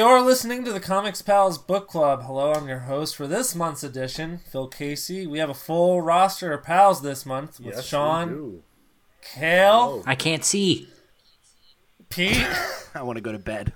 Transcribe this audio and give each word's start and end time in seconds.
You're 0.00 0.22
listening 0.22 0.64
to 0.64 0.72
the 0.72 0.80
Comics 0.80 1.20
Pals 1.20 1.58
Book 1.58 1.86
Club. 1.86 2.22
Hello, 2.22 2.54
I'm 2.54 2.66
your 2.66 2.78
host 2.78 3.14
for 3.14 3.26
this 3.26 3.54
month's 3.54 3.84
edition, 3.84 4.40
Phil 4.50 4.66
Casey. 4.66 5.26
We 5.26 5.40
have 5.40 5.50
a 5.50 5.54
full 5.54 6.00
roster 6.00 6.54
of 6.54 6.64
pals 6.64 7.02
this 7.02 7.26
month 7.26 7.60
with 7.60 7.74
Yes, 7.76 7.84
Sean, 7.84 8.28
we 8.30 8.34
do. 8.34 8.62
Cale, 9.20 10.02
I 10.06 10.14
can't 10.14 10.42
see. 10.42 10.88
Pete, 12.08 12.46
I 12.94 13.02
want 13.02 13.18
to 13.18 13.20
go 13.20 13.30
to 13.30 13.38
bed. 13.38 13.74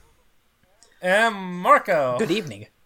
and 1.03 1.35
Marco. 1.37 2.17
Good 2.19 2.31
evening. 2.31 2.69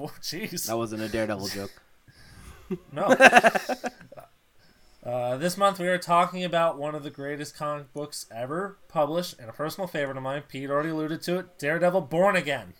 Oh, 0.00 0.12
jeez. 0.20 0.68
That 0.68 0.76
wasn't 0.78 1.02
a 1.02 1.08
Daredevil 1.08 1.48
joke. 1.48 1.72
No. 2.92 3.08
uh, 5.04 5.36
this 5.36 5.56
month 5.56 5.78
we 5.78 5.88
are 5.88 5.98
talking 5.98 6.44
about 6.44 6.78
one 6.78 6.94
of 6.94 7.02
the 7.02 7.10
greatest 7.10 7.56
comic 7.56 7.92
books 7.92 8.26
ever 8.34 8.78
published, 8.88 9.38
and 9.38 9.48
a 9.48 9.52
personal 9.52 9.86
favorite 9.88 10.16
of 10.16 10.22
mine. 10.22 10.42
Pete 10.48 10.70
already 10.70 10.90
alluded 10.90 11.22
to 11.22 11.38
it 11.38 11.58
Daredevil 11.58 12.02
Born 12.02 12.36
Again. 12.36 12.74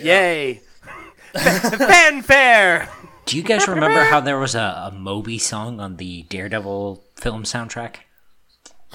Yay! 0.00 0.60
Fanfare! 1.34 2.88
Do 3.26 3.36
you 3.36 3.42
guys 3.42 3.68
remember 3.68 4.02
how 4.04 4.20
there 4.22 4.38
was 4.38 4.54
a, 4.54 4.90
a 4.90 4.94
Moby 4.96 5.38
song 5.38 5.78
on 5.80 5.96
the 5.96 6.22
Daredevil 6.24 7.04
film 7.16 7.44
soundtrack? 7.44 7.96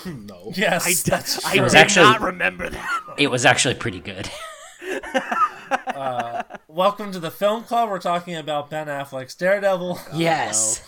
No. 0.05 0.51
Yes, 0.55 0.85
I, 0.85 0.89
d- 0.91 1.09
that's 1.09 1.45
I 1.45 1.53
true. 1.53 1.63
was 1.63 1.71
did 1.73 1.79
actually- 1.79 2.03
not 2.03 2.21
remember 2.21 2.70
that. 2.70 3.01
It 3.17 3.27
was 3.31 3.45
actually 3.45 3.75
pretty 3.75 4.01
good. 4.01 4.29
Welcome 6.67 7.13
to 7.13 7.20
the 7.20 7.31
film 7.31 7.63
club. 7.63 7.89
We're 7.89 7.99
talking 7.99 8.35
about 8.35 8.70
Ben 8.70 8.87
Affleck's 8.87 9.35
Daredevil. 9.35 9.97
Yes. 10.13 10.81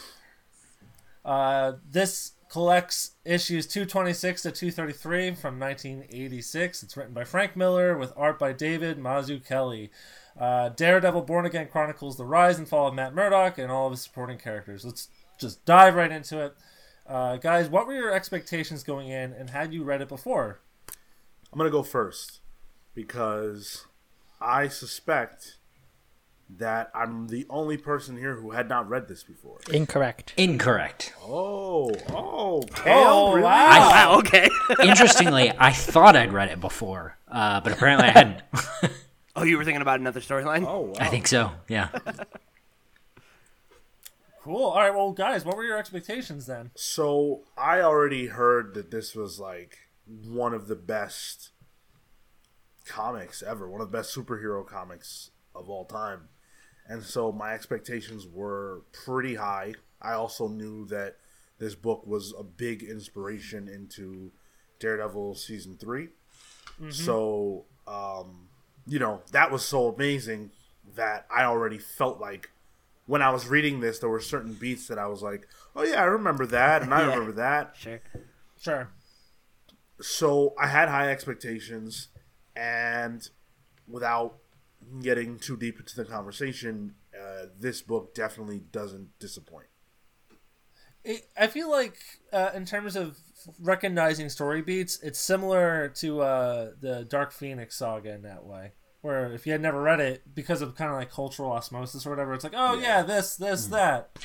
Uh, 1.27 1.73
this 1.87 2.31
collects 2.49 3.11
issues 3.25 3.67
226 3.67 4.43
to 4.43 4.51
233 4.51 5.35
from 5.35 5.59
1986. 5.59 6.83
It's 6.83 6.95
written 6.95 7.13
by 7.13 7.25
Frank 7.25 7.57
Miller 7.57 7.97
with 7.97 8.13
art 8.15 8.39
by 8.39 8.53
David 8.53 8.97
Mazzucchelli. 8.97 9.89
Uh, 10.39 10.69
Daredevil 10.69 11.23
Born 11.23 11.45
Again 11.45 11.67
chronicles 11.67 12.15
the 12.15 12.25
rise 12.25 12.57
and 12.57 12.67
fall 12.67 12.87
of 12.87 12.93
Matt 12.93 13.13
Murdock 13.13 13.57
and 13.57 13.69
all 13.69 13.87
of 13.87 13.91
his 13.91 14.01
supporting 14.01 14.37
characters. 14.37 14.85
Let's 14.85 15.09
just 15.37 15.65
dive 15.65 15.95
right 15.95 16.11
into 16.11 16.39
it. 16.39 16.55
Uh, 17.05 17.35
guys, 17.35 17.69
what 17.69 17.87
were 17.87 17.93
your 17.93 18.13
expectations 18.13 18.83
going 18.83 19.09
in, 19.09 19.33
and 19.33 19.49
had 19.49 19.73
you 19.73 19.83
read 19.83 20.01
it 20.01 20.09
before? 20.09 20.61
I'm 21.51 21.57
gonna 21.57 21.69
go 21.69 21.83
first 21.83 22.39
because 22.93 23.85
I 24.39 24.67
suspect 24.67 25.56
that 26.49 26.89
I'm 26.95 27.27
the 27.27 27.45
only 27.49 27.75
person 27.77 28.17
here 28.17 28.35
who 28.35 28.51
had 28.51 28.69
not 28.69 28.87
read 28.87 29.07
this 29.07 29.23
before. 29.23 29.59
Incorrect. 29.71 30.33
Incorrect. 30.37 31.13
Oh, 31.21 31.91
oh, 32.09 32.63
Cale, 32.73 32.93
Oh, 33.07 33.29
really? 33.33 33.43
wow. 33.43 33.67
I- 33.69 33.89
Wow, 34.07 34.19
okay. 34.19 34.49
Interestingly, 34.83 35.51
I 35.57 35.71
thought 35.73 36.15
I'd 36.15 36.31
read 36.31 36.49
it 36.49 36.61
before, 36.61 37.17
uh, 37.29 37.59
but 37.61 37.73
apparently 37.73 38.07
I 38.07 38.11
hadn't. 38.11 38.41
oh, 39.35 39.43
you 39.43 39.57
were 39.57 39.65
thinking 39.65 39.81
about 39.81 39.99
another 39.99 40.21
storyline? 40.21 40.65
Oh, 40.65 40.81
wow. 40.81 40.93
I 40.99 41.07
think 41.07 41.27
so. 41.27 41.51
Yeah. 41.67 41.89
Cool. 44.43 44.63
All 44.63 44.77
right, 44.79 44.95
well, 44.95 45.11
guys, 45.11 45.43
what 45.43 45.57
were 45.57 45.65
your 45.65 45.77
expectations 45.77 46.45
then? 46.45 46.71
So 46.75 47.41
I 47.57 47.81
already 47.81 48.27
heard 48.27 48.75
that 48.75 48.91
this 48.91 49.13
was 49.13 49.39
like 49.41 49.77
one 50.25 50.53
of 50.53 50.67
the 50.69 50.75
best 50.75 51.49
comics 52.85 53.43
ever, 53.43 53.69
one 53.69 53.81
of 53.81 53.91
the 53.91 53.97
best 53.97 54.15
superhero 54.15 54.65
comics 54.65 55.31
of 55.53 55.69
all 55.69 55.83
time. 55.83 56.29
And 56.89 57.03
so 57.03 57.31
my 57.31 57.53
expectations 57.53 58.25
were 58.27 58.81
pretty 59.05 59.35
high. 59.35 59.73
I 60.01 60.13
also 60.13 60.47
knew 60.47 60.85
that 60.87 61.17
this 61.59 61.75
book 61.75 62.05
was 62.07 62.33
a 62.37 62.43
big 62.43 62.83
inspiration 62.83 63.67
into 63.67 64.31
Daredevil 64.79 65.35
season 65.35 65.75
3. 65.77 66.09
So, 66.89 67.65
um, 67.87 68.47
you 68.85 68.99
know, 68.99 69.21
that 69.31 69.51
was 69.51 69.65
so 69.65 69.87
amazing 69.93 70.51
that 70.95 71.25
I 71.35 71.43
already 71.43 71.79
felt 71.79 72.19
like 72.19 72.51
when 73.07 73.21
I 73.21 73.31
was 73.31 73.47
reading 73.47 73.79
this, 73.79 73.99
there 73.99 74.09
were 74.09 74.19
certain 74.21 74.53
beats 74.53 74.87
that 74.87 74.99
I 74.99 75.07
was 75.07 75.23
like, 75.23 75.47
"Oh 75.75 75.83
yeah, 75.83 76.01
I 76.01 76.05
remember 76.05 76.45
that, 76.47 76.83
and 76.83 76.93
I 76.93 76.99
Yeah. 77.01 77.07
remember 77.13 77.31
that." 77.33 77.75
Sure. 77.77 77.99
Sure. 78.61 78.89
So 79.99 80.53
I 80.59 80.67
had 80.67 80.89
high 80.89 81.09
expectations, 81.09 82.09
and 82.55 83.27
without 83.87 84.37
getting 85.01 85.39
too 85.39 85.57
deep 85.57 85.79
into 85.79 85.95
the 85.95 86.05
conversation, 86.05 86.95
uh, 87.13 87.47
this 87.59 87.81
book 87.81 88.13
definitely 88.13 88.61
doesn't 88.71 89.17
disappoint. 89.19 89.67
it, 91.03 91.29
I 91.39 91.47
feel 91.47 91.69
like 91.69 91.97
uh, 92.33 92.51
in 92.53 92.65
terms 92.65 92.95
of 92.95 93.17
recognizing 93.59 94.29
story 94.29 94.61
beats, 94.61 94.99
it's 95.01 95.19
similar 95.19 95.89
to 95.97 96.21
uh, 96.21 96.71
the 96.79 97.05
Dark 97.05 97.31
Phoenix 97.31 97.77
saga 97.77 98.13
in 98.13 98.23
that 98.23 98.45
way. 98.45 98.73
Where 99.01 99.31
if 99.31 99.45
you 99.45 99.51
had 99.51 99.61
never 99.61 99.81
read 99.81 99.99
it, 99.99 100.33
because 100.33 100.61
of 100.61 100.75
kind 100.75 100.89
of 100.89 100.97
like 100.97 101.11
cultural 101.11 101.51
osmosis 101.51 102.05
or 102.05 102.09
whatever, 102.09 102.33
it's 102.33 102.43
like, 102.43 102.55
oh 102.55 102.77
yeah, 102.79 103.03
this, 103.03 103.35
this, 103.37 103.67
that. 103.67 104.17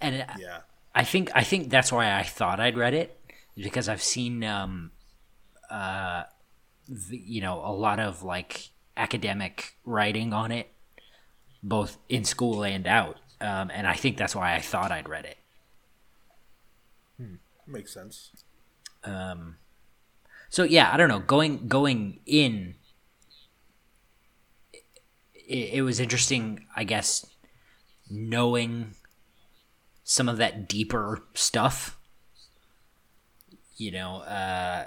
And 0.00 0.16
it, 0.16 0.28
Yeah, 0.38 0.60
I 0.94 1.04
think 1.04 1.30
I 1.34 1.44
think 1.44 1.70
that's 1.70 1.92
why 1.92 2.12
I 2.12 2.22
thought 2.22 2.58
I'd 2.58 2.76
read 2.76 2.94
it 2.94 3.20
because 3.56 3.88
I've 3.88 4.02
seen 4.02 4.42
um 4.42 4.90
uh 5.70 6.24
the, 6.88 7.16
you 7.16 7.40
know 7.40 7.62
a 7.64 7.72
lot 7.72 8.00
of 8.00 8.22
like 8.22 8.70
academic 8.96 9.74
writing 9.84 10.32
on 10.32 10.52
it 10.52 10.70
both 11.62 11.96
in 12.08 12.24
school 12.24 12.62
and 12.62 12.86
out. 12.86 13.16
Um, 13.40 13.70
and 13.72 13.86
I 13.86 13.94
think 13.94 14.16
that's 14.16 14.34
why 14.36 14.54
I 14.54 14.60
thought 14.60 14.92
I'd 14.92 15.08
read 15.08 15.24
it. 15.24 15.38
Makes 17.66 17.94
sense. 17.94 18.30
um 19.04 19.56
so 20.50 20.64
yeah 20.64 20.90
I 20.92 20.98
don't 20.98 21.08
know. 21.08 21.18
Going 21.20 21.66
going 21.66 22.20
in 22.26 22.74
it, 25.34 25.70
it 25.74 25.82
was 25.82 25.98
interesting 25.98 26.66
I 26.76 26.84
guess 26.84 27.24
knowing 28.10 28.94
some 30.04 30.28
of 30.28 30.36
that 30.36 30.68
deeper 30.68 31.22
stuff 31.32 31.98
you 33.78 33.90
know 33.90 34.16
uh 34.18 34.84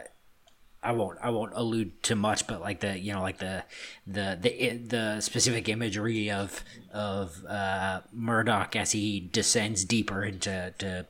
I 0.87 0.91
won't 0.91 1.19
I 1.21 1.31
won't 1.31 1.51
allude 1.53 2.01
to 2.03 2.15
much, 2.15 2.47
but 2.47 2.61
like 2.61 2.79
the 2.79 2.97
you 2.97 3.11
know 3.11 3.21
like 3.21 3.39
the 3.39 3.65
the 4.07 4.37
the 4.39 4.77
the 4.77 5.21
specific 5.21 5.67
imagery 5.67 6.31
of 6.31 6.63
of 6.93 7.43
uh, 7.45 8.01
Murdock 8.13 8.77
as 8.77 8.93
he 8.93 9.19
descends 9.19 9.83
deeper 9.83 10.23
into 10.23 10.73
to 10.77 11.05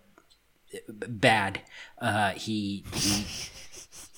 bad, 0.89 1.61
uh, 1.99 2.31
he 2.31 2.83
he 2.91 3.27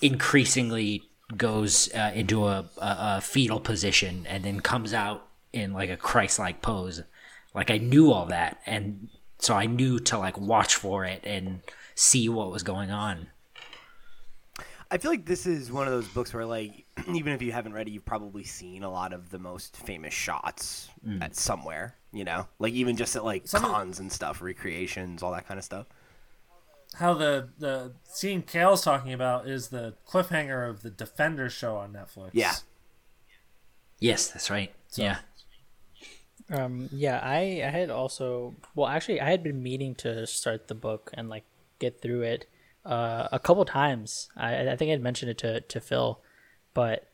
increasingly 0.06 1.02
goes 1.36 1.94
uh, 1.94 2.10
into 2.14 2.46
a, 2.46 2.64
a, 2.78 2.96
a 3.18 3.20
fetal 3.20 3.60
position 3.60 4.26
and 4.26 4.44
then 4.44 4.60
comes 4.60 4.94
out 4.94 5.28
in 5.52 5.74
like 5.74 5.90
a 5.90 5.96
Christ-like 5.96 6.62
pose. 6.62 7.02
Like 7.54 7.70
I 7.70 7.76
knew 7.76 8.10
all 8.10 8.24
that, 8.26 8.60
and 8.64 9.10
so 9.38 9.54
I 9.54 9.66
knew 9.66 9.98
to 9.98 10.16
like 10.16 10.38
watch 10.38 10.74
for 10.74 11.04
it 11.04 11.20
and 11.24 11.60
see 11.94 12.30
what 12.30 12.50
was 12.50 12.62
going 12.62 12.90
on. 12.90 13.26
I 14.90 14.98
feel 14.98 15.10
like 15.10 15.24
this 15.24 15.46
is 15.46 15.70
one 15.70 15.86
of 15.86 15.92
those 15.92 16.08
books 16.08 16.34
where, 16.34 16.44
like, 16.44 16.84
even 17.14 17.32
if 17.32 17.42
you 17.42 17.52
haven't 17.52 17.72
read 17.74 17.86
it, 17.86 17.92
you've 17.92 18.04
probably 18.04 18.42
seen 18.44 18.82
a 18.82 18.90
lot 18.90 19.12
of 19.12 19.30
the 19.30 19.38
most 19.38 19.76
famous 19.76 20.12
shots 20.12 20.88
at 21.20 21.36
somewhere. 21.36 21.94
You 22.12 22.24
know, 22.24 22.48
like 22.58 22.72
even 22.72 22.96
just 22.96 23.14
at 23.14 23.24
like 23.24 23.46
Some 23.46 23.64
of- 23.64 23.70
cons 23.70 24.00
and 24.00 24.10
stuff, 24.10 24.42
recreations, 24.42 25.22
all 25.22 25.30
that 25.32 25.46
kind 25.46 25.58
of 25.58 25.64
stuff. 25.64 25.86
How 26.94 27.14
the 27.14 27.50
the 27.58 27.92
scene 28.02 28.42
Cale's 28.42 28.82
talking 28.82 29.12
about 29.12 29.46
is 29.46 29.68
the 29.68 29.94
cliffhanger 30.08 30.68
of 30.68 30.82
the 30.82 30.90
Defenders 30.90 31.52
show 31.52 31.76
on 31.76 31.92
Netflix. 31.92 32.30
Yeah. 32.32 32.54
Yes, 34.00 34.28
that's 34.28 34.50
right. 34.50 34.72
yeah. 34.96 35.18
Um, 36.50 36.88
yeah, 36.90 37.20
I, 37.22 37.62
I 37.64 37.70
had 37.70 37.90
also 37.90 38.56
well 38.74 38.88
actually 38.88 39.20
I 39.20 39.30
had 39.30 39.44
been 39.44 39.62
meaning 39.62 39.94
to 39.96 40.26
start 40.26 40.66
the 40.66 40.74
book 40.74 41.12
and 41.14 41.28
like 41.28 41.44
get 41.78 42.00
through 42.02 42.22
it 42.22 42.46
uh, 42.84 43.28
a 43.32 43.38
couple 43.38 43.64
times. 43.64 44.28
I 44.36 44.70
I 44.70 44.76
think 44.76 44.90
I'd 44.90 45.02
mentioned 45.02 45.30
it 45.30 45.38
to 45.38 45.60
to 45.60 45.80
Phil, 45.80 46.20
but 46.74 47.08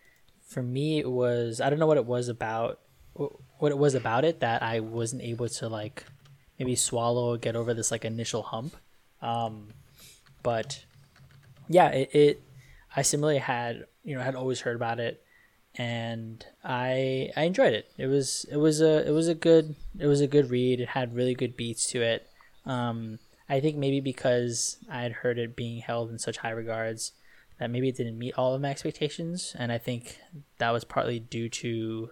for 0.46 0.62
me 0.62 0.98
it 0.98 1.10
was 1.10 1.60
I 1.60 1.70
don't 1.70 1.78
know 1.78 1.86
what 1.86 1.98
it 1.98 2.06
was 2.06 2.28
about 2.28 2.80
what 3.14 3.72
it 3.72 3.78
was 3.78 3.94
about 3.94 4.24
it 4.24 4.40
that 4.40 4.62
I 4.62 4.80
wasn't 4.80 5.22
able 5.22 5.48
to 5.48 5.68
like 5.68 6.04
maybe 6.58 6.76
swallow 6.76 7.36
get 7.36 7.56
over 7.56 7.74
this 7.74 7.90
like 7.90 8.04
initial 8.04 8.42
hump. 8.42 8.76
Um, 9.22 9.68
but 10.42 10.84
yeah, 11.68 11.88
it, 11.88 12.14
it 12.14 12.42
I 12.94 13.02
similarly 13.02 13.38
had 13.38 13.86
you 14.04 14.16
know 14.16 14.22
had 14.22 14.34
always 14.34 14.60
heard 14.60 14.76
about 14.76 15.00
it 15.00 15.22
and 15.78 16.44
I 16.64 17.30
I 17.36 17.42
enjoyed 17.42 17.72
it. 17.72 17.90
It 17.98 18.06
was 18.06 18.46
it 18.50 18.56
was 18.56 18.80
a 18.80 19.06
it 19.06 19.12
was 19.12 19.28
a 19.28 19.34
good 19.34 19.74
it 19.98 20.06
was 20.06 20.20
a 20.20 20.26
good 20.26 20.50
read. 20.50 20.80
It 20.80 20.90
had 20.90 21.14
really 21.14 21.34
good 21.34 21.56
beats 21.56 21.86
to 21.88 22.02
it. 22.02 22.26
Um, 22.64 23.18
I 23.48 23.60
think 23.60 23.76
maybe 23.76 24.00
because 24.00 24.78
I 24.90 25.02
had 25.02 25.12
heard 25.12 25.38
it 25.38 25.56
being 25.56 25.80
held 25.80 26.10
in 26.10 26.18
such 26.18 26.38
high 26.38 26.50
regards 26.50 27.12
that 27.58 27.70
maybe 27.70 27.88
it 27.88 27.96
didn't 27.96 28.18
meet 28.18 28.34
all 28.36 28.54
of 28.54 28.60
my 28.60 28.70
expectations, 28.70 29.54
and 29.58 29.72
I 29.72 29.78
think 29.78 30.18
that 30.58 30.70
was 30.70 30.84
partly 30.84 31.20
due 31.20 31.48
to 31.48 32.10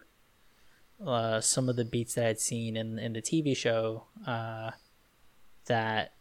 uh, 1.04 1.40
some 1.40 1.68
of 1.68 1.76
the 1.76 1.84
beats 1.84 2.14
that 2.14 2.26
I'd 2.26 2.40
seen 2.40 2.76
in 2.76 2.98
in 2.98 3.12
the 3.12 3.22
TV 3.22 3.56
show 3.56 4.04
uh, 4.26 4.70
that 5.66 6.12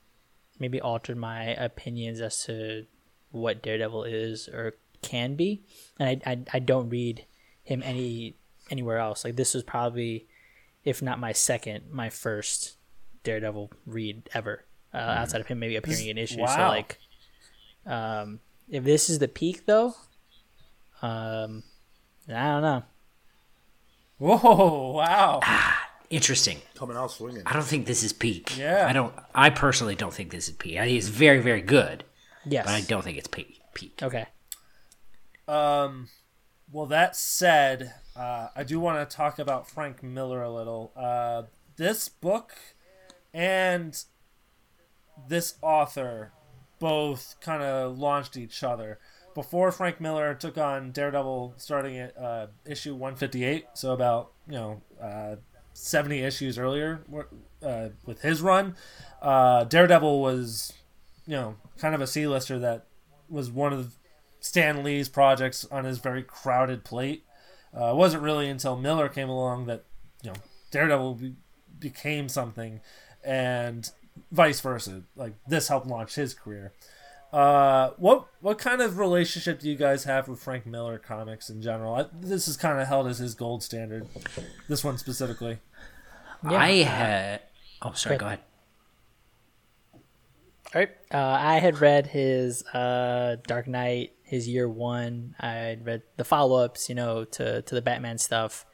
maybe 0.60 0.81
altered 0.81 1.18
my 1.18 1.45
opinions 1.56 2.21
as 2.21 2.44
to 2.45 2.86
what 3.31 3.63
Daredevil 3.63 4.04
is 4.04 4.48
or 4.48 4.74
can 5.01 5.36
be, 5.36 5.63
and 6.00 6.21
I, 6.25 6.31
I 6.31 6.39
I 6.54 6.60
don't 6.60 6.89
read 6.89 7.25
him 7.63 7.81
any 7.83 8.36
anywhere 8.69 8.98
else. 8.98 9.24
Like 9.24 9.36
this 9.36 9.54
was 9.54 9.63
probably, 9.63 10.27
if 10.83 11.01
not 11.01 11.19
my 11.19 11.31
second, 11.31 11.92
my 11.92 12.10
first 12.10 12.77
Daredevil 13.24 13.71
read 13.86 14.30
ever. 14.33 14.65
Uh, 14.93 14.97
outside 14.97 15.41
of 15.41 15.47
him 15.47 15.59
maybe 15.59 15.75
appearing 15.75 16.07
in 16.07 16.17
issues. 16.17 16.49
So 16.51 16.59
like, 16.67 16.99
um, 17.85 18.39
if 18.69 18.83
this 18.83 19.09
is 19.09 19.19
the 19.19 19.27
peak 19.27 19.65
though, 19.65 19.95
um, 21.01 21.63
I 22.29 22.33
don't 22.33 22.61
know. 22.61 22.83
Whoa! 24.19 24.91
Wow. 24.93 25.39
Interesting. 26.09 26.59
Coming 26.75 26.95
out 26.95 27.11
swinging. 27.11 27.41
I 27.45 27.53
don't 27.53 27.65
think 27.65 27.87
this 27.87 28.03
is 28.03 28.13
peak. 28.13 28.55
Yeah. 28.57 28.85
I 28.87 28.93
don't. 28.93 29.13
I 29.33 29.49
personally 29.49 29.95
don't 29.95 30.13
think 30.13 30.29
this 30.31 30.47
is 30.47 30.55
peak. 30.55 30.77
I 30.77 30.85
think 30.85 30.97
it's 30.99 31.07
very, 31.07 31.39
very 31.39 31.61
good, 31.61 32.03
Yes. 32.45 32.65
but 32.65 32.73
I 32.75 32.81
don't 32.81 33.03
think 33.03 33.17
it's 33.17 33.27
peak. 33.27 33.59
Peak. 33.73 33.99
Okay. 34.03 34.27
Um, 35.47 36.09
well, 36.71 36.85
that 36.85 37.15
said, 37.15 37.95
uh, 38.15 38.49
I 38.55 38.63
do 38.63 38.79
want 38.79 39.09
to 39.09 39.15
talk 39.15 39.39
about 39.39 39.67
Frank 39.69 40.03
Miller 40.03 40.43
a 40.43 40.51
little. 40.53 40.91
Uh, 40.95 41.43
this 41.75 42.07
book 42.09 42.53
and 43.33 44.03
this 45.27 45.56
author 45.62 46.31
both 46.80 47.36
kind 47.39 47.63
of 47.63 47.98
launched 47.98 48.36
each 48.38 48.63
other. 48.63 49.00
Before 49.33 49.71
Frank 49.71 50.00
Miller 50.00 50.33
took 50.36 50.57
on 50.57 50.92
Daredevil, 50.92 51.56
starting 51.57 51.98
at 51.98 52.18
uh, 52.18 52.48
issue 52.65 52.94
158, 52.94 53.65
so 53.74 53.94
about 53.94 54.31
you 54.48 54.54
know 54.54 54.81
uh, 55.01 55.38
70 55.74 56.19
issues 56.19 56.60
earlier 56.60 57.04
uh, 57.63 57.89
with 58.06 58.21
his 58.21 58.42
run, 58.42 58.75
uh, 59.21 59.63
Daredevil 59.63 60.21
was 60.21 60.74
you 61.25 61.36
know 61.36 61.56
kind 61.77 61.95
of 61.95 62.01
a 62.01 62.07
C-lister 62.07 62.60
that 62.60 62.86
was 63.30 63.50
one 63.50 63.74
of 63.74 63.95
Stan 64.39 64.83
Lee's 64.83 65.10
projects 65.10 65.65
on 65.71 65.86
his 65.86 66.00
very 66.00 66.21
crowded 66.21 66.83
plate. 66.83 67.24
Uh, 67.75 67.92
it 67.92 67.95
wasn't 67.95 68.21
really 68.21 68.50
until 68.50 68.75
Miller 68.77 69.10
came 69.10 69.30
along 69.30 69.65
that 69.65 69.86
you 70.21 70.30
know 70.30 70.36
Daredevil 70.69 71.15
be- 71.15 71.36
became 71.80 72.30
something, 72.30 72.81
and 73.24 73.89
vice 74.31 74.62
versa. 74.62 75.04
Like 75.15 75.33
this 75.48 75.68
helped 75.68 75.88
launch 75.88 76.15
his 76.15 76.33
career. 76.33 76.74
Uh, 77.31 77.92
what 77.98 78.27
what 78.42 78.60
kind 78.60 78.80
of 78.80 79.00
relationship 79.00 79.60
do 79.60 79.68
you 79.68 79.75
guys 79.75 80.04
have 80.04 80.27
with 80.27 80.39
Frank 80.39 80.68
Miller 80.68 81.00
comics 81.00 81.50
in 81.50 81.63
general? 81.63 81.95
I, 81.95 82.06
this 82.13 82.48
is 82.48 82.56
kind 82.57 82.80
of 82.80 82.88
held 82.88 83.07
as 83.07 83.18
his 83.18 83.33
gold 83.33 83.63
standard. 83.63 84.07
This 84.69 84.83
one 84.83 85.00
specifically. 85.00 85.57
Yeah. 86.44 86.57
I 86.57 86.71
had. 86.83 87.42
Oh, 87.81 87.94
sorry. 87.94 88.15
Good. 88.15 88.19
Go 88.19 88.25
ahead. 88.27 88.39
All 90.75 90.81
right. 90.81 90.89
Uh, 91.12 91.38
I 91.39 91.56
had 91.60 91.81
read 91.81 92.07
his 92.07 92.63
uh, 92.68 93.38
Dark 93.48 93.68
Knight, 93.68 94.13
his 94.24 94.48
Year 94.48 94.69
One. 94.69 95.36
I 95.39 95.54
had 95.54 95.86
read 95.86 96.04
the 96.18 96.24
follow-ups, 96.24 96.89
you 96.89 96.95
know, 96.95 97.25
to 97.25 97.62
to 97.63 97.75
the 97.75 97.81
Batman 97.81 98.18
stuff. 98.18 98.65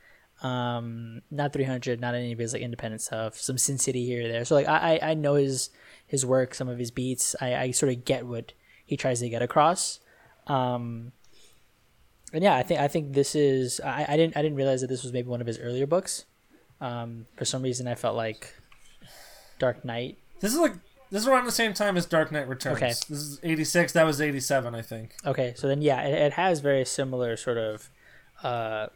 Um, 0.41 1.21
not 1.29 1.51
300, 1.51 1.99
not 1.99 2.15
any 2.15 2.31
of 2.31 2.39
his 2.39 2.53
like 2.53 2.61
independent 2.61 3.01
stuff. 3.01 3.35
Some 3.35 3.57
Sin 3.57 3.77
City 3.77 4.05
here 4.05 4.25
or 4.25 4.27
there. 4.27 4.45
So 4.45 4.55
like 4.55 4.67
I 4.67 4.99
I 5.01 5.13
know 5.13 5.35
his 5.35 5.69
his 6.07 6.25
work, 6.25 6.53
some 6.53 6.69
of 6.69 6.79
his 6.79 6.91
beats. 6.91 7.35
I 7.41 7.55
I 7.55 7.71
sort 7.71 7.91
of 7.91 8.05
get 8.05 8.25
what 8.25 8.53
he 8.85 8.95
tries 8.97 9.19
to 9.19 9.29
get 9.29 9.41
across. 9.41 9.99
Um, 10.47 11.11
and 12.33 12.43
yeah, 12.43 12.55
I 12.55 12.63
think 12.63 12.79
I 12.79 12.87
think 12.87 13.13
this 13.13 13.35
is 13.35 13.79
I, 13.81 14.05
I 14.09 14.17
didn't 14.17 14.37
I 14.37 14.41
didn't 14.41 14.57
realize 14.57 14.81
that 14.81 14.87
this 14.87 15.03
was 15.03 15.13
maybe 15.13 15.27
one 15.27 15.41
of 15.41 15.47
his 15.47 15.59
earlier 15.59 15.85
books. 15.85 16.25
Um, 16.81 17.25
for 17.35 17.45
some 17.45 17.61
reason, 17.61 17.87
I 17.87 17.95
felt 17.95 18.15
like 18.15 18.53
Dark 19.59 19.83
Knight 19.83 20.17
This 20.39 20.53
is 20.53 20.59
like 20.59 20.73
this 21.11 21.23
is 21.23 21.27
around 21.27 21.45
the 21.45 21.51
same 21.51 21.73
time 21.73 21.97
as 21.97 22.05
Dark 22.05 22.31
Knight 22.31 22.47
Returns. 22.47 22.77
Okay. 22.77 22.89
This 22.89 23.09
is 23.11 23.39
eighty 23.43 23.63
six. 23.63 23.93
That 23.93 24.05
was 24.05 24.21
eighty 24.21 24.39
seven, 24.39 24.75
I 24.75 24.81
think. 24.81 25.15
Okay, 25.25 25.53
so 25.57 25.67
then 25.67 25.81
yeah, 25.81 26.01
it, 26.03 26.13
it 26.13 26.33
has 26.33 26.59
very 26.59 26.85
similar 26.85 27.35
sort 27.35 27.57
of, 27.57 27.89
uh, 28.43 28.87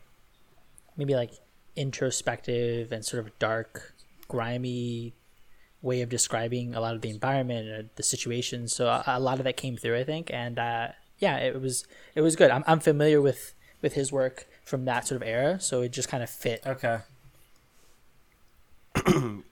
maybe 0.97 1.15
like 1.15 1.31
introspective 1.75 2.91
and 2.91 3.03
sort 3.05 3.25
of 3.25 3.37
dark, 3.39 3.93
grimy 4.27 5.13
way 5.81 6.01
of 6.01 6.09
describing 6.09 6.73
a 6.75 6.79
lot 6.79 6.95
of 6.95 7.01
the 7.01 7.09
environment 7.09 7.67
and 7.67 7.89
the 7.95 8.03
situation. 8.03 8.67
So 8.67 8.87
a, 8.87 9.03
a 9.05 9.19
lot 9.19 9.39
of 9.39 9.43
that 9.43 9.57
came 9.57 9.75
through, 9.77 9.97
I 9.97 10.03
think, 10.03 10.31
and 10.31 10.57
uh, 10.57 10.89
yeah, 11.19 11.37
it 11.37 11.61
was 11.61 11.85
it 12.15 12.21
was 12.21 12.35
good. 12.35 12.51
I'm 12.51 12.63
I'm 12.67 12.79
familiar 12.79 13.21
with 13.21 13.53
with 13.81 13.93
his 13.93 14.11
work 14.11 14.47
from 14.63 14.85
that 14.85 15.07
sort 15.07 15.21
of 15.21 15.27
era, 15.27 15.59
so 15.59 15.81
it 15.81 15.91
just 15.91 16.09
kind 16.09 16.23
of 16.23 16.29
fit. 16.29 16.61
Okay. 16.65 16.99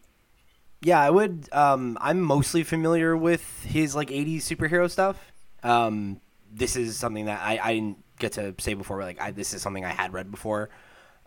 Yeah, 0.84 1.00
I 1.00 1.12
would. 1.12 1.48
Um, 1.52 1.98
I'm 2.02 2.22
mostly 2.22 2.64
familiar 2.64 3.16
with 3.16 3.64
his 3.64 3.96
like 3.96 4.10
'80s 4.10 4.38
superhero 4.40 4.90
stuff. 4.90 5.32
Um, 5.62 6.20
this 6.52 6.76
is 6.76 6.98
something 6.98 7.26
that 7.26 7.40
I, 7.42 7.60
I 7.62 7.74
didn't 7.76 8.04
get 8.18 8.32
to 8.34 8.56
say 8.58 8.74
before. 8.74 8.98
but, 8.98 9.06
Like, 9.06 9.22
I, 9.22 9.30
this 9.32 9.54
is 9.54 9.62
something 9.62 9.86
I 9.86 9.92
had 9.92 10.12
read 10.12 10.32
before. 10.32 10.70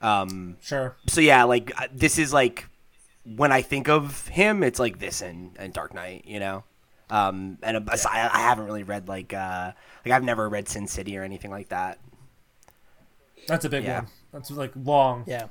Um, 0.04 0.56
Sure. 0.60 0.96
so 1.06 1.20
yeah, 1.20 1.44
like 1.44 1.72
uh, 1.80 1.88
this 1.92 2.18
is 2.18 2.32
like 2.32 2.68
when 3.24 3.52
I 3.52 3.62
think 3.62 3.88
of 3.88 4.28
him, 4.28 4.62
it's 4.62 4.78
like 4.78 4.98
this 4.98 5.22
and, 5.22 5.56
and 5.58 5.72
Dark 5.72 5.94
Knight, 5.94 6.24
you 6.26 6.40
know. 6.40 6.64
Um, 7.10 7.58
and 7.62 7.76
uh, 7.88 7.96
I, 8.10 8.30
I 8.32 8.40
haven't 8.40 8.66
really 8.66 8.82
read 8.82 9.08
like 9.08 9.32
uh, 9.32 9.72
like 10.04 10.12
I've 10.12 10.24
never 10.24 10.48
read 10.48 10.68
Sin 10.68 10.86
City 10.86 11.16
or 11.16 11.22
anything 11.22 11.50
like 11.50 11.68
that. 11.70 11.98
That's 13.46 13.64
a 13.64 13.68
big 13.68 13.84
Yeah. 13.84 14.00
one. 14.00 14.08
That's 14.32 14.50
like 14.50 14.72
long. 14.76 15.24
Yeah, 15.26 15.48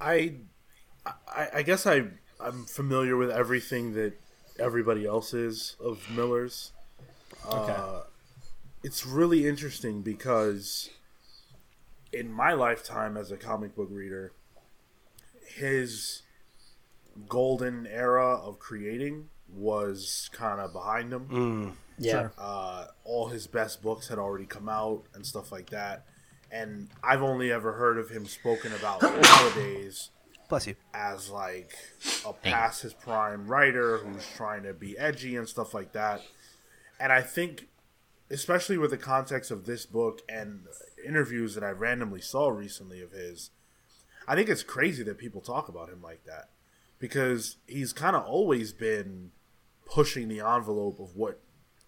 I, 0.00 0.34
I, 1.06 1.48
I 1.56 1.62
guess 1.62 1.86
I 1.86 2.04
I'm 2.40 2.64
familiar 2.66 3.16
with 3.16 3.30
everything 3.30 3.94
that 3.94 4.14
everybody 4.58 5.06
else 5.06 5.32
is 5.34 5.76
of 5.80 6.08
Miller's. 6.10 6.72
Okay. 7.46 7.72
Uh, 7.72 8.02
it's 8.82 9.06
really 9.06 9.46
interesting 9.48 10.02
because 10.02 10.90
in 12.18 12.32
my 12.32 12.52
lifetime 12.52 13.16
as 13.16 13.30
a 13.30 13.36
comic 13.36 13.74
book 13.76 13.88
reader, 13.90 14.32
his 15.46 16.22
golden 17.28 17.86
era 17.86 18.34
of 18.36 18.58
creating 18.58 19.28
was 19.48 20.28
kind 20.32 20.60
of 20.60 20.72
behind 20.72 21.12
him. 21.12 21.76
yeah, 21.98 22.28
Uh, 22.36 22.86
all 23.04 23.28
his 23.28 23.46
best 23.46 23.82
books 23.82 24.08
had 24.08 24.18
already 24.18 24.46
come 24.46 24.68
out 24.68 25.04
and 25.14 25.24
stuff 25.24 25.50
like 25.52 25.70
that. 25.70 26.04
And 26.50 26.88
I've 27.02 27.22
only 27.22 27.50
ever 27.52 27.72
heard 27.72 27.98
of 27.98 28.10
him 28.10 28.26
spoken 28.26 28.72
about 28.72 29.02
nowadays 29.02 30.10
Bless 30.48 30.66
you. 30.66 30.76
as 30.94 31.28
like 31.30 31.72
a 32.24 32.32
past 32.32 32.82
his 32.82 32.92
prime 32.92 33.46
writer 33.46 33.98
who's 33.98 34.26
trying 34.36 34.62
to 34.64 34.72
be 34.74 34.96
edgy 34.98 35.36
and 35.36 35.48
stuff 35.48 35.74
like 35.74 35.92
that. 35.92 36.20
And 37.00 37.12
I 37.12 37.22
think, 37.22 37.68
especially 38.30 38.78
with 38.78 38.90
the 38.90 38.96
context 38.98 39.50
of 39.50 39.64
this 39.66 39.86
book 39.86 40.22
and 40.28 40.60
interviews 41.06 41.54
that 41.54 41.64
I 41.64 41.70
randomly 41.70 42.20
saw 42.20 42.48
recently 42.48 43.00
of 43.00 43.12
his, 43.12 43.50
I 44.28 44.34
think 44.34 44.48
it's 44.48 44.62
crazy 44.62 45.02
that 45.04 45.18
people 45.18 45.40
talk 45.40 45.68
about 45.68 45.88
him 45.88 46.02
like 46.02 46.24
that 46.24 46.50
because 46.98 47.56
he's 47.66 47.92
kind 47.92 48.16
of 48.16 48.24
always 48.24 48.72
been 48.72 49.30
pushing 49.84 50.28
the 50.28 50.40
envelope 50.40 50.98
of 50.98 51.14
what 51.16 51.40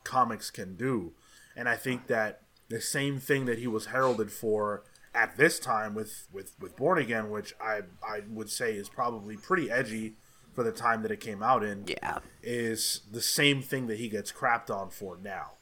comics 0.04 0.50
can 0.50 0.76
do. 0.76 1.12
And 1.56 1.68
I 1.68 1.76
think 1.76 2.06
that 2.06 2.42
the 2.68 2.80
same 2.80 3.18
thing 3.18 3.46
that 3.46 3.58
he 3.58 3.66
was 3.66 3.86
heralded 3.86 4.30
for 4.30 4.84
at 5.14 5.36
this 5.36 5.58
time 5.58 5.94
with, 5.94 6.28
with, 6.32 6.52
with 6.60 6.76
Born 6.76 6.98
Again, 6.98 7.30
which 7.30 7.54
I, 7.60 7.80
I 8.06 8.20
would 8.28 8.50
say 8.50 8.74
is 8.74 8.88
probably 8.88 9.36
pretty 9.36 9.70
edgy 9.70 10.14
for 10.54 10.62
the 10.62 10.70
time 10.72 11.02
that 11.02 11.10
it 11.10 11.20
came 11.20 11.42
out 11.42 11.64
in, 11.64 11.84
Yeah. 11.88 12.18
is 12.42 13.00
the 13.10 13.20
same 13.22 13.62
thing 13.62 13.86
that 13.86 13.98
he 13.98 14.08
gets 14.08 14.30
crapped 14.30 14.70
on 14.70 14.90
for 14.90 15.16
now, 15.16 15.52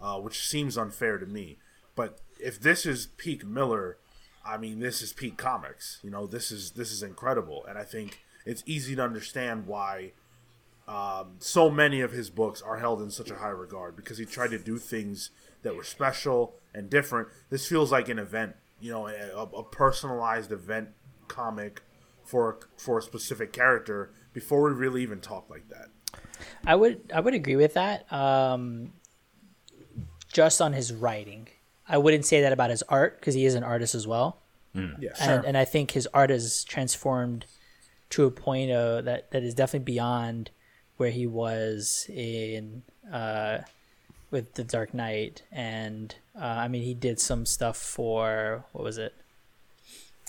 uh, 0.00 0.18
which 0.18 0.46
seems 0.48 0.76
unfair 0.78 1.18
to 1.18 1.26
me. 1.26 1.58
But 1.94 2.18
if 2.40 2.60
this 2.60 2.86
is 2.86 3.06
peak 3.16 3.44
Miller, 3.44 3.98
I 4.44 4.56
mean, 4.56 4.80
this 4.80 5.02
is 5.02 5.12
peak 5.12 5.36
comics. 5.36 5.98
You 6.02 6.10
know, 6.10 6.26
this 6.26 6.50
is 6.50 6.72
this 6.72 6.92
is 6.92 7.02
incredible, 7.02 7.64
and 7.68 7.78
I 7.78 7.84
think 7.84 8.20
it's 8.44 8.62
easy 8.66 8.94
to 8.96 9.02
understand 9.02 9.66
why 9.66 10.12
um, 10.88 11.36
so 11.38 11.68
many 11.68 12.00
of 12.00 12.12
his 12.12 12.30
books 12.30 12.62
are 12.62 12.78
held 12.78 13.02
in 13.02 13.10
such 13.10 13.30
a 13.30 13.36
high 13.36 13.48
regard 13.48 13.96
because 13.96 14.18
he 14.18 14.24
tried 14.24 14.50
to 14.50 14.58
do 14.58 14.78
things 14.78 15.30
that 15.62 15.74
were 15.74 15.82
special 15.82 16.54
and 16.72 16.88
different. 16.88 17.28
This 17.50 17.66
feels 17.66 17.90
like 17.90 18.08
an 18.08 18.18
event, 18.18 18.54
you 18.80 18.92
know, 18.92 19.08
a, 19.08 19.42
a 19.42 19.64
personalized 19.64 20.52
event 20.52 20.90
comic 21.26 21.82
for 22.24 22.60
for 22.76 22.98
a 22.98 23.02
specific 23.02 23.52
character 23.52 24.12
before 24.32 24.62
we 24.62 24.70
really 24.70 25.02
even 25.02 25.20
talk 25.20 25.50
like 25.50 25.68
that. 25.70 25.88
I 26.64 26.76
would 26.76 27.10
I 27.12 27.20
would 27.20 27.34
agree 27.34 27.56
with 27.56 27.74
that. 27.74 28.10
Um, 28.12 28.92
just 30.32 30.60
on 30.60 30.72
his 30.72 30.92
writing, 30.92 31.48
I 31.88 31.98
wouldn't 31.98 32.26
say 32.26 32.40
that 32.40 32.52
about 32.52 32.70
his 32.70 32.82
art 32.88 33.20
because 33.20 33.34
he 33.34 33.44
is 33.44 33.54
an 33.54 33.62
artist 33.62 33.94
as 33.94 34.06
well. 34.06 34.38
Yeah, 34.74 35.10
and, 35.20 35.44
and 35.44 35.56
I 35.56 35.64
think 35.64 35.92
his 35.92 36.06
art 36.12 36.30
is 36.30 36.62
transformed 36.64 37.46
to 38.10 38.24
a 38.24 38.30
point 38.30 38.70
uh, 38.70 39.00
that 39.02 39.30
that 39.30 39.42
is 39.42 39.54
definitely 39.54 39.84
beyond 39.84 40.50
where 40.96 41.10
he 41.10 41.26
was 41.26 42.06
in 42.10 42.82
uh, 43.10 43.58
with 44.30 44.54
the 44.54 44.64
Dark 44.64 44.92
Knight, 44.92 45.42
and 45.50 46.14
uh, 46.38 46.44
I 46.44 46.68
mean 46.68 46.82
he 46.82 46.94
did 46.94 47.20
some 47.20 47.46
stuff 47.46 47.76
for 47.76 48.64
what 48.72 48.84
was 48.84 48.98
it? 48.98 49.14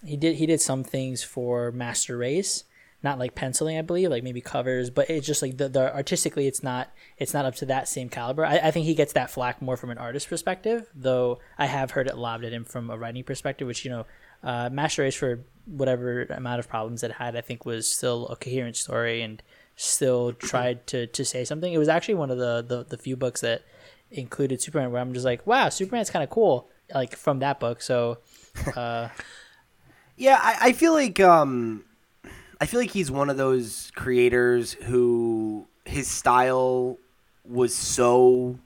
He 0.05 0.15
did 0.15 0.35
he 0.35 0.45
did 0.45 0.61
some 0.61 0.83
things 0.83 1.23
for 1.23 1.71
Master 1.71 2.17
Race, 2.17 2.63
not 3.03 3.19
like 3.19 3.35
penciling, 3.35 3.77
I 3.77 3.81
believe, 3.81 4.09
like 4.09 4.23
maybe 4.23 4.41
covers, 4.41 4.89
but 4.89 5.09
it's 5.09 5.27
just 5.27 5.41
like 5.41 5.57
the, 5.57 5.69
the 5.69 5.93
artistically, 5.93 6.47
it's 6.47 6.63
not 6.63 6.89
it's 7.17 7.33
not 7.33 7.45
up 7.45 7.55
to 7.55 7.65
that 7.67 7.87
same 7.87 8.09
caliber. 8.09 8.45
I, 8.45 8.57
I 8.57 8.71
think 8.71 8.85
he 8.85 8.95
gets 8.95 9.13
that 9.13 9.29
flack 9.29 9.61
more 9.61 9.77
from 9.77 9.91
an 9.91 9.97
artist 9.97 10.27
perspective, 10.29 10.87
though 10.95 11.39
I 11.57 11.67
have 11.67 11.91
heard 11.91 12.07
it 12.07 12.17
lobbed 12.17 12.43
at 12.43 12.53
him 12.53 12.65
from 12.65 12.89
a 12.89 12.97
writing 12.97 13.23
perspective, 13.23 13.67
which 13.67 13.85
you 13.85 13.91
know, 13.91 14.05
uh, 14.43 14.69
Master 14.71 15.03
Race 15.03 15.15
for 15.15 15.43
whatever 15.65 16.23
amount 16.23 16.59
of 16.59 16.69
problems 16.69 17.03
it 17.03 17.11
had, 17.11 17.35
I 17.35 17.41
think 17.41 17.65
was 17.65 17.89
still 17.89 18.27
a 18.27 18.35
coherent 18.35 18.75
story 18.75 19.21
and 19.21 19.41
still 19.75 20.33
tried 20.33 20.87
to 20.87 21.07
to 21.07 21.23
say 21.23 21.45
something. 21.45 21.71
It 21.71 21.77
was 21.77 21.89
actually 21.89 22.15
one 22.15 22.31
of 22.31 22.37
the 22.37 22.63
the, 22.67 22.83
the 22.83 22.97
few 22.97 23.15
books 23.15 23.41
that 23.41 23.63
included 24.09 24.61
Superman 24.61 24.91
where 24.91 25.01
I'm 25.01 25.13
just 25.13 25.25
like, 25.25 25.45
wow, 25.45 25.69
Superman's 25.69 26.09
kind 26.09 26.23
of 26.23 26.29
cool, 26.29 26.69
like 26.93 27.15
from 27.15 27.39
that 27.39 27.59
book. 27.59 27.81
So. 27.81 28.19
Uh, 28.75 29.09
Yeah, 30.17 30.39
I, 30.41 30.69
I 30.69 30.71
feel 30.73 30.93
like 30.93 31.19
um, 31.19 31.83
I 32.59 32.65
feel 32.65 32.79
like 32.79 32.91
he's 32.91 33.11
one 33.11 33.29
of 33.29 33.37
those 33.37 33.91
creators 33.95 34.73
who 34.73 35.67
his 35.85 36.07
style 36.07 36.97
was 37.45 37.73
so 37.73 38.59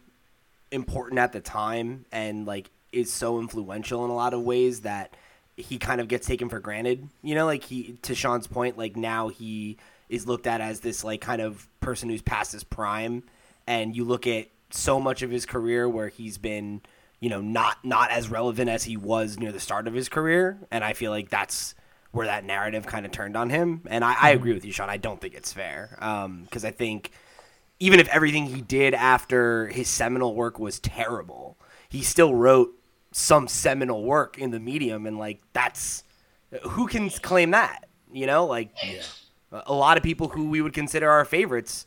important 0.71 1.19
at 1.19 1.33
the 1.33 1.41
time 1.41 2.05
and 2.11 2.45
like 2.45 2.69
is 2.91 3.11
so 3.11 3.39
influential 3.39 4.03
in 4.05 4.11
a 4.11 4.15
lot 4.15 4.33
of 4.33 4.41
ways 4.41 4.81
that 4.81 5.15
he 5.57 5.77
kind 5.77 6.01
of 6.01 6.07
gets 6.07 6.25
taken 6.25 6.49
for 6.49 6.59
granted. 6.59 7.07
You 7.21 7.35
know, 7.35 7.45
like 7.45 7.63
he 7.63 7.97
to 8.03 8.15
Sean's 8.15 8.47
point, 8.47 8.77
like 8.77 8.95
now 8.95 9.27
he 9.27 9.77
is 10.09 10.27
looked 10.27 10.47
at 10.47 10.61
as 10.61 10.79
this 10.79 11.03
like 11.03 11.21
kind 11.21 11.41
of 11.41 11.67
person 11.79 12.09
who's 12.09 12.21
past 12.21 12.53
his 12.53 12.63
prime, 12.63 13.23
and 13.67 13.95
you 13.95 14.05
look 14.05 14.27
at 14.27 14.47
so 14.71 14.99
much 14.99 15.21
of 15.21 15.29
his 15.29 15.45
career 15.45 15.87
where 15.87 16.07
he's 16.07 16.37
been 16.37 16.81
you 17.19 17.29
know 17.29 17.41
not 17.41 17.83
not 17.83 18.09
as 18.11 18.29
relevant 18.29 18.69
as 18.69 18.83
he 18.83 18.95
was 18.95 19.37
near 19.37 19.51
the 19.51 19.59
start 19.59 19.85
of 19.85 19.93
his 19.93 20.07
career 20.07 20.57
and 20.71 20.81
i 20.81 20.93
feel 20.93 21.11
like 21.11 21.29
that's 21.29 21.75
where 22.11 22.25
that 22.27 22.43
narrative 22.43 22.85
kind 22.85 23.05
of 23.05 23.11
turned 23.11 23.35
on 23.37 23.49
him 23.49 23.81
and 23.87 24.03
i, 24.03 24.15
I 24.19 24.29
agree 24.31 24.53
with 24.53 24.65
you 24.65 24.71
sean 24.71 24.89
i 24.89 24.97
don't 24.97 25.19
think 25.19 25.33
it's 25.33 25.53
fair 25.53 25.89
because 26.43 26.65
i 26.65 26.71
think 26.71 27.11
even 27.79 27.99
if 27.99 28.07
everything 28.09 28.45
he 28.45 28.61
did 28.61 28.93
after 28.93 29.67
his 29.67 29.87
seminal 29.87 30.35
work 30.35 30.59
was 30.59 30.79
terrible 30.79 31.57
he 31.89 32.01
still 32.01 32.35
wrote 32.35 32.71
some 33.11 33.47
seminal 33.47 34.03
work 34.03 34.37
in 34.37 34.51
the 34.51 34.59
medium 34.59 35.05
and 35.05 35.17
like 35.17 35.41
that's 35.53 36.03
who 36.71 36.87
can 36.87 37.09
claim 37.09 37.51
that 37.51 37.87
you 38.11 38.25
know 38.25 38.45
like 38.45 38.73
a 39.51 39.73
lot 39.73 39.97
of 39.97 40.03
people 40.03 40.29
who 40.29 40.49
we 40.49 40.61
would 40.61 40.73
consider 40.73 41.09
our 41.09 41.25
favorites 41.25 41.85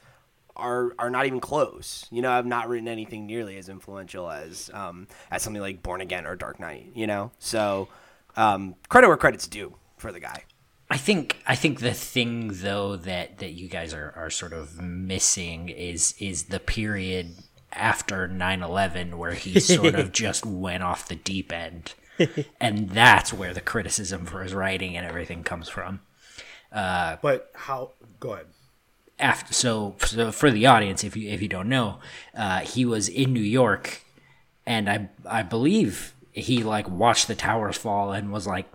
are 0.57 0.93
are 0.99 1.11
not 1.11 1.27
even 1.27 1.41
close. 1.41 2.07
You 2.11 2.23
know, 2.23 2.31
I've 2.31 2.47
not 2.47 2.69
written 2.69 2.89
anything 2.89 3.27
nearly 3.27 3.57
as 3.57 3.69
influential 3.69 4.31
as 4.31 4.71
um, 4.73 5.09
as 5.31 5.43
something 5.43 5.63
like 5.63 5.83
Born 5.83 6.01
Again 6.01 6.27
or 6.27 6.37
Dark 6.37 6.61
Knight. 6.61 6.93
You 6.95 7.07
know, 7.07 7.33
so 7.39 7.89
um, 8.37 8.75
credit 8.89 9.09
where 9.09 9.17
credit's 9.17 9.47
due 9.47 9.75
for 10.05 10.13
the 10.13 10.21
guy. 10.21 10.45
I 10.91 10.99
think 10.99 11.39
I 11.47 11.55
think 11.55 11.81
the 11.81 11.95
thing 11.95 12.49
though 12.53 12.95
that 12.97 13.39
that 13.39 13.53
you 13.53 13.69
guys 13.69 13.95
are, 13.95 14.13
are 14.15 14.29
sort 14.29 14.53
of 14.53 14.83
missing 14.83 15.71
is 15.71 16.15
is 16.19 16.45
the 16.45 16.61
period 16.61 17.37
after 17.73 18.29
9/11 18.29 19.15
where 19.15 19.33
he 19.33 19.59
sort 19.61 19.95
of 19.95 20.13
just 20.25 20.45
went 20.45 20.83
off 20.83 21.09
the 21.09 21.17
deep 21.17 21.51
end. 21.51 21.95
and 22.61 22.91
that's 22.91 23.33
where 23.33 23.55
the 23.55 23.63
criticism 23.63 24.27
for 24.27 24.43
his 24.43 24.53
writing 24.53 24.95
and 24.95 25.07
everything 25.07 25.43
comes 25.43 25.71
from. 25.71 26.01
But 27.23 27.51
how? 27.55 27.93
Go 28.21 28.35
ahead. 28.35 28.47
after 29.19 29.55
so, 29.55 29.97
so 30.05 30.31
for 30.33 30.51
the 30.51 30.67
audience 30.67 31.03
if 31.03 31.17
you 31.17 31.31
if 31.31 31.41
you 31.41 31.49
don't 31.49 31.69
know 31.69 31.99
uh, 32.37 32.61
he 32.61 32.85
was 32.85 33.09
in 33.09 33.33
new 33.33 33.49
york 33.61 34.03
and 34.67 34.89
i 34.91 35.09
i 35.39 35.43
believe 35.43 36.15
he 36.33 36.63
like 36.65 36.89
watched 36.89 37.29
the 37.29 37.35
towers 37.35 37.77
fall 37.77 38.13
and 38.13 38.33
was 38.33 38.47
like 38.47 38.67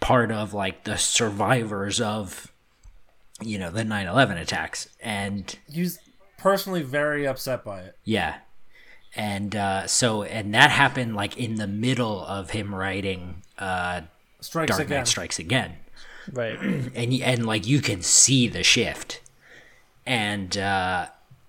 part 0.00 0.30
of 0.32 0.54
like 0.54 0.84
the 0.84 0.96
survivors 0.96 2.00
of 2.00 2.52
you 3.40 3.58
know 3.58 3.70
the 3.70 3.82
9-11 3.82 4.40
attacks 4.40 4.88
and 5.00 5.56
He's 5.70 5.98
personally 6.38 6.82
very 6.82 7.26
upset 7.26 7.64
by 7.64 7.80
it. 7.80 7.96
yeah 8.04 8.36
and 9.16 9.56
uh, 9.56 9.86
so 9.86 10.22
and 10.22 10.54
that 10.54 10.70
happened 10.70 11.14
like 11.16 11.36
in 11.36 11.54
the 11.56 11.66
middle 11.66 12.24
of 12.24 12.50
him 12.50 12.74
writing 12.74 13.42
uh, 13.58 14.02
Strikes 14.40 14.70
dark 14.70 14.82
again. 14.86 14.98
knight 14.98 15.08
strikes 15.08 15.38
again 15.38 15.76
right. 16.32 16.58
and 16.60 16.94
y- 17.12 17.20
and 17.24 17.46
like 17.46 17.66
you 17.66 17.80
can 17.80 18.02
see 18.02 18.48
the 18.48 18.62
shift 18.62 19.20
and 20.06 20.56
uh, 20.58 21.06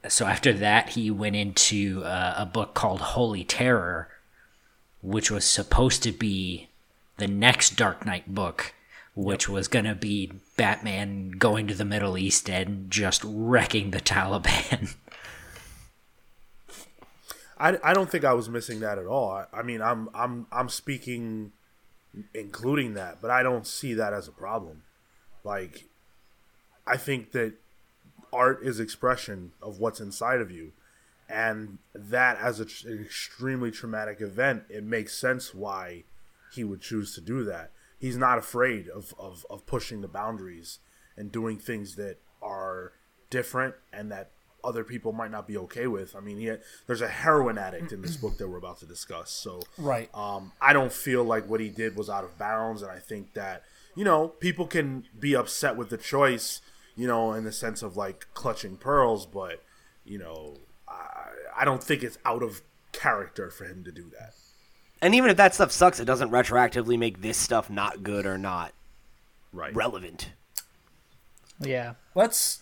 so 0.08 0.26
after 0.26 0.54
that 0.54 0.90
he 0.90 1.12
went 1.12 1.36
into 1.36 2.04
uh, 2.04 2.34
a 2.38 2.46
book 2.46 2.74
called 2.74 3.02
holy 3.02 3.44
terror 3.44 4.10
which 5.02 5.30
was 5.32 5.46
supposed 5.46 6.02
to 6.04 6.12
be 6.12 6.69
the 7.20 7.28
next 7.28 7.76
dark 7.76 8.06
knight 8.06 8.34
book 8.34 8.74
which 9.16 9.50
was 9.50 9.68
going 9.68 9.86
to 9.86 9.96
be 9.96 10.32
batman 10.58 11.32
going 11.32 11.68
to 11.68 11.74
the 11.74 11.86
middle 11.86 12.18
east 12.18 12.50
and 12.50 12.90
just 12.90 13.22
wrecking 13.26 13.92
the 13.92 14.00
taliban 14.00 14.96
I, 17.60 17.78
I 17.84 17.94
don't 17.94 18.10
think 18.10 18.24
I 18.24 18.34
was 18.34 18.48
missing 18.48 18.80
that 18.80 18.98
at 18.98 19.06
all. 19.06 19.32
I, 19.32 19.46
I 19.54 19.64
mean, 19.64 19.82
I'm 19.82 20.10
I'm 20.14 20.48
I'm 20.52 20.70
speaking, 20.70 21.52
including 22.34 22.94
that, 22.94 23.22
but 23.22 23.32
I 23.32 23.44
don't 23.44 23.68
see 23.68 23.94
that 23.96 24.14
as 24.14 24.28
a 24.28 24.32
problem. 24.32 24.84
Like, 25.44 25.86
I 26.88 26.96
think 26.98 27.34
that 27.34 27.54
art 28.32 28.62
is 28.64 28.80
expression 28.80 29.52
of 29.62 29.80
what's 29.80 30.00
inside 30.00 30.40
of 30.40 30.52
you, 30.52 30.72
and 31.28 31.80
that 31.94 32.38
as 32.40 32.60
a, 32.60 32.90
an 32.90 33.02
extremely 33.02 33.72
traumatic 33.72 34.22
event, 34.22 34.64
it 34.70 34.84
makes 34.84 35.18
sense 35.18 35.54
why 35.54 36.04
he 36.54 36.64
would 36.64 36.82
choose 36.82 37.14
to 37.16 37.22
do 37.22 37.44
that. 37.46 37.72
He's 37.98 38.18
not 38.18 38.38
afraid 38.38 38.88
of, 38.88 39.14
of, 39.20 39.46
of 39.50 39.66
pushing 39.66 40.02
the 40.02 40.08
boundaries 40.08 40.80
and 41.18 41.32
doing 41.32 41.58
things 41.58 41.96
that 41.96 42.18
are 42.42 42.94
different 43.30 43.76
and 43.92 44.12
that 44.12 44.32
other 44.64 44.84
people 44.84 45.12
might 45.14 45.32
not 45.32 45.48
be 45.48 45.58
okay 45.58 45.88
with. 45.88 46.16
I 46.16 46.20
mean, 46.20 46.38
he 46.38 46.46
had, 46.46 46.62
there's 46.88 47.02
a 47.02 47.08
heroin 47.08 47.58
addict 47.58 47.92
in 47.92 48.02
this 48.02 48.18
book 48.18 48.38
that 48.38 48.48
we're 48.48 48.58
about 48.58 48.80
to 48.80 48.86
discuss. 48.86 49.32
So, 49.32 49.62
Right. 49.78 50.10
um, 50.14 50.52
I 50.62 50.74
don't 50.74 50.92
feel 50.92 51.24
like 51.24 51.48
what 51.50 51.60
he 51.60 51.70
did 51.70 51.96
was 51.96 52.10
out 52.10 52.24
of 52.24 52.38
bounds, 52.38 52.82
and 52.82 52.92
I 52.92 53.00
think 53.00 53.34
that 53.36 53.64
you 53.96 54.04
know 54.06 54.30
people 54.30 54.68
can 54.68 55.06
be 55.18 55.34
upset 55.36 55.76
with 55.78 55.90
the 55.90 55.98
choice, 55.98 56.62
you 56.96 57.08
know, 57.08 57.34
in 57.34 57.44
the 57.46 57.52
sense 57.52 57.82
of 57.82 57.96
like 57.98 58.28
clutching 58.34 58.76
pearls, 58.78 59.26
but 59.26 59.64
you 60.06 60.18
know, 60.18 60.58
I, 60.88 61.30
I 61.58 61.66
don't 61.66 61.84
think 61.84 62.04
it's 62.04 62.18
out 62.26 62.44
of 62.44 62.62
character 62.92 63.50
for 63.50 63.64
him 63.66 63.84
to 63.86 63.92
do 63.92 64.10
that. 64.18 64.34
And 65.02 65.16
even 65.16 65.30
if 65.30 65.38
that 65.38 65.54
stuff 65.56 65.72
sucks, 65.72 66.00
it 66.00 66.06
doesn't 66.06 66.32
retroactively 66.32 66.98
make 66.98 67.22
this 67.22 67.38
stuff 67.38 67.70
not 67.70 68.04
good 68.04 68.26
or 68.26 68.38
not 68.38 68.74
Right. 69.54 69.74
relevant. 69.74 70.32
Yeah. 71.60 71.94
let's 72.16 72.62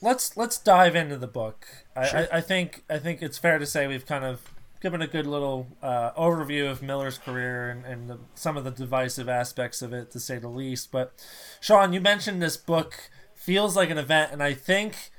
let's 0.00 0.36
let's 0.36 0.58
dive 0.58 0.94
into 0.96 1.16
the 1.16 1.26
book. 1.26 1.66
I, 1.96 2.00
I, 2.02 2.28
I 2.34 2.40
think 2.40 2.84
I 2.88 2.98
think 2.98 3.22
it's 3.22 3.38
fair 3.38 3.58
to 3.58 3.66
say 3.66 3.86
we've 3.86 4.06
kind 4.06 4.24
of 4.24 4.40
given 4.80 5.02
a 5.02 5.06
good 5.08 5.26
little 5.26 5.66
uh, 5.82 6.12
overview 6.12 6.70
of 6.70 6.82
Miller's 6.82 7.18
career 7.18 7.68
and, 7.68 7.84
and 7.84 8.08
the, 8.08 8.18
some 8.36 8.56
of 8.56 8.62
the 8.62 8.70
divisive 8.70 9.28
aspects 9.28 9.82
of 9.82 9.92
it, 9.92 10.10
to 10.12 10.20
say 10.20 10.38
the 10.38 10.48
least. 10.48 10.92
But 10.92 11.12
Sean, 11.60 11.92
you 11.92 12.00
mentioned 12.00 12.40
this 12.40 12.56
book 12.56 13.10
feels 13.34 13.74
like 13.76 13.90
an 13.90 13.98
event, 13.98 14.30
and 14.32 14.42
I 14.42 14.54
think 14.54 15.10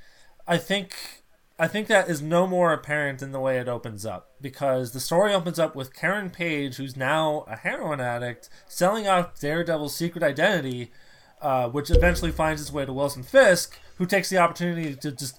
I 0.48 0.58
think 0.58 1.19
I 1.60 1.68
think 1.68 1.88
that 1.88 2.10
is 2.10 2.22
no 2.22 2.48
more 2.48 2.72
apparent 2.72 3.22
in 3.22 3.34
the 3.34 3.39
way 3.39 3.60
it 3.60 3.68
opens 3.68 4.06
up 4.06 4.32
because 4.39 4.94
the 4.94 5.01
story 5.01 5.34
opens 5.34 5.60
up 5.60 5.75
with 5.75 5.94
Karen 5.94 6.30
Page, 6.30 6.78
who's 6.78 6.96
now 6.96 7.44
a 7.50 7.58
heroin 7.58 8.00
addict, 8.00 8.50
selling 8.66 9.06
out 9.06 9.38
Daredevil's 9.38 9.94
secret 9.94 10.24
identity, 10.24 10.94
uh, 11.42 11.68
which 11.68 11.92
eventually 11.92 12.32
finds 12.32 12.62
its 12.62 12.72
way 12.72 12.86
to 12.86 12.94
Wilson 12.94 13.24
Fisk, 13.24 13.78
who 13.98 14.06
takes 14.06 14.30
the 14.30 14.38
opportunity 14.38 14.96
to 14.96 15.12
just 15.12 15.38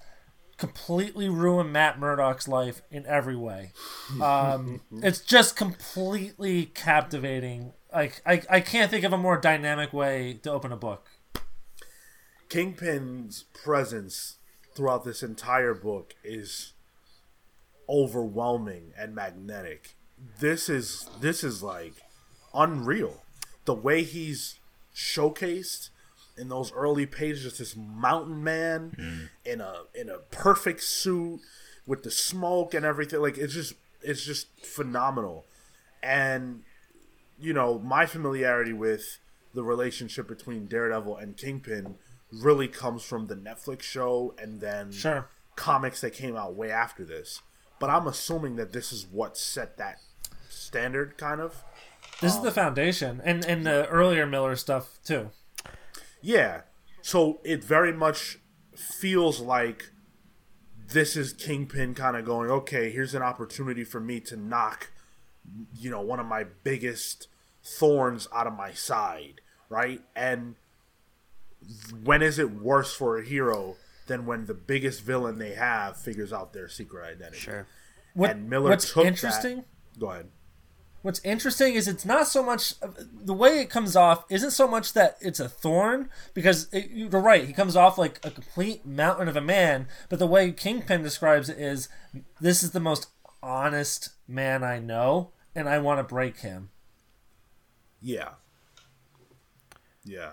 completely 0.59 1.31
ruin 1.31 1.73
Matt 1.73 1.99
Murdock's 1.99 2.47
life 2.47 2.83
in 2.91 3.07
every 3.07 3.37
way. 3.37 3.73
Um, 4.21 4.83
it's 5.03 5.21
just 5.21 5.57
completely 5.57 6.67
captivating. 6.67 7.73
Like 7.95 8.21
I, 8.27 8.43
I 8.51 8.61
can't 8.61 8.91
think 8.91 9.05
of 9.05 9.15
a 9.15 9.19
more 9.19 9.39
dynamic 9.39 9.95
way 9.95 10.39
to 10.43 10.53
open 10.53 10.71
a 10.71 10.77
book. 10.77 11.09
Kingpin's 12.51 13.45
presence 13.55 14.37
throughout 14.75 15.05
this 15.05 15.23
entire 15.23 15.75
book 15.75 16.15
is 16.25 16.73
overwhelming 17.89 18.93
and 18.97 19.15
magnetic. 19.15 19.95
This 20.39 20.69
is 20.69 21.09
this 21.21 21.43
is 21.43 21.63
like 21.63 21.95
unreal. 22.55 23.23
The 23.65 23.75
way 23.75 24.03
he's 24.03 24.59
showcased 24.95 25.91
in 26.37 26.49
those 26.49 26.73
early 26.73 27.07
pages, 27.07 27.59
this 27.59 27.77
mountain 27.77 28.43
man 28.43 28.95
mm. 28.99 29.29
in 29.45 29.61
a 29.61 29.83
in 29.95 30.09
a 30.09 30.19
perfect 30.31 30.83
suit 30.83 31.41
with 31.87 32.03
the 32.03 32.11
smoke 32.11 32.75
and 32.75 32.85
everything. 32.85 33.21
Like 33.21 33.39
it's 33.39 33.55
just 33.55 33.75
it's 34.03 34.25
just 34.25 34.49
phenomenal. 34.65 35.45
And 36.03 36.63
you 37.39 37.53
know, 37.53 37.79
my 37.79 38.07
familiarity 38.07 38.73
with 38.73 39.19
the 39.55 39.65
relationship 39.65 40.29
between 40.29 40.67
Daredevil 40.67 41.17
and 41.17 41.37
Kingpin 41.37 41.97
really 42.33 42.69
comes 42.69 43.03
from 43.03 43.27
the 43.27 43.35
Netflix 43.37 43.83
show 43.83 44.35
and 44.39 44.61
then 44.61 44.93
Sure. 44.93 45.29
comics 45.57 46.01
that 46.01 46.13
came 46.13 46.37
out 46.37 46.55
way 46.55 46.71
after 46.71 47.05
this. 47.05 47.43
But 47.79 47.91
I'm 47.91 48.07
assuming 48.07 48.57
that 48.57 48.73
this 48.73 48.93
is 48.93 49.07
what 49.07 49.37
set 49.37 49.77
that 49.79 49.99
standard, 50.49 51.17
kind 51.17 51.41
of. 51.41 51.65
This 52.21 52.33
is 52.33 52.39
um, 52.39 52.45
the 52.45 52.51
foundation, 52.51 53.21
and 53.25 53.45
and 53.45 53.65
the 53.65 53.87
earlier 53.89 54.27
Miller 54.27 54.57
stuff 54.57 54.99
too. 55.05 55.31
Yeah, 56.21 56.63
so 57.01 57.41
it 57.45 57.65
very 57.65 57.93
much 57.93 58.39
feels 58.75 59.41
like 59.41 59.91
this 60.93 61.17
is 61.17 61.33
Kingpin 61.33 61.95
kind 61.95 62.17
of 62.17 62.25
going, 62.25 62.51
okay, 62.51 62.91
here's 62.91 63.15
an 63.15 63.23
opportunity 63.23 63.85
for 63.85 64.01
me 64.01 64.21
to 64.21 64.37
knock, 64.37 64.91
you 65.75 65.91
know, 65.91 66.01
one 66.01 66.21
of 66.21 66.27
my 66.27 66.45
biggest 66.65 67.29
thorns 67.63 68.29
out 68.35 68.47
of 68.47 68.53
my 68.55 68.73
side, 68.73 69.41
right? 69.69 70.03
And 70.17 70.57
when 72.03 72.23
is 72.23 72.39
it 72.39 72.51
worse 72.51 72.95
for 72.95 73.19
a 73.19 73.25
hero 73.25 73.77
than 74.07 74.27
when 74.27 74.47
the 74.47 74.55
biggest 74.55 75.03
villain 75.03 75.39
they 75.39 75.55
have 75.55 75.97
figures 75.97 76.33
out 76.33 76.53
their 76.53 76.69
secret 76.69 77.05
identity? 77.05 77.39
Sure. 77.39 77.67
What, 78.15 78.31
and 78.31 78.51
Miller 78.51 78.71
what's 78.71 78.93
took 78.93 79.07
interesting? 79.07 79.57
That. 79.57 80.01
Go 80.01 80.11
ahead. 80.11 80.29
What's 81.03 81.21
interesting 81.25 81.75
is 81.75 81.89
it's 81.89 82.05
not 82.05 82.27
so 82.27 82.43
much 82.43 82.75
uh, 82.83 82.89
the 82.99 83.33
way 83.33 83.61
it 83.61 83.71
comes 83.71 83.97
off 83.97 84.25
isn't 84.29 84.51
so 84.51 84.69
much 84.69 84.93
that 84.93 85.17
it's 85.21 85.41
a 85.41 85.49
thorn 85.49 86.11
because 86.35 86.69
it, 86.75 86.91
you're 86.91 87.09
right 87.09 87.47
he 87.47 87.55
comes 87.55 87.75
off 87.75 87.97
like 87.97 88.21
a 88.23 88.31
complete 88.31 88.85
mountain 88.85 89.27
of 89.27 89.35
a 89.35 89.41
man 89.41 89.89
but 90.11 90.19
the 90.19 90.27
way 90.27 90.53
Kingpin 90.53 91.03
describes 91.03 91.49
it 91.49 91.59
is 91.59 91.89
this 92.39 92.63
is 92.63 92.73
the 92.73 92.81
most 92.81 93.09
honest 93.43 94.11
man 94.29 94.63
I 94.63 94.79
know 94.79 95.31
and 95.55 95.71
I 95.71 95.79
want 95.79 96.01
to 96.01 96.05
break 96.05 96.41
him. 96.41 96.69
Yeah. 98.01 98.31
Yeah. 100.05 100.33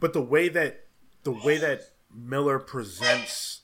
But 0.00 0.12
the 0.12 0.22
way 0.22 0.48
that 0.48 0.86
the 1.24 1.32
way 1.32 1.58
that 1.58 1.82
Miller 2.14 2.58
presents 2.58 3.62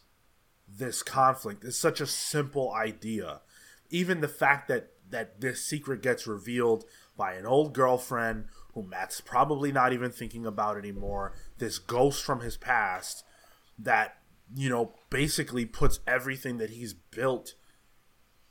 this 0.68 1.02
conflict 1.02 1.64
is 1.64 1.78
such 1.78 2.00
a 2.00 2.06
simple 2.06 2.72
idea. 2.72 3.40
Even 3.90 4.20
the 4.20 4.28
fact 4.28 4.68
that 4.68 4.90
that 5.10 5.40
this 5.40 5.64
secret 5.64 6.02
gets 6.02 6.26
revealed 6.26 6.84
by 7.16 7.34
an 7.34 7.46
old 7.46 7.72
girlfriend 7.72 8.46
who 8.72 8.82
Matt's 8.82 9.20
probably 9.20 9.70
not 9.70 9.92
even 9.92 10.10
thinking 10.10 10.44
about 10.44 10.76
anymore, 10.76 11.32
this 11.58 11.78
ghost 11.78 12.24
from 12.24 12.40
his 12.40 12.56
past 12.56 13.24
that, 13.78 14.18
you 14.54 14.68
know, 14.68 14.94
basically 15.10 15.64
puts 15.64 16.00
everything 16.06 16.58
that 16.58 16.70
he's 16.70 16.92
built 16.92 17.54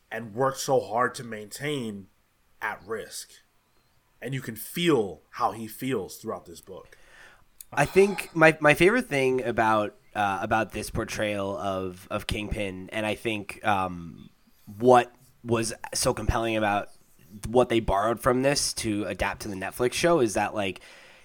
and 0.09 0.33
worked 0.33 0.59
so 0.59 0.79
hard 0.79 1.13
to 1.15 1.23
maintain 1.23 2.07
at 2.61 2.81
risk. 2.85 3.31
And 4.21 4.33
you 4.33 4.39
can 4.39 4.55
feel 4.55 5.23
how 5.31 5.51
he 5.51 5.67
feels 5.67 6.17
throughout 6.17 6.45
this 6.45 6.61
book. 6.61 6.97
I 7.75 7.85
think 7.85 8.29
my 8.35 8.57
my 8.59 8.73
favorite 8.73 9.07
thing 9.07 9.43
about 9.43 9.95
uh, 10.15 10.39
about 10.41 10.71
this 10.71 10.89
portrayal 10.89 11.57
of 11.57 12.07
of 12.11 12.27
Kingpin, 12.27 12.89
and 12.91 13.05
I 13.05 13.15
think 13.15 13.65
um, 13.65 14.29
what 14.77 15.11
was 15.43 15.73
so 15.93 16.13
compelling 16.13 16.55
about 16.55 16.89
what 17.47 17.69
they 17.69 17.79
borrowed 17.79 18.19
from 18.19 18.43
this 18.43 18.73
to 18.73 19.05
adapt 19.05 19.41
to 19.41 19.47
the 19.47 19.55
Netflix 19.55 19.93
show 19.93 20.19
is 20.19 20.35
that 20.35 20.53
like 20.53 20.81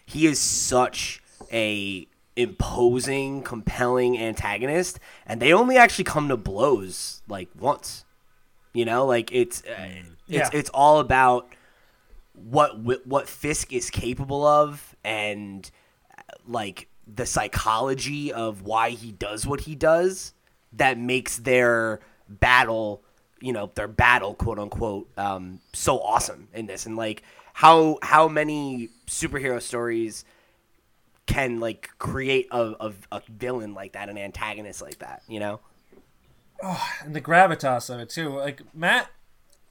he 0.07 0.27
is 0.27 0.41
such 0.41 1.23
a 1.53 2.07
imposing, 2.37 3.43
compelling 3.43 4.19
antagonist, 4.19 4.99
and 5.27 5.41
they 5.43 5.53
only 5.53 5.77
actually 5.77 6.05
come 6.05 6.29
to 6.29 6.37
blows 6.37 7.23
like 7.29 7.49
once. 7.59 8.05
You 8.73 8.85
know, 8.85 9.05
like 9.07 9.31
it's 9.33 9.63
uh, 9.65 9.89
Yeah. 10.27 10.43
it's 10.43 10.51
it's 10.55 10.71
all 10.71 11.01
about 11.01 11.49
what 12.33 12.79
what 13.07 13.29
Fisk 13.29 13.73
is 13.73 13.91
capable 13.91 14.47
of 14.47 14.95
and 15.05 15.71
like 16.49 16.89
the 17.07 17.27
psychology 17.27 18.33
of 18.33 18.63
why 18.63 18.91
he 18.91 19.13
does 19.13 19.47
what 19.47 19.61
he 19.61 19.75
does 19.75 20.33
that 20.73 20.99
makes 20.99 21.39
their 21.39 22.01
battle 22.29 23.03
you 23.41 23.53
know 23.53 23.71
their 23.75 23.89
battle 23.89 24.35
quote 24.35 24.59
unquote 24.59 25.09
um, 25.17 25.61
so 25.73 26.01
awesome 26.01 26.49
in 26.53 26.67
this 26.67 26.87
and 26.87 26.97
like 26.97 27.23
how 27.55 27.99
how 28.03 28.29
many 28.29 28.89
superhero 29.07 29.61
stories 29.61 30.25
can 31.27 31.61
like 31.61 31.91
create 31.99 32.49
a, 32.51 32.75
a, 32.81 32.93
a 33.13 33.23
villain 33.29 33.75
like 33.75 33.93
that 33.93 34.09
an 34.09 34.19
antagonist 34.19 34.83
like 34.83 34.99
that 34.99 35.23
you 35.29 35.41
know 35.41 35.61
Oh, 36.63 36.89
and 37.05 37.15
the 37.15 37.21
gravitas 37.21 37.93
of 37.93 38.01
it 38.01 38.11
too. 38.11 38.31
Like 38.31 38.63
Matt 38.75 39.11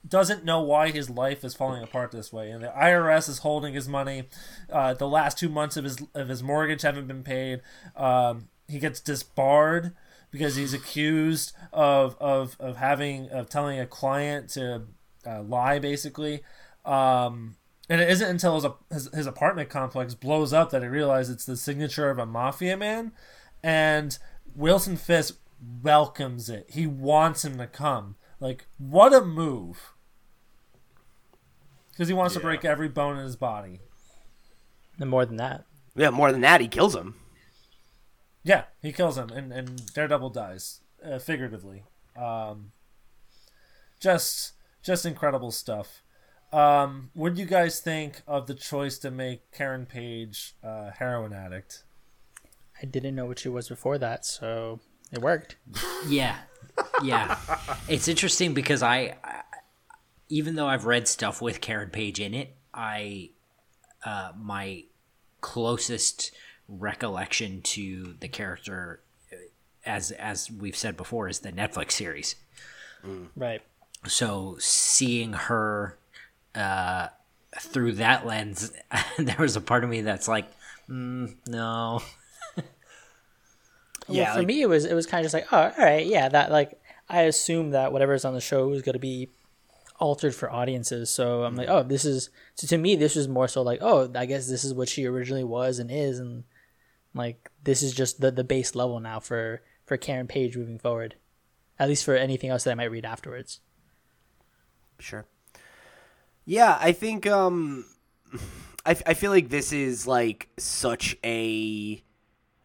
doesn't 0.07 0.45
know 0.45 0.61
why 0.61 0.91
his 0.91 1.09
life 1.09 1.43
is 1.43 1.53
falling 1.53 1.83
apart 1.83 2.11
this 2.11 2.31
way, 2.31 2.49
and 2.51 2.63
the 2.63 2.67
IRS 2.67 3.29
is 3.29 3.39
holding 3.39 3.73
his 3.73 3.87
money. 3.87 4.23
Uh, 4.71 4.93
the 4.93 5.07
last 5.07 5.37
two 5.37 5.49
months 5.49 5.77
of 5.77 5.83
his 5.83 5.97
of 6.13 6.29
his 6.29 6.43
mortgage 6.43 6.81
haven't 6.81 7.07
been 7.07 7.23
paid. 7.23 7.61
Um, 7.95 8.49
he 8.67 8.79
gets 8.79 8.99
disbarred 8.99 9.93
because 10.31 10.55
he's 10.55 10.73
accused 10.73 11.53
of 11.73 12.15
of 12.19 12.57
of 12.59 12.77
having 12.77 13.29
of 13.29 13.49
telling 13.49 13.79
a 13.79 13.87
client 13.87 14.49
to 14.51 14.83
uh, 15.25 15.41
lie, 15.41 15.79
basically. 15.79 16.41
Um, 16.85 17.55
and 17.89 18.01
it 18.01 18.09
isn't 18.09 18.29
until 18.29 18.55
his, 18.55 18.65
his 18.91 19.13
his 19.13 19.27
apartment 19.27 19.69
complex 19.69 20.13
blows 20.13 20.53
up 20.53 20.71
that 20.71 20.81
he 20.81 20.87
realizes 20.87 21.35
it's 21.35 21.45
the 21.45 21.57
signature 21.57 22.09
of 22.09 22.19
a 22.19 22.25
mafia 22.25 22.77
man, 22.77 23.11
and 23.63 24.17
Wilson 24.55 24.97
Fisk 24.97 25.39
welcomes 25.81 26.49
it. 26.49 26.69
He 26.69 26.87
wants 26.87 27.43
him 27.43 27.57
to 27.57 27.67
come. 27.67 28.15
Like, 28.39 28.67
what 28.77 29.13
a 29.13 29.21
move. 29.21 29.93
Because 31.97 32.09
he 32.09 32.13
wants 32.13 32.35
to 32.35 32.39
break 32.39 32.63
every 32.63 32.89
bone 32.89 33.17
in 33.17 33.23
his 33.23 33.35
body. 33.35 33.79
And 34.99 35.09
more 35.09 35.25
than 35.25 35.37
that. 35.37 35.65
yeah 35.95 36.11
more 36.11 36.31
than 36.31 36.41
that 36.41 36.61
he 36.61 36.67
kills 36.67 36.95
him 36.95 37.15
Yeah, 38.43 38.65
he 38.83 38.91
kills 38.91 39.17
him, 39.17 39.31
and, 39.31 39.51
and 39.51 39.91
Daredevil 39.93 40.29
dies, 40.29 40.81
uh, 41.03 41.17
figuratively. 41.17 41.85
Um, 42.15 42.71
just, 43.99 44.53
just 44.83 45.05
incredible 45.07 45.49
stuff. 45.51 46.03
Um, 46.53 47.09
what 47.13 47.33
do 47.33 47.41
you 47.41 47.47
guys 47.47 47.79
think 47.79 48.21
of 48.27 48.45
the 48.45 48.53
choice 48.53 48.97
to 48.99 49.11
make 49.11 49.51
Karen 49.51 49.85
Page 49.87 50.53
uh, 50.63 50.91
heroin 50.91 51.33
addict? 51.33 51.83
I 52.81 52.85
didn't 52.85 53.15
know 53.15 53.25
what 53.25 53.39
she 53.39 53.49
was 53.49 53.67
before 53.67 53.97
that, 53.97 54.23
so 54.23 54.79
it 55.11 55.19
worked. 55.19 55.57
Yeah, 56.07 56.37
yeah. 57.03 57.37
it's 57.89 58.07
interesting 58.07 58.53
because 58.53 58.83
I, 58.83 59.15
I, 59.23 59.36
even 60.29 60.55
though 60.55 60.67
I've 60.67 60.85
read 60.85 61.07
stuff 61.07 61.41
with 61.41 61.61
Karen 61.61 61.89
Page 61.89 62.19
in 62.19 62.33
it, 62.33 62.55
I, 62.73 63.31
uh, 64.05 64.31
my 64.37 64.83
closest 65.41 66.31
recollection 66.67 67.61
to 67.61 68.15
the 68.19 68.27
character, 68.27 69.01
uh, 69.31 69.35
as 69.85 70.11
as 70.11 70.51
we've 70.51 70.75
said 70.75 70.97
before, 70.97 71.29
is 71.29 71.39
the 71.39 71.51
Netflix 71.51 71.93
series. 71.93 72.35
Right. 73.35 73.61
So 74.05 74.57
seeing 74.59 75.33
her 75.33 75.97
uh, 76.53 77.07
through 77.59 77.93
that 77.93 78.25
lens, 78.25 78.71
there 79.17 79.37
was 79.39 79.55
a 79.55 79.61
part 79.61 79.83
of 79.85 79.89
me 79.89 80.01
that's 80.01 80.27
like, 80.27 80.45
mm, 80.89 81.35
no. 81.47 82.01
Well, 84.07 84.17
Yeah, 84.17 84.33
for 84.33 84.39
like- 84.39 84.47
me, 84.47 84.61
it 84.61 84.69
was 84.69 84.85
it 84.85 84.93
was 84.93 85.05
kind 85.05 85.21
of 85.21 85.25
just 85.25 85.33
like, 85.33 85.51
oh, 85.51 85.57
all 85.77 85.85
right, 85.85 86.05
yeah, 86.05 86.29
that 86.29 86.51
like 86.51 86.79
I 87.09 87.23
assume 87.23 87.71
that 87.71 87.91
whatever's 87.91 88.25
on 88.25 88.33
the 88.33 88.41
show 88.41 88.71
is 88.73 88.81
going 88.81 88.93
to 88.93 88.99
be 88.99 89.29
altered 89.99 90.35
for 90.35 90.51
audiences. 90.51 91.09
So 91.09 91.43
I'm 91.43 91.55
like, 91.55 91.69
oh, 91.69 91.83
this 91.83 92.05
is 92.05 92.29
so 92.55 92.67
to 92.67 92.77
me, 92.77 92.95
this 92.95 93.15
was 93.15 93.27
more 93.27 93.47
so 93.47 93.61
like, 93.61 93.79
oh, 93.81 94.11
I 94.15 94.25
guess 94.25 94.47
this 94.47 94.63
is 94.63 94.73
what 94.73 94.89
she 94.89 95.05
originally 95.05 95.43
was 95.43 95.79
and 95.79 95.91
is, 95.91 96.19
and 96.19 96.43
like 97.13 97.49
this 97.63 97.81
is 97.81 97.93
just 97.93 98.21
the 98.21 98.31
the 98.31 98.43
base 98.43 98.75
level 98.75 98.99
now 98.99 99.19
for 99.19 99.61
for 99.85 99.97
Karen 99.97 100.27
Page 100.27 100.55
moving 100.57 100.79
forward, 100.79 101.15
at 101.79 101.89
least 101.89 102.05
for 102.05 102.15
anything 102.15 102.49
else 102.49 102.63
that 102.63 102.71
I 102.71 102.75
might 102.75 102.91
read 102.91 103.05
afterwards. 103.05 103.61
Sure. 104.99 105.25
Yeah, 106.45 106.77
I 106.79 106.91
think 106.91 107.27
um 107.27 107.85
I, 108.85 108.95
I 109.05 109.13
feel 109.15 109.31
like 109.31 109.49
this 109.49 109.73
is 109.73 110.07
like 110.07 110.49
such 110.57 111.17
a 111.23 112.03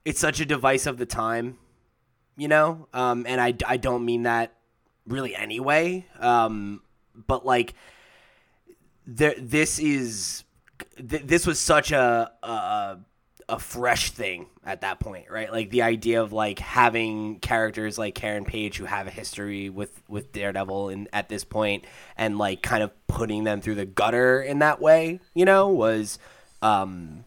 it's 0.05 0.21
such 0.21 0.41
a 0.41 0.47
device 0.47 0.87
of 0.87 0.99
the 0.99 1.07
time, 1.07 1.59
you 2.37 2.49
know? 2.49 2.89
Um 2.93 3.25
and 3.29 3.41
I 3.41 3.55
I 3.67 3.77
don't 3.77 4.05
mean 4.05 4.25
that 4.25 4.55
really 5.07 5.35
anyway. 5.35 6.07
Um 6.19 6.83
but 7.15 7.45
like 7.45 7.75
there 9.07 9.35
this 9.39 9.79
is 9.79 10.45
th- 10.97 11.23
this 11.23 11.47
was 11.47 11.59
such 11.59 11.93
a, 11.93 12.31
a 12.43 12.99
a 13.49 13.59
fresh 13.59 14.11
thing 14.11 14.47
at 14.65 14.81
that 14.83 15.01
point, 15.01 15.31
right? 15.31 15.53
Like 15.53 15.71
the 15.71 15.83
idea 15.83 16.23
of 16.23 16.33
like 16.33 16.59
having 16.59 17.39
characters 17.41 17.99
like 17.99 18.15
Karen 18.15 18.45
Page 18.45 18.79
who 18.79 18.85
have 18.85 19.07
a 19.07 19.11
history 19.11 19.69
with 19.69 20.03
with 20.09 20.33
Daredevil 20.33 20.89
in 20.91 21.09
at 21.13 21.29
this 21.29 21.45
point 21.45 21.85
and 22.17 22.39
like 22.39 22.63
kind 22.63 22.83
of 22.83 22.91
putting 23.09 23.45
them 23.45 23.61
through 23.61 23.75
the 23.75 23.85
gutter 23.87 24.41
in 24.41 24.61
that 24.61 24.81
way, 24.81 25.21
you 25.35 25.45
know, 25.45 25.69
was 25.69 26.19
um 26.63 27.25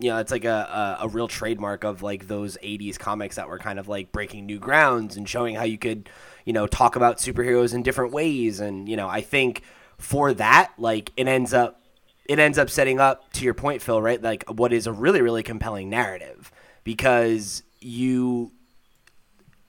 you 0.00 0.08
know, 0.10 0.16
it's 0.18 0.32
like 0.32 0.46
a, 0.46 0.98
a, 1.00 1.04
a 1.04 1.08
real 1.08 1.28
trademark 1.28 1.84
of 1.84 2.02
like 2.02 2.26
those 2.26 2.56
80s 2.62 2.98
comics 2.98 3.36
that 3.36 3.48
were 3.48 3.58
kind 3.58 3.78
of 3.78 3.86
like 3.86 4.12
breaking 4.12 4.46
new 4.46 4.58
grounds 4.58 5.16
and 5.16 5.28
showing 5.28 5.54
how 5.54 5.64
you 5.64 5.76
could, 5.76 6.08
you 6.50 6.52
know, 6.52 6.66
talk 6.66 6.96
about 6.96 7.18
superheroes 7.18 7.72
in 7.72 7.84
different 7.84 8.12
ways. 8.12 8.58
And, 8.58 8.88
you 8.88 8.96
know, 8.96 9.06
I 9.06 9.20
think 9.20 9.62
for 9.98 10.34
that, 10.34 10.72
like 10.78 11.12
it 11.16 11.28
ends 11.28 11.54
up, 11.54 11.80
it 12.24 12.40
ends 12.40 12.58
up 12.58 12.68
setting 12.68 12.98
up 12.98 13.32
to 13.34 13.44
your 13.44 13.54
point, 13.54 13.80
Phil, 13.82 14.02
right? 14.02 14.20
Like 14.20 14.42
what 14.50 14.72
is 14.72 14.88
a 14.88 14.92
really, 14.92 15.22
really 15.22 15.44
compelling 15.44 15.88
narrative 15.88 16.50
because 16.82 17.62
you, 17.78 18.50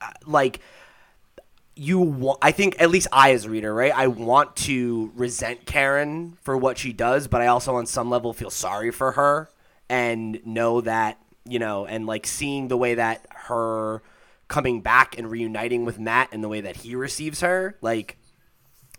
uh, 0.02 0.10
like, 0.26 0.60
you 1.76 2.00
wa- 2.00 2.40
I 2.42 2.52
think 2.52 2.82
at 2.82 2.90
least 2.90 3.10
I 3.12 3.34
as 3.34 3.46
a 3.46 3.52
reader, 3.52 3.72
right? 3.72 3.96
I 3.96 4.08
want 4.08 4.56
to 4.56 5.12
resent 5.14 5.68
Karen 5.68 6.36
for 6.42 6.58
what 6.58 6.80
she 6.80 6.94
does, 6.94 7.28
but 7.28 7.42
I 7.42 7.46
also 7.46 7.76
on 7.76 7.86
some 7.86 8.10
level 8.10 8.34
feel 8.34 8.50
sorry 8.50 8.90
for 8.90 9.12
her 9.12 9.52
and 9.88 10.44
know 10.48 10.82
that 10.82 11.20
you 11.46 11.60
know, 11.60 11.86
and 11.86 12.08
like 12.08 12.26
seeing 12.26 12.70
the 12.70 12.78
way 12.78 12.96
that 12.96 13.28
her 13.30 14.02
coming 14.52 14.82
back 14.82 15.18
and 15.18 15.32
reuniting 15.32 15.86
with 15.86 15.98
Matt 15.98 16.28
and 16.34 16.44
the 16.44 16.50
way 16.50 16.60
that 16.60 16.76
he 16.76 16.94
receives 16.94 17.40
her, 17.40 17.78
like, 17.80 18.18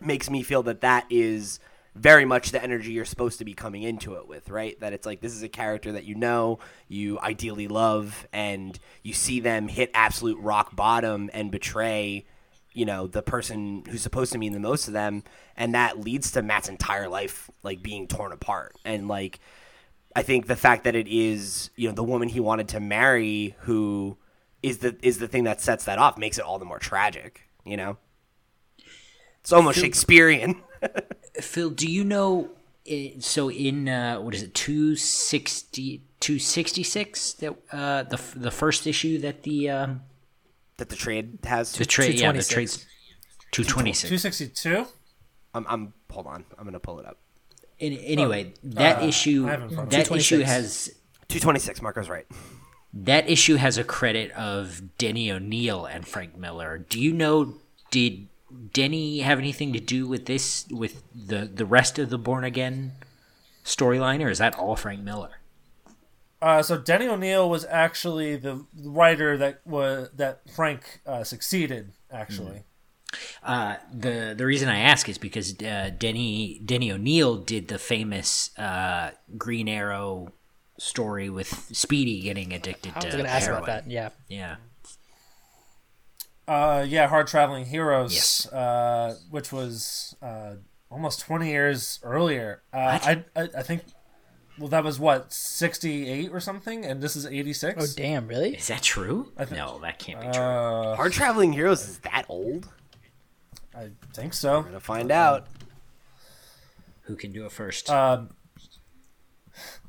makes 0.00 0.30
me 0.30 0.42
feel 0.42 0.62
that 0.62 0.80
that 0.80 1.04
is 1.10 1.60
very 1.94 2.24
much 2.24 2.52
the 2.52 2.62
energy 2.62 2.92
you're 2.92 3.04
supposed 3.04 3.38
to 3.38 3.44
be 3.44 3.52
coming 3.52 3.82
into 3.82 4.14
it 4.14 4.26
with, 4.26 4.48
right? 4.48 4.80
That 4.80 4.94
it's 4.94 5.04
like 5.04 5.20
this 5.20 5.34
is 5.34 5.42
a 5.42 5.50
character 5.50 5.92
that 5.92 6.04
you 6.04 6.14
know, 6.14 6.58
you 6.88 7.20
ideally 7.20 7.68
love, 7.68 8.26
and 8.32 8.78
you 9.02 9.12
see 9.12 9.40
them 9.40 9.68
hit 9.68 9.90
absolute 9.92 10.38
rock 10.38 10.74
bottom 10.74 11.28
and 11.34 11.50
betray, 11.50 12.24
you 12.72 12.86
know, 12.86 13.06
the 13.06 13.20
person 13.20 13.84
who's 13.90 14.00
supposed 14.00 14.32
to 14.32 14.38
mean 14.38 14.54
the 14.54 14.58
most 14.58 14.86
to 14.86 14.90
them, 14.90 15.22
and 15.54 15.74
that 15.74 16.00
leads 16.00 16.32
to 16.32 16.40
Matt's 16.40 16.70
entire 16.70 17.10
life 17.10 17.50
like 17.62 17.82
being 17.82 18.08
torn 18.08 18.32
apart. 18.32 18.74
And 18.86 19.06
like 19.06 19.38
I 20.16 20.22
think 20.22 20.46
the 20.46 20.56
fact 20.56 20.84
that 20.84 20.94
it 20.94 21.08
is, 21.08 21.68
you 21.76 21.88
know, 21.88 21.94
the 21.94 22.02
woman 22.02 22.30
he 22.30 22.40
wanted 22.40 22.68
to 22.68 22.80
marry 22.80 23.54
who 23.60 24.16
is 24.62 24.78
the 24.78 24.96
is 25.02 25.18
the 25.18 25.28
thing 25.28 25.44
that 25.44 25.60
sets 25.60 25.84
that 25.84 25.98
off 25.98 26.16
makes 26.18 26.38
it 26.38 26.44
all 26.44 26.58
the 26.58 26.64
more 26.64 26.78
tragic, 26.78 27.48
you 27.64 27.76
know? 27.76 27.98
It's 29.40 29.52
almost 29.52 29.78
Shakespearean. 29.78 30.62
Phil, 31.40 31.70
do 31.70 31.90
you 31.90 32.04
know? 32.04 32.50
So 33.20 33.50
in 33.50 33.88
uh, 33.88 34.20
what 34.20 34.34
is 34.34 34.42
it, 34.42 34.54
260, 34.54 36.02
266, 36.20 37.32
that 37.34 37.56
uh, 37.72 38.02
the 38.04 38.20
the 38.36 38.50
first 38.50 38.86
issue 38.86 39.18
that 39.18 39.42
the 39.42 39.70
um, 39.70 40.02
that 40.78 40.88
the 40.88 40.96
trade 40.96 41.38
has. 41.44 41.72
the 41.72 41.84
trade, 41.84 42.14
yeah, 42.20 42.32
the 42.32 42.42
226. 42.42 42.48
trades, 42.52 42.86
two 43.50 43.64
twenty 43.64 43.92
six. 43.92 44.08
262? 44.08 44.86
I'm, 45.54 45.66
I'm 45.68 45.92
hold 46.10 46.26
on. 46.26 46.44
I'm 46.58 46.64
gonna 46.64 46.80
pull 46.80 46.98
it 47.00 47.06
up. 47.06 47.18
Anyway, 47.80 48.54
that 48.62 49.02
uh, 49.02 49.06
issue 49.06 49.46
I 49.46 49.50
have 49.50 49.60
it 49.60 49.64
in 49.64 49.70
front 49.70 49.94
of 49.94 50.08
that 50.08 50.16
issue 50.16 50.40
has 50.40 50.86
226. 51.28 51.82
Marco's 51.82 52.08
right. 52.08 52.26
That 52.92 53.28
issue 53.28 53.56
has 53.56 53.78
a 53.78 53.84
credit 53.84 54.30
of 54.32 54.96
Denny 54.98 55.30
O'Neil 55.30 55.84
and 55.86 56.06
Frank 56.06 56.36
Miller. 56.36 56.78
Do 56.78 57.00
you 57.00 57.12
know? 57.12 57.54
Did 57.90 58.28
Denny 58.72 59.20
have 59.20 59.38
anything 59.38 59.72
to 59.72 59.80
do 59.80 60.06
with 60.06 60.26
this 60.26 60.66
with 60.70 61.02
the 61.14 61.46
the 61.46 61.66
rest 61.66 61.98
of 61.98 62.10
the 62.10 62.18
Born 62.18 62.44
Again 62.44 62.92
storyline, 63.64 64.24
or 64.24 64.28
is 64.28 64.38
that 64.38 64.58
all 64.58 64.76
Frank 64.76 65.00
Miller? 65.02 65.30
Uh, 66.40 66.62
so 66.62 66.76
Denny 66.76 67.06
O'Neil 67.06 67.48
was 67.48 67.64
actually 67.66 68.36
the 68.36 68.64
writer 68.82 69.36
that 69.38 69.60
was 69.64 70.10
that 70.16 70.40
Frank 70.50 71.00
uh, 71.06 71.22
succeeded. 71.24 71.92
Actually, 72.10 72.64
Uh, 73.42 73.76
the 73.92 74.34
the 74.36 74.44
reason 74.44 74.68
I 74.68 74.80
ask 74.80 75.08
is 75.08 75.18
because 75.18 75.54
uh, 75.62 75.90
Denny 75.96 76.60
Denny 76.64 76.90
O'Neil 76.90 77.36
did 77.36 77.68
the 77.68 77.78
famous 77.78 78.56
uh, 78.58 79.12
Green 79.38 79.68
Arrow 79.68 80.32
story 80.78 81.28
with 81.30 81.48
Speedy 81.76 82.20
getting 82.20 82.52
addicted 82.52 82.88
to 82.90 82.94
that. 82.94 83.02
I 83.02 83.06
was 83.06 83.14
gonna 83.16 83.28
ask 83.28 83.46
heroin. 83.46 83.62
about 83.64 83.84
that. 83.84 83.90
Yeah. 83.90 84.10
Yeah, 84.28 84.56
uh, 86.48 86.84
yeah, 86.86 87.06
Hard 87.08 87.26
Traveling 87.28 87.66
Heroes, 87.66 88.12
Yes. 88.14 88.46
uh, 88.52 89.16
which 89.30 89.52
was 89.52 90.16
uh, 90.22 90.54
almost 90.90 91.20
20 91.20 91.48
years 91.50 92.00
earlier. 92.02 92.62
Uh, 92.72 92.98
I, 93.02 93.24
I 93.36 93.48
I 93.58 93.62
think. 93.62 93.82
Well, 94.58 94.68
that 94.68 94.84
was 94.84 95.00
what 95.00 95.32
68 95.32 96.30
or 96.30 96.38
something, 96.38 96.84
and 96.84 97.00
this 97.00 97.16
is 97.16 97.24
86. 97.24 97.82
Oh 97.82 97.86
damn! 97.96 98.28
Really? 98.28 98.54
is 98.56 98.66
that 98.68 98.82
true? 98.82 99.32
think- 99.38 99.52
no, 99.52 99.78
that 99.80 99.98
can't 99.98 100.20
be 100.20 100.26
true. 100.30 100.42
Uh, 100.42 100.94
Hard 100.96 101.12
traveling 101.12 101.52
heroes 101.54 101.88
is 101.88 101.98
that 102.00 102.26
old? 102.28 102.68
I 103.74 103.88
think 104.12 104.34
so. 104.34 104.58
I'm 104.58 104.64
gonna 104.64 104.80
find 104.80 105.10
out. 105.10 105.46
Who 107.04 107.16
can 107.16 107.32
do 107.32 107.46
it 107.46 107.52
first? 107.52 107.88
Um, 107.90 108.30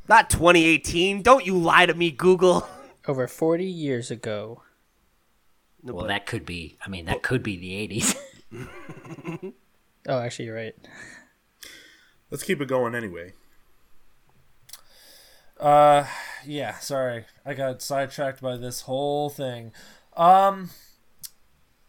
Not 0.08 0.30
2018. 0.30 1.22
Don't 1.22 1.46
you 1.46 1.58
lie 1.58 1.86
to 1.86 1.94
me, 1.94 2.12
Google. 2.12 2.68
Over 3.08 3.28
forty 3.28 3.66
years 3.66 4.10
ago. 4.12 4.64
well, 5.82 6.08
that 6.08 6.26
could 6.26 6.46
be. 6.46 6.78
I 6.86 6.90
mean, 6.90 7.06
that 7.06 7.22
could 7.22 7.44
be 7.44 7.58
the 7.58 7.76
eighties. 7.76 8.16
Oh, 10.06 10.20
actually, 10.20 10.46
you're 10.46 10.56
right. 10.56 10.76
Let's 12.30 12.44
keep 12.44 12.60
it 12.60 12.68
going 12.68 12.94
anyway. 12.94 13.34
Uh, 15.60 16.06
yeah. 16.46 16.78
Sorry, 16.80 17.26
I 17.46 17.54
got 17.54 17.82
sidetracked 17.82 18.42
by 18.42 18.58
this 18.58 18.82
whole 18.82 19.30
thing. 19.30 19.72
Um, 20.18 20.72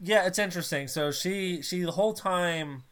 yeah, 0.01 0.27
it's 0.27 0.39
interesting. 0.39 0.87
So 0.87 1.11
she 1.11 1.61
she 1.61 1.83
the 1.83 1.93
whole 1.93 2.15
time 2.15 2.85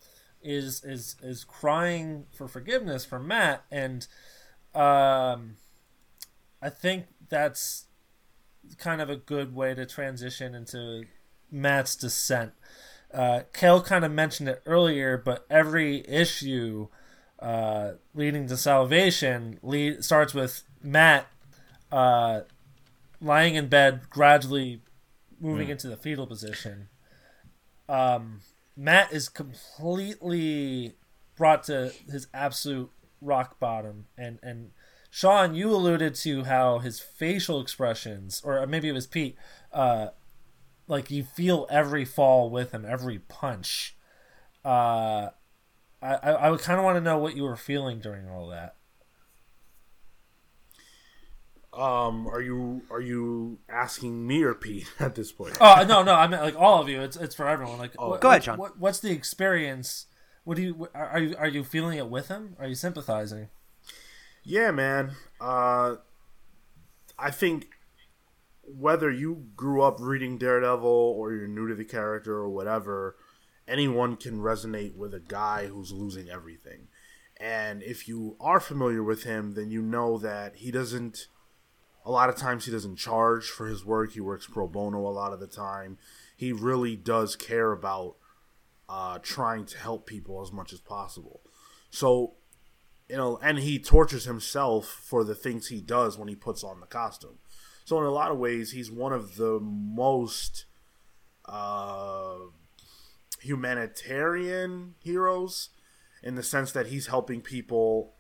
is 0.43 0.83
is 0.83 1.15
is 1.23 1.45
crying 1.45 2.27
for 2.33 2.49
forgiveness 2.49 3.05
from 3.05 3.29
Matt, 3.29 3.65
and 3.71 4.07
um, 4.75 5.57
I 6.61 6.71
think 6.71 7.07
that's 7.29 7.87
kind 8.79 9.01
of 9.01 9.11
a 9.11 9.17
good 9.17 9.55
way 9.55 9.75
to 9.75 9.85
transition 9.87 10.55
into 10.55 11.05
Matt's 11.51 11.97
descent. 11.97 12.53
Uh, 13.13 13.41
Kel 13.53 13.83
kind 13.83 14.05
of 14.05 14.13
mentioned 14.13 14.49
it 14.49 14.63
earlier, 14.65 15.19
but 15.19 15.45
every 15.51 16.07
issue 16.09 16.89
uh, 17.39 17.93
leading 18.15 18.47
to 18.47 18.57
salvation 18.57 19.59
lead, 19.63 20.05
starts 20.05 20.33
with 20.33 20.63
Matt 20.83 21.27
uh, 21.91 22.43
lying 23.21 23.57
in 23.57 23.69
bed, 23.69 24.09
gradually 24.09 24.81
moving 25.41 25.69
into 25.69 25.89
the 25.89 25.97
fetal 25.97 26.27
position. 26.27 26.89
Um, 27.89 28.41
Matt 28.77 29.13
is 29.13 29.29
completely 29.29 30.95
brought 31.37 31.65
to 31.65 31.93
his 32.11 32.29
absolute 32.33 32.91
rock 33.23 33.59
bottom, 33.59 34.07
and 34.19 34.39
and 34.43 34.73
Sean, 35.11 35.55
you 35.55 35.71
alluded 35.71 36.15
to 36.17 36.45
how 36.45 36.79
his 36.79 36.99
facial 37.01 37.61
expressions, 37.61 38.41
or 38.45 38.67
maybe 38.67 38.89
it 38.89 38.93
was 38.93 39.07
Pete, 39.07 39.37
uh, 39.73 40.09
like 40.89 41.11
you 41.11 41.23
feel 41.23 41.67
every 41.71 42.05
fall 42.05 42.51
with 42.51 42.73
him, 42.73 42.85
every 42.87 43.19
punch. 43.19 43.97
Uh, 44.65 45.29
I, 46.01 46.15
I, 46.15 46.31
I 46.31 46.51
would 46.51 46.61
kind 46.61 46.79
of 46.79 46.85
want 46.85 46.97
to 46.97 47.01
know 47.01 47.19
what 47.19 47.37
you 47.37 47.45
were 47.45 47.57
feeling 47.57 48.01
during 48.01 48.29
all 48.29 48.49
that. 48.49 48.77
Um, 51.73 52.27
are 52.27 52.43
you 52.43 52.83
are 52.91 53.01
you 53.01 53.59
asking 53.69 54.27
me 54.27 54.43
or 54.43 54.55
Pete 54.55 54.87
at 55.01 55.15
this 55.15 55.33
point? 55.33 55.57
Oh 55.61 55.85
no, 55.89 56.03
no, 56.03 56.15
I 56.15 56.27
meant 56.27 56.43
like 56.43 56.59
all 56.59 56.83
of 56.83 56.89
you. 56.89 57.01
It's 57.01 57.17
it's 57.17 57.35
for 57.35 57.49
everyone. 57.49 57.79
Like, 57.79 57.99
what, 58.01 58.21
Go 58.21 58.29
ahead, 58.29 58.45
Sean. 58.45 58.59
What, 58.59 58.79
what's 58.79 59.01
the 59.01 59.11
experience? 59.11 60.07
What 60.45 60.57
do 60.57 60.63
you 60.63 60.89
are 60.95 61.21
you 61.21 61.37
are 61.39 61.49
you 61.49 61.65
feeling 61.65 61.99
it 61.99 62.09
with 62.09 62.29
him? 62.29 62.57
Are 62.59 62.67
you 62.67 62.75
sympathizing? 62.75 63.49
Yeah, 64.43 64.73
man. 64.73 65.13
Uh, 65.41 65.97
I 67.19 67.31
think 67.31 67.69
whether 68.63 69.11
you 69.11 69.47
grew 69.55 69.83
up 69.83 69.99
reading 70.01 70.39
Daredevil 70.39 70.89
or 70.89 71.33
you're 71.33 71.47
new 71.47 71.69
to 71.69 71.75
the 71.75 71.85
character 71.85 72.35
or 72.35 72.49
whatever, 72.49 73.17
anyone 73.69 74.17
can 74.17 74.41
resonate 74.41 74.97
with 74.97 75.15
a 75.15 75.21
guy 75.21 75.67
who's 75.67 75.93
losing 75.93 76.29
everything. 76.29 76.89
And 77.39 77.83
if 77.83 78.09
you 78.09 78.37
are 78.41 78.61
familiar 78.61 79.03
with 79.03 79.25
him, 79.25 79.55
then 79.55 79.71
you 79.71 79.83
know 79.83 80.19
that 80.19 80.57
he 80.57 80.71
doesn't. 80.71 81.27
A 82.05 82.11
lot 82.11 82.29
of 82.29 82.37
times 82.37 82.65
he 82.65 82.73
doesn't 82.73 82.97
charge 82.97 83.47
for 83.47 83.67
his 83.67 83.85
work. 83.85 84.13
He 84.13 84.21
works 84.21 84.49
pro 84.49 84.67
bono 84.67 84.99
a 84.99 85.11
lot 85.11 85.33
of 85.33 85.39
the 85.39 85.47
time. 85.47 85.99
He 86.37 86.53
really 86.53 86.97
does 86.97 87.37
care 87.37 87.71
about 87.71 88.17
uh, 88.93 89.19
trying 89.23 89.65
to 89.65 89.79
help 89.79 90.07
people 90.07 90.43
as 90.43 90.53
much 90.53 90.71
as 90.71 90.79
possible. 90.79 91.41
So 91.89 92.35
you 93.09 93.17
know, 93.17 93.39
and 93.43 93.59
he 93.59 93.79
tortures 93.79 94.25
himself 94.25 94.87
for 94.87 95.25
the 95.25 95.35
things 95.35 95.69
he 95.69 95.81
does 95.81 96.19
when 96.19 96.29
he 96.29 96.35
puts 96.35 96.63
on 96.63 96.81
the 96.81 96.87
costume. 96.87 97.39
So 97.85 97.99
in 97.99 98.05
a 98.05 98.11
lot 98.11 98.31
of 98.31 98.39
ways, 98.39 98.73
he's 98.73 98.91
one 98.91 99.13
of 99.13 99.37
the 99.37 99.59
most 99.61 100.67
uh, 101.47 102.37
humanitarian 103.41 104.95
heroes 105.01 105.71
in 106.23 106.37
the 106.37 106.43
sense 106.43 106.73
that 106.73 106.87
he's 106.87 107.09
helping 107.09 107.41
people 107.41 108.15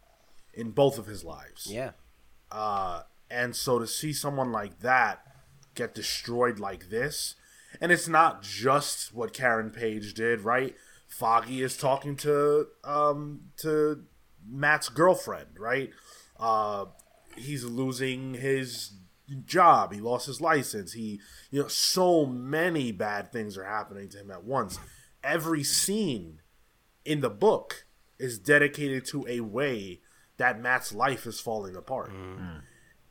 in 0.52 0.70
both 0.70 0.98
of 0.98 1.06
his 1.06 1.22
lives. 1.22 1.68
Yeah. 1.70 1.92
Uh, 2.50 3.02
and 3.30 3.54
so 3.54 3.78
to 3.78 3.87
see 3.87 4.12
someone 4.12 4.52
like 4.52 4.80
that 4.80 5.22
get 5.74 5.94
destroyed 5.94 6.58
like 6.58 6.90
this, 6.90 7.35
and 7.80 7.92
it's 7.92 8.08
not 8.08 8.42
just 8.42 9.14
what 9.14 9.32
Karen 9.32 9.70
Page 9.70 10.14
did, 10.14 10.42
right? 10.42 10.74
Foggy 11.08 11.62
is 11.62 11.76
talking 11.76 12.16
to 12.16 12.68
um, 12.85 13.42
to 13.58 14.04
Matt's 14.48 14.88
girlfriend, 14.88 15.58
right? 15.58 15.90
Uh, 16.38 16.87
he's 17.37 17.64
losing 17.64 18.35
his 18.35 18.92
job. 19.44 19.92
He 19.92 20.00
lost 20.00 20.26
his 20.26 20.40
license. 20.40 20.92
He, 20.92 21.20
you 21.50 21.62
know, 21.62 21.68
so 21.68 22.26
many 22.26 22.92
bad 22.92 23.32
things 23.32 23.56
are 23.56 23.64
happening 23.64 24.08
to 24.11 24.18
him 24.18 24.30
at 24.30 24.44
once. 24.44 24.78
Every 25.22 25.62
scene 25.62 26.40
in 27.04 27.20
the 27.20 27.30
book 27.30 27.85
is 28.18 28.38
dedicated 28.38 29.04
to 29.06 29.26
a 29.28 29.40
way 29.40 30.00
that 30.37 30.61
Matt's 30.61 30.92
life 30.92 31.26
is 31.26 31.40
falling 31.40 31.76
apart. 31.76 32.11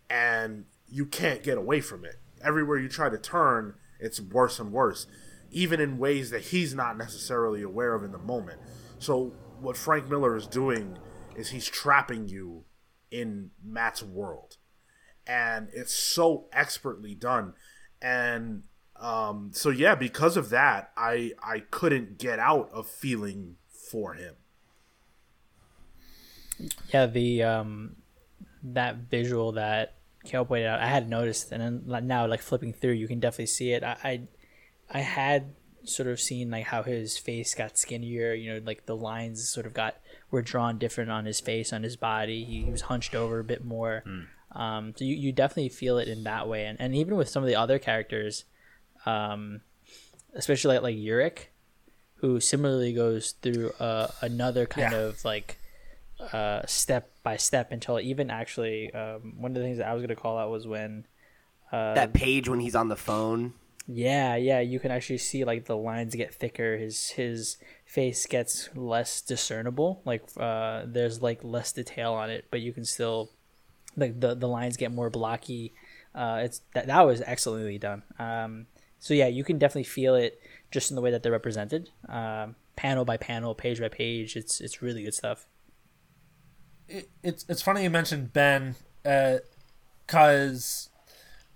And 0.10 0.66
you 0.88 1.06
can't 1.06 1.44
get 1.44 1.58
away 1.58 1.82
from 1.82 2.04
it. 2.04 2.20
Everywhere 2.44 2.78
you 2.78 2.90
try 2.90 3.10
to 3.10 3.18
turn, 3.18 3.76
it's 4.02 4.20
worse 4.20 4.60
and 4.60 4.72
worse, 4.72 5.08
even 5.52 5.80
in 5.80 5.98
ways 5.98 6.30
that 6.32 6.42
he's 6.42 6.74
not 6.74 6.98
necessarily 6.98 7.62
aware 7.62 7.94
of 7.94 8.04
in 8.04 8.12
the 8.12 8.18
moment. 8.18 8.60
So, 9.00 9.34
what 9.60 9.78
Frank 9.78 10.10
Miller 10.10 10.36
is 10.36 10.48
doing 10.48 10.98
is 11.36 11.50
he's 11.50 11.68
trapping 11.70 12.28
you 12.28 12.66
in 13.12 13.52
Matt's 13.64 14.04
world. 14.04 14.58
and 15.28 15.70
it's 15.74 15.94
so 15.94 16.48
expertly 16.52 17.14
done. 17.16 17.54
And 18.02 18.64
um, 19.00 19.52
so 19.54 19.70
yeah, 19.70 19.96
because 19.96 20.38
of 20.38 20.50
that, 20.50 20.92
I 20.98 21.32
I 21.44 21.60
couldn't 21.72 22.18
get 22.18 22.40
out 22.40 22.70
of 22.74 22.88
feeling 22.88 23.58
for 23.92 24.14
him. 24.14 24.36
Yeah, 26.94 27.06
the 27.08 27.44
um, 27.44 27.96
that 28.64 28.98
visual 29.10 29.52
that 29.54 29.96
Cale 30.24 30.46
pointed 30.46 30.68
out, 30.68 30.80
I 30.80 30.88
had 30.88 31.10
noticed, 31.10 31.52
and 31.52 31.62
then 31.88 32.08
now 32.08 32.28
like 32.28 32.42
flipping 32.42 32.74
through, 32.74 32.94
you 32.94 33.08
can 33.08 33.20
definitely 33.20 33.48
see 33.48 33.72
it. 33.72 33.84
I, 33.84 33.98
I, 34.04 34.22
I 34.90 35.00
had 35.00 35.54
sort 35.84 36.08
of 36.08 36.20
seen 36.20 36.52
like 36.52 36.66
how 36.66 36.84
his 36.84 37.18
face 37.18 37.56
got 37.56 37.78
skinnier. 37.78 38.34
You 38.34 38.54
know, 38.54 38.62
like 38.64 38.86
the 38.86 38.96
lines 38.96 39.48
sort 39.50 39.66
of 39.66 39.74
got 39.74 39.96
were 40.30 40.42
drawn 40.44 40.78
different 40.78 41.10
on 41.10 41.26
his 41.26 41.40
face, 41.40 41.74
on 41.74 41.82
his 41.84 41.96
body. 41.96 42.44
He, 42.44 42.64
he 42.64 42.72
was 42.72 42.82
hunched 42.82 43.16
over 43.16 43.40
a 43.40 43.44
bit 43.44 43.66
more. 43.66 44.04
Um, 44.54 44.94
so 44.96 45.06
you, 45.06 45.16
you 45.16 45.32
definitely 45.32 45.70
feel 45.70 45.98
it 45.98 46.08
in 46.08 46.24
that 46.26 46.48
way, 46.48 46.66
and 46.66 46.80
and 46.80 46.94
even 46.96 47.16
with 47.16 47.30
some 47.30 47.42
of 47.42 47.48
the 47.48 47.56
other 47.56 47.80
characters, 47.80 48.44
um, 49.06 49.62
especially 50.36 50.76
like 50.76 50.84
like 50.84 50.96
Urich, 50.98 51.46
who 52.16 52.40
similarly 52.40 52.94
goes 52.94 53.32
through 53.42 53.72
uh, 53.80 54.08
another 54.22 54.66
kind 54.68 54.92
Yeah. 54.92 55.00
of 55.00 55.26
like 55.26 55.58
uh, 56.34 56.66
step 56.66 57.12
by 57.24 57.38
step 57.38 57.72
until 57.72 58.00
even 58.00 58.30
actually 58.30 58.94
um, 58.94 59.34
one 59.38 59.52
of 59.52 59.56
the 59.56 59.62
things 59.62 59.78
that 59.78 59.88
I 59.88 59.94
was 59.94 60.02
gonna 60.02 60.16
call 60.16 60.38
out 60.38 60.50
was 60.50 60.68
when 60.68 61.06
that 61.96 62.14
page 62.14 62.50
when 62.50 62.60
he's 62.60 62.76
on 62.76 62.88
the 62.90 62.96
phone. 62.96 63.54
yeah 63.88 64.36
yeah 64.36 64.60
you 64.60 64.80
can 64.80 64.92
actually 64.92 65.18
see 65.18 65.44
like 65.44 65.66
the 65.66 65.78
lines 65.78 66.16
get 66.16 66.34
thicker. 66.34 66.78
His 66.78 67.10
his 67.12 67.58
face 67.86 68.26
gets 68.26 68.70
less 68.76 69.22
discernible. 69.22 70.02
Like 70.06 70.24
uh, 70.38 70.84
there's 70.86 71.22
like 71.22 71.44
less 71.44 71.72
detail 71.72 72.14
on 72.14 72.30
it 72.30 72.46
but 72.52 72.62
you 72.62 72.74
can 72.74 72.86
still 72.86 73.32
like 73.98 74.20
the 74.20 74.36
the 74.36 74.48
lines 74.48 74.78
get 74.78 74.92
more 74.92 75.10
blocky. 75.10 75.74
Uh, 76.14 76.42
it's 76.44 76.62
that 76.74 76.88
that 76.88 77.02
was 77.02 77.22
excellently 77.22 77.78
done. 77.78 78.04
Um, 78.20 78.68
so 79.00 79.14
yeah 79.14 79.28
you 79.28 79.44
can 79.44 79.58
definitely 79.58 79.84
feel 79.84 80.16
it 80.16 80.40
just 80.72 80.92
in 80.92 80.96
the 80.96 81.02
way 81.02 81.12
that 81.12 81.24
they're 81.24 81.32
represented. 81.32 81.90
Um, 82.08 82.56
panel 82.76 83.06
by 83.06 83.18
panel 83.18 83.54
page 83.54 83.80
by 83.80 83.90
page 83.90 84.36
it's 84.36 84.62
it's 84.62 84.82
really 84.82 85.04
good 85.04 85.14
stuff 85.14 85.46
it, 86.92 87.10
it's 87.24 87.46
it's 87.48 87.62
funny 87.62 87.84
you 87.84 87.90
mentioned 87.90 88.34
Ben, 88.34 88.76
because 89.04 90.90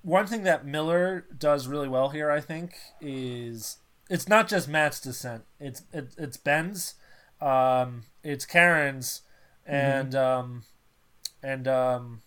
one 0.02 0.28
thing 0.28 0.44
that 0.44 0.66
Miller 0.66 1.26
does 1.38 1.68
really 1.68 1.88
well 1.88 2.10
here, 2.10 2.30
I 2.32 2.40
think, 2.40 2.76
is 3.02 3.78
it's 4.10 4.28
not 4.28 4.48
just 4.48 4.68
Matt's 4.68 5.00
descent. 5.00 5.44
It's 5.60 5.84
it, 5.92 6.14
it's 6.18 6.38
Ben's, 6.38 6.96
um, 7.42 8.04
it's 8.24 8.46
Karen's, 8.46 9.22
and 9.66 10.16
um, 10.16 10.64
and 11.44 11.68
um, 11.68 12.22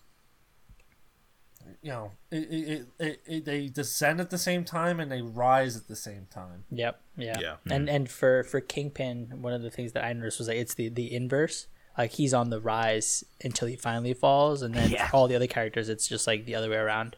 you 1.82 1.90
know, 1.90 2.10
it, 2.30 2.36
it, 2.36 2.86
it, 2.98 3.20
it, 3.26 3.44
they 3.44 3.68
descend 3.68 4.20
at 4.20 4.30
the 4.30 4.38
same 4.38 4.64
time 4.64 5.00
and 5.00 5.10
they 5.10 5.22
rise 5.22 5.76
at 5.76 5.86
the 5.88 5.96
same 5.96 6.26
time. 6.30 6.64
Yep. 6.70 7.00
Yeah. 7.16 7.36
Yeah. 7.40 7.56
And 7.70 7.88
and 7.88 8.10
for 8.10 8.42
for 8.42 8.60
Kingpin, 8.60 9.40
one 9.40 9.52
of 9.52 9.62
the 9.62 9.70
things 9.70 9.92
that 9.92 10.04
I 10.04 10.12
noticed 10.12 10.38
was 10.38 10.48
like 10.48 10.56
it's 10.56 10.74
the 10.74 10.88
the 10.88 11.14
inverse. 11.14 11.66
Like 11.98 12.12
he's 12.12 12.32
on 12.32 12.48
the 12.50 12.60
rise 12.60 13.24
until 13.42 13.66
he 13.68 13.74
finally 13.76 14.14
falls, 14.14 14.62
and 14.62 14.72
then 14.74 14.90
Yeah. 14.90 15.08
for 15.08 15.16
all 15.16 15.28
the 15.28 15.34
other 15.36 15.48
characters, 15.48 15.88
it's 15.88 16.06
just 16.08 16.26
like 16.28 16.46
the 16.46 16.54
other 16.54 16.70
way 16.70 16.76
around. 16.76 17.16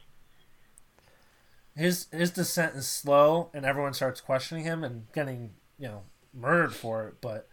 his 1.76 2.06
his 2.12 2.30
descent 2.30 2.74
is 2.74 2.88
slow 2.88 3.50
and 3.54 3.64
everyone 3.64 3.94
starts 3.94 4.20
questioning 4.20 4.64
him 4.64 4.82
and 4.82 5.06
getting 5.12 5.50
you 5.78 5.86
know 5.88 6.02
murdered 6.34 6.74
for 6.74 7.06
it 7.08 7.14
but 7.20 7.48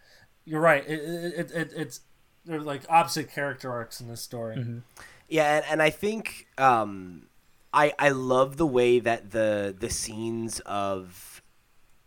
you're 0.46 0.60
right 0.62 0.84
it, 0.88 1.00
it, 1.02 1.52
it, 1.52 1.74
it's 1.76 2.02
they're 2.46 2.60
like 2.62 2.82
opposite 2.90 3.32
character 3.32 3.72
arcs 3.72 4.00
in 4.02 4.08
this 4.08 4.22
story 4.22 4.82
Yeah, 5.30 5.58
and, 5.58 5.66
and 5.70 5.82
I 5.82 5.90
think 5.90 6.48
um, 6.58 7.28
I 7.74 7.94
I 8.00 8.10
love 8.10 8.56
the 8.58 8.66
way 8.66 9.00
that 9.00 9.32
the 9.32 9.76
the 9.78 9.90
scenes 9.90 10.62
of 10.62 11.42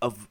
of 0.00 0.28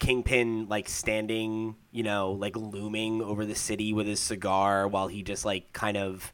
Kingpin 0.00 0.66
like 0.68 0.88
standing, 0.88 1.76
you 1.92 2.02
know, 2.02 2.32
like 2.32 2.56
looming 2.56 3.22
over 3.22 3.44
the 3.44 3.54
city 3.54 3.92
with 3.92 4.06
his 4.06 4.18
cigar 4.18 4.88
while 4.88 5.06
he 5.06 5.22
just 5.22 5.44
like 5.44 5.72
kind 5.72 5.96
of 5.96 6.32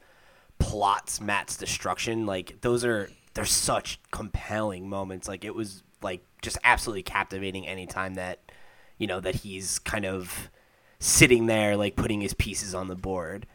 plots 0.58 1.20
Matt's 1.20 1.56
destruction. 1.56 2.24
Like 2.24 2.60
those 2.62 2.84
are 2.84 3.10
they're 3.34 3.44
such 3.44 4.00
compelling 4.10 4.88
moments. 4.88 5.28
Like 5.28 5.44
it 5.44 5.54
was 5.54 5.82
like 6.00 6.22
just 6.40 6.56
absolutely 6.64 7.02
captivating 7.02 7.66
anytime 7.66 8.14
that 8.14 8.40
you 8.98 9.06
know 9.06 9.20
that 9.20 9.34
he's 9.34 9.78
kind 9.80 10.06
of 10.06 10.48
sitting 10.98 11.46
there 11.46 11.76
like 11.76 11.96
putting 11.96 12.20
his 12.20 12.34
pieces 12.34 12.74
on 12.74 12.88
the 12.88 12.96
board. 12.96 13.46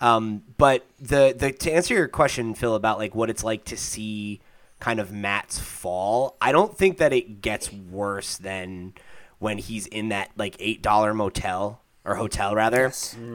Um, 0.00 0.44
but 0.56 0.86
the 1.00 1.34
the 1.36 1.52
to 1.52 1.72
answer 1.72 1.94
your 1.94 2.08
question, 2.08 2.54
Phil, 2.54 2.76
about 2.76 2.98
like 2.98 3.14
what 3.14 3.28
it's 3.28 3.42
like 3.42 3.64
to 3.66 3.76
see 3.76 4.40
kind 4.78 5.00
of 5.00 5.10
Matt's 5.10 5.58
fall, 5.58 6.36
I 6.40 6.52
don't 6.52 6.78
think 6.78 6.98
that 6.98 7.12
it 7.12 7.42
gets 7.42 7.72
worse 7.72 8.36
than 8.36 8.94
when 9.38 9.58
he's 9.58 9.86
in 9.86 10.08
that 10.10 10.30
like 10.36 10.56
eight 10.58 10.82
dollar 10.82 11.14
motel 11.14 11.80
or 12.04 12.14
hotel 12.14 12.54
rather. 12.54 12.86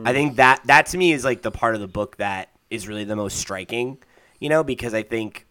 I 0.05 0.13
think 0.13 0.37
that 0.37 0.61
that 0.65 0.87
to 0.87 0.97
me 0.97 1.11
is 1.13 1.23
like 1.23 1.41
the 1.41 1.51
part 1.51 1.75
of 1.75 1.81
the 1.81 1.87
book 1.87 2.17
that 2.17 2.49
is 2.69 2.87
really 2.87 3.03
the 3.03 3.15
most 3.15 3.37
striking, 3.37 3.97
you 4.39 4.49
know, 4.49 4.63
because 4.63 4.93
I 4.93 5.03
think 5.03 5.45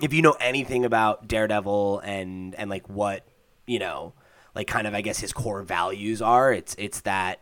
if 0.00 0.12
you 0.14 0.22
know 0.22 0.36
anything 0.40 0.84
about 0.84 1.28
Daredevil 1.28 2.00
and 2.00 2.54
and 2.54 2.70
like 2.70 2.88
what 2.88 3.26
you 3.66 3.78
know, 3.78 4.14
like 4.54 4.66
kind 4.66 4.86
of 4.86 4.94
I 4.94 5.00
guess 5.00 5.18
his 5.18 5.32
core 5.32 5.62
values 5.62 6.22
are, 6.22 6.52
it's 6.52 6.74
it's 6.78 7.00
that 7.02 7.40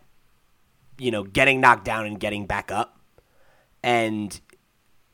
you 0.97 1.11
know 1.11 1.23
getting 1.23 1.61
knocked 1.61 1.85
down 1.85 2.05
and 2.05 2.19
getting 2.19 2.45
back 2.45 2.71
up, 2.71 2.99
and 3.83 4.39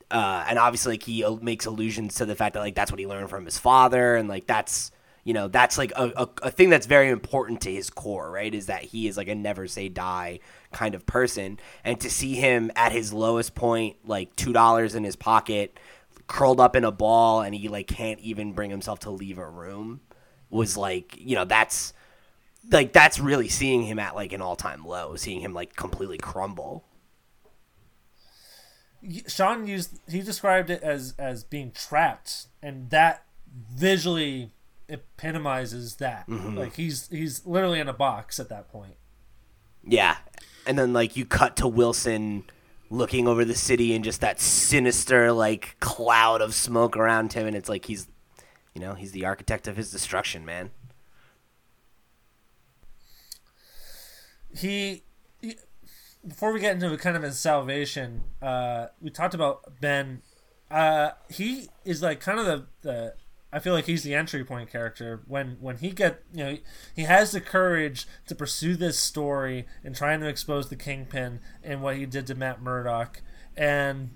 uh, 0.10 0.46
and 0.48 0.58
obviously 0.58 0.94
like 0.94 1.04
he 1.04 1.26
makes 1.42 1.66
allusions 1.66 2.16
to 2.16 2.26
the 2.26 2.36
fact 2.36 2.54
that 2.54 2.62
like 2.62 2.76
that's 2.76 2.92
what 2.92 3.00
he 3.00 3.08
learned 3.08 3.30
from 3.30 3.46
his 3.46 3.58
father, 3.58 4.16
and 4.16 4.30
like 4.30 4.48
that's 4.48 4.92
you 5.28 5.34
know 5.34 5.50
that's 5.50 5.78
like 5.78 5.92
a, 5.98 6.14
a, 6.16 6.30
a 6.44 6.52
thing 6.52 6.70
that's 6.70 6.86
very 6.86 7.10
important 7.10 7.60
to 7.60 7.70
his 7.70 7.90
core, 7.90 8.32
right? 8.32 8.56
Is 8.56 8.68
that 8.68 8.82
he 8.82 9.10
is 9.10 9.18
like 9.18 9.28
a 9.28 9.36
never 9.36 9.68
say 9.68 9.90
die 9.90 10.40
kind 10.72 10.96
of 10.96 11.06
person, 11.06 11.60
and 11.84 12.00
to 12.00 12.10
see 12.10 12.36
him 12.36 12.72
at 12.78 12.94
his 12.94 13.12
lowest 13.12 13.54
point, 13.54 13.98
like 14.06 14.34
two 14.38 14.54
dollars 14.54 14.96
in 14.96 15.04
his 15.04 15.18
pocket, 15.18 15.78
curled 16.28 16.62
up 16.62 16.78
in 16.78 16.86
a 16.86 16.94
ball, 16.94 17.42
and 17.42 17.54
he 17.54 17.68
like 17.68 17.88
can't 17.88 18.22
even 18.22 18.54
bring 18.54 18.70
himself 18.70 19.00
to 19.00 19.10
leave 19.10 19.38
a 19.38 19.46
room, 19.46 20.00
was 20.50 20.78
like 20.78 21.18
you 21.20 21.36
know 21.36 21.44
that's 21.44 21.92
like 22.72 22.94
that's 22.94 23.20
really 23.20 23.50
seeing 23.50 23.82
him 23.82 24.00
at 24.00 24.16
like 24.16 24.32
an 24.32 24.42
all 24.42 24.56
time 24.56 24.86
low, 24.86 25.18
seeing 25.18 25.42
him 25.42 25.54
like 25.54 25.76
completely 25.76 26.18
crumble. 26.18 26.86
Sean 29.28 29.68
used 29.68 30.00
he 30.08 30.22
described 30.22 30.70
it 30.70 30.82
as 30.84 31.16
as 31.20 31.44
being 31.44 31.74
trapped 31.74 32.48
and 32.64 32.90
that 32.92 33.26
visually 33.54 34.54
epitomizes 34.90 35.96
that. 35.98 36.28
Like 36.28 36.76
he's 36.76 37.08
he's 37.10 37.46
literally 37.46 37.80
in 37.80 37.88
a 37.88 37.94
box 37.94 38.40
at 38.40 38.50
that 38.50 38.70
point. 38.70 38.96
Yeah. 39.84 40.18
And 40.66 40.78
then 40.78 40.94
like 40.94 41.16
you 41.16 41.26
cut 41.26 41.56
to 41.58 41.68
Wilson 41.68 42.44
looking 42.90 43.28
over 43.28 43.44
the 43.44 43.56
city 43.56 43.94
and 43.94 44.04
just 44.04 44.22
that 44.22 44.40
sinister 44.40 45.32
like 45.32 45.78
cloud 45.80 46.42
of 46.42 46.54
smoke 46.54 46.96
around 46.98 47.34
him. 47.34 47.48
And 47.48 47.56
it's 47.56 47.70
like 47.70 47.86
he's 47.86 48.08
you 48.74 48.82
know, 48.82 48.94
he's 48.94 49.12
the 49.12 49.26
architect 49.26 49.68
of 49.68 49.76
his 49.76 49.92
destruction, 49.92 50.46
man. 50.46 50.72
he, 54.58 55.04
he 55.42 55.56
before 56.28 56.52
we 56.52 56.60
get 56.60 56.74
into 56.74 56.96
kind 56.98 57.16
of 57.16 57.24
his 57.24 57.40
salvation 57.40 58.24
uh 58.42 58.88
we 59.02 59.10
talked 59.10 59.34
about 59.34 59.80
ben. 59.80 60.22
Uh 60.70 61.12
he 61.30 61.70
is 61.86 62.02
like 62.02 62.20
kind 62.20 62.40
of 62.40 62.46
the 62.46 62.66
the 62.82 63.14
i 63.52 63.60
feel 63.60 63.74
like 63.74 63.86
he's 63.86 64.04
the 64.04 64.14
entry 64.14 64.44
point 64.44 64.70
character 64.70 65.22
when 65.28 65.58
when 65.60 65.78
he 65.78 65.90
get 65.92 66.24
you 66.34 66.44
know 66.44 66.58
he 66.96 67.04
has 67.04 67.32
the 67.32 67.42
courage 67.42 68.06
to 68.28 68.36
pursue 68.36 68.76
this 68.76 69.00
story 69.00 69.66
and 69.84 69.96
trying 69.96 70.20
to 70.20 70.28
expose 70.28 70.70
the 70.70 70.76
kingpin 70.76 71.40
and 71.64 71.82
what 71.82 71.98
he 71.98 72.06
did 72.06 72.28
to 72.28 72.36
matt 72.36 72.62
murdock. 72.62 73.22
And 73.56 74.12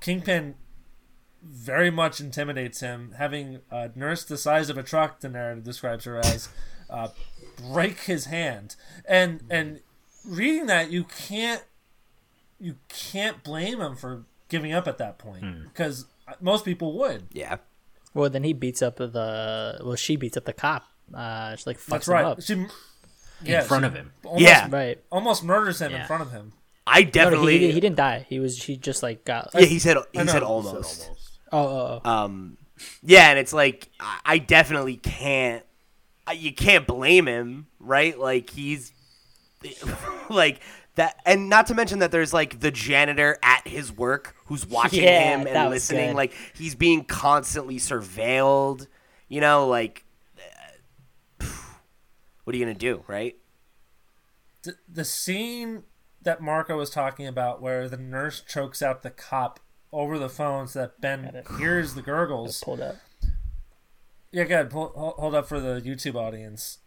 kingpin 0.00 0.54
very 1.42 1.90
much 1.90 2.20
intimidates 2.20 2.80
him 2.80 3.14
having 3.16 3.60
a 3.70 3.90
nurse 3.94 4.24
the 4.24 4.36
size 4.36 4.68
of 4.68 4.76
a 4.76 4.82
truck 4.82 5.20
the 5.20 5.28
narrative 5.28 5.64
describes 5.64 6.04
her 6.04 6.18
as 6.18 6.48
uh, 6.90 7.08
break 7.70 8.00
his 8.00 8.26
hand. 8.26 8.76
And 9.06 9.42
and 9.48 9.80
reading 10.26 10.66
that 10.66 10.90
you 10.90 11.04
can't 11.04 11.64
you 12.60 12.76
can't 12.88 13.42
blame 13.42 13.80
him 13.80 13.96
for 13.96 14.24
giving 14.48 14.72
up 14.72 14.88
at 14.88 14.98
that 14.98 15.18
point 15.18 15.64
because 15.64 16.06
most 16.40 16.64
people 16.64 16.98
would. 16.98 17.28
Yeah. 17.32 17.58
Well, 18.18 18.28
then 18.28 18.42
he 18.42 18.52
beats 18.52 18.82
up 18.82 18.96
the 18.96 19.78
well, 19.80 19.94
she 19.94 20.16
beats 20.16 20.36
up 20.36 20.44
the 20.44 20.52
cop. 20.52 20.84
Uh, 21.14 21.54
she 21.54 21.62
like 21.66 21.78
fucks 21.78 21.86
that's 21.86 22.08
him 22.08 22.14
right 22.14 22.24
up. 22.24 22.42
she 22.42 22.52
in 22.54 23.62
front 23.62 23.84
she 23.84 23.86
of 23.86 23.94
him. 23.94 24.12
almost, 24.24 24.42
Yeah. 24.44 24.66
Right. 24.68 24.98
almost 25.10 25.44
murders 25.44 25.80
him 25.80 25.92
in 25.92 26.04
front 26.06 26.22
of 26.22 26.32
him 26.32 26.52
I 26.84 27.02
No, 27.02 27.06
no, 27.06 27.10
definitely 27.12 27.58
he, 27.60 27.70
he 27.70 27.80
didn't 27.80 27.94
die. 27.96 28.26
He 28.28 28.40
was 28.40 28.60
he 28.64 28.76
just 28.76 29.04
like 29.04 29.24
got. 29.24 29.50
Yeah, 29.54 29.66
he 29.66 29.78
said 29.78 29.98
he 30.12 30.18
I 30.18 30.24
know. 30.24 30.32
said 30.32 30.42
almost. 30.42 30.74
Almost. 31.02 31.38
Oh, 31.52 31.58
oh, 31.58 32.00
oh. 32.04 32.10
Um 32.10 32.56
yeah, 33.04 33.30
and 33.30 33.38
it's 33.38 33.52
like 33.52 33.88
I, 34.00 34.18
I 34.24 34.38
definitely 34.38 34.96
can't 34.96 35.64
you 36.34 36.52
can't 36.52 36.88
blame 36.88 37.26
him, 37.28 37.68
right? 37.78 38.18
Like 38.18 38.50
he's 38.50 38.92
like 40.28 40.60
that 40.98 41.20
and 41.26 41.48
not 41.48 41.66
to 41.68 41.74
mention 41.74 41.98
that 42.00 42.10
there's 42.12 42.32
like 42.32 42.60
the 42.60 42.70
janitor 42.70 43.38
at 43.42 43.66
his 43.66 43.90
work 43.90 44.36
who's 44.46 44.66
watching 44.66 45.02
Yeah, 45.02 45.38
him 45.38 45.46
and 45.46 45.70
listening 45.70 46.10
good. 46.10 46.16
like 46.16 46.32
he's 46.54 46.74
being 46.74 47.04
constantly 47.04 47.76
surveilled 47.78 48.86
you 49.28 49.40
know 49.40 49.66
like 49.66 50.04
what 52.44 52.54
are 52.54 52.56
you 52.56 52.64
gonna 52.64 52.74
do 52.74 53.02
right 53.06 53.36
the, 54.62 54.74
the 54.88 55.04
scene 55.04 55.84
that 56.20 56.40
Marco 56.42 56.76
was 56.76 56.90
talking 56.90 57.28
about, 57.28 57.62
where 57.62 57.88
the 57.88 57.96
nurse 57.96 58.40
chokes 58.46 58.82
out 58.82 59.02
the 59.04 59.10
cop 59.10 59.60
over 59.92 60.18
the 60.18 60.28
phone 60.28 60.66
so 60.66 60.80
that 60.80 61.00
Ben 61.00 61.24
it. 61.26 61.46
hears 61.58 61.94
the 61.94 62.02
gurgles. 62.02 62.60
Pulled 62.62 62.80
up. 62.80 62.96
Yeah, 64.32 64.44
good. 64.44 64.68
Pull, 64.68 64.92
hold 64.96 65.14
hold 65.16 65.34
up 65.36 65.48
for 65.48 65.60
the 65.60 65.80
YouTube 65.80 66.16
audience. 66.16 66.78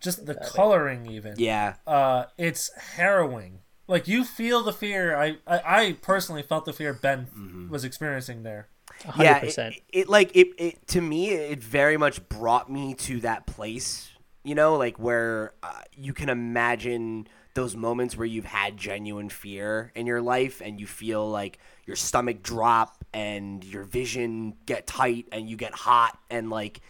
Just 0.00 0.26
the 0.26 0.34
coloring, 0.34 1.06
even. 1.06 1.34
yeah 1.38 1.74
Uh, 1.86 2.24
it's 2.38 2.70
harrowing. 2.96 3.60
Like 3.88 4.08
you 4.08 4.24
feel 4.24 4.62
the 4.62 4.72
fear. 4.72 5.16
I, 5.16 5.36
I, 5.46 5.60
I 5.82 5.92
personally 6.02 6.42
felt 6.42 6.64
the 6.64 6.72
fear 6.72 6.92
Ben 6.92 7.28
Mm-hmm. 7.36 7.68
was 7.70 7.84
experiencing 7.84 8.42
there. 8.42 8.68
hundred 9.04 9.22
yeah 9.24 9.38
it, 9.38 9.82
it 9.92 10.08
like 10.08 10.34
it, 10.34 10.48
it 10.58 10.86
to 10.88 11.00
me 11.00 11.30
it 11.30 11.62
very 11.62 11.96
much 11.96 12.26
brought 12.28 12.70
me 12.70 12.94
to 12.94 13.20
that 13.20 13.46
place 13.46 14.10
you 14.44 14.54
know 14.54 14.76
like 14.76 14.98
where 14.98 15.52
uh, 15.62 15.82
you 15.92 16.12
can 16.12 16.28
imagine 16.28 17.26
those 17.54 17.74
moments 17.76 18.16
where 18.16 18.26
you've 18.26 18.44
had 18.44 18.76
genuine 18.76 19.28
fear 19.28 19.90
in 19.94 20.06
your 20.06 20.20
life 20.22 20.60
and 20.64 20.78
you 20.80 20.86
feel 20.86 21.28
like 21.28 21.58
your 21.86 21.96
stomach 21.96 22.42
drop 22.42 23.04
and 23.12 23.64
your 23.64 23.82
vision 23.84 24.54
get 24.66 24.86
tight 24.86 25.26
and 25.32 25.48
you 25.48 25.56
get 25.56 25.72
hot 25.74 26.18
and 26.30 26.50
like 26.50 26.80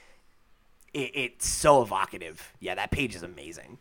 it, 0.96 1.10
it's 1.14 1.46
so 1.48 1.82
evocative 1.82 2.52
yeah 2.60 2.74
that 2.74 2.90
page 2.90 3.14
is 3.14 3.22
amazing 3.22 3.78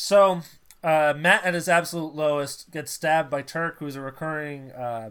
So, 0.00 0.42
uh, 0.84 1.12
Matt 1.16 1.44
at 1.44 1.54
his 1.54 1.68
absolute 1.68 2.14
lowest 2.14 2.70
gets 2.70 2.92
stabbed 2.92 3.30
by 3.30 3.42
Turk, 3.42 3.78
who's 3.80 3.96
a 3.96 4.00
recurring 4.00 4.70
uh, 4.70 5.10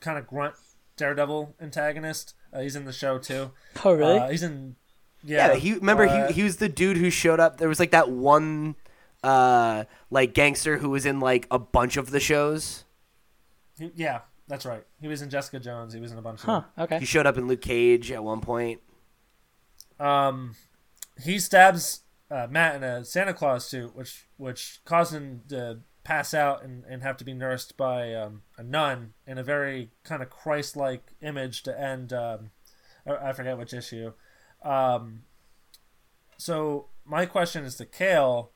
kind 0.00 0.16
of 0.16 0.26
grunt 0.28 0.54
Daredevil 0.96 1.56
antagonist. 1.60 2.34
Uh, 2.52 2.60
he's 2.60 2.76
in 2.76 2.84
the 2.84 2.92
show 2.92 3.18
too. 3.18 3.50
Oh 3.84 3.92
really? 3.92 4.18
Uh, 4.18 4.28
he's 4.30 4.42
in. 4.42 4.76
Yeah, 5.24 5.48
yeah, 5.48 5.54
he 5.56 5.74
remember 5.74 6.06
uh, 6.06 6.28
he, 6.28 6.34
he 6.34 6.42
was 6.44 6.58
the 6.58 6.68
dude 6.68 6.96
who 6.98 7.10
showed 7.10 7.40
up 7.40 7.56
there 7.58 7.68
was 7.68 7.80
like 7.80 7.90
that 7.90 8.08
one 8.10 8.76
uh 9.24 9.82
like 10.12 10.32
gangster 10.32 10.78
who 10.78 10.90
was 10.90 11.04
in 11.04 11.18
like 11.18 11.48
a 11.50 11.58
bunch 11.58 11.96
of 11.96 12.12
the 12.12 12.20
shows 12.20 12.84
he- 13.76 13.90
yeah, 13.96 14.20
that's 14.48 14.66
right. 14.66 14.84
He 15.00 15.08
was 15.08 15.22
in 15.22 15.30
Jessica 15.30 15.60
Jones. 15.60 15.92
He 15.94 16.00
was 16.00 16.10
in 16.10 16.18
a 16.18 16.22
bunch 16.22 16.42
huh. 16.42 16.62
of. 16.76 16.84
Okay. 16.84 16.98
he 16.98 17.04
showed 17.04 17.26
up 17.26 17.38
in 17.38 17.46
luke 17.46 17.60
cage 17.60 18.10
at 18.10 18.24
one 18.24 18.40
point 18.40 18.80
Um, 20.00 20.56
he 21.22 21.38
stabs 21.38 22.00
uh, 22.30 22.46
Matt 22.50 22.76
in 22.76 22.82
a 22.82 23.04
Santa 23.04 23.34
Claus 23.34 23.66
suit, 23.66 23.94
which 23.94 24.26
which 24.36 24.80
caused 24.84 25.12
him 25.12 25.42
to 25.48 25.80
pass 26.04 26.32
out 26.32 26.62
and, 26.62 26.84
and 26.88 27.02
have 27.02 27.16
to 27.18 27.24
be 27.24 27.34
nursed 27.34 27.76
by 27.76 28.14
um, 28.14 28.42
a 28.56 28.62
nun 28.62 29.12
in 29.26 29.38
a 29.38 29.42
very 29.42 29.90
kind 30.04 30.22
of 30.22 30.30
Christ-like 30.30 31.12
image 31.20 31.62
to 31.64 31.78
end. 31.78 32.12
Um, 32.12 32.50
I, 33.06 33.28
I 33.28 33.32
forget 33.32 33.58
which 33.58 33.74
issue. 33.74 34.12
Um, 34.62 35.22
so 36.38 36.86
my 37.04 37.26
question 37.26 37.64
is 37.64 37.76
to 37.76 37.86
Cale, 37.86 38.52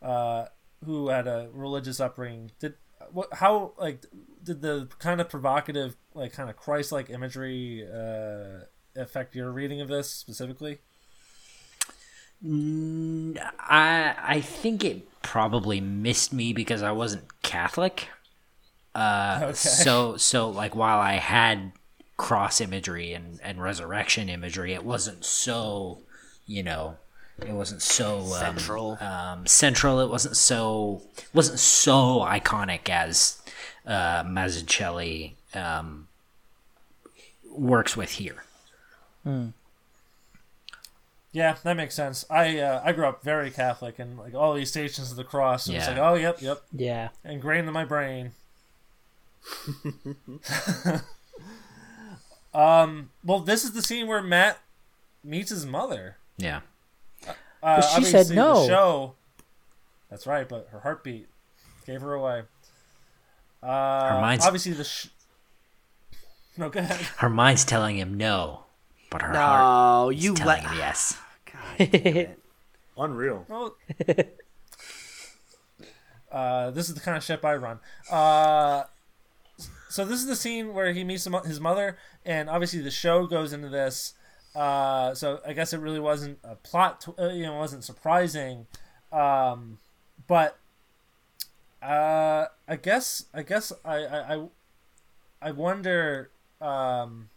uh, 0.00 0.46
who 0.84 1.08
had 1.08 1.26
a 1.26 1.48
religious 1.52 2.00
upbringing. 2.00 2.52
Did 2.58 2.74
what? 3.10 3.28
How 3.34 3.72
like 3.78 4.04
did 4.42 4.62
the 4.62 4.88
kind 4.98 5.20
of 5.20 5.28
provocative, 5.28 5.96
like 6.14 6.32
kind 6.32 6.50
of 6.50 6.56
Christ-like 6.56 7.10
imagery 7.10 7.86
uh, 7.86 8.64
affect 8.96 9.34
your 9.34 9.50
reading 9.50 9.80
of 9.80 9.88
this 9.88 10.10
specifically? 10.10 10.78
I 12.44 14.14
I 14.18 14.40
think 14.40 14.84
it 14.84 15.22
probably 15.22 15.80
missed 15.80 16.32
me 16.32 16.52
because 16.52 16.82
I 16.82 16.92
wasn't 16.92 17.24
Catholic. 17.42 18.08
Uh, 18.94 19.52
So 19.54 20.16
so 20.16 20.48
like 20.50 20.74
while 20.74 20.98
I 20.98 21.14
had 21.14 21.72
cross 22.16 22.60
imagery 22.60 23.12
and 23.12 23.38
and 23.42 23.62
resurrection 23.62 24.28
imagery, 24.28 24.72
it 24.72 24.84
wasn't 24.84 25.24
so 25.24 26.00
you 26.46 26.62
know 26.62 26.96
it 27.38 27.52
wasn't 27.52 27.82
so 27.82 28.18
um, 28.18 28.24
Central. 28.26 28.98
Um, 29.00 29.46
central. 29.46 30.00
It 30.00 30.10
wasn't 30.10 30.36
so 30.36 31.02
wasn't 31.32 31.58
so 31.60 32.20
iconic 32.20 32.88
as 32.88 33.41
uh, 33.86 34.22
Mazzucchelli 34.24 35.32
um, 35.54 36.08
works 37.50 37.96
with 37.96 38.10
here. 38.12 38.44
Yeah, 41.34 41.56
that 41.62 41.76
makes 41.76 41.94
sense. 41.94 42.24
I 42.28 42.58
uh, 42.58 42.82
I 42.84 42.92
grew 42.92 43.06
up 43.06 43.22
very 43.22 43.50
Catholic, 43.50 43.98
and 43.98 44.18
like 44.18 44.34
all 44.34 44.52
these 44.54 44.68
stations 44.70 45.10
of 45.10 45.16
the 45.16 45.24
cross, 45.24 45.66
it 45.68 45.74
was 45.74 45.84
Yeah. 45.84 45.90
like, 45.90 45.98
oh, 45.98 46.14
yep, 46.14 46.42
yep, 46.42 46.62
Yeah. 46.72 47.08
ingrained 47.24 47.66
in 47.68 47.72
my 47.72 47.84
brain. 47.86 48.32
um. 52.54 53.10
Well, 53.24 53.40
this 53.40 53.64
is 53.64 53.72
the 53.72 53.82
scene 53.82 54.06
where 54.06 54.22
Matt 54.22 54.58
meets 55.24 55.50
his 55.50 55.64
mother. 55.64 56.16
Yeah. 56.36 56.60
Uh, 57.26 57.32
But 57.62 57.80
she 57.82 58.04
said 58.04 58.28
no. 58.30 58.62
The 58.62 58.68
show. 58.68 59.14
That's 60.10 60.26
right, 60.26 60.46
but 60.48 60.68
her 60.72 60.80
heartbeat 60.80 61.28
gave 61.86 62.02
her 62.02 62.12
away. 62.12 62.42
Uh, 63.62 64.18
mind's- 64.20 64.44
obviously 64.46 64.72
the. 64.72 64.84
Sh- 64.84 65.08
no, 66.56 66.68
go 66.68 66.80
ahead. 66.80 67.00
Her 67.18 67.30
mind's 67.30 67.64
telling 67.64 67.96
him 67.96 68.14
no, 68.16 68.64
but 69.10 69.22
her 69.22 69.32
heart 69.32 70.04
no 70.04 70.10
is 70.10 70.22
you 70.24 70.34
telling 70.34 70.62
let 70.64 70.70
him 70.70 70.78
yes. 70.78 71.16
God, 71.78 72.28
Unreal. 72.98 73.46
Well, 73.48 73.76
uh, 76.30 76.70
this 76.72 76.88
is 76.88 76.94
the 76.94 77.00
kind 77.00 77.16
of 77.16 77.24
ship 77.24 77.44
I 77.44 77.54
run. 77.54 77.78
Uh, 78.10 78.84
so 79.88 80.04
this 80.04 80.20
is 80.20 80.26
the 80.26 80.36
scene 80.36 80.74
where 80.74 80.92
he 80.92 81.04
meets 81.04 81.26
his 81.46 81.60
mother, 81.60 81.98
and 82.24 82.48
obviously 82.50 82.80
the 82.80 82.90
show 82.90 83.26
goes 83.26 83.52
into 83.52 83.68
this. 83.68 84.14
Uh, 84.54 85.14
so 85.14 85.40
I 85.46 85.52
guess 85.54 85.72
it 85.72 85.78
really 85.80 86.00
wasn't 86.00 86.38
a 86.44 86.54
plot. 86.56 87.00
Tw- 87.02 87.18
uh, 87.18 87.28
you 87.30 87.44
know, 87.44 87.54
wasn't 87.56 87.84
surprising, 87.84 88.66
um, 89.10 89.78
but 90.26 90.58
uh, 91.82 92.46
I 92.68 92.76
guess 92.76 93.26
I 93.34 93.42
guess 93.42 93.72
I 93.84 93.96
I 94.04 94.34
I, 94.34 94.46
I 95.40 95.50
wonder. 95.50 96.30
Um, 96.60 97.28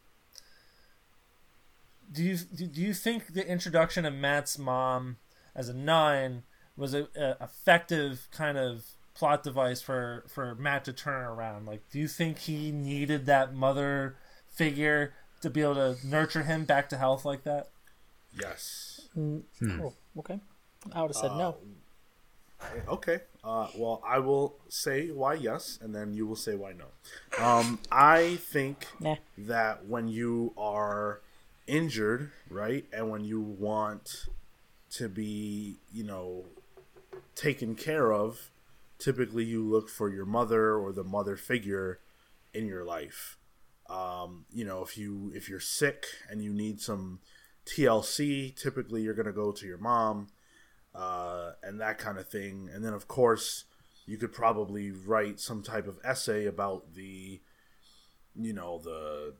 do 2.12 2.23
you 2.23 2.38
do 2.38 2.67
do 2.67 2.81
you 2.81 2.93
think 2.93 3.34
the 3.34 3.47
introduction 3.47 4.05
of 4.05 4.13
Matt's 4.13 4.58
mom 4.58 5.17
as 5.55 5.69
a 5.69 5.73
nun 5.73 6.43
was 6.77 6.93
a, 6.93 7.08
a 7.15 7.38
effective 7.43 8.27
kind 8.31 8.58
of 8.58 8.86
plot 9.15 9.43
device 9.43 9.81
for 9.81 10.25
for 10.27 10.53
Matt 10.55 10.86
to 10.86 10.93
turn 10.93 11.23
around? 11.23 11.65
Like, 11.65 11.89
do 11.89 11.99
you 11.99 12.08
think 12.08 12.39
he 12.39 12.71
needed 12.71 13.25
that 13.25 13.55
mother 13.55 14.17
figure 14.47 15.13
to 15.41 15.49
be 15.49 15.62
able 15.62 15.75
to 15.75 15.95
nurture 16.05 16.43
him 16.43 16.65
back 16.65 16.89
to 16.89 16.97
health 16.97 17.25
like 17.25 17.43
that? 17.43 17.69
Yes. 18.39 19.01
Oh, 19.81 19.93
okay. 20.19 20.39
I 20.93 21.01
would 21.01 21.10
have 21.10 21.15
said 21.15 21.31
no. 21.31 21.58
Okay. 22.88 23.19
Uh, 23.43 23.67
well, 23.75 24.01
I 24.06 24.19
will 24.19 24.56
say 24.69 25.12
why 25.12 25.36
yes, 25.36 25.78
and 25.82 25.93
then 25.93 26.13
you 26.13 26.25
will 26.25 26.36
say 26.36 26.56
why 26.56 26.73
no. 26.73 26.86
Um, 27.43 27.80
I 27.91 28.38
think 28.38 28.88
Nah. 28.99 29.15
that 29.38 29.86
when 29.86 30.08
you 30.08 30.54
are 30.58 31.21
injured, 31.67 32.32
right, 32.49 32.86
and 32.91 33.10
when 33.10 33.23
you 33.23 33.39
want 33.41 34.28
to 34.91 35.10
be, 35.10 35.78
you 35.91 36.04
know, 36.04 36.45
taken 37.36 37.75
care 37.75 38.12
of, 38.13 38.49
typically 38.97 39.43
you 39.43 39.63
look 39.63 39.89
for 39.89 40.10
your 40.10 40.25
mother 40.25 40.75
or 40.75 40.91
the 40.91 41.04
mother 41.04 41.36
figure 41.36 41.99
in 42.54 42.65
your 42.65 42.84
life. 42.86 43.38
Um, 43.89 44.45
you 44.51 44.65
know, 44.65 44.82
if 44.82 44.97
you 44.97 45.32
if 45.36 45.49
you're 45.49 45.60
sick 45.60 46.06
and 46.30 46.41
you 46.41 46.54
need 46.54 46.82
some 46.82 47.19
TLC, 47.65 48.56
typically 48.56 49.01
you're 49.04 49.13
gonna 49.13 49.32
go 49.32 49.51
to 49.51 49.65
your 49.67 49.78
mom 49.78 50.28
uh, 50.95 51.51
and 51.62 51.81
that 51.81 51.97
kind 51.97 52.17
of 52.17 52.27
thing. 52.27 52.69
And 52.73 52.84
then, 52.84 52.93
of 52.93 53.08
course, 53.08 53.65
you 54.05 54.17
could 54.17 54.31
probably 54.31 54.91
write 54.91 55.39
some 55.39 55.62
type 55.63 55.88
of 55.88 55.99
essay 56.03 56.45
about 56.45 56.93
the, 56.93 57.41
you 58.36 58.53
know, 58.53 58.79
the 58.79 59.36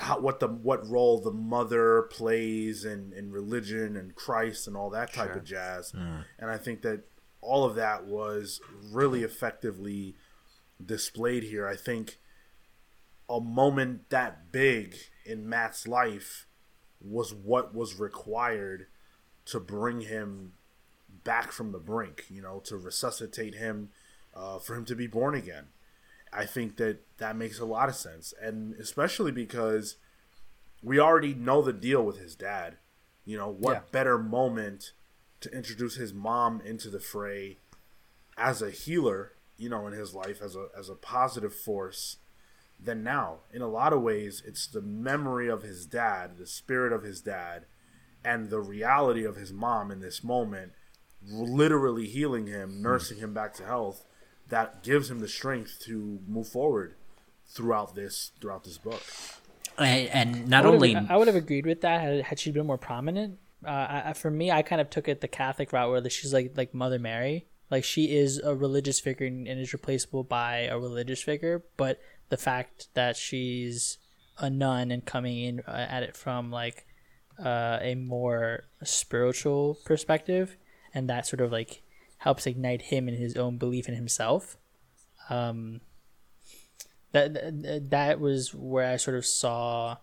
how 0.00 0.18
what 0.18 0.40
the 0.40 0.48
what 0.48 0.88
role 0.88 1.20
the 1.20 1.30
mother 1.30 2.02
plays 2.02 2.84
in 2.84 3.12
in 3.16 3.30
religion 3.30 3.96
and 3.96 4.14
Christ 4.14 4.66
and 4.66 4.76
all 4.76 4.90
that 4.90 5.12
type 5.12 5.30
of 5.36 5.44
jazz. 5.44 5.92
And 6.38 6.50
I 6.50 6.56
think 6.56 6.82
that 6.82 7.04
all 7.40 7.64
of 7.64 7.74
that 7.76 8.04
was 8.06 8.60
really 8.92 9.22
effectively 9.22 10.16
displayed 10.84 11.44
here. 11.44 11.68
I 11.68 11.76
think 11.76 12.18
a 13.28 13.40
moment 13.40 14.10
that 14.10 14.50
big 14.50 14.96
in 15.24 15.48
Matt's 15.48 15.86
life 15.86 16.46
was 17.00 17.32
what 17.34 17.74
was 17.74 17.98
required 18.00 18.86
to 19.46 19.60
bring 19.60 20.00
him 20.00 20.54
back 21.24 21.50
from 21.52 21.72
the 21.72 21.78
brink, 21.78 22.26
you 22.28 22.42
know, 22.42 22.60
to 22.60 22.76
resuscitate 22.76 23.54
him, 23.54 23.90
uh, 24.34 24.58
for 24.58 24.74
him 24.74 24.84
to 24.84 24.94
be 24.94 25.06
born 25.06 25.34
again. 25.34 25.68
I 26.32 26.46
think 26.46 26.76
that 26.76 26.98
that 27.18 27.36
makes 27.36 27.58
a 27.58 27.64
lot 27.64 27.88
of 27.88 27.94
sense, 27.94 28.34
and 28.40 28.74
especially 28.74 29.32
because 29.32 29.96
we 30.82 30.98
already 30.98 31.32
know 31.34 31.62
the 31.62 31.72
deal 31.72 32.04
with 32.04 32.18
his 32.18 32.34
dad. 32.34 32.76
You 33.24 33.38
know, 33.38 33.48
what 33.48 33.72
Yeah. 33.72 33.82
better 33.90 34.18
moment 34.18 34.92
to 35.40 35.50
introduce 35.50 35.94
his 35.96 36.12
mom 36.12 36.60
into 36.60 36.90
the 36.90 37.00
fray 37.00 37.58
as 38.36 38.60
a 38.60 38.70
healer, 38.70 39.32
you 39.56 39.68
know, 39.68 39.86
in 39.86 39.92
his 39.92 40.12
life 40.14 40.42
as 40.42 40.56
a 40.56 40.68
as 40.76 40.88
a 40.88 40.94
positive 40.94 41.54
force 41.54 42.18
than 42.78 43.02
now. 43.02 43.40
In 43.52 43.62
a 43.62 43.68
lot 43.68 43.92
of 43.92 44.02
ways, 44.02 44.42
it's 44.44 44.66
the 44.66 44.82
memory 44.82 45.48
of 45.48 45.62
his 45.62 45.86
dad, 45.86 46.36
the 46.36 46.46
spirit 46.46 46.92
of 46.92 47.02
his 47.04 47.20
dad, 47.20 47.64
and 48.24 48.50
the 48.50 48.60
reality 48.60 49.24
of 49.24 49.36
his 49.36 49.52
mom 49.52 49.90
in 49.90 50.00
this 50.00 50.24
moment, 50.24 50.72
literally 51.28 52.06
healing 52.06 52.46
him, 52.46 52.82
nursing 52.82 53.18
him 53.18 53.32
back 53.34 53.54
to 53.54 53.64
health, 53.64 54.04
that 54.48 54.82
gives 54.82 55.10
him 55.10 55.20
the 55.20 55.28
strength 55.28 55.78
to 55.84 56.20
move 56.26 56.48
forward 56.48 56.94
throughout 57.46 57.94
this 57.94 58.32
throughout 58.40 58.64
this 58.64 58.78
book. 58.78 59.02
And, 59.78 60.08
and 60.10 60.48
not 60.48 60.64
I 60.64 60.70
would've- 60.70 60.96
only 60.96 61.08
I 61.10 61.16
would 61.16 61.26
have 61.26 61.36
agreed 61.36 61.66
with 61.66 61.80
that 61.82 62.00
had, 62.00 62.22
had 62.24 62.38
she 62.38 62.50
been 62.50 62.66
more 62.66 62.78
prominent. 62.78 63.38
Uh, 63.64 63.70
I, 63.70 64.02
I- 64.10 64.12
for 64.12 64.30
me, 64.30 64.50
I 64.50 64.62
kind 64.62 64.80
of 64.80 64.90
took 64.90 65.08
it 65.08 65.20
the 65.20 65.28
Catholic 65.28 65.72
route 65.72 65.90
where 65.90 66.10
she's 66.10 66.32
like 66.34 66.52
like 66.56 66.74
Mother 66.74 66.98
Mary, 66.98 67.46
like 67.70 67.84
she 67.84 68.14
is 68.16 68.38
a 68.38 68.54
religious 68.54 69.00
figure 69.00 69.26
and 69.26 69.48
is 69.48 69.72
replaceable 69.72 70.22
by 70.24 70.60
a 70.62 70.78
religious 70.78 71.22
figure. 71.22 71.64
But 71.76 72.00
the 72.28 72.36
fact 72.36 72.88
that 72.94 73.16
she's 73.16 73.98
a 74.38 74.50
nun 74.50 74.90
and 74.90 75.04
coming 75.04 75.38
in 75.38 75.60
uh, 75.66 75.70
at 75.88 76.02
it 76.02 76.16
from 76.16 76.50
like 76.50 76.86
uh, 77.44 77.78
a 77.80 77.94
more 77.94 78.64
spiritual 78.82 79.78
perspective, 79.84 80.56
and 80.94 81.08
that 81.10 81.26
sort 81.26 81.40
of 81.40 81.50
like 81.52 81.82
helps 82.18 82.46
ignite 82.46 82.82
him 82.82 83.08
in 83.08 83.16
his 83.16 83.36
own 83.36 83.58
belief 83.58 83.88
in 83.88 83.94
himself. 83.94 84.56
Um, 85.28 85.80
that 87.12 87.90
that- 87.90 88.20
was 88.20 88.54
where 88.54 88.90
I 88.90 88.96
sort 88.96 89.16
of 89.16 89.24
saw 89.26 89.98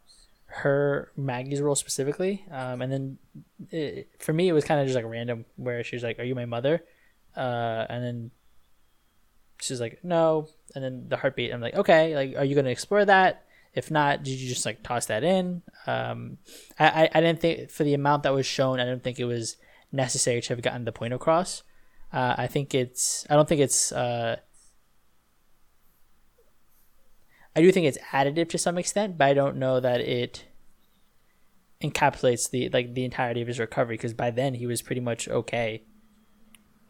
her 0.46 1.12
Maggie's 1.16 1.62
role 1.62 1.76
specifically, 1.76 2.46
um, 2.52 2.82
and 2.82 2.92
then 2.92 3.18
it, 3.72 4.10
for 4.20 4.34
me 4.34 4.50
it 4.50 4.54
was 4.54 4.66
kind 4.66 4.80
of 4.82 4.88
just 4.88 4.96
like 4.96 5.06
random 5.06 5.46
where 5.56 5.84
she's 5.84 6.04
like, 6.04 6.20
"Are 6.20 6.24
you 6.24 6.36
my 6.36 6.46
mother?" 6.46 6.84
Uh, 7.36 7.86
and 7.90 8.04
then 8.04 8.32
she's 9.62 9.80
like, 9.80 10.04
"No," 10.04 10.48
and 10.76 10.84
then 10.84 11.06
the 11.08 11.18
heartbeat. 11.18 11.54
I'm 11.54 11.62
like, 11.62 11.76
"Okay, 11.76 12.16
like, 12.16 12.36
are 12.38 12.46
you 12.46 12.56
to 12.56 12.70
explore 12.70 13.06
that?" 13.06 13.46
If 13.74 13.90
not, 13.90 14.24
did 14.24 14.32
you 14.32 14.50
just 14.50 14.66
like 14.66 14.84
toss 14.84 15.06
that 15.06 15.24
in? 15.24 15.62
Um, 15.88 16.38
I, 16.78 17.04
I 17.04 17.10
I 17.16 17.22
didn't 17.22 17.40
think 17.40 17.72
for 17.72 17.86
the 17.86 17.94
amount 17.94 18.24
that 18.24 18.34
was 18.34 18.46
shown, 18.46 18.82
I 18.82 18.86
didn't 18.86 19.04
think 19.04 19.20
it 19.20 19.26
was 19.26 19.56
necessary 19.92 20.42
to 20.42 20.50
have 20.50 20.62
gotten 20.62 20.86
the 20.86 20.92
point 20.92 21.14
across. 21.14 21.64
Uh, 22.14 22.36
I 22.38 22.48
think 22.48 22.74
it's. 22.76 23.26
I 23.30 23.36
don't 23.36 23.48
think 23.48 23.62
it's. 23.62 23.92
Uh, 23.92 24.38
I 27.56 27.62
do 27.62 27.72
think 27.72 27.86
it's 27.88 27.98
additive 28.12 28.50
to 28.50 28.58
some 28.58 28.78
extent, 28.78 29.18
but 29.18 29.28
I 29.28 29.34
don't 29.34 29.58
know 29.58 29.80
that 29.80 30.02
it 30.02 30.46
encapsulates 31.82 32.50
the 32.50 32.70
like 32.70 32.94
the 32.94 33.04
entirety 33.04 33.42
of 33.42 33.48
his 33.48 33.60
recovery 33.60 33.96
because 33.96 34.14
by 34.14 34.32
then 34.32 34.54
he 34.54 34.68
was 34.68 34.82
pretty 34.82 35.02
much 35.02 35.28
okay. 35.28 35.84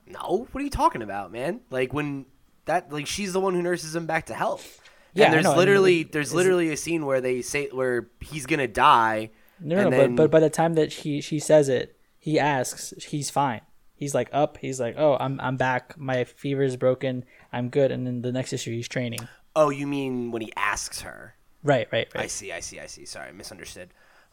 No, 0.05 0.47
what 0.51 0.61
are 0.61 0.63
you 0.63 0.69
talking 0.69 1.01
about, 1.01 1.31
man? 1.31 1.61
Like 1.69 1.93
when 1.93 2.25
that 2.65 2.91
like 2.91 3.07
she's 3.07 3.33
the 3.33 3.39
one 3.39 3.53
who 3.53 3.61
nurses 3.61 3.95
him 3.95 4.05
back 4.05 4.27
to 4.27 4.33
health. 4.33 4.79
Yeah, 5.13 5.25
and 5.25 5.33
there's 5.33 5.43
know, 5.43 5.51
I 5.51 5.53
mean, 5.53 5.59
literally 5.59 6.03
there's 6.03 6.33
literally 6.33 6.71
a 6.71 6.77
scene 6.77 7.05
where 7.05 7.21
they 7.21 7.41
say 7.41 7.69
where 7.71 8.09
he's 8.19 8.45
gonna 8.45 8.67
die. 8.67 9.31
No, 9.59 9.75
no, 9.75 9.81
and 9.81 9.91
no 9.91 9.97
then- 9.97 10.15
but 10.15 10.23
but 10.23 10.31
by 10.31 10.39
the 10.39 10.49
time 10.49 10.75
that 10.75 10.91
she 10.91 11.21
she 11.21 11.39
says 11.39 11.69
it, 11.69 11.97
he 12.21 12.39
asks, 12.39 12.93
he's 13.09 13.29
fine. 13.29 13.61
He's 13.95 14.15
like 14.15 14.29
up. 14.31 14.57
He's 14.57 14.79
like, 14.79 14.95
oh, 14.97 15.17
I'm 15.19 15.39
I'm 15.41 15.57
back. 15.57 15.97
My 15.97 16.23
fever 16.23 16.63
is 16.63 16.77
broken. 16.77 17.25
I'm 17.51 17.69
good. 17.69 17.91
And 17.91 18.07
then 18.07 18.21
the 18.21 18.31
next 18.31 18.53
issue, 18.53 18.71
he's 18.71 18.87
training. 18.87 19.27
Oh, 19.55 19.69
you 19.69 19.85
mean 19.85 20.31
when 20.31 20.41
he 20.41 20.53
asks 20.55 21.01
her? 21.01 21.35
Right, 21.63 21.87
right, 21.91 22.07
right. 22.15 22.23
I 22.23 22.27
see, 22.27 22.51
I 22.51 22.61
see, 22.61 22.79
I 22.79 22.85
see. 22.85 23.05
Sorry, 23.05 23.27
I 23.27 23.31
misunderstood. 23.31 23.89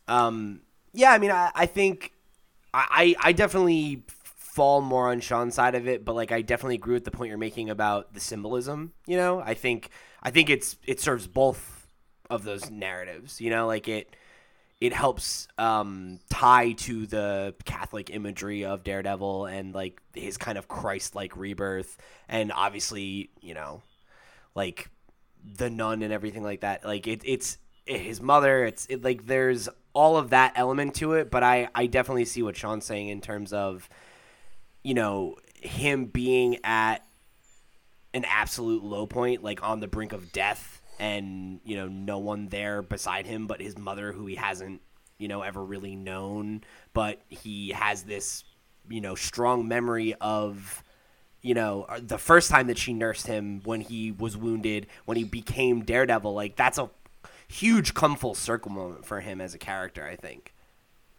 Um, 0.07 0.61
yeah, 0.93 1.13
I 1.13 1.19
mean, 1.19 1.31
I, 1.31 1.51
I 1.55 1.67
think 1.67 2.13
I, 2.73 3.15
I 3.21 3.29
I 3.29 3.33
definitely 3.33 4.05
fall 4.09 4.81
more 4.81 5.09
on 5.11 5.21
Sean's 5.21 5.55
side 5.55 5.75
of 5.75 5.87
it, 5.89 6.05
but 6.05 6.15
like 6.15 6.33
I 6.33 6.43
definitely 6.43 6.77
agree 6.77 6.95
with 6.95 7.05
the 7.05 7.11
point 7.11 7.29
you're 7.29 7.39
making 7.39 7.71
about 7.71 8.15
the 8.15 8.21
symbolism. 8.21 8.93
You 9.07 9.17
know, 9.17 9.41
I 9.41 9.55
think 9.55 9.91
I 10.23 10.31
think 10.31 10.51
it's 10.51 10.77
it 10.87 11.01
serves 11.01 11.27
both 11.27 11.87
of 12.31 12.45
those 12.45 12.71
narratives. 12.71 13.41
You 13.41 13.51
know, 13.51 13.67
like 13.67 13.89
it 13.89 14.15
it 14.81 14.93
helps 14.93 15.49
um, 15.59 16.21
tie 16.31 16.73
to 16.73 17.07
the 17.07 17.55
Catholic 17.65 18.11
imagery 18.11 18.65
of 18.65 18.85
Daredevil 18.85 19.47
and 19.47 19.75
like 19.75 20.01
his 20.15 20.37
kind 20.37 20.57
of 20.57 20.69
Christ-like 20.69 21.37
rebirth, 21.37 21.97
and 22.29 22.53
obviously, 22.53 23.31
you 23.41 23.55
know, 23.55 23.83
like 24.55 24.89
the 25.45 25.71
nun 25.71 26.03
and 26.03 26.13
everything 26.13 26.45
like 26.45 26.61
that. 26.61 26.85
Like 26.85 27.07
it, 27.07 27.23
it's 27.25 27.59
his 27.87 28.21
mother. 28.21 28.65
It's 28.65 28.87
it, 28.87 29.03
like 29.03 29.27
there's 29.27 29.69
all 29.95 30.17
of 30.17 30.31
that 30.31 30.53
element 30.55 30.95
to 30.97 31.15
it. 31.15 31.31
But 31.31 31.43
I 31.43 31.69
I 31.75 31.87
definitely 31.87 32.27
see 32.27 32.43
what 32.43 32.57
Sean's 32.57 32.85
saying 32.85 33.09
in 33.09 33.21
terms 33.21 33.53
of 33.53 33.89
you 34.85 34.95
know 34.95 35.37
him 35.55 36.07
being 36.07 36.59
at 36.63 37.05
an 38.15 38.25
absolute 38.27 38.85
low 38.85 39.07
point, 39.07 39.43
like 39.43 39.63
on 39.63 39.81
the 39.81 39.89
brink 39.89 40.13
of 40.13 40.33
death, 40.33 40.78
and 40.99 41.61
you 41.65 41.77
know 41.77 41.89
no 41.89 42.19
one 42.19 42.49
there 42.49 42.83
beside 42.83 43.27
him 43.27 43.47
but 43.47 43.61
his 43.61 43.79
mother, 43.79 44.13
who 44.13 44.27
he 44.27 44.35
hasn't 44.37 44.81
you 45.19 45.29
know 45.29 45.43
ever 45.43 45.65
really 45.65 45.97
known, 45.97 46.63
but 46.93 47.21
he 47.29 47.71
has 47.71 48.03
this 48.05 48.45
you 48.89 49.01
know 49.01 49.15
strong 49.15 49.69
memory 49.69 50.15
of 50.21 50.83
you 51.41 51.55
know, 51.55 51.87
the 52.03 52.19
first 52.19 52.51
time 52.51 52.67
that 52.67 52.77
she 52.77 52.93
nursed 52.93 53.29
him 53.29 53.61
when 53.65 53.81
he 53.81 54.11
was 54.11 54.37
wounded, 54.37 54.89
when 55.05 55.17
he 55.17 55.23
became 55.23 55.85
Daredevil, 55.85 56.35
like 56.35 56.57
that's 56.57 56.79
a 56.79 56.91
huge 57.47 57.95
come 57.95 58.17
full 58.17 58.35
circle 58.35 58.73
moment 58.73 59.07
for 59.07 59.21
him 59.21 59.41
as 59.41 59.55
a 59.55 59.59
character, 59.59 60.05
I 60.05 60.17
think. 60.17 60.53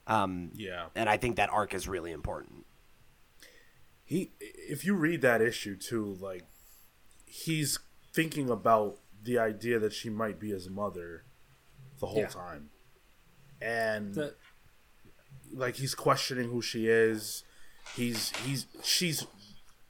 Um, 0.08 0.52
Yeah. 0.56 0.88
and 0.94 1.08
I 1.08 1.16
think 1.16 1.38
that 1.38 1.50
arc 1.52 1.74
is 1.74 1.88
really 1.88 2.12
important. 2.12 2.66
he 4.04 4.32
if 4.40 4.84
you 4.84 4.94
read 4.96 5.22
that 5.22 5.42
issue 5.42 5.76
too 5.78 6.18
like 6.20 6.44
he's 7.26 7.80
thinking 8.12 8.50
about 8.50 8.98
the 9.24 9.38
idea 9.38 9.80
that 9.80 9.94
she 9.94 10.10
might 10.10 10.40
be 10.40 10.50
his 10.52 10.70
mother 10.70 11.26
the 12.00 12.08
whole 12.08 12.20
Yeah. 12.22 12.28
time. 12.28 12.70
And 13.62 14.14
The- 14.16 14.36
like 15.52 15.76
he's 15.76 15.96
questioning 15.96 16.50
who 16.50 16.62
she 16.62 16.88
is. 16.88 17.44
He's 17.96 18.30
he's 18.38 18.68
she's 18.84 19.26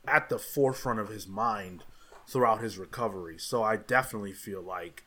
at 0.07 0.30
the 0.30 0.39
forefront 0.39 0.99
of 0.99 1.09
his 1.09 1.27
mind 1.27 1.84
throughout 2.27 2.61
his 2.61 2.77
recovery. 2.77 3.38
So 3.38 3.61
i 3.63 3.75
definitely 3.75 4.34
feel 4.34 4.61
like 4.61 5.03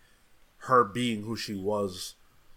her 0.69 0.85
being 0.85 1.23
who 1.25 1.37
she 1.37 1.55
was 1.55 2.15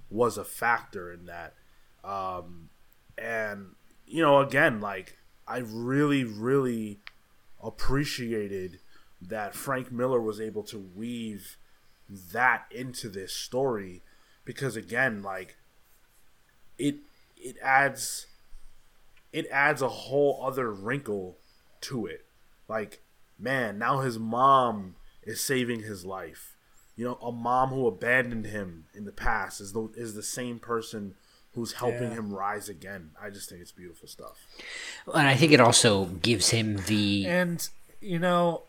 was 0.09 0.37
a 0.37 0.43
factor 0.43 1.11
in 1.11 1.25
that. 1.25 1.55
Um 2.03 2.69
and 3.17 3.75
you 4.05 4.21
know 4.21 4.39
again 4.39 4.79
like 4.81 5.17
i 5.47 5.57
really 5.59 6.23
really 6.23 6.99
appreciated 7.63 8.79
that 9.21 9.55
frank 9.55 9.91
miller 9.91 10.21
was 10.21 10.39
able 10.41 10.63
to 10.63 10.77
weave 10.95 11.57
that 12.09 12.65
into 12.69 13.09
this 13.09 13.33
story 13.33 14.03
because 14.43 14.75
again 14.75 15.21
like 15.23 15.55
it 16.77 16.97
it 17.37 17.55
adds 17.63 18.27
it 19.33 19.47
adds 19.51 19.81
a 19.81 19.89
whole 19.89 20.41
other 20.45 20.71
wrinkle 20.71 21.37
to 21.81 22.05
it. 22.05 22.25
Like 22.67 23.01
man 23.39 23.77
now 23.77 23.99
his 23.99 24.17
mom 24.19 24.95
is 25.23 25.41
saving 25.41 25.81
his 25.83 26.05
life. 26.05 26.55
You 26.95 27.05
know 27.05 27.15
a 27.15 27.31
mom 27.31 27.69
who 27.69 27.87
abandoned 27.87 28.45
him 28.47 28.85
in 28.93 29.05
the 29.05 29.11
past 29.11 29.59
is 29.61 29.73
the 29.73 29.89
is 29.95 30.13
the 30.13 30.23
same 30.23 30.59
person 30.59 31.15
who's 31.53 31.73
helping 31.73 32.03
Yeah. 32.11 32.15
him 32.15 32.33
rise 32.33 32.67
again. 32.69 33.11
I 33.21 33.29
just 33.29 33.49
think 33.49 33.61
it's 33.61 33.71
beautiful 33.71 34.07
stuff. 34.07 34.45
And 35.13 35.27
I 35.27 35.35
think 35.35 35.53
it 35.53 35.61
also 35.61 36.05
gives 36.05 36.49
him 36.49 36.77
the 36.87 37.25
And 37.27 37.67
you 38.01 38.19
know, 38.19 38.63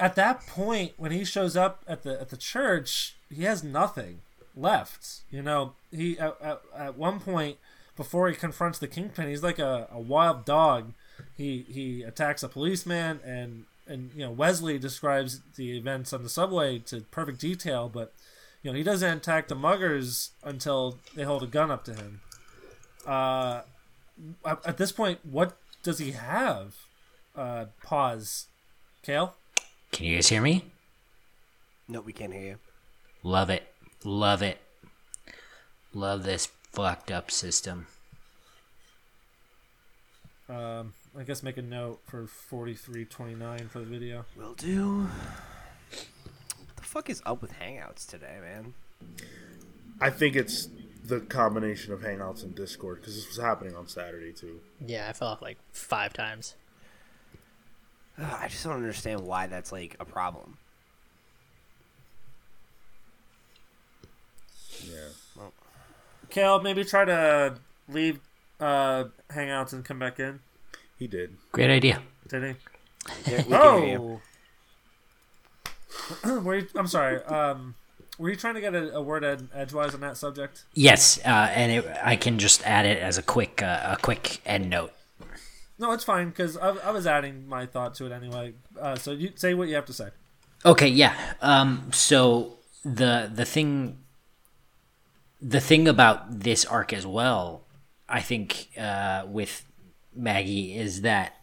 at 0.00 0.16
that 0.16 0.46
point 0.46 0.94
when 0.96 1.12
he 1.12 1.24
shows 1.24 1.56
up 1.56 1.84
at 1.86 2.02
the 2.02 2.20
at 2.20 2.30
the 2.30 2.36
church, 2.36 3.16
he 3.32 3.44
has 3.44 3.62
nothing 3.62 4.22
left. 4.56 5.20
You 5.30 5.42
know, 5.42 5.74
he 5.92 6.18
at, 6.18 6.36
at, 6.40 6.62
at 6.76 6.98
one 6.98 7.20
point 7.20 7.58
before 7.96 8.28
he 8.28 8.34
confronts 8.34 8.78
the 8.78 8.88
kingpin, 8.88 9.28
he's 9.28 9.42
like 9.42 9.58
a, 9.58 9.86
a 9.92 10.00
wild 10.00 10.44
dog. 10.44 10.94
He 11.36 11.66
he 11.68 12.02
attacks 12.02 12.42
a 12.42 12.48
policeman 12.48 13.20
and 13.24 13.66
and 13.86 14.10
you 14.14 14.24
know 14.24 14.30
Wesley 14.30 14.78
describes 14.78 15.40
the 15.56 15.76
events 15.76 16.12
on 16.12 16.22
the 16.22 16.30
subway 16.30 16.78
to 16.78 17.02
perfect 17.10 17.38
detail, 17.38 17.90
but 17.92 18.14
you 18.62 18.70
know 18.70 18.76
he 18.76 18.82
doesn't 18.82 19.18
attack 19.18 19.48
the 19.48 19.54
muggers 19.54 20.30
until 20.42 20.98
they 21.14 21.24
hold 21.24 21.42
a 21.42 21.46
gun 21.46 21.70
up 21.70 21.84
to 21.84 21.94
him. 21.94 22.20
Uh, 23.06 23.62
at, 24.44 24.76
this 24.76 24.92
point, 24.92 25.18
what 25.24 25.56
does 25.82 25.98
he 25.98 26.12
have? 26.12 26.74
Uh, 27.34 27.66
pause. 27.82 28.46
Cale. 29.02 29.34
Can 29.92 30.06
you 30.06 30.16
guys 30.16 30.28
hear 30.28 30.40
me? 30.40 30.64
No, 31.88 32.00
we 32.00 32.12
can't 32.12 32.32
hear 32.32 32.42
you. 32.42 32.56
Love 33.22 33.50
it. 33.50 33.72
Love 34.04 34.42
it. 34.42 34.58
Love 35.92 36.22
this 36.22 36.48
fucked 36.72 37.10
up 37.10 37.30
system. 37.30 37.86
Um, 40.48 40.94
I 41.18 41.22
guess 41.24 41.42
make 41.42 41.56
a 41.58 41.62
note 41.62 42.00
for 42.06 42.26
forty 42.26 42.74
three 42.74 43.04
twenty 43.04 43.34
nine 43.34 43.68
for 43.68 43.80
the 43.80 43.84
video. 43.84 44.24
Will 44.36 44.54
do. 44.54 45.08
What 45.90 46.76
the 46.76 46.82
fuck 46.82 47.10
is 47.10 47.22
up 47.26 47.42
with 47.42 47.52
Hangouts 47.60 48.06
today, 48.06 48.38
man? 48.40 48.74
I 50.00 50.10
think 50.10 50.34
it's 50.36 50.68
the 51.04 51.20
combination 51.20 51.92
of 51.92 52.00
Hangouts 52.00 52.42
and 52.42 52.54
Discord 52.54 53.00
because 53.00 53.16
this 53.16 53.26
was 53.26 53.36
happening 53.36 53.76
on 53.76 53.88
Saturday 53.88 54.32
too. 54.32 54.60
Yeah, 54.84 55.08
I 55.08 55.12
fell 55.12 55.28
off 55.28 55.42
like 55.42 55.58
five 55.72 56.12
times. 56.12 56.54
Ugh, 58.20 58.38
I 58.40 58.48
just 58.48 58.64
don't 58.64 58.74
understand 58.74 59.20
why 59.20 59.46
that's 59.46 59.72
like 59.72 59.96
a 59.98 60.04
problem. 60.04 60.58
Yeah. 64.84 65.08
Well, 65.36 65.52
Cale, 66.28 66.60
maybe 66.60 66.84
try 66.84 67.04
to 67.04 67.56
leave 67.88 68.20
uh, 68.58 69.04
Hangouts 69.30 69.72
and 69.72 69.84
come 69.84 69.98
back 69.98 70.20
in. 70.20 70.40
He 70.98 71.06
did. 71.06 71.36
Great 71.52 71.70
idea. 71.70 72.02
Did 72.28 72.42
he? 72.42 73.30
Yeah, 73.30 73.36
we 73.38 73.42
can 73.44 73.82
hear 73.82 73.92
you. 73.92 74.20
Oh. 76.24 76.40
were 76.44 76.56
you, 76.56 76.66
I'm 76.74 76.86
sorry. 76.86 77.22
Um, 77.24 77.74
were 78.18 78.28
you 78.28 78.36
trying 78.36 78.54
to 78.54 78.60
get 78.60 78.74
a, 78.74 78.96
a 78.96 79.02
word 79.02 79.24
ed, 79.24 79.48
edgewise 79.54 79.94
on 79.94 80.00
that 80.00 80.18
subject? 80.18 80.64
Yes, 80.74 81.18
uh, 81.24 81.50
and 81.54 81.72
it, 81.72 81.86
I 82.02 82.16
can 82.16 82.38
just 82.38 82.66
add 82.66 82.84
it 82.84 82.98
as 82.98 83.16
a 83.16 83.22
quick 83.22 83.62
uh, 83.62 83.96
a 83.96 83.96
quick 83.96 84.40
end 84.44 84.68
note. 84.68 84.92
No, 85.80 85.92
it's 85.92 86.04
fine 86.04 86.28
because 86.28 86.58
I, 86.58 86.68
I 86.68 86.90
was 86.90 87.06
adding 87.06 87.48
my 87.48 87.64
thought 87.64 87.94
to 87.94 88.04
it 88.04 88.12
anyway. 88.12 88.52
Uh, 88.78 88.96
so 88.96 89.12
you 89.12 89.32
say 89.34 89.54
what 89.54 89.68
you 89.68 89.74
have 89.76 89.86
to 89.86 89.94
say. 89.94 90.10
Okay, 90.66 90.88
yeah. 90.88 91.16
Um, 91.40 91.90
so 91.90 92.58
the 92.84 93.30
the 93.34 93.46
thing 93.46 93.98
the 95.40 95.60
thing 95.60 95.88
about 95.88 96.40
this 96.40 96.66
arc 96.66 96.92
as 96.92 97.06
well, 97.06 97.62
I 98.10 98.20
think, 98.20 98.68
uh, 98.78 99.24
with 99.26 99.64
Maggie 100.14 100.76
is 100.76 101.00
that 101.00 101.36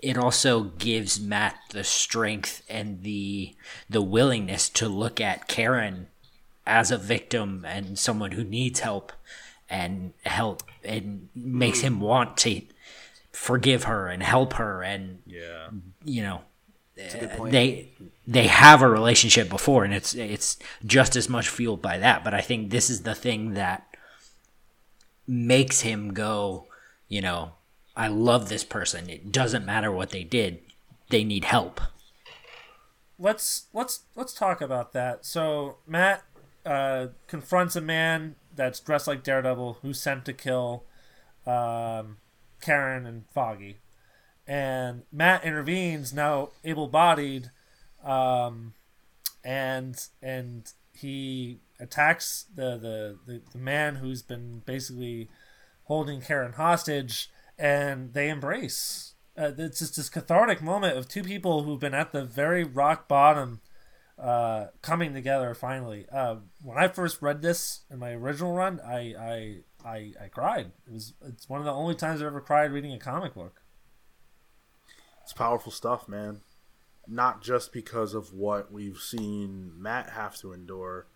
it 0.00 0.16
also 0.16 0.62
gives 0.78 1.18
Matt 1.18 1.58
the 1.70 1.82
strength 1.82 2.62
and 2.68 3.02
the 3.02 3.56
the 3.90 4.00
willingness 4.02 4.68
to 4.70 4.88
look 4.88 5.20
at 5.20 5.48
Karen 5.48 6.06
as 6.64 6.92
a 6.92 6.98
victim 6.98 7.64
and 7.66 7.98
someone 7.98 8.32
who 8.32 8.44
needs 8.44 8.78
help 8.78 9.12
and 9.68 10.12
help 10.24 10.62
and 10.84 11.30
makes 11.34 11.80
him 11.80 11.98
want 11.98 12.36
to 12.36 12.62
forgive 13.36 13.84
her 13.84 14.08
and 14.08 14.22
help 14.22 14.54
her 14.54 14.82
and 14.82 15.20
Yeah. 15.26 15.68
you 16.04 16.22
know 16.22 16.40
they 17.50 17.92
they 18.26 18.46
have 18.46 18.80
a 18.80 18.88
relationship 18.88 19.50
before 19.50 19.84
and 19.84 19.92
it's 19.92 20.14
it's 20.14 20.56
just 20.86 21.14
as 21.16 21.28
much 21.28 21.48
fueled 21.50 21.82
by 21.82 21.98
that. 21.98 22.24
But 22.24 22.32
i 22.32 22.40
think 22.40 22.70
this 22.70 22.88
is 22.88 23.02
the 23.02 23.14
thing 23.14 23.52
that 23.54 23.86
makes 25.26 25.80
him 25.82 26.14
go 26.14 26.66
you 27.08 27.20
know 27.20 27.52
i 27.96 28.08
love 28.08 28.48
this 28.48 28.64
person. 28.64 29.08
It 29.10 29.30
doesn't 29.32 29.66
matter 29.66 29.90
what 29.92 30.10
they 30.10 30.24
did. 30.24 30.60
They 31.10 31.22
need 31.24 31.44
help. 31.44 31.80
Let's 33.18 33.66
let's 33.72 34.00
let's 34.14 34.32
talk 34.34 34.60
about 34.60 34.92
that. 34.92 35.24
So 35.24 35.78
Matt 35.86 36.22
uh, 36.64 37.08
confronts 37.26 37.76
a 37.76 37.80
man 37.80 38.34
that's 38.54 38.80
dressed 38.80 39.06
like 39.06 39.22
Daredevil 39.22 39.78
who's 39.82 40.00
sent 40.00 40.24
to 40.26 40.32
kill 40.32 40.84
um, 41.46 42.16
Karen 42.60 43.06
and 43.06 43.24
Foggy, 43.32 43.78
and 44.46 45.02
Matt 45.12 45.44
intervenes 45.44 46.12
now 46.12 46.50
able-bodied, 46.64 47.50
um, 48.04 48.74
and 49.44 49.96
and 50.22 50.72
he 50.92 51.58
attacks 51.78 52.46
the, 52.54 52.76
the 52.78 53.18
the 53.26 53.42
the 53.52 53.58
man 53.58 53.96
who's 53.96 54.22
been 54.22 54.62
basically 54.64 55.28
holding 55.84 56.20
Karen 56.20 56.52
hostage, 56.54 57.30
and 57.58 58.12
they 58.12 58.28
embrace. 58.28 59.14
Uh, 59.38 59.52
it's 59.58 59.80
just 59.80 59.96
this 59.96 60.08
cathartic 60.08 60.62
moment 60.62 60.96
of 60.96 61.08
two 61.08 61.22
people 61.22 61.62
who've 61.62 61.78
been 61.80 61.94
at 61.94 62.10
the 62.12 62.24
very 62.24 62.64
rock 62.64 63.06
bottom, 63.06 63.60
uh, 64.18 64.66
coming 64.80 65.12
together 65.12 65.54
finally. 65.54 66.06
Uh, 66.10 66.36
when 66.62 66.78
I 66.78 66.88
first 66.88 67.20
read 67.20 67.42
this 67.42 67.80
in 67.90 67.98
my 67.98 68.12
original 68.12 68.54
run, 68.54 68.80
I 68.80 69.14
I, 69.18 69.56
I 69.86 70.12
I 70.20 70.28
cried. 70.28 70.72
It 70.86 70.92
was 70.92 71.14
it's 71.24 71.48
one 71.48 71.60
of 71.60 71.64
the 71.64 71.72
only 71.72 71.94
times 71.94 72.20
I 72.20 72.26
ever 72.26 72.40
cried 72.40 72.72
reading 72.72 72.92
a 72.92 72.98
comic 72.98 73.34
book. 73.34 73.62
It's 75.22 75.32
powerful 75.32 75.72
stuff, 75.72 76.08
man. 76.08 76.40
Not 77.08 77.42
just 77.42 77.72
because 77.72 78.14
of 78.14 78.32
what 78.32 78.72
we've 78.72 78.98
seen 78.98 79.72
Matt 79.76 80.10
have 80.10 80.36
to 80.38 80.52
endure, 80.52 81.06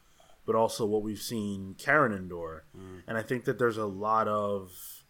but 0.47 0.55
also 0.55 0.87
what 0.87 1.03
we've 1.03 1.21
seen 1.21 1.75
Karen 1.79 2.13
endure. 2.13 2.65
Mm. 2.77 3.03
And 3.09 3.19
I 3.19 3.23
think 3.23 3.45
that 3.45 3.59
there's 3.59 3.77
a 3.77 3.87
lot 3.87 4.29
of 4.29 5.05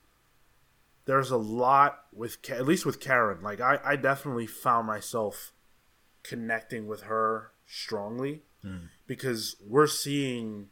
there's 1.05 1.31
a 1.31 1.37
lot 1.37 2.05
with 2.13 2.39
at 2.51 2.67
least 2.67 2.87
with 2.87 2.99
Karen. 2.99 3.43
Like 3.43 3.61
I, 3.61 3.79
I 3.85 3.97
definitely 3.97 4.47
found 4.47 4.87
myself 4.87 5.53
connecting 6.23 6.87
with 6.87 7.03
her 7.03 7.53
strongly 7.67 8.43
mm. 8.65 8.89
because 9.07 9.57
we're 9.67 9.87
seeing 9.87 10.69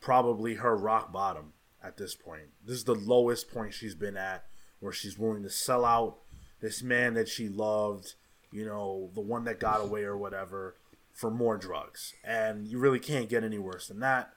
probably 0.00 0.54
her 0.54 0.76
rock 0.76 1.12
bottom 1.12 1.52
at 1.82 1.96
this 1.96 2.14
point. 2.14 2.48
This 2.64 2.76
is 2.76 2.84
the 2.84 2.94
lowest 2.94 3.52
point 3.52 3.74
she's 3.74 3.94
been 3.94 4.16
at 4.16 4.44
where 4.80 4.92
she's 4.92 5.18
willing 5.18 5.42
to 5.42 5.50
sell 5.50 5.84
out 5.84 6.18
this 6.60 6.82
man 6.82 7.14
that 7.14 7.28
she 7.28 7.48
loved, 7.48 8.14
you 8.52 8.64
know, 8.64 9.10
the 9.14 9.20
one 9.20 9.44
that 9.44 9.58
got 9.60 9.80
away 9.80 10.02
or 10.02 10.16
whatever, 10.16 10.76
for 11.12 11.30
more 11.30 11.56
drugs. 11.56 12.14
And 12.24 12.66
you 12.66 12.78
really 12.78 12.98
can't 13.00 13.28
get 13.28 13.44
any 13.44 13.58
worse 13.58 13.88
than 13.88 14.00
that. 14.00 14.32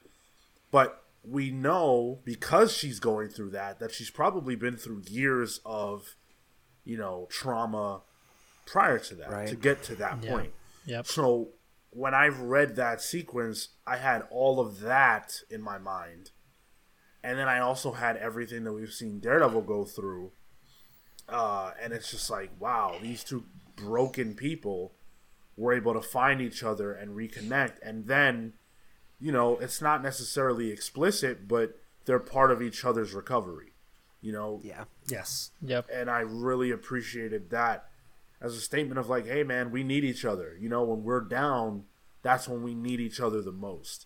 But 0.72 1.04
we 1.24 1.50
know 1.52 2.20
because 2.26 2.72
she's 2.76 3.00
going 3.00 3.30
through 3.30 3.52
that, 3.52 3.80
that 3.80 3.92
she's 3.92 4.10
probably 4.10 4.56
been 4.56 4.78
through 4.78 5.04
years 5.08 5.60
of, 5.66 6.16
you 6.84 6.98
know, 6.98 7.28
trauma 7.32 8.02
prior 8.66 9.00
to 9.00 9.16
that 9.16 9.30
Right. 9.32 9.48
to 9.48 9.56
get 9.56 9.84
to 9.84 9.96
that 9.96 10.24
Yeah. 10.24 10.32
point. 10.32 10.54
Yep. 10.86 11.06
So 11.08 11.50
when 11.92 12.14
I've 12.14 12.40
read 12.40 12.76
that 12.76 13.02
sequence, 13.02 13.70
I 13.88 13.98
had 13.98 14.28
all 14.30 14.60
of 14.60 14.82
that 14.82 15.42
in 15.50 15.62
my 15.62 15.78
mind. 15.78 16.32
And 17.26 17.40
then 17.40 17.50
I 17.50 17.58
also 17.58 17.92
had 17.92 18.18
everything 18.18 18.66
that 18.66 18.74
we've 18.74 18.94
seen 18.94 19.20
Daredevil 19.20 19.64
go 19.64 19.84
through. 19.84 20.32
Uh, 21.28 21.72
and 21.82 21.92
it's 21.92 22.12
just 22.12 22.30
like, 22.30 22.52
wow, 22.60 22.98
these 23.02 23.24
two 23.24 23.46
broken 23.76 24.36
people 24.36 24.94
were 25.58 25.74
able 25.74 25.94
to 25.96 26.02
find 26.02 26.40
each 26.40 26.62
other 26.62 26.94
and 26.94 27.18
reconnect. 27.18 27.78
And 27.82 28.06
then, 28.06 28.54
you 29.20 29.32
know, 29.32 29.58
it's 29.58 29.82
not 29.82 30.04
necessarily 30.04 30.70
explicit, 30.70 31.48
but 31.48 31.80
they're 32.06 32.20
part 32.20 32.52
of 32.52 32.62
each 32.62 32.86
other's 32.86 33.14
recovery. 33.16 33.74
You 34.22 34.32
know, 34.32 34.62
Yeah. 34.64 34.84
Yes. 35.08 35.50
Yep. 35.64 35.90
and 35.92 36.12
I 36.12 36.20
really 36.20 36.70
appreciated 36.70 37.50
that 37.50 37.90
as 38.40 38.56
a 38.56 38.62
statement 38.62 39.00
of 39.00 39.10
like, 39.10 39.26
hey 39.26 39.42
man, 39.42 39.72
we 39.72 39.84
need 39.84 40.04
each 40.04 40.26
other. 40.26 40.56
You 40.60 40.70
know, 40.70 40.84
when 40.84 41.04
we're 41.04 41.22
down, 41.22 41.86
that's 42.22 42.48
when 42.48 42.62
we 42.62 42.76
need 42.76 43.00
each 43.00 43.20
other 43.20 43.42
the 43.42 43.52
most. 43.52 44.06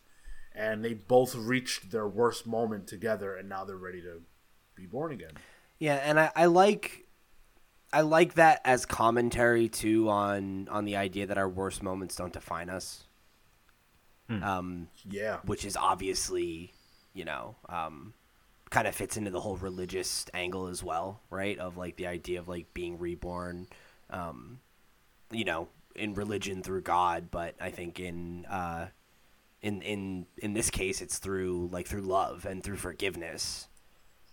And 0.60 0.84
they 0.84 0.94
both 0.94 1.36
reached 1.36 1.90
their 1.90 2.08
worst 2.08 2.46
moment 2.46 2.86
together, 2.86 3.34
and 3.34 3.48
now 3.48 3.64
they're 3.64 3.78
ready 3.78 4.02
to 4.02 4.22
be 4.76 4.86
born 4.86 5.14
again. 5.14 5.32
Yeah, 5.80 5.96
and 5.96 6.20
I, 6.20 6.32
I 6.36 6.46
like 6.48 7.08
I 7.94 8.02
like 8.02 8.34
that 8.34 8.60
as 8.66 8.86
commentary 8.86 9.70
too 9.70 10.10
on 10.10 10.68
on 10.70 10.84
the 10.84 10.98
idea 10.98 11.26
that 11.28 11.38
our 11.38 11.48
worst 11.48 11.82
moments 11.82 12.16
don't 12.18 12.34
define 12.34 12.70
us. 12.70 13.06
Um, 14.30 14.90
Yeah, 15.10 15.38
which 15.46 15.66
is 15.66 15.76
obviously, 15.76 16.74
you 17.14 17.26
know, 17.26 17.56
um, 17.68 18.14
kind 18.70 18.88
of 18.88 18.94
fits 18.94 19.18
into 19.18 19.32
the 19.32 19.40
whole 19.40 19.58
religious 19.58 20.26
angle 20.34 20.68
as 20.68 20.84
well, 20.84 21.22
right? 21.32 21.58
Of 21.58 21.78
like 21.78 21.96
the 21.96 22.06
idea 22.08 22.40
of 22.40 22.48
like 22.48 22.74
being 22.74 23.00
reborn, 23.00 23.68
um, 24.12 24.60
you 25.32 25.46
know, 25.46 25.70
in 25.96 26.14
religion 26.14 26.62
through 26.62 26.82
God, 26.82 27.30
but 27.32 27.56
I 27.60 27.72
think 27.72 28.00
in 28.00 28.46
uh, 28.46 28.90
in 29.62 29.82
in 29.82 30.26
in 30.38 30.54
this 30.54 30.70
case, 30.70 31.02
it's 31.02 31.18
through 31.18 31.70
like 31.72 31.88
through 31.88 32.02
love 32.02 32.46
and 32.46 32.64
through 32.64 32.78
forgiveness, 32.78 33.68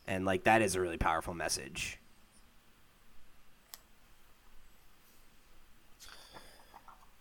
and 0.07 0.25
like 0.25 0.45
that 0.45 0.63
is 0.63 0.75
a 0.75 0.81
really 0.81 0.99
powerful 0.99 1.35
message. 1.35 1.99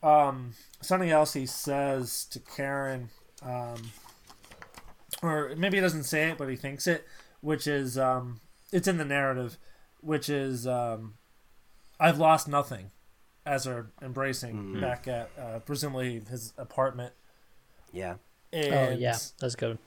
um, 0.05 0.53
something 0.81 1.09
else 1.09 1.33
he 1.33 1.47
says 1.47 2.25
to 2.25 2.39
Karen, 2.39 3.09
um, 3.41 3.81
or 5.23 5.53
maybe 5.57 5.77
he 5.77 5.81
doesn't 5.81 6.03
say 6.03 6.29
it, 6.29 6.37
but 6.37 6.47
he 6.47 6.55
thinks 6.55 6.85
it, 6.85 7.05
which 7.41 7.65
is 7.65 7.97
um, 7.97 8.39
it's 8.71 8.87
in 8.87 8.97
the 8.97 9.05
narrative, 9.05 9.57
which 10.01 10.29
is 10.29 10.67
um, 10.67 11.15
I've 11.99 12.19
lost 12.19 12.47
nothing, 12.47 12.91
as 13.47 13.63
they're 13.63 13.87
embracing 13.99 14.79
back 14.79 15.07
at 15.07 15.31
uh, 15.39 15.59
presumably 15.59 16.21
his 16.29 16.53
apartment. 16.55 17.13
Yeah, 17.95 18.15
And, 18.53 18.73
Oh 18.73 18.89
yeah, 18.99 19.17
that's 19.39 19.55
good. 19.55 19.77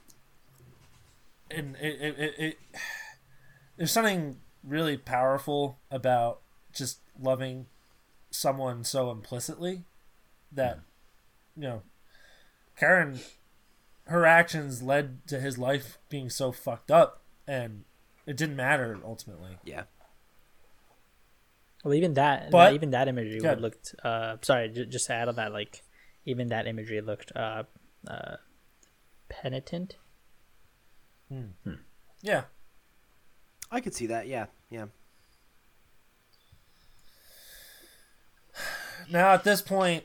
and 1.51 1.75
it, 1.77 2.01
it, 2.01 2.15
it, 2.19 2.33
it 2.39 2.57
there's 3.77 3.91
something 3.91 4.37
really 4.63 4.97
powerful 4.97 5.79
about 5.91 6.41
just 6.73 6.99
loving 7.19 7.67
someone 8.31 8.83
so 8.83 9.09
implicitly 9.11 9.83
that 10.51 10.79
you 11.55 11.63
know 11.63 11.81
Karen 12.75 13.19
her 14.05 14.25
actions 14.25 14.81
led 14.81 15.25
to 15.27 15.39
his 15.39 15.57
life 15.57 15.97
being 16.09 16.29
so 16.29 16.51
fucked 16.51 16.89
up 16.91 17.21
and 17.47 17.83
it 18.25 18.35
didn't 18.37 18.55
matter 18.55 18.97
ultimately 19.05 19.57
yeah, 19.63 19.83
Well, 21.83 21.93
even 21.93 22.13
that, 22.15 22.51
But- 22.51 22.73
even 22.73 22.89
that 22.91 23.07
imagery 23.07 23.39
Good. 23.39 23.49
would 23.49 23.61
looked. 23.61 23.95
Uh, 24.03 24.37
sorry, 24.41 24.69
j- 24.69 24.85
just 24.85 25.07
to 25.07 25.13
add 25.13 25.29
on 25.29 25.35
that, 25.35 25.53
like 25.53 25.83
even 26.25 26.47
that 26.49 26.67
imagery 26.67 27.01
looked 27.01 27.31
uh, 27.35 27.63
uh, 28.07 28.37
penitent. 29.29 29.97
Yeah. 32.21 32.43
I 33.71 33.81
could 33.81 33.93
see 33.93 34.07
that. 34.07 34.27
Yeah, 34.27 34.47
yeah. 34.69 34.85
Now 39.11 39.33
at 39.33 39.43
this 39.43 39.61
point, 39.61 40.03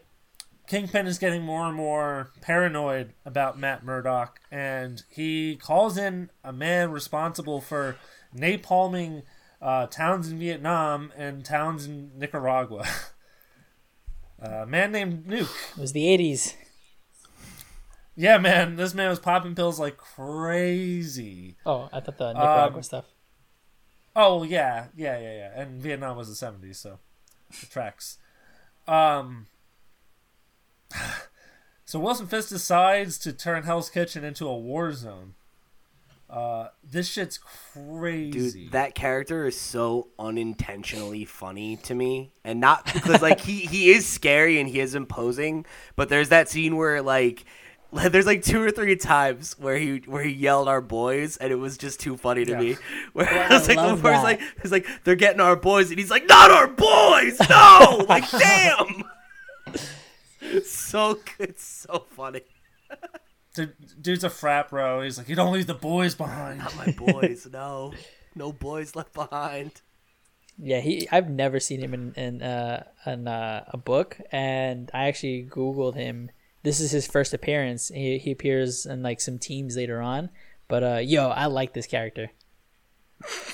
Kingpin 0.66 1.06
is 1.06 1.18
getting 1.18 1.42
more 1.42 1.66
and 1.66 1.76
more 1.76 2.30
paranoid 2.40 3.12
about 3.24 3.58
Matt 3.58 3.84
Murdock, 3.84 4.40
and 4.50 5.02
he 5.10 5.56
calls 5.56 5.98
in 5.98 6.30
a 6.42 6.52
man 6.52 6.90
responsible 6.90 7.60
for 7.60 7.96
napalming 8.34 9.22
uh, 9.60 9.86
towns 9.86 10.30
in 10.30 10.38
Vietnam 10.38 11.12
and 11.16 11.44
towns 11.44 11.84
in 11.86 12.12
Nicaragua. 12.18 12.86
a 14.38 14.66
man 14.66 14.92
named 14.92 15.26
Nuke. 15.26 15.72
It 15.76 15.80
was 15.80 15.92
the 15.92 16.04
'80s. 16.04 16.54
Yeah, 18.16 18.38
man, 18.38 18.76
this 18.76 18.94
man 18.94 19.08
was 19.10 19.18
popping 19.18 19.54
pills 19.54 19.80
like 19.80 19.96
crazy. 19.96 21.56
Oh, 21.66 21.88
I 21.92 22.00
thought 22.00 22.16
the 22.18 22.32
Nicaragua 22.32 22.76
Um, 22.76 22.82
stuff. 22.82 23.04
Oh 24.16 24.44
yeah, 24.44 24.86
yeah, 24.96 25.18
yeah, 25.18 25.34
yeah. 25.34 25.60
And 25.60 25.82
Vietnam 25.82 26.16
was 26.16 26.28
the 26.28 26.34
seventies, 26.36 26.78
so 26.78 26.98
it 27.50 27.70
tracks. 27.70 28.18
Um. 28.86 29.46
So 31.86 32.00
Wilson 32.00 32.26
Fisk 32.26 32.48
decides 32.48 33.18
to 33.18 33.32
turn 33.32 33.64
Hell's 33.64 33.90
Kitchen 33.90 34.24
into 34.24 34.48
a 34.48 34.56
war 34.56 34.90
zone. 34.92 35.34
Uh, 36.30 36.68
this 36.82 37.06
shit's 37.06 37.36
crazy. 37.38 38.64
Dude, 38.64 38.72
that 38.72 38.94
character 38.94 39.46
is 39.46 39.60
so 39.60 40.08
unintentionally 40.18 41.26
funny 41.26 41.76
to 41.76 41.94
me, 41.94 42.32
and 42.42 42.58
not 42.58 42.90
because 42.92 43.20
like 43.20 43.42
he 43.42 43.60
he 43.66 43.90
is 43.90 44.06
scary 44.06 44.58
and 44.58 44.68
he 44.68 44.80
is 44.80 44.94
imposing, 44.94 45.66
but 45.94 46.08
there's 46.08 46.30
that 46.30 46.48
scene 46.48 46.76
where 46.76 47.02
like. 47.02 47.44
There's 48.10 48.26
like 48.26 48.42
two 48.42 48.60
or 48.62 48.70
three 48.70 48.96
times 48.96 49.56
where 49.58 49.76
he 49.78 49.98
where 50.06 50.22
he 50.24 50.32
yelled 50.32 50.68
our 50.68 50.80
boys 50.80 51.36
and 51.36 51.52
it 51.52 51.56
was 51.56 51.78
just 51.78 52.00
too 52.00 52.16
funny 52.16 52.44
to 52.44 52.52
Yeah. 52.52 52.58
me. 52.60 52.76
Where 53.12 53.32
Yeah, 53.32 53.46
I 53.50 53.54
was 53.54 53.68
I 53.68 53.74
like, 53.74 53.76
love 53.76 54.02
where 54.02 54.12
he's 54.14 54.22
that. 54.22 54.24
like, 54.24 54.40
he's 54.62 54.72
like, 54.72 54.86
they're 55.04 55.14
getting 55.14 55.40
our 55.40 55.54
boys, 55.56 55.90
and 55.90 55.98
he's 55.98 56.10
like, 56.10 56.26
not 56.28 56.50
our 56.50 56.66
boys, 56.66 57.38
no, 57.48 58.04
like, 58.08 58.28
damn. 58.30 59.04
so 60.64 61.18
good, 61.38 61.58
so 61.58 62.04
funny. 62.10 62.42
Dude, 63.54 63.74
dude's 64.02 64.24
a 64.24 64.30
frat 64.30 64.70
bro. 64.70 65.02
He's 65.02 65.16
like, 65.18 65.28
you 65.28 65.36
don't 65.36 65.52
leave 65.52 65.66
the 65.68 65.74
boys 65.74 66.14
behind. 66.16 66.58
Not 66.58 66.76
my 66.76 66.90
boys, 66.92 67.46
no, 67.52 67.92
no 68.34 68.52
boys 68.52 68.96
left 68.96 69.12
behind. 69.12 69.70
Yeah, 70.58 70.80
he. 70.80 71.08
I've 71.10 71.30
never 71.30 71.60
seen 71.60 71.80
him 71.80 71.94
in 71.94 72.12
in 72.14 72.42
uh, 72.42 72.84
in 73.06 73.28
uh, 73.28 73.64
a 73.68 73.76
book, 73.76 74.18
and 74.32 74.90
I 74.94 75.06
actually 75.08 75.46
googled 75.48 75.94
him. 75.94 76.30
This 76.64 76.80
is 76.80 76.90
his 76.90 77.06
first 77.06 77.32
appearance. 77.32 77.88
He 77.88 78.18
he 78.18 78.32
appears 78.32 78.86
in 78.86 79.02
like 79.02 79.20
some 79.20 79.38
teams 79.38 79.76
later 79.76 80.00
on, 80.02 80.30
but 80.66 80.82
uh, 80.82 80.96
yo, 80.96 81.28
I 81.28 81.46
like 81.46 81.74
this 81.74 81.86
character. 81.86 82.32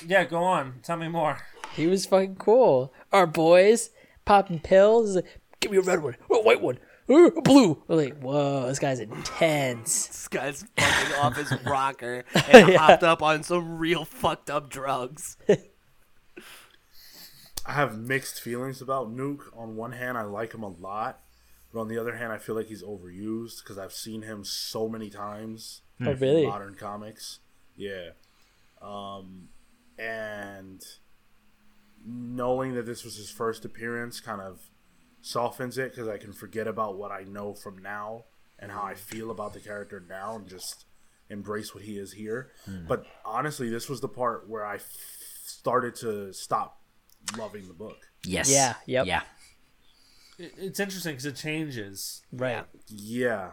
Yeah, 0.06 0.24
go 0.24 0.42
on. 0.42 0.80
Tell 0.82 0.96
me 0.96 1.08
more. 1.08 1.38
He 1.74 1.86
was 1.86 2.06
fucking 2.06 2.36
cool. 2.36 2.92
Our 3.12 3.26
boys 3.26 3.90
popping 4.24 4.60
pills. 4.60 5.18
Give 5.58 5.72
me 5.72 5.78
a 5.78 5.82
red 5.82 6.02
one, 6.02 6.16
or 6.28 6.38
a 6.38 6.42
white 6.42 6.60
one, 6.60 6.78
or 7.08 7.26
a 7.26 7.42
blue. 7.42 7.82
I'm 7.88 7.96
like, 7.96 8.20
whoa, 8.20 8.68
this 8.68 8.78
guy's 8.78 9.00
intense. 9.00 10.06
This 10.06 10.28
guy's 10.28 10.64
fucking 10.76 11.16
off 11.16 11.36
his 11.36 11.52
rocker 11.66 12.24
and 12.48 12.76
hopped 12.76 13.02
up 13.02 13.22
on 13.22 13.42
some 13.42 13.78
real 13.78 14.04
fucked 14.04 14.50
up 14.50 14.70
drugs. 14.70 15.36
I 17.66 17.72
have 17.72 17.98
mixed 17.98 18.40
feelings 18.40 18.80
about 18.80 19.14
Nuke. 19.14 19.42
On 19.56 19.76
one 19.76 19.92
hand, 19.92 20.16
I 20.16 20.22
like 20.22 20.54
him 20.54 20.62
a 20.62 20.68
lot, 20.68 21.20
but 21.72 21.80
on 21.80 21.88
the 21.88 21.98
other 21.98 22.16
hand, 22.16 22.32
I 22.32 22.38
feel 22.38 22.54
like 22.54 22.66
he's 22.66 22.82
overused 22.82 23.62
because 23.62 23.78
I've 23.78 23.92
seen 23.92 24.22
him 24.22 24.44
so 24.44 24.88
many 24.88 25.10
times 25.10 25.82
Oh, 26.04 26.12
really? 26.12 26.44
in 26.44 26.48
modern 26.48 26.74
comics. 26.74 27.40
Yeah, 27.76 28.10
um, 28.82 29.48
and 29.98 30.82
knowing 32.04 32.74
that 32.74 32.86
this 32.86 33.04
was 33.04 33.16
his 33.16 33.30
first 33.30 33.64
appearance 33.64 34.20
kind 34.20 34.40
of 34.40 34.60
softens 35.22 35.76
it 35.78 35.90
because 35.92 36.08
I 36.08 36.16
can 36.18 36.32
forget 36.32 36.66
about 36.66 36.96
what 36.96 37.10
I 37.10 37.24
know 37.24 37.54
from 37.54 37.78
now 37.82 38.24
and 38.58 38.72
how 38.72 38.82
I 38.82 38.94
feel 38.94 39.30
about 39.30 39.52
the 39.52 39.60
character 39.60 40.02
now 40.08 40.36
and 40.36 40.48
just 40.48 40.86
embrace 41.28 41.74
what 41.74 41.84
he 41.84 41.98
is 41.98 42.12
here. 42.12 42.50
But 42.88 43.04
honestly, 43.24 43.68
this 43.68 43.88
was 43.88 44.00
the 44.00 44.08
part 44.08 44.48
where 44.48 44.64
I 44.64 44.76
f- 44.76 44.96
started 45.44 45.94
to 45.96 46.32
stop 46.32 46.80
loving 47.38 47.68
the 47.68 47.74
book. 47.74 47.96
Yes. 48.24 48.50
Yeah, 48.50 48.74
yep. 48.86 49.06
Yeah. 49.06 49.22
It- 50.40 50.54
It's 50.56 50.80
interesting 50.80 51.12
because 51.12 51.26
it 51.26 51.36
changes. 51.36 52.22
Right. 52.32 52.64
Yeah. 52.88 53.52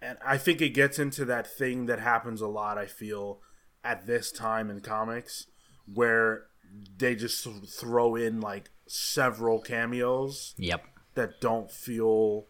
And 0.00 0.18
I 0.24 0.36
think 0.38 0.60
it 0.60 0.70
gets 0.70 0.98
into 0.98 1.24
that 1.26 1.46
thing 1.46 1.86
that 1.86 1.98
happens 2.00 2.40
a 2.40 2.46
lot, 2.46 2.76
I 2.78 2.86
feel, 2.86 3.40
at 3.82 4.06
this 4.06 4.30
time 4.32 4.70
in 4.70 4.80
comics, 4.80 5.46
where 5.92 6.46
they 6.98 7.14
just 7.14 7.46
throw 7.68 8.14
in 8.16 8.40
like 8.40 8.70
several 8.86 9.60
cameos 9.60 10.54
Yep. 10.58 10.84
that 11.14 11.40
don't 11.40 11.70
feel 11.70 12.46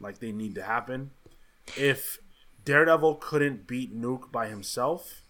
like 0.00 0.18
they 0.18 0.32
need 0.32 0.54
to 0.56 0.62
happen. 0.62 1.12
If 1.76 2.18
Daredevil 2.64 3.16
couldn't 3.16 3.66
beat 3.66 3.94
Nuke 3.96 4.30
by 4.32 4.48
himself, 4.48 5.22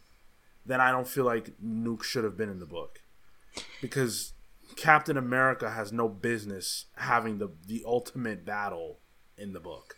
then 0.67 0.81
I 0.81 0.91
don't 0.91 1.07
feel 1.09 1.25
like 1.25 1.53
Nuke 1.61 2.03
should 2.03 2.25
have 2.25 2.37
been 2.37 2.49
in 2.51 2.59
the 2.59 2.67
book. 2.67 3.01
Because 3.81 4.33
Captain 4.79 5.17
America 5.17 5.71
has 5.71 5.93
no 5.93 6.09
business 6.09 6.87
having 6.97 7.39
the 7.39 7.51
the 7.67 7.83
ultimate 7.85 8.45
battle 8.45 8.99
in 9.37 9.53
the 9.53 9.61
book. 9.61 9.97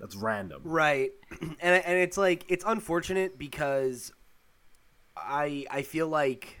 That's 0.00 0.16
random. 0.16 0.62
Right. 0.64 1.12
And 1.40 1.84
and 1.84 1.98
it's 1.98 2.16
like 2.16 2.44
it's 2.48 2.64
unfortunate 2.66 3.38
because 3.38 4.12
I 5.16 5.66
I 5.70 5.82
feel 5.82 6.08
like 6.08 6.60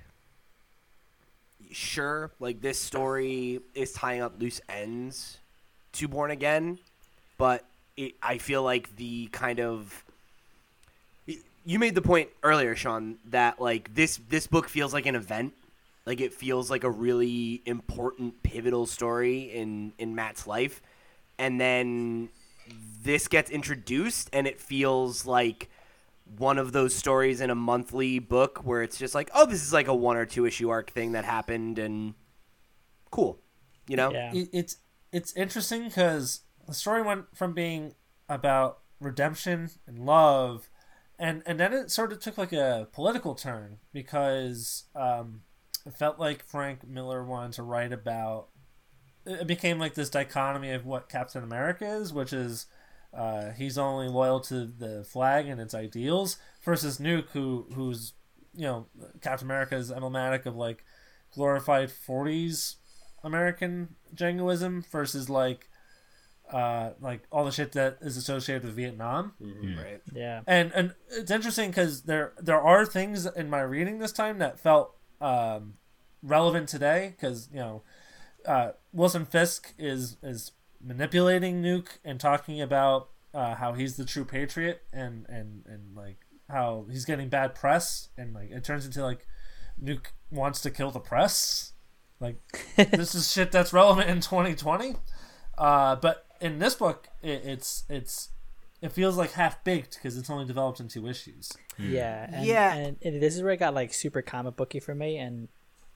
sure, 1.72 2.32
like 2.38 2.60
this 2.60 2.78
story 2.78 3.60
is 3.74 3.92
tying 3.92 4.22
up 4.22 4.40
loose 4.40 4.60
ends 4.68 5.38
to 5.92 6.08
Born 6.08 6.30
Again, 6.30 6.78
but 7.38 7.64
it, 7.96 8.14
I 8.22 8.38
feel 8.38 8.62
like 8.62 8.96
the 8.96 9.26
kind 9.32 9.58
of 9.58 10.04
you 11.66 11.80
made 11.80 11.96
the 11.96 12.02
point 12.02 12.30
earlier, 12.44 12.76
Sean, 12.76 13.18
that 13.26 13.60
like 13.60 13.94
this 13.94 14.20
this 14.28 14.46
book 14.46 14.68
feels 14.68 14.94
like 14.94 15.06
an 15.06 15.16
event. 15.16 15.52
Like 16.06 16.20
it 16.20 16.32
feels 16.32 16.70
like 16.70 16.84
a 16.84 16.90
really 16.90 17.62
important 17.66 18.42
pivotal 18.42 18.86
story 18.86 19.52
in 19.52 19.92
in 19.98 20.14
Matt's 20.14 20.46
life. 20.46 20.80
And 21.38 21.60
then 21.60 22.28
this 23.02 23.28
gets 23.28 23.50
introduced 23.50 24.30
and 24.32 24.46
it 24.46 24.60
feels 24.60 25.26
like 25.26 25.68
one 26.38 26.58
of 26.58 26.72
those 26.72 26.94
stories 26.94 27.40
in 27.40 27.50
a 27.50 27.54
monthly 27.54 28.18
book 28.18 28.60
where 28.64 28.82
it's 28.82 28.98
just 28.98 29.14
like, 29.14 29.30
oh, 29.34 29.46
this 29.46 29.62
is 29.62 29.72
like 29.72 29.86
a 29.86 29.94
one 29.94 30.16
or 30.16 30.26
two 30.26 30.44
issue 30.44 30.68
arc 30.70 30.90
thing 30.90 31.12
that 31.12 31.24
happened 31.24 31.78
and 31.78 32.14
cool. 33.10 33.40
You 33.88 33.96
know? 33.96 34.12
Yeah. 34.12 34.32
It, 34.34 34.48
it's 34.52 34.76
it's 35.12 35.34
interesting 35.36 35.84
because 35.84 36.40
the 36.66 36.74
story 36.74 37.02
went 37.02 37.26
from 37.34 37.52
being 37.52 37.94
about 38.28 38.80
redemption 39.00 39.70
and 39.86 40.04
love, 40.04 40.68
and 41.18 41.42
and 41.46 41.60
then 41.60 41.72
it 41.72 41.90
sort 41.90 42.12
of 42.12 42.18
took 42.18 42.36
like 42.36 42.52
a 42.52 42.88
political 42.92 43.34
turn 43.34 43.78
because 43.92 44.84
um, 44.94 45.42
it 45.86 45.94
felt 45.94 46.18
like 46.18 46.44
Frank 46.44 46.86
Miller 46.86 47.24
wanted 47.24 47.52
to 47.52 47.62
write 47.62 47.92
about. 47.92 48.48
It 49.24 49.46
became 49.46 49.78
like 49.78 49.94
this 49.94 50.10
dichotomy 50.10 50.70
of 50.70 50.84
what 50.84 51.08
Captain 51.08 51.42
America 51.42 51.86
is, 51.86 52.12
which 52.12 52.32
is 52.32 52.66
uh, 53.14 53.50
he's 53.52 53.78
only 53.78 54.08
loyal 54.08 54.40
to 54.40 54.66
the 54.66 55.04
flag 55.04 55.46
and 55.48 55.60
its 55.60 55.74
ideals, 55.74 56.38
versus 56.64 56.98
Nuke, 56.98 57.30
who 57.30 57.66
who's 57.74 58.12
you 58.54 58.62
know 58.62 58.86
Captain 59.20 59.46
America 59.46 59.76
is 59.76 59.90
emblematic 59.90 60.44
of 60.46 60.56
like 60.56 60.84
glorified 61.34 61.88
'40s 61.88 62.76
American 63.22 63.94
jingoism 64.14 64.84
versus 64.90 65.28
like 65.28 65.68
uh 66.52 66.90
like 67.00 67.22
all 67.32 67.44
the 67.44 67.50
shit 67.50 67.72
that 67.72 67.98
is 68.00 68.16
associated 68.16 68.64
with 68.64 68.74
Vietnam. 68.74 69.32
Right. 69.40 70.00
Yeah. 70.14 70.42
And 70.46 70.72
and 70.74 70.94
it's 71.10 71.30
interesting 71.30 71.70
because 71.70 72.02
there 72.02 72.32
there 72.38 72.60
are 72.60 72.86
things 72.86 73.26
in 73.26 73.50
my 73.50 73.60
reading 73.60 73.98
this 73.98 74.12
time 74.12 74.38
that 74.38 74.60
felt 74.60 74.96
um, 75.20 75.74
relevant 76.22 76.68
today 76.68 77.14
because 77.16 77.48
you 77.52 77.58
know 77.58 77.82
uh, 78.46 78.72
Wilson 78.92 79.24
Fisk 79.24 79.74
is 79.78 80.16
is 80.22 80.52
manipulating 80.82 81.62
Nuke 81.62 81.98
and 82.04 82.20
talking 82.20 82.60
about 82.60 83.08
uh, 83.34 83.54
how 83.54 83.72
he's 83.72 83.96
the 83.96 84.04
true 84.04 84.24
patriot 84.24 84.82
and 84.92 85.26
and 85.28 85.64
and 85.66 85.96
like 85.96 86.18
how 86.48 86.86
he's 86.90 87.04
getting 87.04 87.28
bad 87.28 87.54
press 87.54 88.08
and 88.16 88.34
like 88.34 88.50
it 88.50 88.64
turns 88.64 88.86
into 88.86 89.02
like 89.02 89.26
Nuke 89.82 90.06
wants 90.30 90.60
to 90.62 90.70
kill 90.70 90.90
the 90.90 91.00
press. 91.00 91.72
Like 92.20 92.36
this 92.76 93.14
is 93.14 93.30
shit 93.30 93.52
that's 93.52 93.72
relevant 93.72 94.08
in 94.08 94.20
2020. 94.20 94.96
Uh, 95.58 95.96
but 95.96 96.26
in 96.40 96.58
this 96.58 96.74
book, 96.74 97.08
it, 97.22 97.42
it's 97.44 97.84
it's 97.88 98.30
it 98.82 98.92
feels 98.92 99.16
like 99.16 99.32
half 99.32 99.62
baked 99.64 99.94
because 99.96 100.16
it's 100.16 100.28
only 100.30 100.44
developed 100.44 100.80
in 100.80 100.88
two 100.88 101.06
issues. 101.08 101.50
Hmm. 101.76 101.90
Yeah, 101.92 102.28
and, 102.32 102.46
Yeah. 102.46 102.74
and, 102.74 102.96
and 103.02 103.22
this 103.22 103.34
is 103.34 103.42
where 103.42 103.52
it 103.52 103.58
got 103.58 103.74
like 103.74 103.92
super 103.94 104.22
comic 104.22 104.56
booky 104.56 104.80
for 104.80 104.94
me, 104.94 105.16
and 105.18 105.48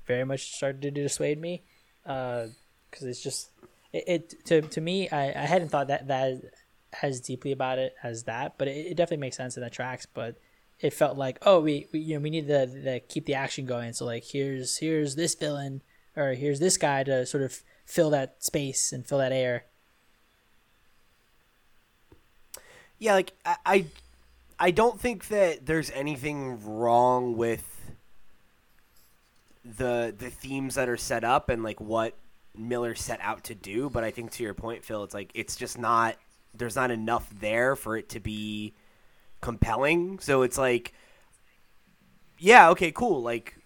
very 0.06 0.24
much 0.24 0.54
started 0.54 0.82
to 0.82 0.90
dissuade 0.90 1.40
me, 1.40 1.62
uh, 2.06 2.46
because 2.90 3.06
it's 3.06 3.22
just 3.22 3.50
it, 3.92 4.04
it 4.06 4.44
to 4.46 4.62
to 4.62 4.80
me. 4.80 5.08
I, 5.10 5.28
I 5.28 5.46
hadn't 5.46 5.68
thought 5.68 5.88
that 5.88 6.08
that 6.08 6.40
as 7.02 7.20
deeply 7.20 7.52
about 7.52 7.78
it 7.78 7.94
as 8.02 8.24
that, 8.24 8.58
but 8.58 8.66
it, 8.68 8.86
it 8.86 8.96
definitely 8.96 9.18
makes 9.20 9.36
sense 9.36 9.56
in 9.56 9.62
the 9.62 9.70
tracks. 9.70 10.06
But 10.06 10.36
it 10.80 10.92
felt 10.94 11.16
like 11.18 11.38
oh 11.42 11.60
we, 11.60 11.86
we 11.92 12.00
you 12.00 12.14
know 12.14 12.20
we 12.20 12.30
need 12.30 12.48
to, 12.48 12.66
to 12.66 13.00
keep 13.00 13.26
the 13.26 13.34
action 13.34 13.66
going. 13.66 13.92
So 13.92 14.04
like 14.06 14.24
here's 14.24 14.78
here's 14.78 15.14
this 15.14 15.34
villain 15.34 15.82
or 16.16 16.32
here's 16.32 16.58
this 16.58 16.76
guy 16.76 17.04
to 17.04 17.24
sort 17.26 17.42
of 17.44 17.62
fill 17.84 18.10
that 18.10 18.42
space 18.42 18.92
and 18.92 19.06
fill 19.06 19.18
that 19.18 19.32
air. 19.32 19.64
Yeah, 23.00 23.14
like 23.14 23.32
I, 23.64 23.86
I, 24.58 24.70
don't 24.70 25.00
think 25.00 25.28
that 25.28 25.64
there's 25.64 25.90
anything 25.92 26.62
wrong 26.62 27.34
with 27.34 27.64
the 29.64 30.14
the 30.16 30.28
themes 30.28 30.74
that 30.74 30.86
are 30.86 30.98
set 30.98 31.24
up 31.24 31.48
and 31.48 31.62
like 31.62 31.80
what 31.80 32.14
Miller 32.54 32.94
set 32.94 33.18
out 33.22 33.44
to 33.44 33.54
do. 33.54 33.88
But 33.88 34.04
I 34.04 34.10
think 34.10 34.32
to 34.32 34.42
your 34.42 34.52
point, 34.52 34.84
Phil, 34.84 35.02
it's 35.02 35.14
like 35.14 35.30
it's 35.34 35.56
just 35.56 35.78
not 35.78 36.16
there's 36.54 36.76
not 36.76 36.90
enough 36.90 37.26
there 37.40 37.74
for 37.74 37.96
it 37.96 38.10
to 38.10 38.20
be 38.20 38.74
compelling. 39.40 40.18
So 40.18 40.42
it's 40.42 40.58
like, 40.58 40.92
yeah, 42.38 42.68
okay, 42.68 42.92
cool. 42.92 43.22
Like 43.22 43.56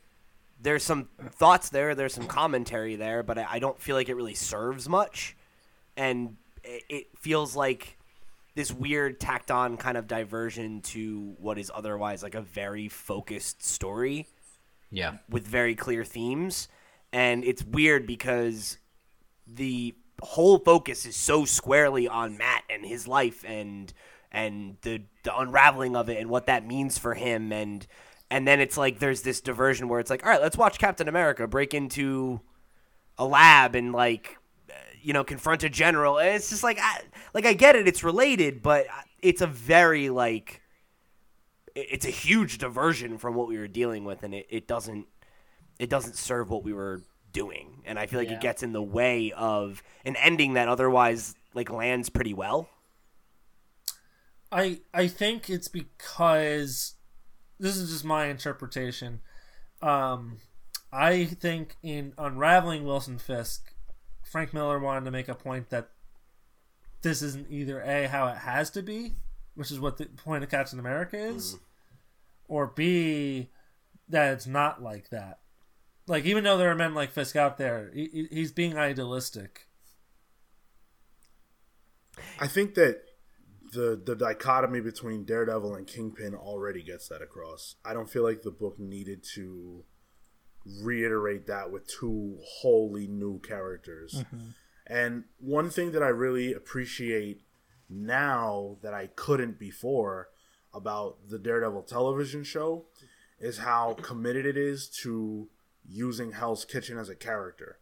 there's 0.62 0.84
some 0.84 1.08
thoughts 1.30 1.70
there, 1.70 1.96
there's 1.96 2.14
some 2.14 2.28
commentary 2.28 2.94
there, 2.94 3.24
but 3.24 3.36
I, 3.36 3.46
I 3.50 3.58
don't 3.58 3.80
feel 3.80 3.96
like 3.96 4.08
it 4.08 4.14
really 4.14 4.34
serves 4.34 4.88
much, 4.88 5.36
and 5.96 6.36
it, 6.62 6.84
it 6.88 7.06
feels 7.18 7.56
like 7.56 7.98
this 8.54 8.72
weird 8.72 9.18
tacked 9.20 9.50
on 9.50 9.76
kind 9.76 9.96
of 9.96 10.06
diversion 10.06 10.80
to 10.80 11.34
what 11.38 11.58
is 11.58 11.70
otherwise 11.74 12.22
like 12.22 12.34
a 12.34 12.40
very 12.40 12.88
focused 12.88 13.62
story 13.64 14.26
Yeah. 14.90 15.18
with 15.28 15.46
very 15.46 15.74
clear 15.74 16.04
themes 16.04 16.68
and 17.12 17.44
it's 17.44 17.64
weird 17.64 18.06
because 18.06 18.78
the 19.46 19.94
whole 20.22 20.58
focus 20.58 21.04
is 21.06 21.16
so 21.16 21.44
squarely 21.44 22.08
on 22.08 22.38
Matt 22.38 22.62
and 22.70 22.84
his 22.86 23.06
life 23.08 23.44
and 23.46 23.92
and 24.32 24.76
the 24.82 25.02
the 25.22 25.36
unraveling 25.38 25.94
of 25.96 26.08
it 26.08 26.18
and 26.18 26.28
what 26.30 26.46
that 26.46 26.66
means 26.66 26.96
for 26.98 27.14
him 27.14 27.52
and 27.52 27.86
and 28.30 28.48
then 28.48 28.58
it's 28.60 28.76
like 28.76 28.98
there's 29.00 29.22
this 29.22 29.40
diversion 29.40 29.88
where 29.88 30.00
it's 30.00 30.10
like 30.10 30.24
all 30.24 30.30
right 30.30 30.40
let's 30.40 30.56
watch 30.56 30.78
Captain 30.78 31.08
America 31.08 31.46
break 31.46 31.74
into 31.74 32.40
a 33.18 33.24
lab 33.26 33.74
and 33.74 33.92
like 33.92 34.38
you 35.04 35.12
know 35.12 35.22
confront 35.24 35.62
a 35.62 35.68
general 35.68 36.18
and 36.18 36.30
it's 36.30 36.50
just 36.50 36.62
like 36.62 36.78
I, 36.80 37.00
like 37.34 37.46
I 37.46 37.52
get 37.52 37.76
it 37.76 37.86
it's 37.86 38.02
related 38.02 38.62
but 38.62 38.86
it's 39.20 39.40
a 39.42 39.46
very 39.46 40.08
like 40.10 40.60
it's 41.74 42.06
a 42.06 42.10
huge 42.10 42.58
diversion 42.58 43.18
from 43.18 43.34
what 43.34 43.48
we 43.48 43.58
were 43.58 43.68
dealing 43.68 44.04
with 44.04 44.22
and 44.22 44.34
it, 44.34 44.46
it 44.48 44.66
doesn't 44.66 45.06
it 45.78 45.90
doesn't 45.90 46.16
serve 46.16 46.50
what 46.50 46.62
we 46.64 46.72
were 46.72 47.02
doing 47.32 47.82
and 47.84 47.98
i 47.98 48.06
feel 48.06 48.20
like 48.20 48.28
Yeah. 48.28 48.36
it 48.36 48.40
gets 48.40 48.62
in 48.62 48.72
the 48.72 48.82
way 48.82 49.32
of 49.32 49.82
an 50.04 50.14
ending 50.16 50.54
that 50.54 50.68
otherwise 50.68 51.34
like 51.52 51.68
lands 51.70 52.08
pretty 52.08 52.32
well 52.32 52.68
I 54.52 54.82
I 54.92 55.08
think 55.08 55.50
it's 55.50 55.66
because 55.66 56.94
this 57.58 57.76
is 57.76 57.90
just 57.90 58.04
my 58.04 58.26
interpretation. 58.26 59.20
Um, 59.82 60.38
I 60.92 61.24
think 61.24 61.76
in 61.82 62.12
unraveling 62.16 62.84
Wilson 62.84 63.18
Fisk, 63.18 63.73
Frank 64.24 64.52
Miller 64.52 64.78
wanted 64.78 65.04
to 65.04 65.10
make 65.10 65.28
a 65.28 65.34
point 65.34 65.70
that 65.70 65.90
this 67.02 67.22
isn't 67.22 67.50
either 67.50 67.80
a 67.82 68.08
how 68.08 68.28
it 68.28 68.38
has 68.38 68.70
to 68.70 68.82
be, 68.82 69.14
which 69.54 69.70
is 69.70 69.78
what 69.78 69.98
the 69.98 70.06
point 70.06 70.42
of 70.42 70.50
Captain 70.50 70.78
America 70.78 71.16
is, 71.16 71.54
mm-hmm. 71.54 71.64
or 72.48 72.66
b 72.66 73.50
that 74.08 74.32
it's 74.32 74.46
not 74.46 74.82
like 74.82 75.10
that. 75.10 75.40
Like 76.06 76.24
even 76.24 76.44
though 76.44 76.58
there 76.58 76.70
are 76.70 76.74
men 76.74 76.94
like 76.94 77.12
Fisk 77.12 77.36
out 77.36 77.56
there, 77.56 77.90
he, 77.94 78.08
he- 78.12 78.28
he's 78.30 78.52
being 78.52 78.76
idealistic. 78.76 79.68
I 82.40 82.46
think 82.46 82.74
that 82.74 83.02
the 83.72 84.00
the 84.02 84.14
dichotomy 84.14 84.80
between 84.80 85.24
Daredevil 85.24 85.74
and 85.74 85.86
Kingpin 85.86 86.34
already 86.34 86.82
gets 86.82 87.08
that 87.08 87.22
across. 87.22 87.76
I 87.84 87.92
don't 87.92 88.08
feel 88.08 88.22
like 88.22 88.42
the 88.42 88.50
book 88.50 88.78
needed 88.78 89.24
to 89.34 89.84
reiterate 90.82 91.46
that 91.46 91.70
with 91.70 91.86
two 91.86 92.38
wholly 92.42 93.06
new 93.06 93.40
characters. 93.40 94.14
Mm-hmm. 94.14 94.50
And 94.86 95.24
one 95.38 95.70
thing 95.70 95.92
that 95.92 96.02
I 96.02 96.08
really 96.08 96.52
appreciate 96.52 97.42
now 97.88 98.76
that 98.82 98.94
I 98.94 99.08
couldn't 99.14 99.58
before 99.58 100.28
about 100.72 101.28
the 101.28 101.38
Daredevil 101.38 101.82
television 101.82 102.44
show 102.44 102.86
is 103.38 103.58
how 103.58 103.94
committed 103.94 104.46
it 104.46 104.56
is 104.56 104.88
to 105.02 105.48
using 105.88 106.32
Hell's 106.32 106.64
Kitchen 106.64 106.98
as 106.98 107.08
a 107.08 107.14
character. 107.14 107.78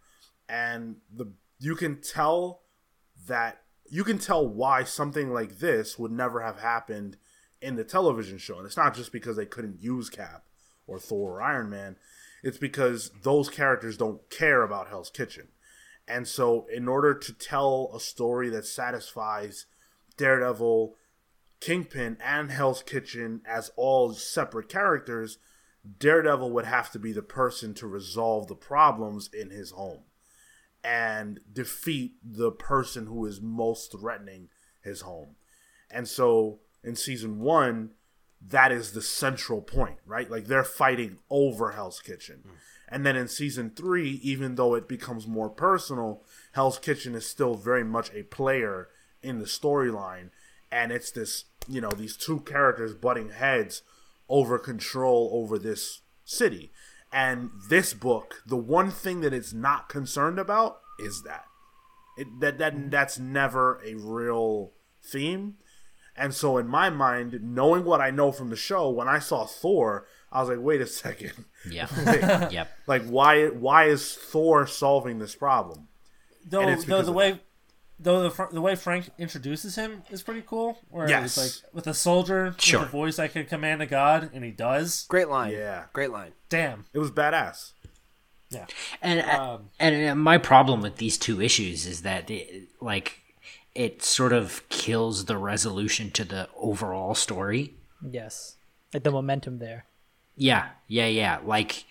And 0.49 0.97
the 1.13 1.33
you 1.59 1.77
can 1.77 2.01
tell 2.01 2.63
that 3.29 3.63
you 3.89 4.05
can 4.05 4.19
tell 4.19 4.47
why 4.47 4.85
something 4.85 5.33
like 5.33 5.59
this 5.59 5.99
would 5.99 6.13
never 6.13 6.41
have 6.41 6.61
happened 6.61 7.17
in 7.61 7.77
the 7.77 7.85
television 7.85 8.39
show. 8.39 8.59
And 8.59 8.67
it's 8.67 8.77
not 8.77 8.95
just 8.95 9.13
because 9.13 9.37
they 9.37 9.47
couldn't 9.47 9.83
use 9.83 10.11
Cap 10.11 10.45
or 10.87 10.99
Thor 10.99 11.39
or 11.39 11.43
Iron 11.43 11.71
Man. 11.71 11.97
It's 12.43 12.59
because 12.59 13.11
those 13.23 13.49
characters 13.49 13.97
don't 13.97 14.29
care 14.31 14.63
about 14.63 14.89
Hell's 14.89 15.11
Kitchen. 15.11 15.49
And 16.09 16.27
so 16.27 16.67
in 16.73 16.89
order 16.89 17.15
to 17.15 17.33
tell 17.33 17.91
a 17.95 18.01
story 18.01 18.49
that 18.51 18.67
satisfies 18.67 19.67
Daredevil, 20.17 20.97
Kingpin, 21.61 22.17
and 22.23 22.51
Hell's 22.51 22.83
Kitchen 22.83 23.43
as 23.47 23.71
all 23.77 24.13
separate 24.13 24.69
characters, 24.69 25.39
Daredevil 25.99 26.51
would 26.51 26.65
have 26.65 26.91
to 26.93 26.99
be 26.99 27.13
the 27.13 27.23
person 27.23 27.75
to 27.75 27.87
resolve 27.87 28.49
the 28.49 28.57
problems 28.57 29.31
in 29.33 29.51
his 29.51 29.71
home 29.71 30.03
and 30.85 31.41
defeat 31.53 32.15
the 32.25 32.51
person 32.51 33.07
who 33.07 33.25
is 33.27 33.41
most 33.41 33.93
threatening 33.93 34.49
his 34.81 35.03
home. 35.03 35.37
And 35.91 36.09
so 36.09 36.61
in 36.83 36.97
season 36.97 37.39
one, 37.39 37.91
that 38.49 38.73
is 38.73 38.93
the 38.93 39.03
central 39.03 39.61
point, 39.63 39.99
right? 40.07 40.31
Like 40.31 40.47
they're 40.47 40.65
fighting 40.65 41.19
over 41.31 41.73
Hell's 41.73 42.01
Kitchen. 42.01 42.43
And 42.89 43.07
then 43.07 43.17
in 43.17 43.29
season 43.29 43.71
three, 43.71 44.21
even 44.23 44.57
though 44.57 44.75
it 44.75 44.89
becomes 44.89 45.27
more 45.27 45.49
personal, 45.49 46.23
Hell's 46.53 46.79
Kitchen 46.79 47.15
is 47.15 47.27
still 47.27 47.55
very 47.55 47.85
much 47.85 48.11
a 48.13 48.25
player 48.25 48.89
in 49.23 49.39
the 49.39 49.47
storyline. 49.47 50.31
And 50.71 50.93
it's 50.93 51.11
this, 51.11 51.45
you 51.69 51.81
know, 51.81 51.91
these 51.91 52.17
two 52.17 52.41
characters 52.41 52.95
butting 52.95 53.31
heads 53.31 53.83
over 54.29 54.59
control 54.59 55.31
over 55.33 55.59
this 55.59 56.03
city. 56.25 56.73
And 57.13 57.51
this 57.69 57.95
book, 57.95 58.43
the 58.47 58.57
one 58.57 58.91
thing 58.91 59.21
that 59.21 59.35
it's 59.35 59.53
not 59.53 59.89
concerned 59.89 60.39
about 60.39 60.81
is 60.99 61.23
that. 61.23 61.45
It, 62.19 62.41
that 62.41 62.59
that 62.59 62.91
that's 62.91 63.19
never 63.19 63.81
a 63.83 63.95
real 63.95 64.73
theme. 65.03 65.55
And 66.17 66.35
so 66.35 66.59
in 66.59 66.67
my 66.69 66.91
mind, 66.91 67.41
knowing 67.43 67.85
what 67.85 68.01
I 68.01 68.11
know 68.11 68.33
from 68.33 68.51
the 68.51 68.57
show, 68.57 68.91
when 68.91 69.09
I 69.09 69.19
saw 69.19 69.47
Thor, 69.47 70.07
I 70.31 70.41
was 70.41 70.49
like, 70.51 70.61
wait 70.61 70.81
a 70.81 70.87
second. 70.87 71.33
Yeah. 71.69 71.87
Like, 72.05 72.53
yep. 72.53 72.71
like 72.87 73.05
why 73.07 73.47
why 73.49 73.85
is 73.85 74.15
Thor 74.15 74.67
solving 74.67 75.19
this 75.21 75.35
problem? 75.35 75.89
Though, 76.45 76.75
though 76.75 77.03
the 77.03 77.11
of 77.11 77.15
way, 77.15 77.41
though 78.01 78.29
the, 78.29 78.49
the 78.53 78.61
way 78.61 78.75
Frank 78.75 79.11
introduces 79.17 79.77
him 79.77 80.03
is 80.11 80.23
pretty 80.23 80.43
cool. 80.45 80.79
Where 80.91 81.09
Yes. 81.09 81.39
it's 81.39 81.63
like 81.65 81.73
with 81.75 81.87
a 81.87 81.95
soldier 81.95 82.55
Sure. 82.59 82.81
with 82.81 82.89
a 82.89 82.93
voice 82.93 83.19
I 83.21 83.29
can 83.29 83.47
command 83.47 83.81
a 83.81 83.87
god, 83.87 84.31
and 84.35 84.45
he 84.45 84.51
does. 84.51 85.07
great 85.09 85.29
line 85.29 85.53
Yeah. 85.53 85.85
great 85.93 86.11
line 86.11 86.33
Damn. 86.49 86.85
It 86.93 86.99
was 86.99 87.11
badass. 87.13 87.73
Yeah. 88.51 88.67
And 89.01 89.21
Um, 89.23 89.71
and 89.79 90.09
uh, 90.11 90.15
my 90.17 90.37
problem 90.37 90.83
with 90.83 90.97
these 90.97 91.17
two 91.17 91.41
issues 91.41 91.87
is 91.87 92.03
that 92.03 92.29
it, 92.31 92.69
like 92.81 93.22
it 93.75 94.03
sort 94.03 94.33
of 94.33 94.69
kills 94.69 95.25
the 95.27 95.37
resolution 95.39 96.11
to 96.13 96.25
the 96.25 96.49
overall 96.57 97.15
story. 97.15 97.75
Yes, 98.09 98.57
like 98.93 99.03
the 99.05 99.11
momentum 99.11 99.59
there. 99.59 99.87
Yeah, 100.37 100.69
yeah, 100.89 101.07
yeah. 101.07 101.39
Like 101.45 101.85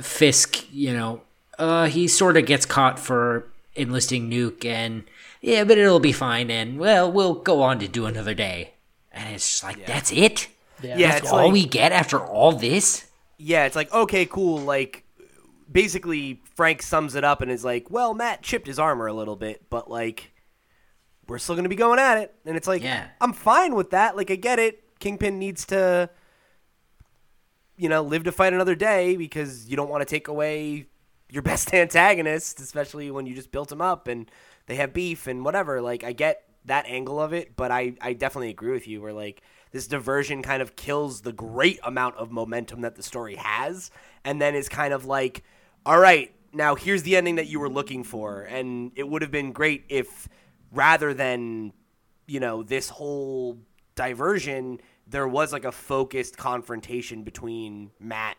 Fisk, 0.00 0.64
you 0.72 0.92
know, 0.92 1.22
uh, 1.58 1.86
he 1.86 2.06
sort 2.06 2.36
of 2.36 2.46
gets 2.46 2.64
caught 2.66 2.98
for 2.98 3.46
enlisting 3.74 4.30
Nuke, 4.30 4.64
and 4.64 5.04
yeah, 5.40 5.64
but 5.64 5.76
it'll 5.78 5.98
be 6.00 6.12
fine. 6.12 6.50
And 6.50 6.78
well, 6.78 7.10
we'll 7.10 7.34
go 7.34 7.62
on 7.62 7.78
to 7.80 7.88
do 7.88 8.06
another 8.06 8.34
day. 8.34 8.74
And 9.12 9.34
it's 9.34 9.50
just 9.50 9.64
like 9.64 9.84
that's 9.86 10.12
it. 10.12 10.48
Yeah, 10.82 10.96
Yeah, 10.98 11.08
That's 11.12 11.22
it's 11.24 11.32
all 11.32 11.44
like- 11.44 11.52
we 11.52 11.64
get 11.66 11.92
after 11.92 12.20
all 12.20 12.52
this. 12.52 13.06
yeah 13.38 13.64
it's 13.66 13.76
like 13.76 13.92
okay 13.92 14.24
cool 14.24 14.58
like 14.58 15.04
basically 15.70 16.40
frank 16.54 16.80
sums 16.80 17.14
it 17.14 17.22
up 17.24 17.42
and 17.42 17.50
is 17.50 17.62
like 17.64 17.90
well 17.90 18.14
matt 18.14 18.40
chipped 18.42 18.66
his 18.66 18.78
armor 18.78 19.06
a 19.06 19.12
little 19.12 19.36
bit 19.36 19.62
but 19.68 19.90
like 19.90 20.32
we're 21.28 21.38
still 21.38 21.56
gonna 21.56 21.68
be 21.68 21.76
going 21.76 21.98
at 21.98 22.18
it. 22.18 22.34
And 22.44 22.56
it's 22.56 22.68
like 22.68 22.82
Yeah. 22.82 23.06
i'm 23.20 23.32
fine 23.32 23.74
with 23.74 23.90
that. 23.90 24.16
Like 24.16 24.30
i 24.30 24.36
get 24.36 24.58
it. 24.58 24.82
Kingpin 24.98 25.38
needs 25.38 25.66
to 25.66 26.08
you 27.76 27.88
know 27.88 28.02
live 28.02 28.24
to 28.24 28.32
fight 28.32 28.52
another 28.52 28.74
day 28.74 29.16
because 29.16 29.68
you 29.68 29.76
don't 29.76 29.90
want 29.90 30.00
to 30.00 30.06
take 30.06 30.28
away 30.28 30.86
your 31.28 31.42
best 31.50 31.74
antagonist 31.74 32.60
especially 32.60 33.10
when 33.10 33.26
you 33.26 33.34
just 33.34 33.50
built 33.52 33.70
him 33.70 33.80
up 33.82 34.08
and 34.08 34.30
they 34.66 34.76
have 34.76 34.92
beef 34.92 35.26
and 35.26 35.44
whatever. 35.44 35.80
Like 35.80 36.04
i 36.04 36.12
get 36.12 36.42
that 36.64 36.86
angle 36.86 37.20
of 37.20 37.32
it 37.32 37.54
but 37.54 37.70
i 37.70 37.94
i 38.00 38.12
definitely 38.12 38.50
agree 38.50 38.72
with 38.72 38.88
you 38.88 39.00
where 39.00 39.12
like 39.12 39.40
this 39.70 39.86
diversion 39.86 40.42
kind 40.42 40.60
of 40.60 40.74
kills 40.74 41.20
the 41.20 41.32
great 41.32 41.78
amount 41.84 42.16
of 42.16 42.32
momentum 42.32 42.80
that 42.80 42.96
the 42.96 43.02
story 43.04 43.36
has 43.36 43.90
and 44.24 44.40
then 44.42 44.54
is 44.56 44.68
kind 44.68 44.92
of 44.92 45.04
like 45.04 45.44
all 45.84 45.98
right 46.00 46.32
now 46.52 46.74
here's 46.74 47.02
the 47.04 47.14
ending 47.16 47.34
that 47.36 47.46
you 47.48 47.60
were 47.60 47.68
looking 47.68 48.02
for. 48.02 48.40
And 48.42 48.90
it 48.96 49.06
would 49.06 49.20
have 49.22 49.30
been 49.30 49.52
great 49.52 49.84
if 49.90 50.26
rather 50.72 51.14
than 51.14 51.72
you 52.26 52.40
know 52.40 52.62
this 52.62 52.88
whole 52.88 53.58
diversion 53.94 54.80
there 55.06 55.28
was 55.28 55.52
like 55.52 55.64
a 55.64 55.72
focused 55.72 56.36
confrontation 56.36 57.22
between 57.22 57.90
Matt 58.00 58.36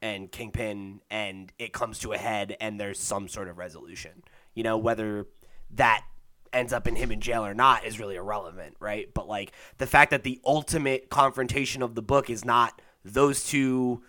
and 0.00 0.30
Kingpin, 0.30 1.00
and 1.10 1.52
it 1.58 1.72
comes 1.72 1.98
to 2.00 2.12
a 2.12 2.18
head, 2.18 2.56
and 2.60 2.80
there's 2.80 2.98
some 2.98 3.28
sort 3.28 3.48
of 3.48 3.58
resolution. 3.58 4.22
You 4.54 4.62
know, 4.62 4.78
whether 4.78 5.26
that 5.72 6.04
ends 6.52 6.72
up 6.72 6.86
in 6.86 6.96
him 6.96 7.12
in 7.12 7.20
jail 7.20 7.44
or 7.44 7.54
not 7.54 7.84
is 7.84 8.00
really 8.00 8.16
irrelevant, 8.16 8.76
right? 8.80 9.12
But 9.12 9.28
like 9.28 9.52
the 9.78 9.86
fact 9.86 10.10
that 10.10 10.22
the 10.22 10.40
ultimate 10.44 11.10
confrontation 11.10 11.82
of 11.82 11.94
the 11.94 12.02
book 12.02 12.30
is 12.30 12.44
not 12.44 12.80
those 13.04 13.44
two 13.44 14.02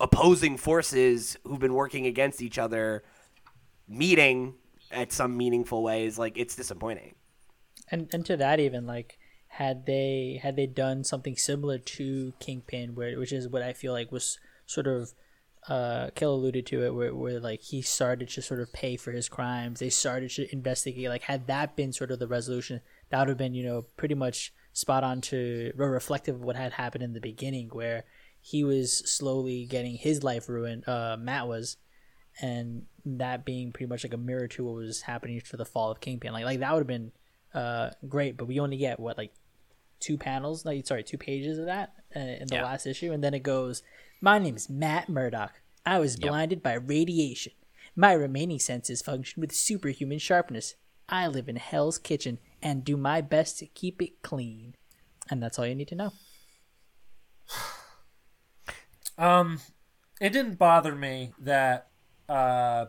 opposing 0.00 0.56
forces 0.56 1.36
who've 1.44 1.58
been 1.58 1.74
working 1.74 2.06
against 2.06 2.40
each 2.40 2.58
other 2.58 3.02
meeting 3.86 4.54
at 4.90 5.12
some 5.12 5.36
meaningful 5.36 5.82
ways 5.82 6.18
like 6.18 6.36
it's 6.36 6.56
disappointing. 6.56 7.14
And 7.90 8.08
and 8.12 8.24
to 8.26 8.36
that 8.36 8.60
even 8.60 8.86
like 8.86 9.18
had 9.48 9.86
they 9.86 10.40
had 10.42 10.56
they 10.56 10.66
done 10.66 11.04
something 11.04 11.36
similar 11.36 11.78
to 11.78 12.32
Kingpin, 12.38 12.94
where 12.94 13.18
which 13.18 13.32
is 13.32 13.48
what 13.48 13.62
I 13.62 13.72
feel 13.72 13.92
like 13.92 14.12
was 14.12 14.38
sort 14.66 14.86
of 14.86 15.12
uh 15.68 16.10
Kill 16.14 16.34
alluded 16.34 16.66
to 16.66 16.84
it 16.84 16.94
where, 16.94 17.14
where 17.14 17.40
like 17.40 17.60
he 17.60 17.82
started 17.82 18.28
to 18.30 18.42
sort 18.42 18.60
of 18.60 18.72
pay 18.72 18.96
for 18.96 19.10
his 19.10 19.28
crimes 19.28 19.80
they 19.80 19.90
started 19.90 20.30
to 20.30 20.50
investigate 20.52 21.08
like 21.08 21.22
had 21.22 21.48
that 21.48 21.74
been 21.74 21.92
sort 21.92 22.12
of 22.12 22.20
the 22.20 22.28
resolution 22.28 22.80
that 23.10 23.18
would 23.18 23.28
have 23.28 23.38
been 23.38 23.54
you 23.54 23.64
know 23.64 23.82
pretty 23.96 24.14
much 24.14 24.52
spot 24.72 25.02
on 25.02 25.20
to 25.20 25.72
reflective 25.74 26.36
of 26.36 26.42
what 26.42 26.54
had 26.54 26.74
happened 26.74 27.02
in 27.02 27.12
the 27.12 27.20
beginning 27.20 27.68
where 27.72 28.04
he 28.40 28.62
was 28.62 28.98
slowly 29.10 29.66
getting 29.66 29.96
his 29.96 30.22
life 30.22 30.48
ruined 30.48 30.88
uh 30.88 31.16
Matt 31.18 31.48
was 31.48 31.76
and 32.40 32.86
that 33.04 33.44
being 33.44 33.72
pretty 33.72 33.88
much 33.88 34.04
like 34.04 34.12
a 34.12 34.18
mirror 34.18 34.46
to 34.48 34.64
what 34.64 34.74
was 34.74 35.02
happening 35.02 35.40
for 35.40 35.56
the 35.56 35.64
fall 35.64 35.90
of 35.90 36.00
Kingpin 36.00 36.32
like 36.32 36.44
like 36.44 36.60
that 36.60 36.72
would 36.72 36.80
have 36.80 36.86
been 36.86 37.12
uh, 37.54 37.90
great, 38.08 38.36
but 38.36 38.46
we 38.46 38.60
only 38.60 38.76
get 38.76 39.00
what 39.00 39.16
like 39.16 39.32
two 40.00 40.18
panels, 40.18 40.64
like 40.66 40.86
sorry, 40.86 41.02
two 41.02 41.16
pages 41.18 41.58
of 41.58 41.66
that 41.66 41.94
uh, 42.14 42.20
in 42.20 42.46
the 42.46 42.54
Yeah. 42.56 42.62
last 42.64 42.86
issue, 42.86 43.10
and 43.12 43.24
then 43.24 43.34
it 43.34 43.42
goes, 43.42 43.82
"My 44.20 44.38
name 44.38 44.54
is 44.56 44.68
Matt 44.68 45.08
Murdock. 45.08 45.60
I 45.86 45.98
was 45.98 46.14
Yep. 46.18 46.28
blinded 46.28 46.62
by 46.62 46.74
radiation. 46.74 47.52
My 47.96 48.12
remaining 48.12 48.58
senses 48.58 49.00
function 49.02 49.40
with 49.40 49.52
superhuman 49.52 50.18
sharpness. 50.18 50.74
I 51.08 51.26
live 51.26 51.48
in 51.48 51.56
Hell's 51.56 51.98
Kitchen 51.98 52.38
and 52.62 52.84
do 52.84 52.96
my 52.98 53.22
best 53.22 53.58
to 53.58 53.66
keep 53.66 54.02
it 54.02 54.22
clean." 54.22 54.74
And 55.30 55.42
that's 55.42 55.58
all 55.58 55.66
you 55.66 55.74
need 55.74 55.88
to 55.88 55.94
know. 55.94 56.12
Um, 59.16 59.60
it 60.20 60.30
didn't 60.30 60.58
bother 60.60 60.94
me 60.94 61.32
that 61.40 61.88
uh, 62.28 62.86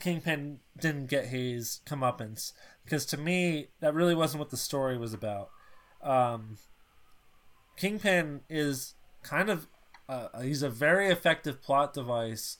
Kingpin 0.00 0.60
didn't 0.78 1.06
get 1.06 1.26
his 1.26 1.80
comeuppance 1.86 2.52
because 2.84 3.06
to 3.06 3.16
me 3.16 3.68
that 3.80 3.94
really 3.94 4.14
wasn't 4.14 4.40
what 4.40 4.50
the 4.50 4.56
story 4.56 4.98
was 4.98 5.14
about. 5.14 5.50
Um, 6.02 6.58
Kingpin 7.76 8.40
is 8.48 8.94
kind 9.22 9.48
of 9.48 9.66
uh, 10.08 10.40
he's 10.42 10.62
a 10.62 10.68
very 10.68 11.08
effective 11.08 11.62
plot 11.62 11.94
device 11.94 12.58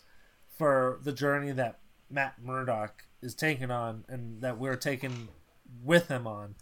for 0.56 1.00
the 1.02 1.12
journey 1.12 1.50
that 1.52 1.80
Matt 2.08 2.42
Murdock 2.42 3.04
is 3.20 3.34
taking 3.34 3.70
on 3.70 4.04
and 4.08 4.40
that 4.42 4.58
we're 4.58 4.76
taking 4.76 5.28
with 5.82 6.08
him 6.08 6.26
on. 6.26 6.54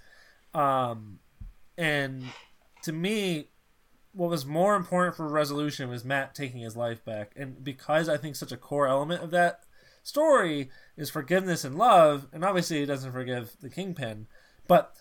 Um, 0.55 1.19
and 1.77 2.25
to 2.83 2.93
me, 2.93 3.49
what 4.13 4.31
was 4.31 4.45
more 4.45 4.75
important 4.75 5.17
for 5.17 5.29
resolution 5.29 5.89
was 5.89 6.05
Matt 6.05 6.35
taking 6.35 6.61
his 6.61 6.77
life 6.77 7.05
back. 7.05 7.33
And 7.37 7.63
because 7.63 8.09
I 8.09 8.17
think 8.17 8.37
such 8.37 8.53
a 8.53 8.57
core 8.57 8.89
element 8.89 9.23
of 9.23 9.31
that 9.31 9.61
story 10.03 10.71
is 10.97 11.11
forgiveness 11.11 11.65
and 11.65 11.77
love, 11.77 12.27
and 12.33 12.45
obviously 12.45 12.81
he 12.81 12.87
doesn't 12.87 13.13
forgive 13.13 13.53
the 13.61 13.71
Kingpin, 13.71 14.27
but 14.67 14.95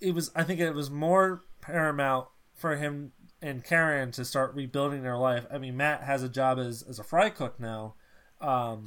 it 0.00 0.14
was 0.14 0.30
I 0.34 0.44
think 0.44 0.60
it 0.60 0.74
was 0.74 0.90
more 0.90 1.44
paramount 1.60 2.28
for 2.54 2.76
him 2.76 3.12
and 3.40 3.64
Karen 3.64 4.10
to 4.12 4.24
start 4.24 4.54
rebuilding 4.54 5.02
their 5.02 5.16
life. 5.16 5.46
I 5.52 5.58
mean, 5.58 5.76
Matt 5.76 6.02
has 6.02 6.22
a 6.22 6.28
job 6.28 6.58
as 6.58 6.82
as 6.82 6.98
a 6.98 7.04
fry 7.04 7.30
cook 7.30 7.60
now. 7.60 7.94
Um, 8.40 8.84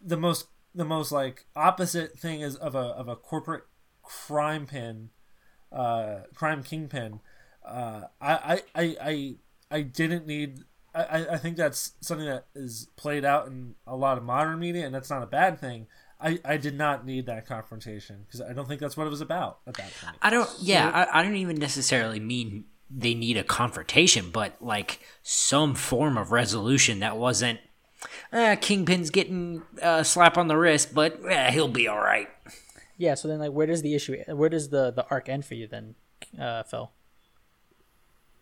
the 0.00 0.16
most 0.16 0.46
the 0.74 0.84
most 0.84 1.10
like 1.12 1.46
opposite 1.56 2.18
thing 2.18 2.40
is 2.40 2.56
of 2.56 2.74
a 2.74 2.78
of 2.78 3.08
a 3.08 3.16
corporate 3.16 3.64
crime 4.02 4.66
pin, 4.66 5.10
uh, 5.72 6.20
crime 6.34 6.62
kingpin. 6.62 7.20
Uh, 7.66 8.02
I, 8.20 8.32
I 8.34 8.62
I 8.74 8.96
I 9.00 9.34
I 9.70 9.80
didn't 9.82 10.26
need. 10.26 10.60
I, 10.94 11.02
I- 11.02 11.32
I 11.34 11.36
think 11.36 11.56
that's 11.56 11.92
something 12.00 12.26
that 12.26 12.46
is 12.54 12.88
played 12.96 13.24
out 13.24 13.48
in 13.48 13.74
a 13.86 13.96
lot 13.96 14.16
of 14.18 14.24
modern 14.24 14.58
media, 14.58 14.86
and 14.86 14.94
that's 14.94 15.10
not 15.10 15.22
a 15.22 15.26
bad 15.26 15.60
thing. 15.60 15.86
I, 16.18 16.38
I 16.44 16.56
did 16.56 16.78
not 16.78 17.04
need 17.04 17.26
that 17.26 17.44
confrontation 17.46 18.24
because 18.26 18.40
I 18.40 18.54
don't 18.54 18.66
think 18.66 18.80
that's 18.80 18.96
what 18.96 19.06
it 19.06 19.10
was 19.10 19.20
about 19.20 19.58
at 19.66 19.74
that 19.74 19.92
point. 20.02 20.16
I 20.22 20.30
don't. 20.30 20.48
Yeah, 20.60 20.88
I, 21.12 21.20
I 21.20 21.22
don't 21.22 21.36
even 21.36 21.56
necessarily 21.56 22.20
mean 22.20 22.64
they 22.90 23.12
need 23.14 23.36
a 23.36 23.44
confrontation, 23.44 24.30
but 24.30 24.56
like 24.62 25.00
some 25.22 25.74
form 25.74 26.16
of 26.16 26.30
resolution 26.32 27.00
that 27.00 27.16
wasn't. 27.18 27.60
Uh, 28.32 28.56
Kingpin's 28.60 29.10
getting 29.10 29.62
a 29.82 30.04
slap 30.04 30.38
on 30.38 30.46
the 30.48 30.56
wrist, 30.56 30.94
but 30.94 31.18
eh, 31.28 31.50
he'll 31.50 31.68
be 31.68 31.88
all 31.88 31.98
right. 31.98 32.28
Yeah. 32.96 33.14
So 33.14 33.28
then, 33.28 33.38
like, 33.40 33.52
where 33.52 33.66
does 33.66 33.82
the 33.82 33.94
issue? 33.94 34.16
Where 34.28 34.48
does 34.48 34.70
the 34.70 34.90
the 34.92 35.04
arc 35.10 35.28
end 35.28 35.44
for 35.44 35.54
you 35.54 35.66
then, 35.66 35.96
uh, 36.40 36.62
Phil? 36.62 36.90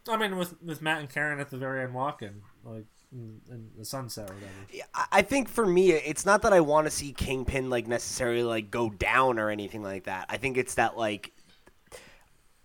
I 0.09 0.17
mean, 0.17 0.37
with 0.37 0.61
with 0.63 0.83
Matt 0.83 1.01
and 1.01 1.09
Karen 1.09 1.41
at 1.41 1.51
the 1.51 1.57
very 1.57 1.83
end 1.83 1.95
walking, 1.95 2.43
like 2.65 2.85
in, 3.15 3.71
the 3.77 3.85
sunset 3.85 4.31
or 4.31 4.35
whatever. 4.35 4.89
I 5.13 5.23
think 5.23 5.49
for 5.49 5.67
me, 5.67 5.93
it's 5.93 6.27
not 6.27 6.43
that 6.43 6.53
I 6.53 6.61
want 6.61 6.87
to 6.87 6.91
see 6.91 7.13
Kingpin 7.13 7.71
like 7.71 7.87
necessarily 7.87 8.43
like 8.43 8.71
go 8.71 8.91
down 8.91 9.39
or 9.39 9.51
anything 9.51 9.83
like 9.83 10.05
that. 10.05 10.27
I 10.29 10.37
think 10.37 10.57
it's 10.57 10.75
that 10.75 10.97
like 10.97 11.33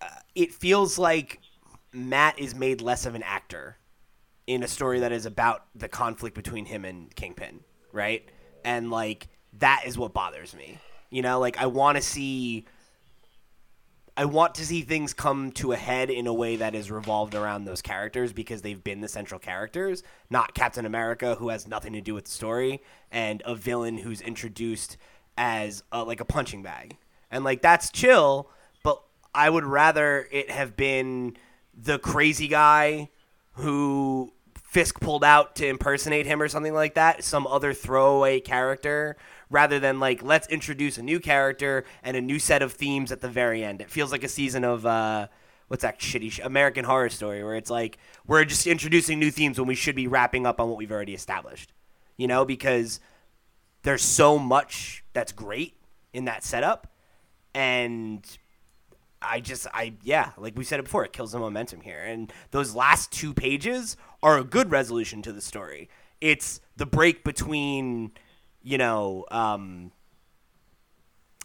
uh, 0.02 0.08
it 0.36 0.54
feels 0.54 0.98
like 0.98 1.40
Matt 1.94 2.40
is 2.40 2.56
made 2.56 2.82
less 2.82 3.06
of 3.06 3.16
an 3.16 3.24
actor 3.24 3.78
in 4.48 4.64
a 4.64 4.68
story 4.68 5.00
that 5.02 5.12
is 5.12 5.26
about 5.26 5.66
the 5.76 5.88
conflict 5.88 6.36
between 6.36 6.66
him 6.66 6.84
and 6.84 7.16
Kingpin, 7.16 7.60
right? 7.92 8.28
And 8.66 8.90
like 8.90 9.28
that 9.60 9.84
is 9.86 9.98
what 9.98 10.14
bothers 10.14 10.56
me. 10.56 10.78
You 11.10 11.22
know, 11.22 11.40
like 11.40 11.58
I 11.58 11.68
want 11.68 11.98
to 11.98 12.02
see 12.02 12.66
I 14.20 14.26
want 14.26 14.56
to 14.56 14.66
see 14.66 14.82
things 14.82 15.14
come 15.14 15.54
to 15.54 15.72
a 15.72 15.78
head 15.78 16.10
in 16.10 16.28
a 16.28 16.34
way 16.34 16.58
that 16.58 16.76
is 16.76 16.92
revolved 16.92 17.36
around 17.36 17.64
those 17.64 17.82
characters 17.82 18.34
because 18.34 18.62
they've 18.62 18.84
been 18.84 19.00
the 19.00 19.08
central 19.08 19.40
characters, 19.40 20.04
not 20.30 20.54
Captain 20.54 20.86
America 20.86 21.36
who 21.36 21.48
has 21.48 21.70
nothing 21.70 21.94
to 21.94 22.02
do 22.02 22.16
with 22.16 22.26
the 22.26 22.32
story 22.32 22.82
and 23.14 23.42
a 23.46 23.56
villain 23.56 23.98
who's 23.98 24.20
introduced 24.20 24.98
as 25.38 25.84
a, 25.94 26.04
like 26.04 26.20
a 26.20 26.26
punching 26.26 26.62
bag. 26.62 26.98
And 27.32 27.46
like 27.46 27.62
that's 27.62 27.92
chill, 27.92 28.50
but 28.84 29.02
I 29.34 29.50
would 29.50 29.64
rather 29.64 30.28
it 30.34 30.52
have 30.52 30.76
been 30.76 31.38
the 31.74 31.98
crazy 31.98 32.50
guy 32.50 33.08
who 33.54 34.34
Fisk 34.70 35.00
pulled 35.00 35.24
out 35.24 35.56
to 35.56 35.66
impersonate 35.66 36.26
him 36.26 36.42
or 36.42 36.50
something 36.50 36.74
like 36.74 36.96
that, 36.96 37.24
some 37.24 37.48
other 37.48 37.74
throwaway 37.74 38.42
character, 38.42 39.16
rather 39.50 39.80
than 39.80 40.00
like 40.00 40.24
let's 40.24 40.48
introduce 40.48 40.98
a 40.98 41.04
new 41.04 41.20
character 41.20 41.86
and 42.04 42.16
a 42.16 42.22
new 42.22 42.40
set 42.40 42.62
of 42.62 42.74
themes 42.74 43.12
at 43.12 43.22
the 43.22 43.30
very 43.30 43.64
end. 43.64 43.82
It 43.82 43.90
feels 43.90 44.12
like 44.12 44.24
a 44.24 44.28
season 44.28 44.64
of 44.64 44.86
uh, 44.86 45.28
what's 45.68 45.84
that 45.84 46.00
shitty 46.00 46.32
sh- 46.32 46.40
American 46.44 46.86
Horror 46.86 47.10
Story 47.10 47.44
where 47.44 47.56
it's 47.56 47.70
like 47.70 47.98
we're 48.28 48.46
just 48.46 48.68
introducing 48.68 49.20
new 49.20 49.32
themes 49.32 49.60
when 49.60 49.68
we 49.68 49.76
should 49.76 49.96
be 49.96 50.08
wrapping 50.08 50.46
up 50.46 50.60
on 50.60 50.70
what 50.70 50.78
we've 50.78 50.92
already 50.92 51.14
established. 51.14 51.74
You 52.18 52.28
know, 52.28 52.44
because 52.44 53.00
there's 53.84 54.04
so 54.04 54.38
much 54.38 55.04
that's 55.14 55.32
great 55.32 55.76
in 56.14 56.26
that 56.26 56.44
setup, 56.44 56.92
and 57.54 58.26
I 59.22 59.40
just 59.40 59.68
I 59.74 59.94
yeah, 60.04 60.32
like 60.38 60.58
we 60.58 60.64
said 60.64 60.80
it 60.80 60.84
before, 60.84 61.06
it 61.06 61.14
kills 61.14 61.32
the 61.32 61.40
momentum 61.40 61.82
here. 61.82 62.04
And 62.04 62.32
those 62.52 62.76
last 62.76 63.12
two 63.12 63.34
pages 63.34 63.98
are 64.22 64.38
a 64.38 64.44
good 64.44 64.72
resolution 64.72 65.22
to 65.24 65.32
the 65.32 65.42
story. 65.42 65.90
It's 66.22 66.60
the 66.76 66.86
break 66.86 67.24
between, 67.24 68.12
you 68.70 68.78
know, 68.78 69.26
um 69.32 69.92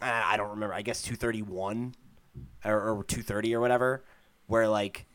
I 0.01 0.37
don't 0.37 0.51
remember, 0.51 0.75
I 0.75 0.83
guess 0.83 1.01
231 1.01 1.95
or, 2.63 2.73
or 2.73 3.03
230 3.03 3.55
or 3.55 3.61
whatever, 3.61 4.03
where 4.45 4.67
like 4.67 5.07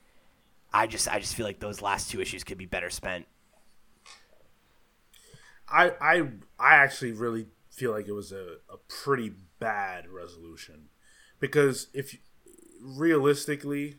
I 0.72 0.88
just 0.88 1.06
I 1.06 1.20
just 1.20 1.36
feel 1.36 1.46
like 1.46 1.60
those 1.60 1.80
last 1.80 2.10
two 2.10 2.20
issues 2.20 2.42
could 2.42 2.58
be 2.58 2.66
better 2.66 2.90
spent. 2.90 3.26
I 5.68 5.92
I 6.00 6.22
I 6.58 6.74
actually 6.76 7.12
really 7.12 7.46
feel 7.70 7.92
like 7.92 8.08
it 8.08 8.12
was 8.12 8.32
a, 8.32 8.56
a 8.68 8.76
pretty 8.88 9.32
bad 9.60 10.08
resolution 10.08 10.88
because 11.38 11.86
if 11.94 12.16
realistically 12.82 13.98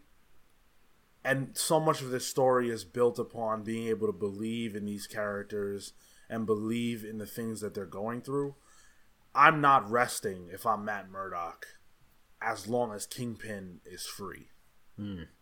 and 1.23 1.51
so 1.53 1.79
much 1.79 2.01
of 2.01 2.09
this 2.09 2.27
story 2.27 2.69
is 2.69 2.83
built 2.83 3.17
upon 3.19 3.63
being 3.63 3.87
able 3.87 4.07
to 4.07 4.13
believe 4.13 4.75
in 4.75 4.85
these 4.85 5.07
characters 5.07 5.93
and 6.31 6.45
believe 6.45 7.03
in 7.03 7.17
the 7.17 7.27
things 7.27 7.59
that 7.59 7.75
they're 7.75 7.85
going 7.85 8.21
through. 8.21 8.55
I'm 9.35 9.61
not 9.61 9.89
resting 9.91 10.47
if 10.51 10.65
I'm 10.65 10.85
Matt 10.85 11.11
Murdock 11.11 11.67
as 12.41 12.67
long 12.67 12.93
as 12.93 13.05
Kingpin 13.05 13.81
is 13.85 14.05
free. 14.07 14.47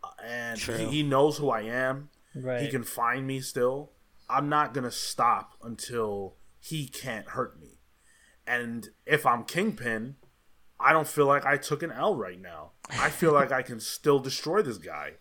Uh, 0.02 0.08
and 0.24 0.58
he, 0.58 0.86
he 0.86 1.02
knows 1.02 1.38
who 1.38 1.48
I 1.48 1.62
am. 1.62 2.10
Right. 2.34 2.60
He 2.60 2.68
can 2.68 2.82
find 2.82 3.26
me 3.26 3.40
still. 3.40 3.92
I'm 4.28 4.48
not 4.48 4.74
going 4.74 4.84
to 4.84 4.90
stop 4.90 5.54
until 5.62 6.34
he 6.58 6.88
can't 6.88 7.28
hurt 7.28 7.58
me. 7.60 7.78
And 8.46 8.88
if 9.06 9.24
I'm 9.24 9.44
Kingpin, 9.44 10.16
I 10.78 10.92
don't 10.92 11.06
feel 11.08 11.26
like 11.26 11.46
I 11.46 11.56
took 11.56 11.82
an 11.82 11.92
L 11.92 12.16
right 12.16 12.40
now. 12.40 12.72
I 12.90 13.10
feel 13.10 13.32
like 13.32 13.52
I 13.52 13.62
can 13.62 13.80
still 13.80 14.18
destroy 14.18 14.62
this 14.62 14.78
guy. 14.78 15.12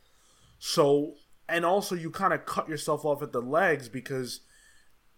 So, 0.57 1.13
and 1.47 1.65
also 1.65 1.95
you 1.95 2.09
kind 2.09 2.33
of 2.33 2.45
cut 2.45 2.69
yourself 2.69 3.05
off 3.05 3.21
at 3.21 3.31
the 3.31 3.41
legs 3.41 3.87
because 3.87 4.41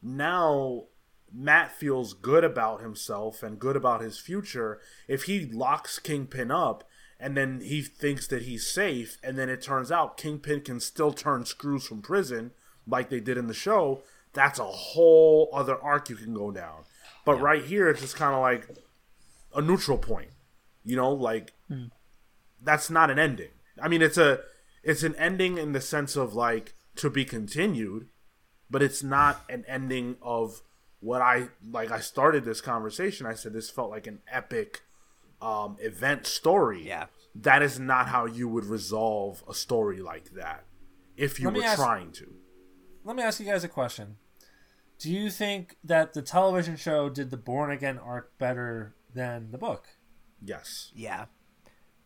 now 0.02 0.86
Matt 1.34 1.72
feels 1.72 2.14
good 2.14 2.43
about 2.43 2.82
himself 2.82 3.43
and 3.43 3.60
good 3.60 3.76
about 3.76 4.02
his 4.02 4.20
future. 4.20 4.80
If 5.08 5.24
he 5.24 5.45
locks 5.45 5.99
Kingpin 5.99 6.52
up 6.52 6.84
and 7.20 7.38
then 7.38 7.62
he 7.62 7.82
thinks 7.82 8.28
that 8.28 8.43
he's 8.43 8.66
safe, 8.66 9.18
and 9.24 9.38
then 9.38 9.47
it 9.47 9.62
turns 9.62 9.91
out 9.91 10.18
Kingpin 10.18 10.62
can 10.62 10.80
still 10.80 11.14
turn 11.14 11.45
screws 11.45 11.86
from 11.86 12.02
prison 12.02 12.52
like 12.88 13.10
they 13.10 13.20
did 13.20 13.38
in 13.38 13.47
the 13.47 13.54
show, 13.54 14.02
that's 14.34 14.60
a 14.60 14.66
whole 14.66 15.49
other 15.54 15.80
arc 15.80 16.10
you 16.10 16.16
can 16.16 16.34
go 16.34 16.52
down. 16.52 16.84
But 17.24 17.39
right 17.39 17.64
here, 17.64 17.89
it's 17.89 18.02
just 18.02 18.16
kind 18.16 18.34
of 18.34 18.41
like 18.41 18.68
a 19.56 19.62
neutral 19.62 19.97
point. 19.97 20.32
You 20.84 20.95
know, 20.95 21.12
like 21.12 21.54
hmm. 21.68 21.86
that's 22.62 22.89
not 22.89 23.12
an 23.12 23.20
ending. 23.20 23.52
I 23.80 23.88
mean, 23.88 24.02
it's 24.02 24.18
a 24.18 24.39
it's 24.84 25.04
an 25.04 25.16
ending 25.16 25.60
in 25.60 25.74
the 25.74 25.82
sense 25.82 26.16
of 26.16 26.34
like 26.34 26.74
to 26.95 27.10
be 27.10 27.24
continued, 27.24 28.10
but 28.72 28.82
it's 28.82 29.03
not 29.03 29.43
an 29.49 29.65
ending 29.67 30.15
of 30.22 30.61
what 31.01 31.22
I 31.22 31.49
like. 31.72 31.91
I 31.91 31.99
started 31.99 32.45
this 32.45 32.61
conversation. 32.61 33.26
I 33.28 33.34
said 33.36 33.53
this 33.53 33.69
felt 33.69 33.89
like 33.91 34.07
an 34.07 34.19
epic 34.32 34.82
um, 35.41 35.76
event 35.80 36.26
story. 36.26 36.88
Yeah. 36.88 37.05
that 37.36 37.61
is 37.61 37.80
not 37.80 38.07
how 38.07 38.26
you 38.26 38.47
would 38.47 38.65
resolve 38.65 39.43
a 39.49 39.53
story 39.53 39.99
like 40.01 40.32
that 40.36 40.63
if 41.17 41.39
you 41.39 41.45
Let 41.47 41.53
me 41.53 41.59
were 41.59 41.65
ask- 41.65 41.78
trying 41.80 42.11
to. 42.13 42.34
Let 43.03 43.15
me 43.15 43.24
ask 43.24 43.39
you 43.39 43.45
guys 43.47 43.63
a 43.63 43.67
question. 43.67 44.17
Do 44.99 45.11
you 45.11 45.32
think 45.32 45.78
that 45.84 46.13
the 46.13 46.22
television 46.22 46.76
show 46.78 47.09
did 47.09 47.32
the 47.32 47.38
Born 47.38 47.72
Again 47.72 47.97
arc 47.97 48.38
better 48.38 48.93
than 49.15 49.49
the 49.51 49.57
book? 49.57 49.88
Yes. 50.43 50.91
Yeah. 50.95 51.26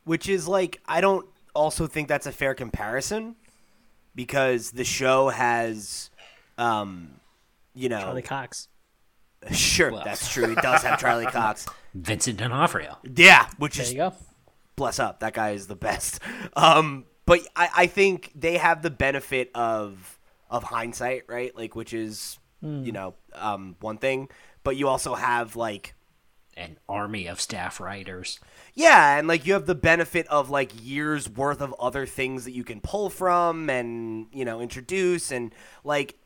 Which 0.05 0.29
is 0.29 0.47
like 0.47 0.79
I 0.85 1.01
don't 1.01 1.25
also 1.53 1.87
think 1.87 2.07
that's 2.07 2.25
a 2.27 2.31
fair 2.31 2.53
comparison 2.53 3.35
because 4.15 4.71
the 4.71 4.85
show 4.85 5.27
has 5.29 6.09
um 6.57 7.19
you 7.73 7.89
know 7.89 7.99
Charlie 8.01 8.21
Cox. 8.21 8.67
sure 9.51 9.91
Well. 9.91 10.03
that's 10.05 10.31
true. 10.31 10.51
It 10.51 10.57
does 10.61 10.81
have 10.83 10.99
Charlie 10.99 11.25
Cox. 11.31 11.65
Vincent 11.93 12.37
D'Onofrio. 12.37 12.97
Yeah, 13.15 13.47
which 13.57 13.75
There 13.75 13.83
is 13.85 13.91
you 13.93 13.97
go. 13.97 14.13
bless 14.75 14.99
up. 14.99 15.19
That 15.19 15.33
guy 15.33 15.51
is 15.51 15.67
the 15.67 15.75
best. 15.75 16.19
Um 16.55 17.05
but 17.25 17.39
I, 17.55 17.69
I 17.75 17.87
think 17.87 18.31
they 18.35 18.57
have 18.57 18.81
the 18.81 18.91
benefit 18.91 19.51
of 19.55 20.19
of 20.49 20.63
hindsight, 20.63 21.23
right? 21.27 21.55
Like 21.55 21.75
which 21.75 21.93
is 21.93 22.37
you 22.61 22.91
know, 22.91 23.13
um 23.35 23.75
one 23.79 23.97
thing. 23.99 24.29
But 24.63 24.75
you 24.75 24.87
also 24.87 25.13
have 25.13 25.55
like 25.55 25.93
An 26.57 26.77
army 26.89 27.27
of 27.27 27.39
staff 27.41 27.79
writers. 27.79 28.39
Yeah, 28.73 29.17
and 29.19 29.27
like 29.27 29.45
you 29.45 29.53
have 29.53 29.65
the 29.67 29.75
benefit 29.75 30.25
of 30.27 30.49
like 30.49 30.71
years 30.83 31.29
worth 31.29 31.61
of 31.61 31.75
other 31.79 32.05
things 32.07 32.45
that 32.45 32.53
you 32.53 32.63
can 32.63 32.79
pull 32.81 33.09
from 33.11 33.69
and 33.69 34.27
you 34.31 34.45
know 34.45 34.61
introduce 34.61 35.31
and 35.31 35.53
like 35.83 36.17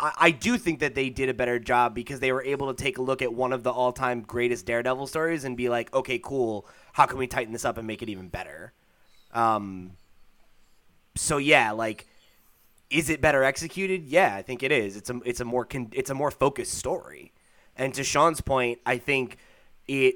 I, 0.00 0.30
do 0.30 0.56
think 0.58 0.78
that 0.80 0.94
they 0.94 1.10
did 1.10 1.28
a 1.28 1.34
better 1.34 1.58
job 1.58 1.94
because 1.94 2.20
they 2.20 2.30
were 2.30 2.42
able 2.42 2.72
to 2.72 2.82
take 2.82 2.98
a 2.98 3.02
look 3.02 3.20
at 3.20 3.32
one 3.32 3.52
of 3.52 3.64
the 3.64 3.70
all-time 3.70 4.20
greatest 4.20 4.64
Daredevil 4.64 5.08
stories 5.08 5.44
and 5.44 5.56
be 5.56 5.68
like, 5.68 5.92
okay, 5.92 6.20
cool, 6.20 6.66
how 6.92 7.06
can 7.06 7.18
we 7.18 7.26
tighten 7.26 7.52
this 7.52 7.64
up 7.64 7.78
and 7.78 7.86
make 7.86 8.00
it 8.02 8.08
even 8.08 8.28
better? 8.28 8.72
Um, 9.32 9.92
so 11.16 11.38
yeah, 11.38 11.72
like, 11.72 12.06
is 12.90 13.10
it 13.10 13.20
better 13.20 13.42
executed? 13.42 14.04
Yeah, 14.04 14.34
I 14.34 14.42
think 14.42 14.62
it 14.62 14.72
is. 14.72 14.96
It's 14.96 15.10
a 15.10 15.20
it's 15.24 15.40
a 15.40 15.44
more 15.44 15.64
con- 15.64 15.92
it's 15.92 16.10
a 16.10 16.14
more 16.14 16.30
focused 16.30 16.74
story, 16.74 17.32
and 17.76 17.92
to 17.94 18.02
Sean's 18.02 18.40
point, 18.40 18.78
I 18.86 18.96
think 18.96 19.36
it 19.86 20.14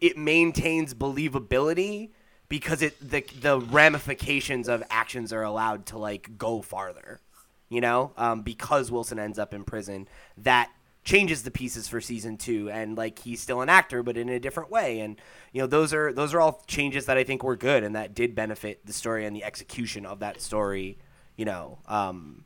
it 0.00 0.16
maintains 0.16 0.92
believability 0.94 2.10
because 2.48 2.82
it 2.82 2.98
the 3.00 3.24
the 3.40 3.60
ramifications 3.60 4.68
of 4.68 4.82
actions 4.90 5.32
are 5.32 5.42
allowed 5.42 5.86
to 5.86 5.98
like 5.98 6.36
go 6.36 6.62
farther 6.62 7.20
you 7.68 7.80
know 7.80 8.12
um, 8.16 8.42
because 8.42 8.90
wilson 8.90 9.18
ends 9.18 9.38
up 9.38 9.54
in 9.54 9.64
prison 9.64 10.08
that 10.36 10.70
changes 11.04 11.42
the 11.42 11.50
pieces 11.50 11.88
for 11.88 12.00
season 12.00 12.36
two 12.36 12.68
and 12.70 12.96
like 12.98 13.20
he's 13.20 13.40
still 13.40 13.60
an 13.62 13.68
actor 13.68 14.02
but 14.02 14.16
in 14.16 14.28
a 14.28 14.38
different 14.38 14.70
way 14.70 15.00
and 15.00 15.20
you 15.52 15.60
know 15.60 15.66
those 15.66 15.94
are 15.94 16.12
those 16.12 16.34
are 16.34 16.40
all 16.40 16.62
changes 16.66 17.06
that 17.06 17.16
i 17.16 17.24
think 17.24 17.42
were 17.42 17.56
good 17.56 17.82
and 17.82 17.94
that 17.94 18.14
did 18.14 18.34
benefit 18.34 18.84
the 18.84 18.92
story 18.92 19.24
and 19.24 19.34
the 19.34 19.44
execution 19.44 20.04
of 20.04 20.18
that 20.20 20.40
story 20.40 20.98
you 21.36 21.44
know 21.44 21.78
um, 21.86 22.44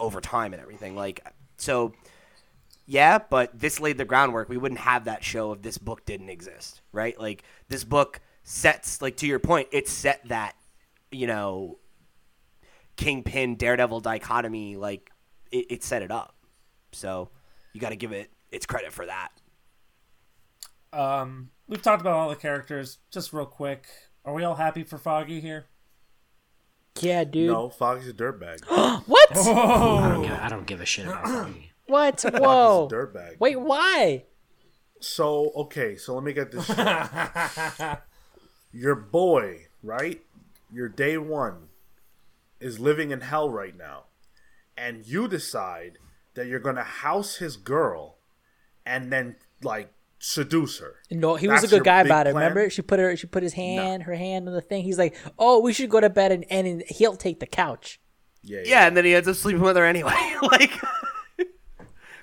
over 0.00 0.20
time 0.20 0.52
and 0.52 0.60
everything 0.60 0.96
like 0.96 1.24
so 1.56 1.92
yeah, 2.86 3.18
but 3.18 3.58
this 3.58 3.80
laid 3.80 3.98
the 3.98 4.04
groundwork. 4.04 4.48
We 4.48 4.56
wouldn't 4.56 4.80
have 4.80 5.04
that 5.04 5.22
show 5.22 5.52
if 5.52 5.62
this 5.62 5.78
book 5.78 6.04
didn't 6.04 6.28
exist, 6.28 6.80
right? 6.92 7.18
Like 7.18 7.44
this 7.68 7.84
book 7.84 8.20
sets, 8.42 9.00
like 9.00 9.16
to 9.18 9.26
your 9.26 9.38
point, 9.38 9.68
it 9.70 9.88
set 9.88 10.20
that, 10.28 10.56
you 11.10 11.26
know, 11.26 11.78
Kingpin 12.96 13.56
Daredevil 13.56 14.00
dichotomy. 14.00 14.76
Like 14.76 15.10
it, 15.50 15.66
it 15.70 15.82
set 15.84 16.02
it 16.02 16.10
up. 16.10 16.34
So 16.92 17.30
you 17.72 17.80
got 17.80 17.90
to 17.90 17.96
give 17.96 18.12
it 18.12 18.30
its 18.50 18.66
credit 18.66 18.92
for 18.92 19.06
that. 19.06 19.30
Um, 20.92 21.50
we've 21.68 21.82
talked 21.82 22.00
about 22.00 22.14
all 22.14 22.28
the 22.28 22.36
characters. 22.36 22.98
Just 23.10 23.32
real 23.32 23.46
quick, 23.46 23.86
are 24.24 24.34
we 24.34 24.44
all 24.44 24.56
happy 24.56 24.82
for 24.82 24.98
Foggy 24.98 25.40
here? 25.40 25.66
Yeah, 27.00 27.24
dude. 27.24 27.48
No, 27.50 27.70
Foggy's 27.70 28.08
a 28.08 28.12
dirtbag. 28.12 28.58
What? 29.06 29.36
I 29.36 30.08
don't, 30.08 30.22
give, 30.22 30.32
I 30.32 30.48
don't 30.48 30.66
give 30.66 30.80
a 30.80 30.86
shit 30.86 31.06
about 31.06 31.24
Foggy. 31.26 31.72
What? 31.86 32.22
Whoa. 32.22 32.88
He's 32.88 32.92
a 32.92 32.96
dirtbag. 32.96 33.40
Wait, 33.40 33.58
why? 33.58 34.24
So 35.00 35.50
okay, 35.56 35.96
so 35.96 36.14
let 36.14 36.22
me 36.22 36.32
get 36.32 36.52
this 36.52 36.64
straight. 36.68 37.98
Your 38.72 38.94
boy, 38.94 39.66
right? 39.82 40.20
Your 40.72 40.88
day 40.88 41.18
one 41.18 41.68
is 42.62 42.78
living 42.80 43.10
in 43.10 43.20
hell 43.20 43.50
right 43.50 43.76
now, 43.76 44.04
and 44.76 45.06
you 45.06 45.28
decide 45.28 45.98
that 46.34 46.46
you're 46.46 46.60
gonna 46.60 46.84
house 46.84 47.36
his 47.36 47.56
girl, 47.56 48.18
and 48.86 49.12
then 49.12 49.36
like 49.62 49.92
seduce 50.18 50.78
her. 50.78 50.96
No, 51.10 51.34
he 51.34 51.48
was 51.48 51.64
a 51.64 51.68
good 51.68 51.84
guy 51.84 52.02
about 52.02 52.26
it. 52.26 52.32
plan? 52.32 52.44
Remember, 52.44 52.70
she 52.70 52.82
put 52.82 53.00
her, 53.00 53.16
she 53.16 53.26
put 53.26 53.42
his 53.42 53.54
hand, 53.54 54.04
her 54.04 54.14
hand 54.14 54.48
on 54.48 54.54
the 54.54 54.60
thing. 54.60 54.84
He's 54.84 54.98
like, 54.98 55.16
"Oh, 55.38 55.60
we 55.60 55.72
should 55.72 55.90
go 55.90 56.00
to 56.00 56.10
bed 56.10 56.32
and 56.32 56.44
and 56.50 56.82
he'll 56.88 57.16
take 57.16 57.40
the 57.40 57.46
couch." 57.46 58.00
Yeah, 58.42 58.62
Yeah, 58.64 58.86
and 58.86 58.96
then 58.96 59.04
he 59.04 59.14
ends 59.14 59.28
up 59.28 59.36
sleeping 59.36 59.62
with 59.62 59.76
her 59.76 59.84
anyway. 59.84 60.14
like, 60.42 60.72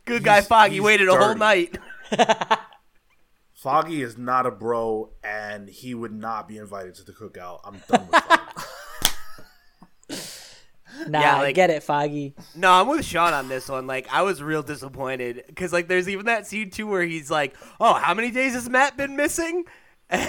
good 0.05 0.23
guy 0.23 0.41
Foggy 0.41 0.75
he's 0.75 0.81
waited 0.81 1.07
a 1.07 1.15
whole 1.15 1.35
night. 1.35 1.77
Foggy 3.53 4.01
is 4.01 4.17
not 4.17 4.45
a 4.45 4.51
bro, 4.51 5.11
and 5.23 5.69
he 5.69 5.93
would 5.93 6.13
not 6.13 6.47
be 6.47 6.57
invited 6.57 6.95
to 6.95 7.03
the 7.03 7.11
cookout. 7.11 7.59
I'm 7.65 7.81
done 7.89 8.07
with 8.07 8.23
Foggy. 8.23 8.63
Nah, 11.07 11.19
Yeah, 11.19 11.37
I 11.37 11.51
get 11.51 11.69
it, 11.69 11.83
Foggy. 11.83 12.35
No, 12.55 12.71
I'm 12.71 12.87
with 12.87 13.05
Sean 13.05 13.33
on 13.33 13.47
this 13.47 13.69
one. 13.69 13.87
Like, 13.87 14.07
I 14.11 14.21
was 14.21 14.41
real 14.43 14.63
disappointed 14.63 15.43
because, 15.47 15.71
like, 15.71 15.87
there's 15.87 16.09
even 16.09 16.25
that 16.25 16.45
scene 16.47 16.69
too 16.69 16.87
where 16.87 17.03
he's 17.03 17.31
like, 17.31 17.55
"Oh, 17.79 17.93
how 17.93 18.13
many 18.13 18.31
days 18.31 18.53
has 18.53 18.69
Matt 18.69 18.97
been 18.97 19.15
missing?" 19.15 19.65
and 20.09 20.23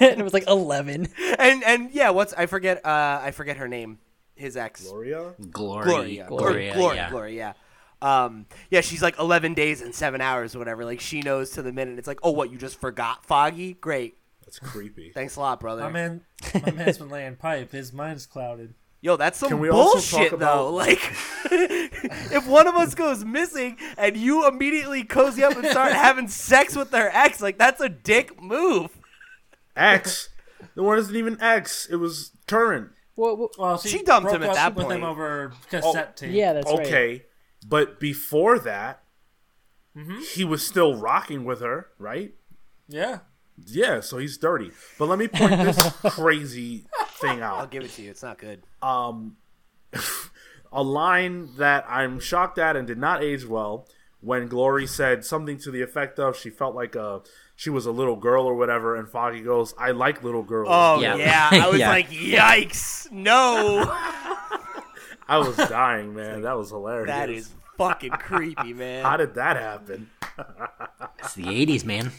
it 0.00 0.22
was 0.22 0.32
like 0.34 0.48
eleven. 0.48 1.08
And 1.38 1.62
and 1.64 1.90
yeah, 1.92 2.10
what's 2.10 2.32
I 2.32 2.46
forget? 2.46 2.84
Uh, 2.84 3.20
I 3.22 3.30
forget 3.30 3.58
her 3.58 3.68
name. 3.68 3.98
His 4.34 4.56
ex, 4.56 4.86
Gloria. 4.86 5.34
Glory, 5.50 5.84
Gloria, 5.84 6.26
Gloria, 6.28 6.74
Gloria, 6.74 6.96
yeah. 6.96 7.10
Gloria, 7.10 7.34
yeah. 7.34 7.52
Um, 8.02 8.46
yeah, 8.70 8.82
she's 8.82 9.02
like 9.02 9.18
11 9.18 9.54
days 9.54 9.80
and 9.80 9.94
seven 9.94 10.20
hours 10.20 10.54
or 10.54 10.58
whatever. 10.58 10.84
Like, 10.84 11.00
she 11.00 11.22
knows 11.22 11.52
to 11.52 11.62
the 11.62 11.72
minute. 11.72 11.98
It's 11.98 12.06
like, 12.06 12.20
oh, 12.22 12.32
what? 12.32 12.52
You 12.52 12.58
just 12.58 12.78
forgot 12.78 13.24
Foggy? 13.24 13.72
Great. 13.74 14.18
That's 14.44 14.58
creepy. 14.58 15.10
Thanks 15.10 15.36
a 15.36 15.40
lot, 15.40 15.58
brother. 15.58 15.82
My 15.82 15.90
man, 15.90 16.20
my 16.62 16.70
man's 16.70 16.98
been 16.98 17.08
laying 17.08 17.36
pipe. 17.36 17.72
His 17.72 17.92
mind's 17.92 18.26
clouded. 18.26 18.74
Yo, 19.02 19.16
that's 19.16 19.38
some 19.38 19.50
Can 19.50 19.58
we 19.60 19.68
also 19.68 19.92
bullshit, 19.94 20.30
though. 20.38 20.68
about- 20.68 20.72
Like, 20.74 21.00
if 21.50 22.46
one 22.46 22.66
of 22.66 22.74
us 22.76 22.94
goes 22.94 23.24
missing 23.24 23.76
and 23.96 24.16
you 24.16 24.48
immediately 24.48 25.04
cozy 25.04 25.44
up 25.44 25.56
and 25.56 25.66
start 25.66 25.92
having 26.06 26.28
sex 26.28 26.74
with 26.74 26.90
their 26.90 27.14
ex, 27.14 27.40
like 27.40 27.58
that's 27.58 27.80
a 27.80 27.88
dick 27.88 28.40
move. 28.42 28.90
X. 29.76 30.30
The 30.74 30.82
one 30.82 30.98
isn't 30.98 31.14
even 31.14 31.40
X. 31.40 31.86
It 31.90 31.96
was 31.96 32.32
current. 32.46 32.88
Well, 33.14 33.36
well, 33.36 33.50
Well, 33.58 33.78
She 33.78 34.02
dumped 34.02 34.30
him 34.32 34.40
broke 34.40 34.50
at 34.52 34.56
up 34.56 34.56
that 34.56 34.74
with 34.74 34.86
point. 34.86 34.98
him 34.98 35.04
over 35.04 35.52
cassette 35.70 36.16
tape. 36.16 36.32
yeah, 36.34 36.52
that's 36.54 36.70
right. 36.70 36.86
okay, 36.86 37.24
but 37.66 38.00
before 38.00 38.58
that, 38.60 39.02
Mm-hmm. 39.96 40.18
he 40.34 40.44
was 40.44 40.66
still 40.66 40.94
rocking 40.94 41.44
with 41.46 41.60
her, 41.62 41.86
right? 41.98 42.34
yeah. 42.88 43.20
Yeah, 43.64 44.00
so 44.00 44.18
he's 44.18 44.36
dirty. 44.36 44.70
But 44.98 45.08
let 45.08 45.18
me 45.18 45.28
point 45.28 45.52
this 45.52 45.78
crazy 46.10 46.84
thing 47.18 47.40
out. 47.42 47.58
I'll 47.58 47.66
give 47.66 47.84
it 47.84 47.90
to 47.92 48.02
you. 48.02 48.10
It's 48.10 48.22
not 48.22 48.38
good. 48.38 48.62
Um, 48.82 49.36
a 50.72 50.82
line 50.82 51.50
that 51.58 51.84
I'm 51.88 52.20
shocked 52.20 52.58
at 52.58 52.76
and 52.76 52.86
did 52.86 52.98
not 52.98 53.22
age 53.22 53.44
well 53.46 53.86
when 54.20 54.48
Glory 54.48 54.86
said 54.86 55.24
something 55.24 55.58
to 55.58 55.70
the 55.70 55.82
effect 55.82 56.18
of 56.18 56.36
she 56.36 56.50
felt 56.50 56.74
like 56.74 56.94
a 56.96 57.20
she 57.54 57.70
was 57.70 57.86
a 57.86 57.90
little 57.92 58.16
girl 58.16 58.44
or 58.44 58.54
whatever, 58.54 58.96
and 58.96 59.08
Foggy 59.08 59.40
goes, 59.40 59.72
"I 59.78 59.92
like 59.92 60.22
little 60.22 60.42
girls." 60.42 60.68
Oh 60.70 61.00
yeah, 61.00 61.16
Yeah. 61.16 61.48
I 61.64 61.68
was 61.68 61.78
Yeah. 61.78 61.88
like, 61.88 62.10
yikes! 62.10 63.10
No, 63.10 63.84
I 65.28 65.38
was 65.38 65.56
dying, 65.56 66.14
man. 66.14 66.42
That 66.42 66.56
was 66.56 66.70
hilarious. 66.70 67.08
that 67.08 67.30
is 67.30 67.50
fucking 67.78 68.10
creepy, 68.12 68.72
man. 68.72 69.04
How 69.04 69.16
did 69.16 69.34
that 69.34 69.56
happen? 69.56 70.10
It's 71.20 71.34
the 71.34 71.44
'80s, 71.44 71.84
man. 71.84 72.12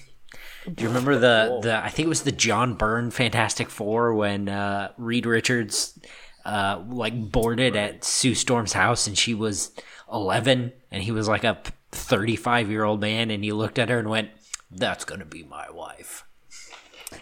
Do 0.74 0.84
you 0.84 0.90
remember 0.90 1.18
the 1.18 1.60
the? 1.62 1.78
I 1.84 1.90
think 1.90 2.06
it 2.08 2.10
was 2.10 2.24
the 2.24 2.32
John 2.32 2.74
Byrne 2.74 3.12
Fantastic 3.12 3.70
Four 3.70 4.14
when 4.14 4.50
uh, 4.50 4.92
Reed 4.98 5.26
Richards 5.26 5.98
uh, 6.46 6.84
like 6.90 7.32
boarded 7.32 7.76
at 7.76 8.04
Sue 8.04 8.36
Storm's 8.36 8.74
house 8.74 9.08
and 9.08 9.18
she 9.18 9.34
was 9.34 9.72
eleven 10.12 10.74
and 10.92 11.04
he 11.04 11.12
was 11.12 11.28
like 11.28 11.44
a 11.44 11.58
thirty 11.92 12.36
five 12.36 12.70
year 12.70 12.84
old 12.84 13.00
man 13.02 13.32
and 13.32 13.44
he 13.44 13.52
looked 13.52 13.80
at 13.80 13.90
her 13.90 14.00
and 14.00 14.10
went, 14.10 14.30
"That's 14.70 15.06
gonna 15.06 15.26
be 15.26 15.44
my 15.44 15.70
wife." 15.72 16.24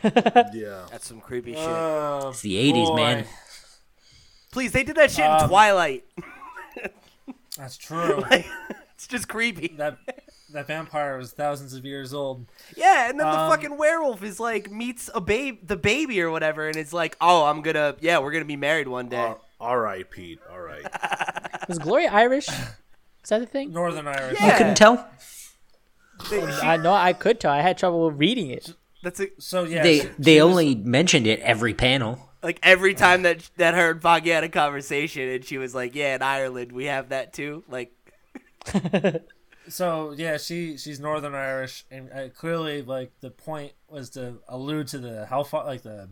Yeah. 0.03 0.85
That's 0.91 1.07
some 1.07 1.21
creepy 1.21 1.53
shit. 1.53 1.61
Oh, 1.63 2.29
It's 2.29 2.41
the 2.41 2.57
eighties, 2.57 2.89
man. 2.91 3.25
Please, 4.51 4.71
they 4.71 4.83
did 4.83 4.95
that 4.95 5.11
shit 5.11 5.25
um, 5.25 5.43
in 5.43 5.49
Twilight. 5.49 6.05
That's 7.57 7.77
true. 7.77 8.23
it's 8.31 9.07
just 9.07 9.27
creepy. 9.27 9.75
that 9.77 9.97
that 10.53 10.67
vampire 10.67 11.17
was 11.17 11.31
thousands 11.31 11.73
of 11.73 11.85
years 11.85 12.13
old. 12.13 12.45
Yeah, 12.77 13.09
and 13.09 13.19
then 13.19 13.27
the 13.27 13.37
Um, 13.39 13.49
fucking 13.49 13.77
werewolf 13.77 14.23
is 14.23 14.39
like 14.39 14.71
meets 14.71 15.09
a 15.15 15.21
babe, 15.21 15.59
the 15.67 15.75
baby 15.77 16.21
or 16.21 16.29
whatever, 16.31 16.67
and 16.67 16.75
it's 16.77 16.93
like, 16.93 17.17
oh, 17.21 17.45
I'm 17.45 17.61
gonna, 17.61 17.95
yeah, 17.99 18.19
we're 18.19 18.31
gonna 18.31 18.45
be 18.45 18.55
married 18.55 18.87
one 18.87 19.09
day. 19.09 19.17
All- 19.17 19.41
all 19.59 19.77
right, 19.77 20.09
Pete. 20.09 20.39
All 20.51 20.59
right. 20.59 20.83
Was 21.69 21.79
Gloria 21.79 22.09
Irish? 22.11 22.47
Is 22.49 23.29
that 23.29 23.39
the 23.39 23.45
thing? 23.45 23.71
Northern 23.71 24.07
Irish. 24.07 24.37
Yeah. 24.39 24.51
You 24.51 24.57
couldn't 24.57 24.75
tell. 24.75 25.09
I 26.61 26.77
know 26.77 26.93
I 26.93 27.13
could 27.13 27.39
tell. 27.39 27.51
I 27.51 27.61
had 27.61 27.77
trouble 27.77 28.11
reading 28.11 28.49
it. 28.49 28.73
That's 29.01 29.19
a, 29.21 29.27
So 29.39 29.63
yeah, 29.63 29.81
They 29.83 29.99
she- 30.01 30.07
they 30.19 30.33
she 30.35 30.41
was- 30.41 30.51
only 30.51 30.75
mentioned 30.75 31.25
it 31.27 31.39
every 31.39 31.73
panel. 31.73 32.29
like 32.43 32.59
every 32.63 32.93
time 32.93 33.23
that 33.23 33.49
that 33.57 33.73
her 33.75 33.91
and 33.91 34.01
Foggy 34.01 34.29
had 34.31 34.43
a 34.43 34.49
conversation, 34.49 35.27
and 35.29 35.43
she 35.45 35.57
was 35.57 35.73
like, 35.73 35.95
yeah, 35.95 36.15
in 36.15 36.21
Ireland 36.21 36.71
we 36.71 36.85
have 36.85 37.09
that 37.09 37.33
too. 37.33 37.63
Like, 37.69 37.91
So 39.67 40.13
yeah, 40.15 40.37
she 40.37 40.77
she's 40.77 40.99
Northern 40.99 41.33
Irish, 41.35 41.85
and 41.89 42.11
uh, 42.11 42.29
clearly, 42.29 42.81
like 42.81 43.11
the 43.21 43.31
point 43.31 43.73
was 43.89 44.09
to 44.11 44.39
allude 44.47 44.87
to 44.89 44.99
the 44.99 45.25
how 45.25 45.43
far, 45.43 45.65
like 45.65 45.81
the 45.81 46.09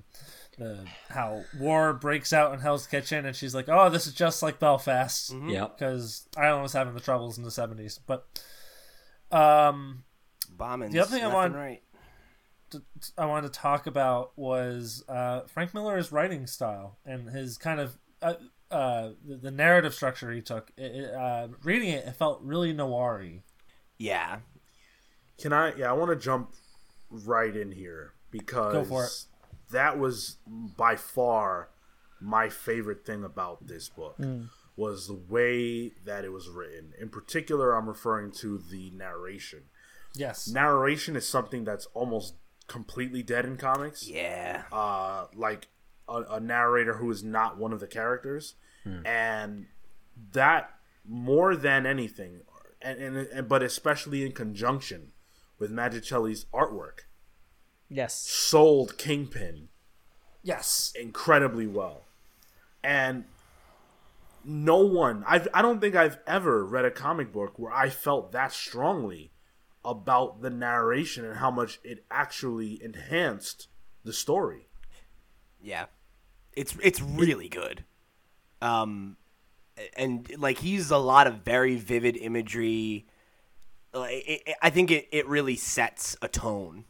the 0.58 0.86
how 1.10 1.43
war 1.60 1.93
breaks 1.93 2.34
out 2.34 2.54
in 2.54 2.60
Hell's 2.60 2.88
Kitchen, 2.88 3.26
and 3.26 3.36
she's 3.36 3.54
like, 3.56 3.70
"Oh, 3.70 3.89
this 3.89 4.08
is 4.08 4.14
just 4.14 4.41
like 4.43 4.60
Belfast," 4.60 5.34
Yep. 5.47 5.78
because 5.78 6.28
Ireland 6.38 6.64
was 6.64 6.74
having 6.74 6.93
the 6.93 6.99
troubles 6.99 7.38
in 7.38 7.43
the 7.43 7.51
seventies. 7.51 7.99
But 8.06 8.26
um, 9.32 10.04
bombing. 10.49 10.91
The 10.91 10.99
other 10.99 11.10
thing 11.12 11.24
I 11.24 11.26
left 11.28 11.36
want- 11.36 11.54
and 11.54 11.62
right. 11.62 11.82
I 13.20 13.26
wanted 13.26 13.54
to 13.54 13.60
talk 13.60 13.86
about 13.86 14.32
was 14.36 15.04
uh, 15.08 15.41
Frank 15.41 15.76
Miller's 15.76 16.12
writing 16.12 16.47
style 16.47 16.97
and 17.06 17.30
his 17.30 17.56
kind 17.60 17.80
of 17.80 17.97
uh, 18.20 18.34
uh, 18.74 19.11
the, 19.26 19.36
the 19.38 19.51
narrative 19.51 19.93
structure 19.93 20.32
he 20.32 20.41
took. 20.41 20.71
It, 20.78 20.95
it, 20.95 21.13
uh, 21.13 21.47
reading 21.63 21.89
it, 21.89 22.05
it 22.05 22.15
felt 22.15 22.41
really 22.41 22.74
noir-y. 22.74 23.41
Yeah, 23.97 24.39
Can 25.39 25.53
I? 25.53 25.74
Yeah, 25.76 25.89
I 25.89 25.93
want 25.93 26.09
to 26.09 26.15
jump 26.17 26.53
right 27.09 27.55
in 27.55 27.71
here 27.71 28.13
because 28.32 28.74
Go 28.74 28.84
for 28.84 29.05
it. 29.05 29.11
that 29.71 29.97
was 29.99 30.38
by 30.78 30.95
far 30.95 31.69
my 32.19 32.49
favorite 32.49 33.05
thing 33.05 33.24
about 33.24 33.67
this 33.67 33.89
book 33.89 34.17
was 34.76 35.07
the 35.07 35.13
way 35.30 35.91
that 36.05 36.26
it 36.26 36.32
was 36.32 36.49
written. 36.49 36.93
In 36.99 37.09
particular, 37.09 37.74
I'm 37.76 37.88
referring 37.88 38.32
to 38.39 38.57
the 38.57 38.89
narration. 38.91 39.63
Yes. 40.15 40.47
Narration 40.47 41.15
is 41.15 41.28
something 41.28 41.63
that's 41.63 41.86
almost 41.93 42.36
completely 42.67 43.21
dead 43.24 43.45
in 43.45 43.57
comics. 43.57 44.07
yeah, 44.07 44.63
uh, 44.71 45.26
like 45.36 45.67
a, 46.08 46.22
a 46.32 46.39
narrator 46.39 46.95
who 46.95 47.10
is 47.12 47.24
not 47.24 47.58
one 47.58 47.74
of 47.74 47.80
the 47.80 47.88
characters, 47.88 48.56
hmm. 48.84 49.06
and 49.06 49.68
that 50.32 50.72
more 51.08 51.56
than 51.56 51.86
anything, 51.86 52.41
and, 52.82 52.99
and, 52.99 53.18
and 53.18 53.47
but 53.47 53.62
especially 53.64 54.26
in 54.26 54.32
conjunction 54.32 55.12
with 55.60 55.72
Mazzucchelli's 55.72 56.45
artwork, 56.54 57.01
Yes. 57.89 58.16
sold 58.16 58.97
Kingpin 58.97 59.70
Yes. 60.41 60.93
incredibly 60.99 61.68
well, 61.68 62.04
and 62.84 63.26
no 64.45 64.78
one 64.78 65.24
I've, 65.26 65.47
I 65.54 65.62
don't 65.62 65.80
think 65.80 65.95
I've 65.95 66.20
ever 66.28 66.66
read 66.66 66.84
a 66.86 66.91
comic 66.91 67.32
book 67.32 67.58
where 67.58 67.72
I 67.72 67.89
felt 67.89 68.34
that 68.34 68.51
strongly 68.51 69.32
about 69.86 70.41
the 70.41 70.49
narration 70.49 71.24
and 71.26 71.38
how 71.38 71.51
much 71.51 71.80
it 71.84 72.06
actually 72.12 72.82
enhanced 72.84 73.68
the 74.04 74.14
story. 74.14 74.68
Yeah. 75.64 75.86
It's 76.55 76.78
it's 76.84 77.01
really 77.01 77.49
good. 77.49 77.84
Um, 78.61 79.18
and 79.97 80.30
like 80.38 80.59
he 80.59 80.70
uses 80.70 80.91
a 80.91 80.97
lot 80.97 81.28
of 81.28 81.38
very 81.38 81.76
vivid 81.78 82.16
imagery. 82.18 83.07
Like, 83.93 84.14
it, 84.28 84.41
it- 84.47 84.55
I 84.61 84.70
think 84.70 84.91
it, 84.91 85.07
it 85.11 85.28
really 85.28 85.55
sets 85.55 86.16
a 86.22 86.28
tone 86.28 86.86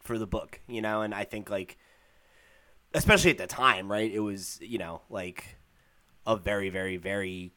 for 0.00 0.18
the 0.18 0.26
book, 0.26 0.60
you 0.68 0.80
know. 0.80 1.02
And 1.02 1.14
I 1.14 1.24
think 1.24 1.50
like, 1.50 1.76
especially 2.94 3.30
at 3.30 3.38
the 3.38 3.46
time, 3.46 3.90
right? 3.90 4.10
It 4.10 4.20
was 4.20 4.58
you 4.60 4.78
know 4.78 5.02
like 5.10 5.56
a 6.26 6.36
very 6.36 6.70
very 6.70 6.96
very 6.96 7.52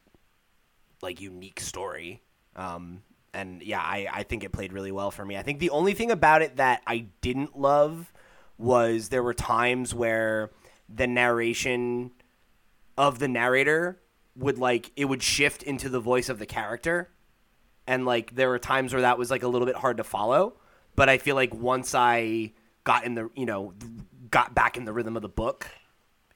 like 1.01 1.19
unique 1.21 1.59
story. 1.59 2.21
Um, 2.55 3.03
and 3.33 3.63
yeah, 3.63 3.79
I, 3.81 4.07
I 4.11 4.23
think 4.23 4.43
it 4.43 4.51
played 4.51 4.71
really 4.73 4.91
well 4.91 5.09
for 5.11 5.25
me. 5.25 5.35
I 5.37 5.41
think 5.41 5.59
the 5.59 5.71
only 5.71 5.93
thing 5.93 6.11
about 6.11 6.41
it 6.43 6.57
that 6.57 6.81
I 6.85 7.07
didn't 7.21 7.57
love 7.57 8.12
was 8.57 9.09
there 9.09 9.23
were 9.23 9.33
times 9.33 9.93
where 9.93 10.51
the 10.93 11.07
narration 11.07 12.11
of 12.97 13.19
the 13.19 13.27
narrator 13.27 13.99
would 14.35 14.57
like 14.57 14.91
it 14.95 15.05
would 15.05 15.23
shift 15.23 15.63
into 15.63 15.89
the 15.89 15.99
voice 15.99 16.29
of 16.29 16.39
the 16.39 16.45
character. 16.45 17.09
And 17.85 18.05
like 18.05 18.35
there 18.35 18.49
were 18.49 18.59
times 18.59 18.93
where 18.93 19.01
that 19.01 19.17
was 19.17 19.29
like 19.29 19.43
a 19.43 19.47
little 19.47 19.65
bit 19.65 19.75
hard 19.75 19.97
to 19.97 20.03
follow. 20.03 20.55
But 20.95 21.09
i 21.09 21.17
feel 21.17 21.35
like 21.35 21.53
once 21.53 21.95
i 21.95 22.53
got 22.83 23.05
in 23.05 23.15
the 23.15 23.29
you 23.35 23.45
know 23.45 23.73
got 24.29 24.53
back 24.53 24.77
in 24.77 24.85
the 24.85 24.93
rhythm 24.93 25.15
of 25.15 25.21
the 25.21 25.29
book 25.29 25.67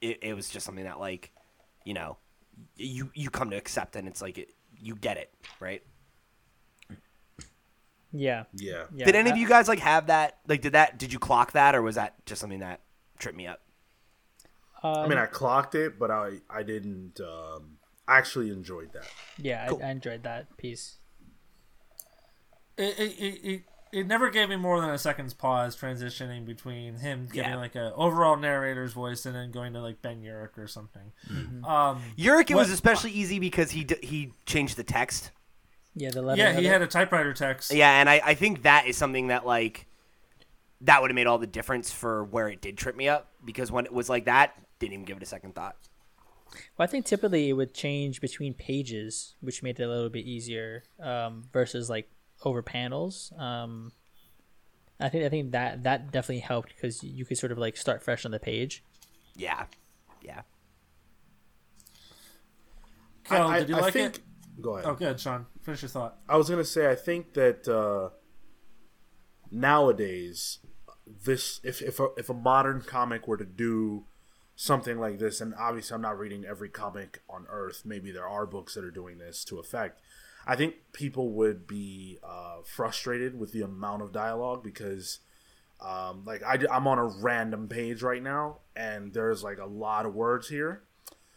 it, 0.00 0.18
it 0.22 0.34
was 0.34 0.48
just 0.48 0.64
something 0.64 0.84
that 0.84 0.98
like 0.98 1.30
you 1.84 1.94
know 1.94 2.16
you 2.76 3.10
you 3.14 3.30
come 3.30 3.50
to 3.50 3.56
accept 3.56 3.96
and 3.96 4.08
it's 4.08 4.22
like 4.22 4.38
it, 4.38 4.50
you 4.80 4.94
get 4.94 5.16
it 5.16 5.32
right 5.60 5.82
Yeah. 8.12 8.44
Yeah. 8.54 8.84
Yeah. 8.94 9.06
did 9.06 9.14
any 9.14 9.30
of 9.30 9.36
you 9.36 9.46
guys 9.48 9.68
like 9.68 9.80
have 9.80 10.06
that 10.06 10.38
like 10.46 10.62
did 10.62 10.72
that 10.72 10.98
did 10.98 11.12
you 11.12 11.18
clock 11.18 11.52
that 11.52 11.74
or 11.74 11.82
was 11.82 11.96
that 11.96 12.14
just 12.26 12.40
something 12.40 12.60
that 12.60 12.80
tripped 13.18 13.36
me 13.36 13.46
up 13.46 13.60
Uh, 14.82 15.00
I 15.00 15.08
mean, 15.08 15.18
I 15.18 15.26
clocked 15.26 15.74
it, 15.74 15.98
but 15.98 16.10
I 16.10 16.38
I 16.48 16.62
didn't 16.62 17.20
um, 17.20 17.78
I 18.06 18.16
actually 18.18 18.50
enjoyed 18.50 18.92
that. 18.94 19.08
yeah, 19.36 19.68
I, 19.70 19.86
I 19.86 19.90
enjoyed 19.90 20.22
that 20.22 20.56
piece. 20.56 20.96
It, 22.76 22.98
it, 22.98 23.12
it, 23.18 23.44
it, 23.52 23.62
it 23.90 24.06
never 24.06 24.30
gave 24.30 24.48
me 24.50 24.56
more 24.56 24.80
than 24.80 24.90
a 24.90 24.98
second's 24.98 25.34
pause 25.34 25.76
transitioning 25.76 26.46
between 26.46 26.96
him 26.98 27.26
giving 27.32 27.50
Yeah. 27.50 27.56
like 27.56 27.74
a 27.74 27.92
overall 27.94 28.36
narrator's 28.36 28.92
voice 28.92 29.26
and 29.26 29.34
then 29.34 29.50
going 29.50 29.72
to 29.72 29.80
like 29.80 30.00
Ben 30.00 30.22
Urich 30.22 30.56
or 30.56 30.68
something. 30.68 31.10
Um, 31.64 32.00
Urich, 32.16 32.50
it 32.50 32.54
was 32.54 32.70
especially 32.70 33.10
easy 33.10 33.38
because 33.40 33.72
he 33.72 33.82
d- 33.84 33.98
he 34.02 34.32
changed 34.46 34.76
the 34.76 34.84
text 34.84 35.32
Yeah, 35.98 36.10
the 36.10 36.22
letter. 36.22 36.40
yeah, 36.40 36.52
he 36.52 36.66
of 36.66 36.72
had 36.72 36.82
a 36.82 36.86
typewriter 36.86 37.32
text. 37.32 37.72
Yeah, 37.72 38.00
and 38.00 38.08
I, 38.08 38.20
I 38.24 38.34
think 38.34 38.62
that 38.62 38.86
is 38.86 38.96
something 38.96 39.28
that 39.28 39.44
like 39.44 39.86
that 40.82 41.02
would 41.02 41.10
have 41.10 41.14
made 41.14 41.26
all 41.26 41.38
the 41.38 41.46
difference 41.46 41.90
for 41.90 42.24
where 42.24 42.48
it 42.48 42.60
did 42.60 42.78
trip 42.78 42.96
me 42.96 43.08
up 43.08 43.32
because 43.44 43.72
when 43.72 43.84
it 43.84 43.92
was 43.92 44.08
like 44.08 44.26
that, 44.26 44.54
didn't 44.78 44.92
even 44.92 45.04
give 45.04 45.16
it 45.16 45.22
a 45.22 45.26
second 45.26 45.54
thought. 45.54 45.76
Well, 46.76 46.84
I 46.84 46.86
think 46.86 47.04
typically 47.04 47.48
it 47.48 47.54
would 47.54 47.74
change 47.74 48.20
between 48.20 48.54
pages, 48.54 49.34
which 49.40 49.62
made 49.62 49.78
it 49.80 49.82
a 49.82 49.88
little 49.88 50.08
bit 50.08 50.24
easier 50.24 50.84
um, 51.02 51.44
versus 51.52 51.90
like 51.90 52.08
over 52.44 52.62
panels. 52.62 53.32
Um, 53.36 53.92
I 55.00 55.08
think 55.08 55.24
I 55.24 55.28
think 55.28 55.52
that 55.52 55.82
that 55.82 56.10
definitely 56.10 56.40
helped 56.40 56.74
because 56.74 57.02
you 57.02 57.24
could 57.24 57.38
sort 57.38 57.52
of 57.52 57.58
like 57.58 57.76
start 57.76 58.02
fresh 58.02 58.24
on 58.24 58.30
the 58.30 58.38
page. 58.38 58.82
Yeah, 59.36 59.64
yeah. 60.22 60.42
Cale, 63.24 63.42
I, 63.42 63.58
did 63.60 63.68
you 63.68 63.76
I 63.76 63.80
like 63.80 63.92
think. 63.92 64.16
it? 64.16 64.20
Go 64.60 64.76
ahead. 64.76 64.88
Oh, 64.88 64.94
good, 64.94 65.20
Sean. 65.20 65.46
Finish 65.62 65.82
your 65.82 65.88
thought. 65.88 66.18
I 66.28 66.36
was 66.36 66.50
gonna 66.50 66.64
say 66.64 66.90
I 66.90 66.94
think 66.94 67.34
that 67.34 67.68
uh, 67.68 68.10
nowadays 69.50 70.58
this 71.24 71.60
if 71.62 71.80
if 71.80 72.00
a, 72.00 72.08
if 72.16 72.28
a 72.28 72.34
modern 72.34 72.82
comic 72.82 73.28
were 73.28 73.36
to 73.36 73.44
do 73.44 74.04
something 74.56 74.98
like 74.98 75.18
this, 75.18 75.40
and 75.40 75.54
obviously 75.54 75.94
I'm 75.94 76.02
not 76.02 76.18
reading 76.18 76.44
every 76.44 76.68
comic 76.68 77.22
on 77.30 77.46
Earth. 77.48 77.82
Maybe 77.84 78.10
there 78.10 78.26
are 78.26 78.44
books 78.44 78.74
that 78.74 78.84
are 78.84 78.90
doing 78.90 79.18
this 79.18 79.44
to 79.44 79.58
effect. 79.58 80.00
I 80.46 80.56
think 80.56 80.74
people 80.92 81.30
would 81.32 81.66
be 81.66 82.18
uh, 82.24 82.62
frustrated 82.64 83.38
with 83.38 83.52
the 83.52 83.62
amount 83.62 84.02
of 84.02 84.12
dialogue 84.12 84.64
because, 84.64 85.20
um, 85.78 86.24
like, 86.24 86.42
I, 86.42 86.58
I'm 86.72 86.88
on 86.88 86.98
a 86.98 87.04
random 87.04 87.68
page 87.68 88.02
right 88.02 88.22
now, 88.22 88.60
and 88.74 89.12
there's 89.12 89.44
like 89.44 89.58
a 89.58 89.66
lot 89.66 90.06
of 90.06 90.14
words 90.14 90.48
here, 90.48 90.84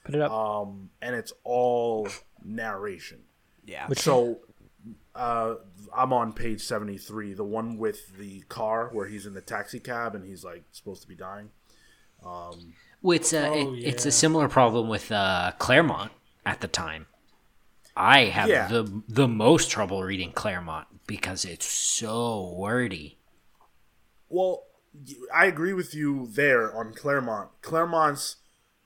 Put 0.03 0.15
it 0.15 0.21
up. 0.21 0.31
um, 0.31 0.89
and 1.01 1.15
it's 1.15 1.33
all 1.43 2.07
narration. 2.43 3.19
Yeah. 3.65 3.87
Which 3.87 3.99
So, 3.99 4.39
uh, 5.13 5.55
I'm 5.95 6.11
on 6.13 6.33
page 6.33 6.61
73, 6.61 7.33
the 7.33 7.43
one 7.43 7.77
with 7.77 8.17
the 8.17 8.41
car 8.49 8.89
where 8.91 9.07
he's 9.07 9.25
in 9.25 9.33
the 9.33 9.41
taxi 9.41 9.79
cab 9.79 10.15
and 10.15 10.25
he's 10.25 10.43
like 10.43 10.63
supposed 10.71 11.01
to 11.03 11.07
be 11.07 11.15
dying. 11.15 11.49
Well, 12.23 13.15
it's 13.15 13.33
a 13.33 13.47
Oh, 13.47 13.73
it, 13.73 13.79
it's 13.79 14.05
a 14.05 14.11
similar 14.11 14.47
problem 14.47 14.87
with 14.89 15.11
uh, 15.11 15.51
Claremont 15.59 16.11
at 16.45 16.61
the 16.61 16.67
time. 16.67 17.07
I 17.95 18.25
have 18.25 18.47
Yeah. 18.49 18.67
the 18.67 19.03
the 19.07 19.27
most 19.27 19.69
trouble 19.69 20.01
reading 20.03 20.31
Claremont 20.31 20.87
because 21.07 21.43
it's 21.45 21.65
so 21.65 22.53
wordy. 22.55 23.17
Well, 24.29 24.63
I 25.33 25.45
agree 25.45 25.73
with 25.73 25.93
you 25.93 26.27
there 26.31 26.73
on 26.75 26.93
Claremont. 26.93 27.49
Claremont's 27.61 28.37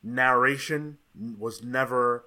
narration 0.01 0.97
was 1.37 1.63
never 1.63 2.25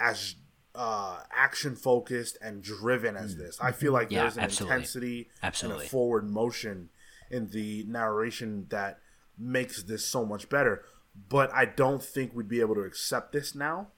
as 0.00 0.36
uh, 0.74 1.20
action 1.32 1.76
focused 1.76 2.36
and 2.42 2.62
driven 2.62 3.16
as 3.16 3.34
hmm. 3.34 3.40
this. 3.40 3.58
I 3.60 3.72
feel 3.72 3.92
hmm. 3.92 3.96
like 3.96 4.10
Yeah, 4.10 4.22
there's 4.22 4.36
an 4.36 4.44
absolutely. 4.44 4.74
intensity 4.74 5.30
Absolutely. 5.42 5.82
and 5.82 5.86
a 5.86 5.90
forward 5.90 6.28
motion 6.28 6.90
in 7.30 7.50
the 7.50 7.84
narration 7.88 8.66
that 8.70 9.00
makes 9.38 9.82
this 9.82 10.04
so 10.04 10.24
much 10.24 10.48
better. 10.48 10.84
But 11.28 11.52
I 11.52 11.64
don't 11.64 12.02
think 12.02 12.34
we'd 12.34 12.48
be 12.48 12.60
able 12.60 12.74
to 12.74 12.82
accept 12.82 13.32
this 13.32 13.54
now. 13.54 13.88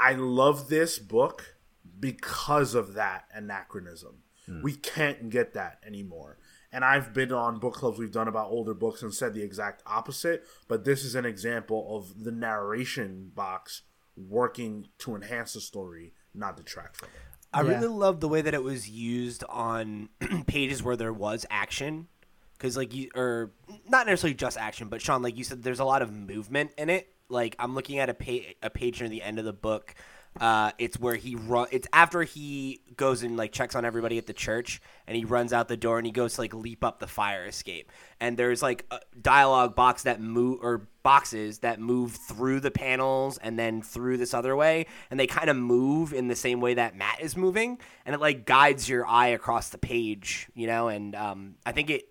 I 0.00 0.12
love 0.12 0.68
this 0.68 0.98
book 0.98 1.56
because 1.98 2.74
of 2.74 2.94
that 2.94 3.26
anachronism. 3.32 4.22
Hmm. 4.46 4.62
We 4.62 4.74
can't 4.74 5.30
get 5.30 5.54
that 5.54 5.78
anymore. 5.86 6.38
And 6.72 6.84
I've 6.84 7.14
been 7.14 7.32
on 7.32 7.58
book 7.58 7.74
clubs 7.74 7.98
we've 7.98 8.12
done 8.12 8.28
about 8.28 8.50
older 8.50 8.74
books 8.74 9.02
and 9.02 9.12
said 9.14 9.32
the 9.34 9.42
exact 9.42 9.82
opposite, 9.86 10.44
but 10.68 10.84
this 10.84 11.02
is 11.04 11.14
an 11.14 11.24
example 11.24 11.96
of 11.96 12.24
the 12.24 12.30
narration 12.30 13.32
box 13.34 13.82
working 14.16 14.88
to 14.98 15.14
enhance 15.14 15.54
the 15.54 15.60
story, 15.60 16.12
not 16.34 16.56
detract 16.56 16.96
from 16.96 17.08
it. 17.08 17.14
I 17.54 17.62
Yeah. 17.62 17.68
really 17.76 17.86
love 17.88 18.20
the 18.20 18.28
way 18.28 18.42
that 18.42 18.52
it 18.52 18.62
was 18.62 18.88
used 18.90 19.44
on 19.48 20.10
pages 20.46 20.82
where 20.82 20.96
there 20.96 21.12
was 21.12 21.46
action, 21.48 22.08
because 22.52 22.76
like 22.76 22.94
you 22.94 23.10
or 23.14 23.52
not 23.88 24.06
necessarily 24.06 24.34
just 24.34 24.58
action, 24.58 24.88
but 24.88 25.00
Sean, 25.00 25.22
like 25.22 25.38
you 25.38 25.44
said, 25.44 25.62
there's 25.62 25.80
a 25.80 25.84
lot 25.84 26.02
of 26.02 26.12
movement 26.12 26.72
in 26.76 26.90
it. 26.90 27.08
Like 27.30 27.56
I'm 27.58 27.74
looking 27.74 27.98
at 27.98 28.10
a 28.10 28.14
page, 28.14 28.54
a 28.62 28.68
page 28.68 29.00
near 29.00 29.08
the 29.08 29.22
end 29.22 29.38
of 29.38 29.46
the 29.46 29.52
book. 29.54 29.94
Uh, 30.40 30.70
it's 30.78 30.98
where 30.98 31.16
he 31.16 31.34
run. 31.34 31.66
It's 31.72 31.88
after 31.92 32.22
he 32.22 32.80
goes 32.96 33.22
and 33.22 33.36
like 33.36 33.52
checks 33.52 33.74
on 33.74 33.84
everybody 33.84 34.18
at 34.18 34.26
the 34.26 34.32
church, 34.32 34.80
and 35.06 35.16
he 35.16 35.24
runs 35.24 35.52
out 35.52 35.68
the 35.68 35.76
door 35.76 35.98
and 35.98 36.06
he 36.06 36.12
goes 36.12 36.34
to 36.34 36.42
like 36.42 36.54
leap 36.54 36.84
up 36.84 37.00
the 37.00 37.06
fire 37.06 37.46
escape. 37.46 37.90
And 38.20 38.36
there's 38.36 38.62
like 38.62 38.86
a 38.90 39.00
dialogue 39.20 39.74
box 39.74 40.04
that 40.04 40.20
move 40.20 40.60
or 40.62 40.88
boxes 41.02 41.60
that 41.60 41.80
move 41.80 42.12
through 42.12 42.60
the 42.60 42.70
panels 42.70 43.38
and 43.38 43.58
then 43.58 43.82
through 43.82 44.18
this 44.18 44.32
other 44.32 44.54
way, 44.54 44.86
and 45.10 45.18
they 45.18 45.26
kind 45.26 45.50
of 45.50 45.56
move 45.56 46.12
in 46.12 46.28
the 46.28 46.36
same 46.36 46.60
way 46.60 46.74
that 46.74 46.94
Matt 46.96 47.20
is 47.20 47.36
moving, 47.36 47.78
and 48.06 48.14
it 48.14 48.20
like 48.20 48.46
guides 48.46 48.88
your 48.88 49.06
eye 49.06 49.28
across 49.28 49.70
the 49.70 49.78
page, 49.78 50.48
you 50.54 50.66
know. 50.66 50.88
And 50.88 51.16
um, 51.16 51.54
I 51.66 51.72
think 51.72 51.90
it 51.90 52.08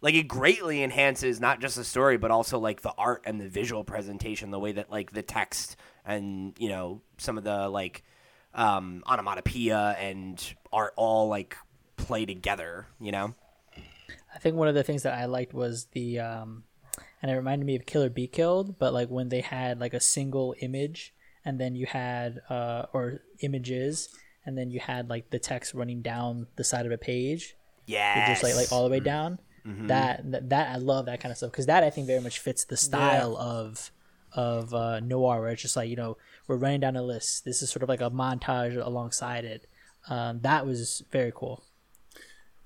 like 0.00 0.14
it 0.14 0.28
greatly 0.28 0.82
enhances 0.82 1.40
not 1.40 1.60
just 1.60 1.76
the 1.76 1.84
story 1.84 2.16
but 2.16 2.30
also 2.30 2.58
like 2.58 2.82
the 2.82 2.92
art 2.96 3.22
and 3.26 3.40
the 3.40 3.48
visual 3.48 3.84
presentation 3.84 4.50
the 4.50 4.58
way 4.58 4.72
that 4.72 4.90
like 4.90 5.12
the 5.12 5.22
text 5.22 5.76
and 6.08 6.54
you 6.58 6.68
know 6.68 7.02
some 7.18 7.38
of 7.38 7.44
the 7.44 7.68
like 7.68 8.02
um 8.54 9.04
onomatopoeia 9.06 9.94
and 10.00 10.54
art 10.72 10.92
all 10.96 11.28
like 11.28 11.56
play 11.96 12.24
together 12.26 12.86
you 13.00 13.12
know? 13.12 13.34
I 14.34 14.38
think 14.38 14.56
one 14.56 14.68
of 14.68 14.74
the 14.74 14.82
things 14.82 15.02
that 15.02 15.14
I 15.14 15.26
liked 15.26 15.54
was 15.54 15.86
the 15.92 16.18
um 16.18 16.64
and 17.20 17.30
it 17.30 17.34
reminded 17.34 17.66
me 17.66 17.76
of 17.76 17.84
Kill 17.86 18.04
or 18.04 18.10
Be 18.10 18.26
Killed, 18.26 18.78
but 18.78 18.92
like 18.92 19.08
when 19.08 19.28
they 19.28 19.40
had 19.40 19.80
like 19.80 19.94
a 19.94 20.00
single 20.00 20.54
image 20.60 21.12
and 21.44 21.60
then 21.60 21.74
you 21.76 21.86
had 21.86 22.40
uh 22.48 22.86
or 22.92 23.20
images 23.40 24.08
and 24.46 24.56
then 24.56 24.70
you 24.70 24.80
had 24.80 25.10
like 25.10 25.30
the 25.30 25.38
text 25.38 25.74
running 25.74 26.00
down 26.00 26.46
the 26.56 26.64
side 26.64 26.86
of 26.86 26.92
a 26.92 26.98
page, 26.98 27.54
yeah 27.86 28.28
just 28.28 28.42
like 28.42 28.54
like 28.54 28.72
all 28.72 28.84
the 28.84 28.90
way 28.90 29.00
down. 29.00 29.38
That, 29.88 30.30
that 30.32 30.48
that 30.48 30.70
I 30.74 30.76
love 30.76 31.06
that 31.06 31.20
kind 31.20 31.30
of 31.30 31.36
stuff 31.36 31.50
because 31.50 31.66
that 31.66 31.84
I 31.84 31.90
think 31.90 32.06
very 32.06 32.20
much 32.20 32.38
fits 32.38 32.64
the 32.64 32.76
style 32.78 33.36
of 33.36 33.90
of 34.32 34.74
uh, 34.74 35.00
noir 35.00 35.40
where 35.40 35.50
it's 35.50 35.62
just 35.62 35.76
like 35.76 35.88
you 35.88 35.96
know 35.96 36.16
we're 36.46 36.56
running 36.56 36.80
down 36.80 36.96
a 36.96 37.02
list. 37.02 37.44
This 37.44 37.62
is 37.62 37.70
sort 37.70 37.82
of 37.82 37.88
like 37.88 38.00
a 38.00 38.10
montage 38.10 38.76
alongside 38.84 39.44
it. 39.44 39.66
Um, 40.08 40.40
that 40.40 40.66
was 40.66 41.02
very 41.10 41.32
cool. 41.34 41.64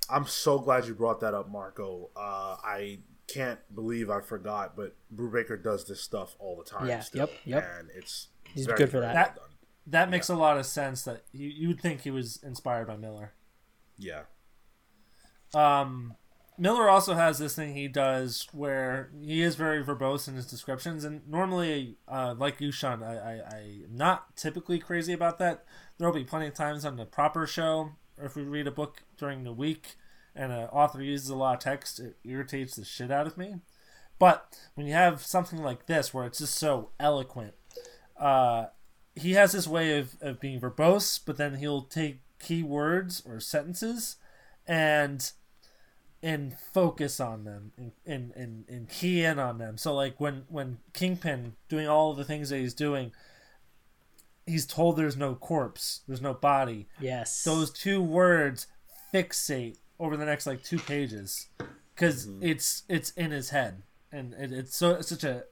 I'm 0.08 0.26
so 0.26 0.58
glad 0.58 0.86
you 0.86 0.94
brought 0.94 1.20
that 1.20 1.34
up, 1.34 1.50
Marco. 1.50 2.10
Uh, 2.16 2.56
I 2.62 2.98
can't 3.28 3.60
believe 3.74 4.10
I 4.10 4.20
forgot, 4.20 4.76
but 4.76 4.94
Brubaker 5.14 5.62
does 5.62 5.86
this 5.86 6.00
stuff 6.00 6.36
all 6.38 6.56
the 6.56 6.68
time. 6.68 6.88
Yeah, 6.88 7.00
still, 7.00 7.20
yep, 7.20 7.30
yep. 7.44 7.70
And 7.78 7.88
it's 7.94 8.28
He's 8.54 8.66
very, 8.66 8.78
good 8.78 8.90
for 8.90 9.00
that. 9.00 9.14
That 9.14 9.36
well 9.36 9.46
that 9.86 10.10
makes 10.10 10.28
a 10.28 10.34
lot 10.34 10.58
of 10.58 10.66
sense. 10.66 11.02
That 11.02 11.22
you 11.32 11.48
you 11.48 11.68
would 11.68 11.80
think 11.80 12.02
he 12.02 12.10
was 12.10 12.42
inspired 12.42 12.86
by 12.86 12.96
Miller. 12.96 13.32
Yeah. 13.98 14.22
Um, 15.54 16.14
Miller 16.58 16.88
also 16.88 17.14
has 17.14 17.38
this 17.38 17.56
thing 17.56 17.74
he 17.74 17.88
does 17.88 18.46
where 18.52 19.10
he 19.20 19.42
is 19.42 19.56
very 19.56 19.82
verbose 19.82 20.28
in 20.28 20.34
his 20.34 20.46
descriptions, 20.46 21.02
and 21.04 21.26
normally, 21.26 21.96
uh, 22.06 22.34
like 22.36 22.60
you, 22.60 22.70
Sean, 22.70 23.02
I, 23.02 23.38
I, 23.38 23.40
I'm 23.84 23.96
not 23.96 24.36
typically 24.36 24.78
crazy 24.78 25.12
about 25.12 25.38
that. 25.38 25.64
There 25.96 26.06
will 26.06 26.14
be 26.14 26.24
plenty 26.24 26.46
of 26.46 26.54
times 26.54 26.84
on 26.84 26.96
the 26.96 27.06
proper 27.06 27.46
show, 27.46 27.92
or 28.18 28.26
if 28.26 28.36
we 28.36 28.42
read 28.42 28.66
a 28.66 28.72
book 28.72 29.02
during 29.16 29.44
the 29.44 29.52
week 29.52 29.96
and 30.34 30.52
an 30.52 30.68
author 30.68 31.02
uses 31.02 31.30
a 31.30 31.36
lot 31.36 31.54
of 31.54 31.60
text, 31.60 31.98
it 31.98 32.16
irritates 32.24 32.76
the 32.76 32.84
shit 32.84 33.10
out 33.10 33.26
of 33.26 33.38
me. 33.38 33.56
But 34.18 34.56
when 34.74 34.86
you 34.86 34.92
have 34.92 35.22
something 35.22 35.62
like 35.62 35.86
this, 35.86 36.12
where 36.12 36.26
it's 36.26 36.38
just 36.38 36.54
so 36.54 36.90
eloquent, 37.00 37.54
uh, 38.18 38.66
he 39.14 39.32
has 39.32 39.52
this 39.52 39.66
way 39.66 39.98
of, 39.98 40.16
of 40.20 40.38
being 40.38 40.60
verbose, 40.60 41.18
but 41.24 41.38
then 41.38 41.56
he'll 41.56 41.82
take 41.82 42.20
key 42.38 42.62
words 42.62 43.22
or 43.26 43.40
sentences 43.40 44.16
and 44.66 45.32
and 46.22 46.56
focus 46.72 47.18
on 47.18 47.44
them 47.44 47.72
and, 47.76 47.92
and, 48.06 48.32
and, 48.36 48.64
and 48.68 48.88
key 48.88 49.24
in 49.24 49.38
on 49.38 49.58
them. 49.58 49.76
So 49.76 49.94
like 49.94 50.20
when 50.20 50.44
when 50.48 50.78
Kingpin 50.92 51.54
doing 51.68 51.88
all 51.88 52.12
of 52.12 52.16
the 52.16 52.24
things 52.24 52.50
that 52.50 52.58
he's 52.58 52.74
doing, 52.74 53.12
he's 54.46 54.66
told 54.66 54.96
there's 54.96 55.16
no 55.16 55.34
corpse, 55.34 56.02
there's 56.06 56.22
no 56.22 56.34
body. 56.34 56.86
Yes, 57.00 57.42
Those 57.42 57.70
two 57.70 58.00
words 58.00 58.66
fixate 59.12 59.78
over 59.98 60.16
the 60.16 60.24
next 60.24 60.46
like 60.46 60.62
two 60.62 60.78
pages 60.78 61.48
because 61.94 62.28
it's 62.40 62.84
it's 62.88 63.10
in 63.10 63.30
his 63.30 63.50
head 63.50 63.82
and 64.12 64.34
it, 64.34 64.52
it's 64.52 64.76
so 64.76 64.92
it's 64.92 65.08
such 65.08 65.24
a 65.24 65.44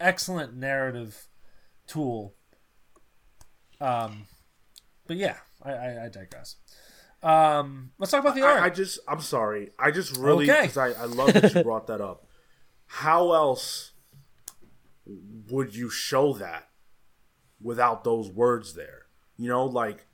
excellent 0.00 0.56
narrative 0.56 1.28
tool. 1.86 2.34
Um, 3.80 4.26
but 5.06 5.16
yeah, 5.16 5.36
I, 5.62 5.72
I, 5.72 6.04
I 6.04 6.08
digress. 6.08 6.56
Um, 7.22 7.90
let's 7.98 8.12
talk 8.12 8.20
about 8.20 8.34
the 8.34 8.42
art. 8.42 8.62
I, 8.62 8.66
I 8.66 8.70
just, 8.70 9.00
I'm 9.08 9.20
sorry. 9.20 9.70
I 9.78 9.90
just 9.90 10.16
really, 10.16 10.50
Okay. 10.50 10.62
because 10.62 10.76
I, 10.76 10.88
I 10.90 11.04
love 11.06 11.32
that 11.34 11.54
you 11.54 11.62
brought 11.62 11.86
that 11.88 12.00
up. 12.00 12.26
How 12.86 13.32
else 13.32 13.92
would 15.50 15.74
you 15.74 15.90
show 15.90 16.32
that 16.34 16.68
without 17.60 18.04
those 18.04 18.30
words 18.30 18.74
there? 18.74 19.06
You 19.36 19.48
know, 19.48 19.64
like 19.64 20.06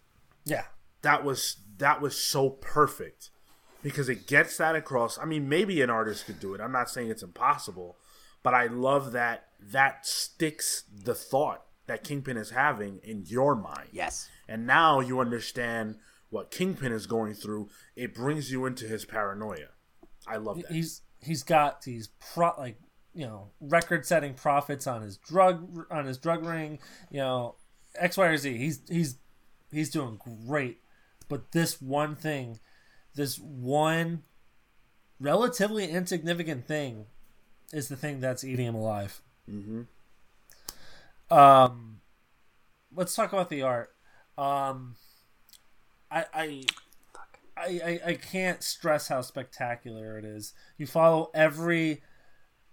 yeah, 0.45 0.65
that 1.03 1.25
was 1.25 1.57
that 1.79 2.01
was 2.01 2.17
so 2.17 2.51
perfect 2.51 3.31
because 3.83 4.09
it 4.09 4.27
gets 4.27 4.57
that 4.59 4.75
across. 4.77 5.19
I 5.19 5.25
mean, 5.25 5.49
maybe 5.49 5.81
an 5.83 5.91
artist 5.91 6.27
could 6.27 6.41
do 6.41 6.55
it. 6.55 6.61
I'm 6.61 6.73
not 6.73 6.91
saying 6.91 7.11
it's 7.11 7.23
impossible, 7.23 7.97
but 8.43 8.55
I 8.55 8.67
love 8.67 9.13
that 9.13 9.47
that 9.61 10.07
sticks 10.07 10.85
the 10.93 11.15
thought 11.15 11.65
that 11.87 12.05
Kingpin 12.05 12.37
is 12.37 12.51
having 12.51 12.99
in 13.03 13.25
your 13.27 13.55
mind. 13.55 13.89
yes 13.93 14.29
And 14.49 14.67
now 14.67 15.01
you 15.01 15.21
understand 15.21 15.97
what 16.35 16.51
Kingpin 16.51 16.91
is 16.91 17.07
going 17.07 17.33
through. 17.33 17.69
It 17.95 18.13
brings 18.13 18.51
you 18.51 18.67
into 18.67 18.89
his 18.89 19.05
paranoia. 19.05 19.69
I 20.27 20.39
love 20.39 20.61
that. 20.61 20.73
he's 20.73 21.03
he's 21.21 21.45
got 21.45 21.83
these 21.83 22.09
pro 22.33 22.53
like 22.59 22.77
you 23.15 23.25
know 23.25 23.51
record 23.61 24.05
setting 24.05 24.35
profits 24.35 24.89
on 24.89 25.03
his 25.03 25.17
drug 25.17 25.87
on 25.93 26.07
his 26.07 26.19
drug 26.19 26.45
ring 26.45 26.81
you 27.11 27.19
know 27.19 27.55
x 27.95 28.17
y 28.17 28.27
or 28.27 28.37
z 28.37 28.57
he's 28.57 28.81
he's 28.89 29.17
he's 29.71 29.91
doing 29.91 30.19
great 30.47 30.81
but 31.29 31.53
this 31.53 31.81
one 31.81 32.17
thing 32.17 32.59
this 33.15 33.39
one 33.39 34.23
relatively 35.21 35.89
insignificant 35.89 36.67
thing 36.67 37.07
is 37.73 37.89
the 37.89 37.97
thing 37.97 38.19
that's 38.19 38.43
eating 38.43 38.67
him 38.67 38.75
alive 38.75 39.21
mm-hmm. 39.49 39.83
um 41.33 42.01
let's 42.95 43.15
talk 43.15 43.33
about 43.33 43.51
the 43.51 43.63
art 43.63 43.95
um 44.37 44.97
i 46.15 46.25
i 46.35 46.65
I, 47.57 48.01
I, 48.05 48.15
can't 48.15 48.65
stress 48.65 49.07
how 49.07 49.21
spectacular 49.21 50.19
it 50.19 50.25
is. 50.25 50.55
You 50.77 50.89
follow 50.89 51.31
every 51.35 52.03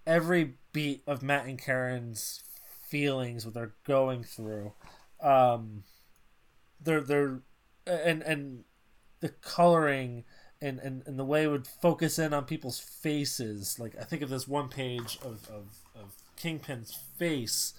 every 0.08 0.56
beat 0.74 1.04
of 1.06 1.22
Matt 1.22 1.46
and 1.46 1.62
Karen's 1.62 2.42
feelings, 2.90 3.46
what 3.46 3.54
they're 3.54 3.76
going 3.86 4.24
through. 4.24 4.74
Um, 5.22 5.84
they're 6.82 7.02
they're 7.02 7.42
and 7.86 8.24
and 8.24 8.64
the 9.20 9.30
coloring 9.30 10.24
and, 10.62 10.80
and, 10.80 11.04
and 11.06 11.18
the 11.18 11.26
way 11.26 11.44
it 11.44 11.48
would 11.48 11.68
focus 11.68 12.20
in 12.20 12.34
on 12.34 12.46
people's 12.46 12.80
faces. 12.80 13.80
Like 13.80 13.96
I 14.00 14.04
think 14.04 14.22
of 14.22 14.30
this 14.30 14.48
one 14.48 14.70
page 14.70 15.18
of, 15.24 15.50
of, 15.50 15.80
of 15.96 16.14
Kingpin's 16.36 16.98
face. 17.18 17.74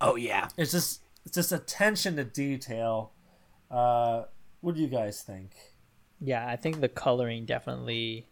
oh 0.00 0.16
yeah 0.16 0.48
It's 0.56 0.72
just 0.72 1.00
it's 1.24 1.34
just 1.34 1.52
attention 1.52 2.16
to 2.16 2.24
detail. 2.24 3.12
Uh, 3.70 4.24
what 4.60 4.74
do 4.74 4.80
you 4.80 4.88
guys 4.88 5.22
think? 5.22 5.52
Yeah, 6.20 6.46
I 6.46 6.56
think 6.56 6.80
the 6.80 6.88
coloring 6.88 7.44
definitely, 7.44 8.28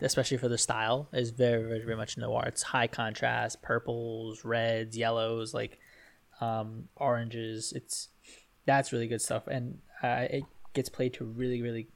especially 0.00 0.36
for 0.36 0.48
the 0.48 0.58
style, 0.58 1.08
is 1.12 1.30
very, 1.30 1.62
very, 1.62 1.84
very 1.84 1.96
much 1.96 2.16
noir. 2.16 2.44
It's 2.46 2.62
high 2.62 2.86
contrast, 2.86 3.62
purples, 3.62 4.44
reds, 4.44 4.96
yellows, 4.96 5.52
like 5.52 5.78
um, 6.40 6.88
oranges. 6.96 7.72
It's 7.74 8.08
that's 8.66 8.92
really 8.92 9.08
good 9.08 9.20
stuff, 9.20 9.46
and 9.46 9.78
uh, 10.02 10.26
it 10.30 10.44
gets 10.74 10.88
played 10.88 11.14
to 11.14 11.24
really, 11.24 11.60
really 11.60 11.88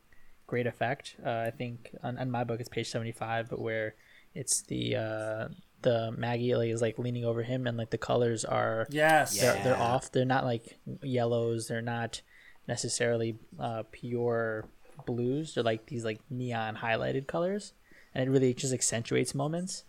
great 0.47 0.67
effect. 0.67 1.17
Uh, 1.25 1.45
I 1.47 1.51
think 1.51 1.95
on, 2.03 2.19
on 2.19 2.31
my 2.31 2.45
book 2.45 2.61
it's 2.61 2.69
page 2.69 2.91
seventy 2.91 3.13
five, 3.13 3.49
but 3.49 3.61
where 3.61 3.95
it's 4.35 4.63
the 4.63 4.97
uh, 4.97 5.49
the 5.83 6.13
Maggie 6.17 6.55
like, 6.57 6.71
is 6.71 6.83
like 6.83 6.99
leaning 6.99 7.25
over 7.25 7.43
him 7.43 7.67
and 7.67 7.77
like 7.77 7.91
the 7.91 7.99
colors 7.99 8.45
are 8.45 8.87
Yes. 8.91 9.41
they're, 9.41 9.55
they're 9.63 9.77
off. 9.77 10.11
They're 10.11 10.25
not 10.25 10.45
like 10.45 10.79
yellows. 11.03 11.69
They're 11.69 11.81
not 11.81 12.23
necessarily 12.69 13.37
uh, 13.59 13.83
pure 13.91 14.67
blues. 15.07 15.55
They're 15.55 15.65
like 15.65 15.87
these 15.87 16.05
like 16.05 16.21
neon 16.31 16.77
highlighted 16.77 17.27
colors, 17.27 17.73
and 18.15 18.23
it 18.29 18.31
really 18.31 18.55
just 18.55 18.73
accentuates 18.73 19.35
moments. 19.35 19.85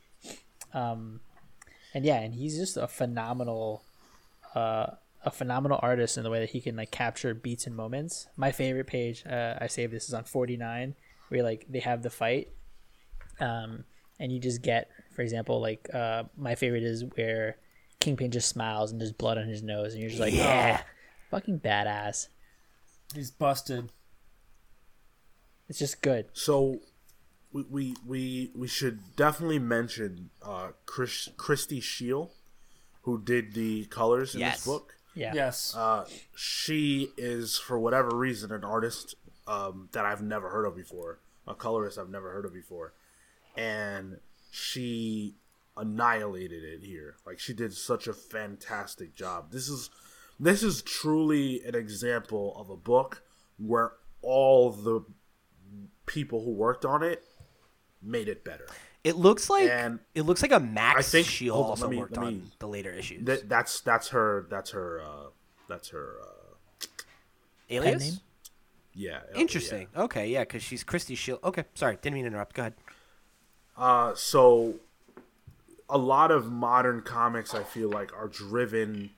Um, 0.74 1.20
and 1.94 2.06
yeah, 2.06 2.20
and 2.22 2.34
he's 2.34 2.58
just 2.58 2.78
a 2.78 2.88
phenomenal, 2.88 3.84
uh, 4.56 4.88
a 5.24 5.32
phenomenal 5.32 5.80
artist 5.82 6.18
in 6.18 6.24
the 6.24 6.30
way 6.30 6.40
that 6.40 6.52
he 6.52 6.62
can 6.62 6.76
like 6.76 6.92
capture 6.92 7.34
beats 7.34 7.68
and 7.68 7.76
moments. 7.76 8.28
My 8.38 8.52
favorite 8.52 8.88
page, 8.88 9.26
uh, 9.28 9.56
I 9.60 9.68
saved 9.68 9.94
this 9.94 10.08
is 10.08 10.14
on 10.14 10.24
forty 10.24 10.58
nine, 10.58 10.96
where 11.28 11.44
like 11.44 11.66
they 11.70 11.80
have 11.80 12.02
the 12.02 12.10
fight, 12.10 12.50
um, 13.40 13.84
and 14.20 14.32
you 14.32 14.40
just 14.40 14.62
get, 14.62 14.90
for 15.16 15.22
example, 15.22 15.60
like 15.60 15.90
uh, 15.94 16.24
my 16.38 16.56
favorite 16.56 16.84
is 16.84 17.04
where 17.16 17.58
Kingpin 18.00 18.32
just 18.32 18.48
smiles 18.50 18.92
and 18.92 19.02
there's 19.02 19.12
blood 19.12 19.38
on 19.38 19.48
his 19.48 19.64
nose, 19.64 19.94
and 19.94 20.02
you're 20.02 20.10
just 20.10 20.22
like, 20.22 20.34
Yeah. 20.34 20.82
oh, 20.82 20.86
fucking 21.32 21.60
badass. 21.60 22.28
He's 23.14 23.32
busted. 23.32 23.92
It's 25.68 25.80
just 25.80 26.02
good. 26.02 26.28
So 26.34 26.80
we 27.52 27.64
we 27.70 27.96
we, 28.06 28.52
we 28.56 28.68
should 28.68 29.16
definitely 29.16 29.60
mention 29.60 30.30
uh, 30.42 30.70
Chris, 30.86 31.30
Christie 31.38 31.82
Scheele, 31.82 32.30
who 33.04 33.22
did 33.22 33.54
the 33.54 33.86
colors 33.86 34.34
in 34.36 34.42
Yes. 34.42 34.58
this 34.58 34.66
book. 34.66 34.96
Yeah. 35.16 35.34
Yes. 35.34 35.76
Uh, 35.76 36.06
she 36.36 37.10
is, 37.18 37.58
for 37.58 37.80
whatever 37.80 38.16
reason, 38.16 38.52
an 38.52 38.64
artist 38.64 39.16
um, 39.48 39.90
that 39.92 40.06
I've 40.06 40.22
never 40.22 40.50
heard 40.50 40.66
of 40.66 40.76
before, 40.76 41.20
a 41.48 41.56
colorist 41.56 41.98
I've 41.98 42.10
never 42.10 42.32
heard 42.32 42.46
of 42.46 42.54
before, 42.54 42.94
and 43.58 44.20
she 44.52 45.36
annihilated 45.76 46.64
it 46.64 46.84
here. 46.86 47.16
Like 47.26 47.40
she 47.40 47.54
did 47.54 47.74
such 47.74 48.08
a 48.08 48.14
fantastic 48.14 49.16
job. 49.16 49.52
This 49.52 49.68
is 49.68 49.90
this 50.40 50.64
is 50.64 50.82
truly 50.82 51.62
an 51.66 51.76
example 51.76 52.56
of 52.58 52.70
a 52.70 52.76
book 52.78 53.24
where 53.58 53.94
all 54.22 54.72
the 54.72 55.02
people 56.06 56.44
who 56.44 56.52
worked 56.52 56.86
on 56.86 57.04
it 57.04 57.24
made 58.02 58.28
it 58.28 58.44
better. 58.44 58.66
It 59.04 59.16
looks 59.16 59.50
like 59.50 59.70
And 59.70 60.00
it 60.16 60.24
looks 60.24 60.42
like 60.42 60.52
a 60.52 60.60
Max 60.60 61.00
I 61.00 61.02
think- 61.04 61.28
Shield 61.28 61.64
on, 61.64 61.70
also 61.72 61.88
me- 61.88 61.98
worked 61.98 62.18
me- 62.18 62.26
on 62.28 62.52
the 62.60 62.68
later 62.68 62.92
issues. 62.92 63.26
That, 63.26 63.48
that's 63.50 63.80
that's 63.82 64.10
her 64.10 64.46
that's 64.50 64.72
her 64.72 65.02
uh, 65.02 65.28
that's 65.70 65.90
her 65.90 66.16
uh, 66.22 66.86
Alias? 67.70 68.04
name? 68.12 68.20
yeah. 68.94 69.20
Interesting. 69.36 69.88
Okay, 69.96 70.28
yeah, 70.30 70.42
because 70.42 70.64
she's 70.64 70.84
Christie 70.84 71.16
Scheele. 71.16 71.42
Okay, 71.44 71.64
sorry, 71.76 71.98
didn't 72.02 72.16
mean 72.16 72.24
to 72.24 72.28
interrupt. 72.32 72.56
Go 72.56 72.64
ahead. 72.64 72.74
Uh, 73.78 74.14
so 74.16 74.76
a 75.90 75.98
lot 75.98 76.32
of 76.32 76.52
modern 76.52 77.02
comics 77.02 77.54
I 77.56 77.64
feel 77.64 77.90
like 77.90 78.12
are 78.14 78.28
driven 78.28 79.12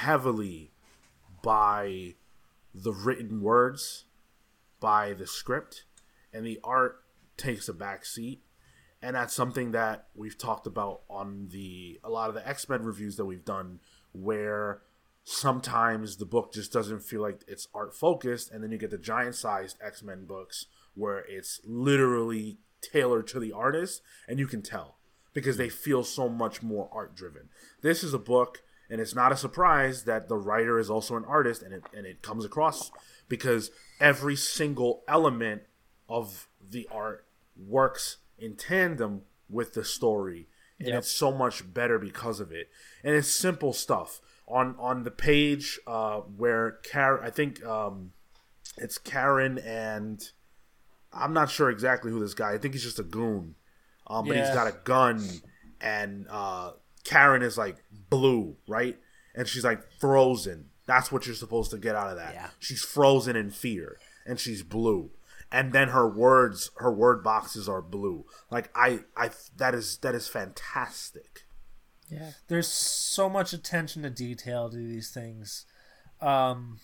heavily 0.00 0.72
by 1.42 2.14
the 2.74 2.92
written 2.92 3.42
words, 3.42 4.04
by 4.80 5.12
the 5.12 5.26
script, 5.26 5.84
and 6.32 6.46
the 6.46 6.58
art 6.64 7.02
takes 7.36 7.68
a 7.68 7.72
back 7.72 8.04
seat. 8.04 8.42
And 9.02 9.16
that's 9.16 9.34
something 9.34 9.72
that 9.72 10.06
we've 10.14 10.38
talked 10.38 10.66
about 10.66 11.02
on 11.10 11.48
the 11.50 11.98
a 12.04 12.10
lot 12.10 12.28
of 12.28 12.34
the 12.34 12.48
X 12.48 12.68
Men 12.68 12.84
reviews 12.84 13.16
that 13.16 13.24
we've 13.24 13.44
done, 13.44 13.80
where 14.12 14.82
sometimes 15.24 16.16
the 16.16 16.26
book 16.26 16.52
just 16.52 16.72
doesn't 16.72 17.00
feel 17.00 17.20
like 17.20 17.42
it's 17.48 17.68
art 17.74 17.94
focused, 17.94 18.50
and 18.50 18.62
then 18.62 18.70
you 18.70 18.78
get 18.78 18.90
the 18.90 18.98
giant 18.98 19.34
sized 19.34 19.76
X 19.84 20.02
Men 20.02 20.24
books 20.24 20.66
where 20.94 21.24
it's 21.28 21.60
literally 21.64 22.58
tailored 22.80 23.26
to 23.28 23.40
the 23.40 23.52
artist, 23.52 24.02
and 24.28 24.38
you 24.38 24.46
can 24.46 24.62
tell 24.62 24.98
because 25.34 25.56
they 25.56 25.68
feel 25.68 26.04
so 26.04 26.28
much 26.28 26.62
more 26.62 26.88
art 26.92 27.14
driven. 27.14 27.48
This 27.80 28.04
is 28.04 28.14
a 28.14 28.18
book, 28.18 28.62
and 28.92 29.00
it's 29.00 29.14
not 29.14 29.32
a 29.32 29.36
surprise 29.36 30.04
that 30.04 30.28
the 30.28 30.36
writer 30.36 30.78
is 30.78 30.90
also 30.90 31.16
an 31.16 31.24
artist, 31.24 31.62
and 31.62 31.72
it 31.72 31.82
and 31.96 32.06
it 32.06 32.20
comes 32.20 32.44
across 32.44 32.92
because 33.28 33.70
every 33.98 34.36
single 34.36 35.02
element 35.08 35.62
of 36.08 36.46
the 36.60 36.86
art 36.92 37.24
works 37.56 38.18
in 38.38 38.54
tandem 38.54 39.22
with 39.48 39.72
the 39.72 39.82
story. 39.84 40.46
And 40.78 40.88
Yep. 40.88 40.98
it's 40.98 41.10
so 41.10 41.30
much 41.32 41.72
better 41.72 41.98
because 41.98 42.40
of 42.40 42.50
it. 42.52 42.68
And 43.04 43.14
it's 43.14 43.28
simple 43.28 43.72
stuff. 43.72 44.20
On 44.46 44.76
on 44.78 45.04
the 45.04 45.10
page 45.10 45.80
uh 45.86 46.18
where 46.20 46.72
Karen 46.82 47.24
I 47.24 47.30
think 47.30 47.64
um 47.64 48.12
it's 48.76 48.98
Karen 48.98 49.58
and 49.58 50.20
I'm 51.12 51.32
not 51.32 51.50
sure 51.50 51.70
exactly 51.70 52.10
who 52.10 52.20
this 52.20 52.34
guy 52.34 52.52
I 52.52 52.58
think 52.58 52.74
he's 52.74 52.82
just 52.82 52.98
a 52.98 53.04
goon. 53.04 53.54
Um 54.06 54.26
but 54.26 54.36
he's 54.36 54.50
got 54.54 54.66
a 54.66 54.76
gun 54.84 55.22
and 55.80 56.26
uh 56.28 56.72
Karen 57.04 57.42
is 57.42 57.56
like 57.58 57.76
blue 58.10 58.56
right 58.68 58.98
and 59.34 59.48
she's 59.48 59.64
like 59.64 59.80
frozen 60.00 60.66
that's 60.86 61.10
what 61.12 61.26
you're 61.26 61.34
supposed 61.34 61.70
to 61.70 61.78
get 61.78 61.94
out 61.96 62.10
of 62.10 62.16
that 62.16 62.34
Yeah. 62.34 62.48
she's 62.58 62.82
frozen 62.82 63.36
in 63.36 63.50
fear 63.50 63.98
and 64.26 64.38
she's 64.38 64.62
blue 64.62 65.10
and 65.50 65.72
then 65.72 65.88
her 65.88 66.08
words 66.08 66.70
her 66.78 66.92
word 66.92 67.22
boxes 67.24 67.68
are 67.68 67.82
blue 67.82 68.24
like 68.50 68.70
i 68.74 69.00
i 69.16 69.30
that 69.56 69.74
is 69.74 69.98
that 69.98 70.14
is 70.14 70.28
fantastic 70.28 71.40
Yeah. 72.08 72.32
there's 72.48 72.68
so 72.68 73.28
much 73.28 73.52
attention 73.52 74.02
to 74.02 74.10
detail 74.10 74.68
to 74.70 74.76
these 74.76 75.10
things. 75.10 75.64
Um, 76.20 76.78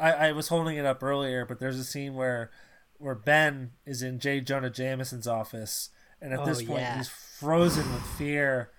I, 0.00 0.12
I 0.12 0.32
was 0.32 0.48
holding 0.48 0.76
it 0.76 0.84
up 0.84 1.02
earlier, 1.02 1.44
but 1.46 1.58
there's 1.60 1.78
a 1.78 1.84
scene 1.84 2.14
where 2.14 2.50
where 2.98 3.14
Ben 3.14 3.72
is 3.84 4.02
in 4.02 4.18
J. 4.18 4.40
Jonah 4.40 4.70
Jameson's 4.70 5.26
office, 5.28 5.90
and 6.20 6.32
at 6.32 6.44
this 6.46 6.62
Oh, 6.62 6.66
point 6.66 6.80
yeah. 6.80 6.96
he's 6.96 7.08
frozen 7.08 7.92
with 7.92 8.02
fear, 8.02 8.70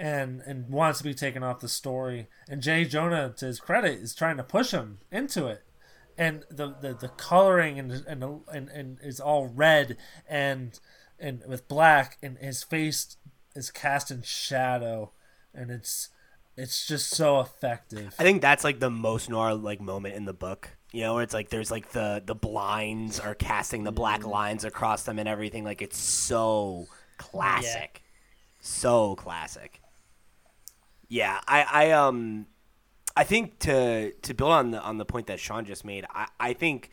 and 0.00 0.40
and 0.46 0.70
wants 0.70 0.98
to 0.98 1.04
be 1.04 1.12
taken 1.12 1.42
off 1.42 1.60
the 1.60 1.68
story. 1.68 2.26
And 2.48 2.62
Jay 2.62 2.86
Jonah, 2.86 3.34
to 3.36 3.46
his 3.46 3.60
credit, 3.60 4.00
is 4.00 4.14
trying 4.14 4.38
to 4.38 4.42
push 4.42 4.70
him 4.70 4.98
into 5.12 5.46
it. 5.46 5.62
And 6.16 6.44
the, 6.50 6.74
the, 6.80 6.94
the 6.94 7.08
coloring 7.08 7.78
and, 7.78 7.92
and 8.08 8.24
and 8.52 8.68
and 8.70 8.98
is 9.02 9.20
all 9.20 9.46
red 9.46 9.98
and 10.28 10.78
and 11.18 11.42
with 11.46 11.68
black, 11.68 12.16
and 12.22 12.38
his 12.38 12.62
face 12.62 13.18
is 13.54 13.70
cast 13.70 14.10
in 14.10 14.22
shadow, 14.22 15.12
and 15.54 15.70
it's 15.70 16.08
it's 16.56 16.86
just 16.86 17.10
so 17.10 17.40
effective. 17.40 18.14
I 18.18 18.22
think 18.22 18.40
that's 18.40 18.64
like 18.64 18.80
the 18.80 18.90
most 18.90 19.28
noir 19.28 19.54
like 19.54 19.82
moment 19.82 20.14
in 20.14 20.24
the 20.24 20.32
book. 20.32 20.70
You 20.92 21.02
know, 21.02 21.14
where 21.14 21.22
it's 21.22 21.34
like 21.34 21.50
there's 21.50 21.70
like 21.70 21.90
the 21.90 22.22
the 22.24 22.34
blinds 22.34 23.20
are 23.20 23.34
casting 23.34 23.84
the 23.84 23.92
black 23.92 24.22
mm. 24.22 24.30
lines 24.30 24.64
across 24.64 25.02
them 25.02 25.18
and 25.18 25.28
everything. 25.28 25.62
Like 25.62 25.82
it's 25.82 25.98
so 25.98 26.86
classic, 27.18 28.02
so 28.60 29.14
classic. 29.14 29.79
Yeah, 31.10 31.40
I 31.48 31.62
I 31.70 31.90
um 31.92 32.46
I 33.16 33.24
think 33.24 33.60
to 33.60 34.12
to 34.12 34.34
build 34.34 34.52
on 34.52 34.72
the 34.72 34.80
on 34.82 34.98
the 34.98 35.06
point 35.06 35.28
that 35.28 35.40
Sean 35.40 35.64
just 35.64 35.84
made, 35.84 36.06
I 36.10 36.28
I 36.40 36.52
think 36.54 36.90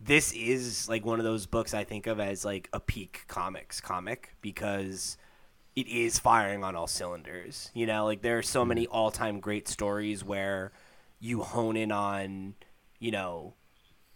this 0.00 0.32
is 0.34 0.88
like 0.88 1.04
one 1.06 1.20
of 1.20 1.24
those 1.24 1.46
books 1.46 1.74
I 1.74 1.84
think 1.84 2.06
of 2.08 2.20
as 2.20 2.44
like 2.44 2.68
a 2.72 2.80
peak 2.80 3.24
comics 3.28 3.80
comic 3.80 4.36
because 4.42 5.18
it 5.76 5.88
is 5.88 6.18
firing 6.18 6.64
on 6.64 6.76
all 6.76 6.88
cylinders. 6.88 7.70
You 7.74 7.86
know, 7.86 8.06
like 8.06 8.22
there 8.22 8.38
are 8.38 8.42
so 8.42 8.64
many 8.64 8.86
all 8.88 9.10
time 9.12 9.40
great 9.40 9.68
stories 9.68 10.24
where 10.24 10.72
you 11.20 11.42
hone 11.42 11.76
in 11.76 11.92
on, 11.92 12.54
you 13.00 13.12
know, 13.12 13.54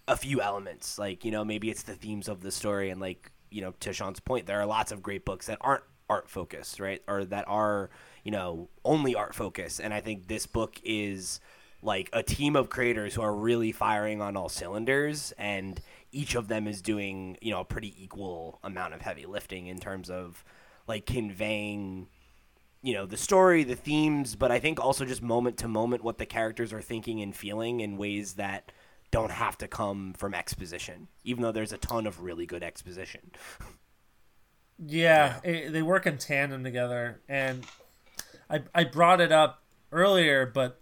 a 0.09 0.17
few 0.17 0.41
elements. 0.41 0.99
Like, 0.99 1.25
you 1.25 1.31
know, 1.31 1.45
maybe 1.45 1.71
it's 1.71 1.83
the 1.83 1.95
themes 1.95 2.29
of 2.29 2.41
the 2.43 2.51
story 2.51 2.91
and 2.91 3.01
like, 3.01 3.31
you 3.51 3.61
know, 3.63 3.75
to 3.81 3.93
Sean's 3.93 4.21
point, 4.21 4.47
there 4.47 4.61
are 4.61 4.67
lots 4.67 4.93
of 4.93 5.03
great 5.03 5.25
books 5.25 5.47
that 5.47 5.59
aren't 5.61 5.85
art 6.09 6.29
focused, 6.29 6.81
right? 6.81 7.03
Or 7.09 7.25
that 7.25 7.45
are, 7.49 7.91
you 8.27 8.33
know, 8.33 8.69
only 8.85 9.15
art 9.15 9.37
focus. 9.37 9.79
And 9.79 9.95
I 9.95 10.01
think 10.01 10.27
this 10.27 10.47
book 10.47 10.81
is 10.83 11.39
like 11.81 12.11
a 12.13 12.25
team 12.25 12.57
of 12.57 12.69
creators 12.69 13.15
who 13.15 13.23
are 13.23 13.33
really 13.33 13.71
firing 13.71 14.21
on 14.21 14.37
all 14.37 14.49
cylinders 14.49 15.33
and 15.39 15.81
each 16.11 16.35
of 16.35 16.49
them 16.49 16.67
is 16.67 16.83
doing, 16.83 17.37
you 17.41 17.53
know, 17.53 17.61
a 17.61 17.65
pretty 17.65 17.95
equal 18.03 18.59
amount 18.65 18.95
of 18.95 19.01
heavy 19.01 19.27
lifting 19.27 19.69
in 19.69 19.79
terms 19.79 20.11
of 20.11 20.45
like 20.89 21.07
conveying 21.07 22.09
you 22.83 22.95
know 22.95 23.07
the 23.07 23.17
story 23.17 23.65
the 23.65 23.75
themes 23.75 24.37
but 24.37 24.53
i 24.53 24.61
think 24.61 24.79
also 24.79 25.05
just 25.05 25.23
moment 25.23 25.57
to 25.57 25.67
moment 25.67 26.05
what 26.05 26.19
the 26.19 26.27
characters 26.27 26.73
are 26.73 26.83
thinking 26.83 27.21
and 27.21 27.35
feeling 27.35 27.81
in 27.81 27.97
ways 27.97 28.35
that 28.35 28.71
don't 29.11 29.33
have 29.33 29.59
to 29.59 29.67
come 29.67 30.13
from 30.13 30.35
exposition 30.35 31.09
even 31.25 31.43
though 31.43 31.51
there's 31.51 31.73
a 31.73 31.79
ton 31.79 32.07
of 32.07 32.23
really 32.23 32.47
good 32.47 32.63
exposition. 32.63 33.33
Yeah, 34.79 35.41
it, 35.43 35.73
they 35.73 35.83
work 35.83 36.07
in 36.07 36.19
tandem 36.19 36.63
together, 36.63 37.21
and 37.29 37.65
I 38.51 38.63
I 38.75 38.85
brought 38.85 39.21
it 39.21 39.33
up 39.33 39.63
earlier, 39.93 40.47
but 40.47 40.81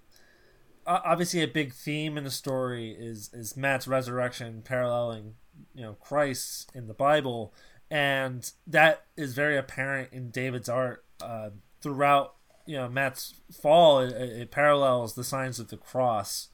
obviously 0.86 1.42
a 1.42 1.48
big 1.48 1.72
theme 1.72 2.18
in 2.18 2.24
the 2.24 2.30
story 2.30 2.90
is 2.92 3.30
is 3.32 3.56
Matt's 3.56 3.88
resurrection 3.88 4.62
paralleling 4.62 5.34
you 5.74 5.82
know 5.82 5.94
Christ 5.94 6.70
in 6.74 6.86
the 6.88 6.94
Bible, 6.94 7.54
and 7.90 8.50
that 8.66 9.06
is 9.16 9.34
very 9.34 9.56
apparent 9.56 10.12
in 10.12 10.30
David's 10.30 10.68
art 10.68 11.04
uh, 11.22 11.50
throughout. 11.80 12.34
You 12.66 12.76
know 12.76 12.88
Matt's 12.88 13.34
fall 13.52 14.00
it, 14.00 14.12
it 14.12 14.50
parallels 14.50 15.14
the 15.14 15.24
signs 15.24 15.58
of 15.60 15.68
the 15.68 15.76
cross, 15.76 16.48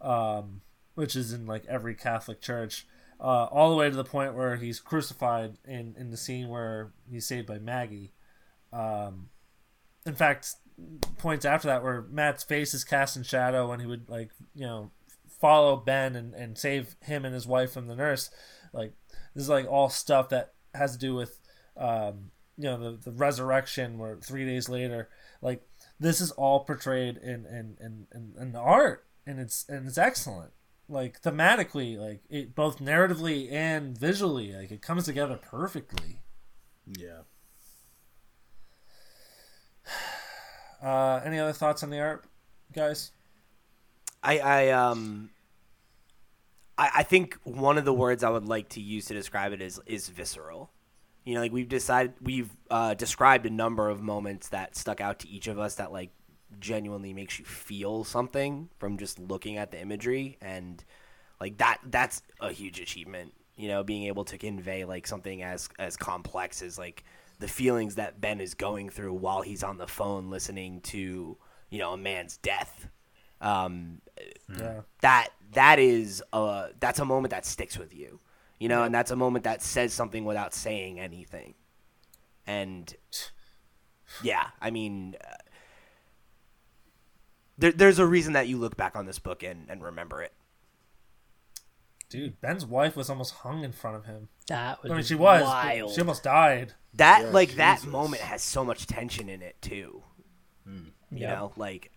um, 0.00 0.62
which 0.94 1.16
is 1.16 1.32
in 1.32 1.46
like 1.46 1.64
every 1.66 1.94
Catholic 1.94 2.40
church. 2.40 2.86
uh, 3.20 3.44
all 3.44 3.70
the 3.70 3.76
way 3.76 3.88
to 3.90 3.96
the 3.96 4.04
point 4.04 4.34
where 4.34 4.56
he's 4.56 4.80
crucified 4.80 5.56
in 5.64 5.94
in 5.98 6.10
the 6.10 6.16
scene 6.16 6.48
where 6.48 6.92
he's 7.10 7.26
saved 7.26 7.46
by 7.46 7.58
Maggie. 7.58 8.12
Um, 8.72 9.30
in 10.06 10.14
fact, 10.14 10.54
points 11.18 11.44
after 11.44 11.68
that 11.68 11.82
where 11.82 12.02
Matt's 12.10 12.44
face 12.44 12.72
is 12.74 12.84
cast 12.84 13.16
in 13.16 13.22
shadow 13.22 13.68
when 13.68 13.80
he 13.80 13.86
would 13.86 14.08
like 14.08 14.30
you 14.54 14.66
know 14.66 14.90
follow 15.40 15.76
Ben 15.76 16.16
and, 16.16 16.34
and 16.34 16.56
save 16.56 16.96
him 17.02 17.24
and 17.24 17.34
his 17.34 17.46
wife 17.46 17.72
from 17.72 17.86
the 17.86 17.96
nurse. 17.96 18.30
Like 18.72 18.92
this 19.34 19.42
is 19.44 19.48
like 19.50 19.66
all 19.66 19.88
stuff 19.88 20.28
that 20.30 20.54
has 20.74 20.92
to 20.92 20.98
do 20.98 21.14
with 21.14 21.38
um, 21.76 22.30
you 22.56 22.64
know 22.64 22.92
the, 22.92 23.10
the 23.10 23.16
resurrection 23.16 23.98
where 23.98 24.16
three 24.16 24.44
days 24.44 24.68
later 24.68 25.08
like 25.42 25.62
this 26.00 26.20
is 26.20 26.30
all 26.32 26.60
portrayed 26.60 27.16
in 27.18 27.44
in, 27.46 27.76
in, 27.80 28.06
in, 28.14 28.34
in 28.40 28.56
art 28.56 29.06
and 29.26 29.38
it's 29.38 29.66
and 29.68 29.86
it's 29.86 29.98
excellent 29.98 30.52
like 30.88 31.20
thematically 31.20 31.98
like 31.98 32.22
it 32.30 32.54
both 32.54 32.78
narratively 32.78 33.50
and 33.52 33.98
visually 33.98 34.52
like 34.52 34.70
it 34.70 34.80
comes 34.80 35.04
together 35.04 35.36
perfectly 35.36 36.20
Yeah. 36.86 37.22
Uh 40.82 41.20
any 41.24 41.38
other 41.38 41.52
thoughts 41.52 41.82
on 41.82 41.90
the 41.90 42.00
art 42.00 42.24
guys 42.72 43.12
I, 44.22 44.38
I 44.38 44.70
um 44.70 45.30
I, 46.78 46.90
I 46.96 47.02
think 47.02 47.38
one 47.44 47.78
of 47.78 47.84
the 47.84 47.92
words 47.92 48.24
I 48.24 48.30
would 48.30 48.46
like 48.46 48.70
to 48.70 48.80
use 48.80 49.06
to 49.06 49.14
describe 49.14 49.52
it 49.52 49.62
is 49.62 49.80
is 49.86 50.08
visceral. 50.08 50.70
You 51.24 51.34
know, 51.34 51.40
like 51.40 51.52
we've 51.52 51.68
decided 51.68 52.14
we've 52.20 52.50
uh, 52.70 52.94
described 52.94 53.46
a 53.46 53.50
number 53.50 53.88
of 53.88 54.00
moments 54.00 54.48
that 54.50 54.76
stuck 54.76 55.00
out 55.00 55.20
to 55.20 55.28
each 55.28 55.48
of 55.48 55.58
us 55.58 55.76
that 55.76 55.92
like 55.92 56.10
genuinely 56.60 57.12
makes 57.12 57.38
you 57.38 57.44
feel 57.44 58.04
something 58.04 58.68
from 58.78 58.96
just 58.96 59.18
looking 59.18 59.56
at 59.56 59.72
the 59.72 59.80
imagery 59.80 60.38
and 60.40 60.84
like 61.40 61.58
that 61.58 61.78
that's 61.86 62.22
a 62.40 62.52
huge 62.52 62.80
achievement. 62.80 63.32
You 63.56 63.68
know, 63.68 63.82
being 63.82 64.04
able 64.04 64.24
to 64.26 64.38
convey 64.38 64.84
like 64.84 65.06
something 65.06 65.42
as 65.42 65.68
as 65.78 65.96
complex 65.96 66.62
as 66.62 66.78
like 66.78 67.04
the 67.38 67.48
feelings 67.48 67.96
that 67.96 68.20
Ben 68.20 68.40
is 68.40 68.54
going 68.54 68.88
through 68.88 69.14
while 69.14 69.42
he's 69.42 69.62
on 69.62 69.78
the 69.78 69.86
phone 69.86 70.30
listening 70.30 70.80
to, 70.82 71.36
you 71.70 71.78
know, 71.78 71.92
a 71.92 71.96
man's 71.96 72.36
death. 72.38 72.88
Um, 73.40 74.00
yeah. 74.58 74.80
that 75.02 75.28
that 75.52 75.78
is 75.78 76.22
uh 76.32 76.68
that's 76.80 76.98
a 77.00 77.04
moment 77.04 77.32
that 77.32 77.44
sticks 77.44 77.76
with 77.76 77.94
you 77.94 78.18
you 78.58 78.66
know 78.66 78.82
and 78.82 78.94
that's 78.94 79.10
a 79.10 79.16
moment 79.16 79.44
that 79.44 79.60
says 79.60 79.92
something 79.92 80.24
without 80.24 80.54
saying 80.54 80.98
anything. 80.98 81.54
And 82.46 82.94
yeah 84.22 84.48
i 84.60 84.70
mean 84.70 85.16
uh, 85.20 85.34
there, 87.58 87.72
there's 87.72 87.98
a 87.98 88.06
reason 88.06 88.34
that 88.34 88.48
you 88.48 88.56
look 88.56 88.76
back 88.76 88.94
on 88.96 89.06
this 89.06 89.18
book 89.18 89.42
and, 89.42 89.66
and 89.68 89.82
remember 89.82 90.22
it 90.22 90.32
dude 92.08 92.40
ben's 92.40 92.64
wife 92.64 92.96
was 92.96 93.10
almost 93.10 93.34
hung 93.34 93.64
in 93.64 93.72
front 93.72 93.96
of 93.96 94.04
him 94.06 94.28
That 94.48 94.82
would 94.82 94.92
i 94.92 94.94
mean 94.94 95.04
she 95.04 95.14
was 95.14 95.42
wild. 95.42 95.92
she 95.92 96.00
almost 96.00 96.22
died 96.22 96.74
that 96.94 97.22
Yeah, 97.24 97.30
like 97.30 97.54
that 97.56 97.76
Jesus. 97.78 97.90
moment 97.90 98.22
has 98.22 98.42
so 98.42 98.64
much 98.64 98.86
tension 98.86 99.28
in 99.28 99.42
it 99.42 99.60
too 99.60 100.02
you 100.66 100.82
Yep. 101.18 101.38
know 101.38 101.52
like 101.56 101.90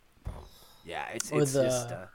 yeah 0.86 1.06
it's 1.14 1.32
Or 1.32 1.42
it's 1.42 1.54
the- 1.54 1.64
just 1.64 1.92
uh, 1.92 2.06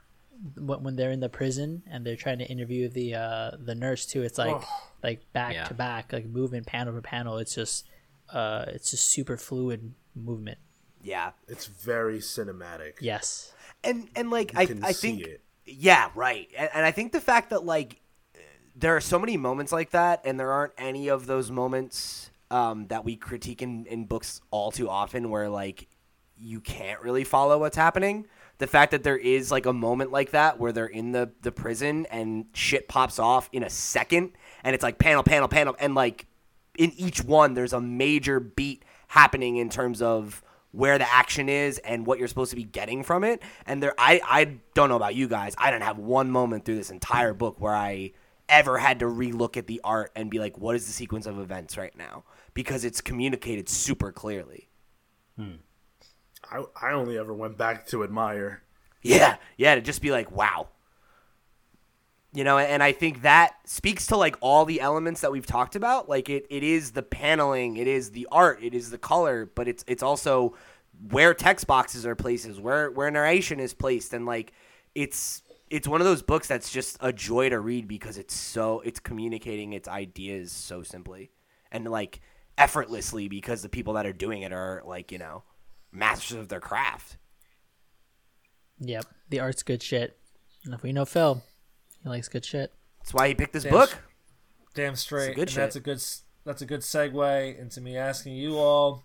when 0.57 0.83
when 0.83 0.95
they're 0.95 1.11
in 1.11 1.19
the 1.21 1.29
prison 1.29 1.83
and 1.89 2.05
they're 2.05 2.15
trying 2.15 2.39
to 2.39 2.45
interview 2.45 2.89
the 2.89 3.15
uh 3.15 3.51
the 3.59 3.75
nurse 3.75 4.05
too 4.05 4.21
it's 4.23 4.37
like 4.37 4.61
like 5.03 5.21
back 5.33 5.53
Yeah. 5.53 5.63
to 5.65 5.73
back 5.73 6.11
like 6.13 6.25
movement 6.25 6.65
panel 6.67 6.93
to 6.93 7.01
panel 7.01 7.37
it's 7.37 7.55
just 7.55 7.87
uh 8.33 8.65
it's 8.67 8.91
just 8.91 9.05
super 9.09 9.37
fluid 9.37 9.93
movement 10.15 10.57
yeah 11.01 11.31
It's 11.47 11.65
very 11.67 12.19
cinematic. 12.19 12.93
yes 12.99 13.53
and 13.83 14.09
and 14.15 14.29
like 14.31 14.51
You 14.53 14.59
I, 14.59 14.65
can 14.65 14.83
I 14.83 14.91
see 14.91 15.07
think 15.17 15.27
it. 15.27 15.41
Yeah 15.65 16.09
right. 16.15 16.49
And, 16.57 16.69
and 16.73 16.85
i 16.85 16.91
think 16.91 17.11
the 17.11 17.21
fact 17.21 17.49
that 17.51 17.65
like 17.65 18.01
there 18.75 18.95
are 18.95 19.01
so 19.01 19.17
many 19.17 19.37
moments 19.37 19.71
like 19.71 19.91
that 19.91 20.21
and 20.25 20.39
there 20.39 20.51
aren't 20.51 20.73
any 20.77 21.07
of 21.07 21.27
those 21.27 21.49
moments 21.49 22.29
um, 22.51 22.87
that 22.87 23.03
we 23.03 23.15
critique 23.15 23.61
in, 23.61 23.85
in 23.85 24.05
books 24.05 24.41
all 24.51 24.71
too 24.71 24.89
often 24.89 25.29
where 25.29 25.49
like 25.49 25.87
you 26.37 26.59
can't 26.59 27.01
really 27.01 27.23
follow 27.23 27.57
what's 27.59 27.77
happening. 27.77 28.27
The 28.57 28.67
fact 28.67 28.91
that 28.91 29.03
there 29.03 29.17
is 29.17 29.51
like 29.51 29.65
a 29.65 29.73
moment 29.73 30.11
like 30.11 30.31
that 30.31 30.59
where 30.59 30.71
they're 30.71 30.85
in 30.85 31.11
the, 31.11 31.31
the 31.41 31.51
prison 31.51 32.05
and 32.07 32.45
shit 32.53 32.87
pops 32.87 33.19
off 33.19 33.49
in 33.51 33.63
a 33.63 33.69
second 33.69 34.31
and 34.63 34.73
it's 34.73 34.83
like 34.83 34.99
panel 34.99 35.23
panel 35.23 35.47
panel 35.47 35.75
and 35.79 35.95
like 35.95 36.27
in 36.77 36.91
each 36.97 37.23
one 37.23 37.53
there's 37.53 37.73
a 37.73 37.81
major 37.81 38.39
beat 38.39 38.83
happening 39.09 39.57
in 39.57 39.69
terms 39.69 40.01
of 40.01 40.41
where 40.75 40.97
the 40.97 41.11
action 41.11 41.49
is 41.49 41.77
and 41.79 42.05
what 42.05 42.19
you're 42.19 42.27
supposed 42.27 42.49
to 42.49 42.55
be 42.55 42.63
getting 42.63 43.03
from 43.03 43.23
it. 43.23 43.41
And 43.65 43.81
there 43.81 43.93
I, 43.97 44.21
I 44.23 44.57
don't 44.73 44.89
know 44.89 44.95
about 44.95 45.15
you 45.15 45.27
guys. 45.27 45.55
I 45.57 45.71
didn't 45.71 45.83
have 45.83 45.97
one 45.97 46.29
moment 46.29 46.65
through 46.65 46.75
this 46.75 46.91
entire 46.91 47.33
book 47.33 47.59
where 47.59 47.75
i 47.75 48.11
ever 48.47 48.77
had 48.77 48.99
to 48.99 49.05
relook 49.05 49.57
at 49.57 49.65
the 49.65 49.81
art 49.83 50.11
and 50.15 50.29
be 50.29 50.37
like 50.37 50.55
what 50.59 50.75
is 50.75 50.85
the 50.85 50.91
sequence 50.91 51.25
of 51.25 51.39
events 51.39 51.77
right 51.77 51.95
now? 51.97 52.23
Because 52.53 52.85
it's 52.85 53.01
communicated 53.01 53.67
super 53.69 54.11
clearly. 54.11 54.69
Hmm. 55.35 55.55
I, 56.51 56.63
I 56.79 56.93
only 56.93 57.17
ever 57.17 57.33
went 57.33 57.57
back 57.57 57.87
to 57.87 58.03
admire. 58.03 58.61
Yeah, 59.01 59.37
yeah, 59.57 59.75
to 59.75 59.81
just 59.81 60.01
be 60.01 60.11
like, 60.11 60.31
wow. 60.31 60.67
You 62.35 62.43
know, 62.43 62.57
and 62.57 62.83
I 62.83 62.91
think 62.91 63.21
that 63.21 63.55
speaks 63.63 64.07
to 64.07 64.17
like 64.17 64.35
all 64.41 64.65
the 64.65 64.81
elements 64.81 65.21
that 65.21 65.31
we've 65.31 65.45
talked 65.45 65.75
about. 65.75 66.09
Like 66.09 66.29
it, 66.29 66.45
it 66.49 66.63
is 66.63 66.91
the 66.91 67.01
paneling, 67.01 67.77
it 67.77 67.87
is 67.87 68.11
the 68.11 68.27
art, 68.29 68.59
it 68.61 68.73
is 68.73 68.91
the 68.91 68.97
color, 68.97 69.49
but 69.55 69.69
it's 69.69 69.85
it's 69.87 70.03
also 70.03 70.53
where 71.09 71.33
text 71.33 71.65
boxes 71.65 72.05
are 72.05 72.13
places, 72.13 72.59
where 72.59 72.91
where 72.91 73.09
narration 73.09 73.61
is 73.61 73.73
placed, 73.73 74.13
and 74.13 74.25
like 74.25 74.51
it's 74.93 75.43
it's 75.69 75.87
one 75.87 76.01
of 76.01 76.05
those 76.05 76.21
books 76.21 76.47
that's 76.47 76.71
just 76.71 76.97
a 77.01 77.11
joy 77.11 77.49
to 77.49 77.59
read 77.59 77.87
because 77.87 78.17
it's 78.17 78.33
so 78.35 78.81
it's 78.81 78.99
communicating 78.99 79.73
its 79.73 79.87
ideas 79.87 80.51
so 80.51 80.83
simply 80.83 81.31
and 81.71 81.89
like 81.89 82.21
effortlessly 82.57 83.27
because 83.27 83.61
the 83.61 83.69
people 83.69 83.93
that 83.93 84.05
are 84.05 84.13
doing 84.13 84.43
it 84.43 84.53
are 84.53 84.81
like 84.85 85.11
you 85.11 85.17
know 85.17 85.43
masters 85.91 86.37
of 86.37 86.49
their 86.49 86.59
craft. 86.59 87.17
yep 88.79 89.05
the 89.29 89.39
art's 89.39 89.63
good 89.63 89.81
shit 89.81 90.17
and 90.63 90.73
if 90.73 90.83
we 90.83 90.91
know 90.93 91.05
phil 91.05 91.41
he 92.05 92.09
likes 92.09 92.29
good 92.29 92.45
shit 92.45 92.71
That's 92.99 93.13
why 93.13 93.27
he 93.27 93.35
picked 93.35 93.51
this 93.53 93.63
Damn 93.63 93.73
book. 93.73 93.89
sh- 93.89 94.73
Damn 94.75 94.95
straight. 94.95 95.35
good 95.35 95.49
and 95.49 95.57
that's 95.57 95.75
shit. 95.75 95.81
a 95.81 95.83
good 95.83 96.01
that's 96.45 96.61
a 96.61 96.65
good 96.65 96.81
segue 96.81 97.59
into 97.59 97.81
me 97.81 97.97
asking 97.97 98.35
you 98.35 98.57
all 98.57 99.03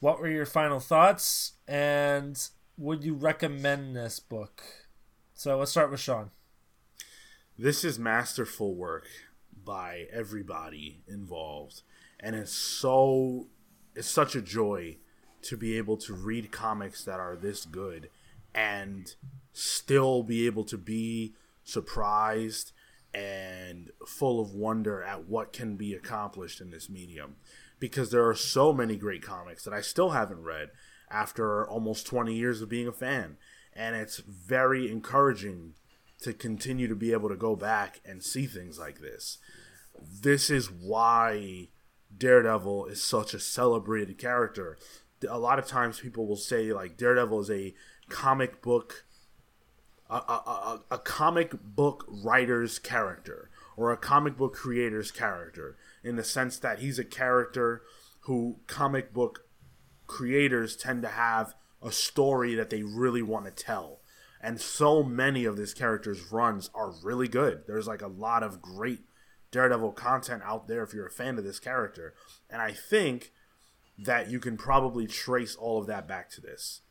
what 0.00 0.20
were 0.20 0.28
your 0.28 0.46
final 0.46 0.78
thoughts 0.78 1.54
and 1.66 2.48
would 2.76 3.02
you 3.04 3.14
recommend 3.14 3.96
this 3.96 4.18
book? 4.20 4.62
So 5.32 5.56
let's 5.58 5.70
start 5.70 5.90
with 5.90 6.00
Sean. 6.00 6.30
This 7.58 7.84
is 7.84 7.98
masterful 7.98 8.74
work 8.74 9.06
by 9.64 10.06
everybody 10.12 11.02
involved, 11.06 11.82
and 12.18 12.34
it's 12.34 12.52
so 12.52 13.46
it's 13.94 14.08
such 14.10 14.34
a 14.34 14.42
joy 14.42 14.96
to 15.42 15.56
be 15.56 15.76
able 15.78 15.96
to 15.98 16.12
read 16.12 16.50
comics 16.50 17.04
that 17.04 17.20
are 17.20 17.36
this 17.36 17.64
good 17.64 18.10
and 18.54 19.14
still 19.52 20.22
be 20.24 20.46
able 20.46 20.64
to 20.64 20.76
be 20.76 21.34
surprised 21.64 22.72
and 23.12 23.90
full 24.06 24.40
of 24.40 24.54
wonder 24.54 25.02
at 25.02 25.28
what 25.28 25.52
can 25.52 25.76
be 25.76 25.94
accomplished 25.94 26.60
in 26.60 26.70
this 26.70 26.88
medium 26.88 27.36
because 27.78 28.10
there 28.10 28.26
are 28.26 28.34
so 28.34 28.72
many 28.72 28.96
great 28.96 29.22
comics 29.22 29.64
that 29.64 29.74
I 29.74 29.80
still 29.80 30.10
haven't 30.10 30.42
read 30.42 30.70
after 31.10 31.68
almost 31.68 32.06
20 32.06 32.34
years 32.34 32.60
of 32.60 32.68
being 32.68 32.88
a 32.88 32.92
fan 32.92 33.36
and 33.74 33.94
it's 33.96 34.18
very 34.18 34.90
encouraging 34.90 35.74
to 36.22 36.32
continue 36.32 36.88
to 36.88 36.94
be 36.94 37.12
able 37.12 37.28
to 37.28 37.36
go 37.36 37.54
back 37.56 38.00
and 38.04 38.22
see 38.22 38.46
things 38.46 38.78
like 38.78 39.00
this. 39.00 39.38
This 40.00 40.50
is 40.50 40.70
why 40.70 41.68
Daredevil 42.16 42.86
is 42.86 43.02
such 43.02 43.34
a 43.34 43.40
celebrated 43.40 44.18
character. 44.18 44.78
A 45.28 45.38
lot 45.38 45.58
of 45.58 45.66
times 45.66 46.00
people 46.00 46.26
will 46.26 46.36
say 46.36 46.72
like 46.72 46.96
Daredevil 46.96 47.40
is 47.40 47.50
a 47.50 47.74
comic 48.08 48.62
book 48.62 49.04
a, 50.16 50.32
a, 50.32 50.80
a, 50.92 50.98
comic 50.98 51.52
book 51.62 52.04
writer's 52.08 52.78
character 52.78 53.50
or 53.76 53.92
a 53.92 53.96
comic 53.96 54.36
book 54.36 54.54
creator's 54.54 55.10
character 55.10 55.76
in 56.02 56.16
the 56.16 56.24
sense 56.24 56.58
that 56.58 56.78
he's 56.78 56.98
a 56.98 57.04
character 57.04 57.82
who 58.20 58.56
comic 58.66 59.12
book 59.12 59.46
creators 60.06 60.76
tend 60.76 61.02
to 61.02 61.08
have 61.08 61.54
a 61.82 61.92
story 61.92 62.54
that 62.54 62.70
they 62.70 62.82
really 62.82 63.22
want 63.22 63.44
to 63.44 63.50
tell. 63.50 64.00
And 64.40 64.60
so 64.60 65.02
many 65.02 65.44
of 65.44 65.56
this 65.56 65.74
character's 65.74 66.30
runs 66.30 66.70
are 66.74 66.92
really 67.02 67.28
good. 67.28 67.64
There's 67.66 67.86
like 67.86 68.02
a 68.02 68.08
lot 68.08 68.42
of 68.42 68.60
great 68.60 69.00
Daredevil 69.50 69.92
content 69.92 70.42
out 70.44 70.68
there 70.68 70.82
if 70.82 70.92
you're 70.92 71.06
a 71.06 71.10
fan 71.10 71.38
of 71.38 71.44
this 71.44 71.58
character. 71.58 72.14
And 72.50 72.60
I 72.60 72.72
think 72.72 73.32
that 73.98 74.30
you 74.30 74.40
can 74.40 74.56
probably 74.56 75.06
trace 75.06 75.54
all 75.54 75.80
of 75.80 75.86
that 75.86 76.08
back 76.08 76.28
to 76.30 76.40
this. 76.40 76.82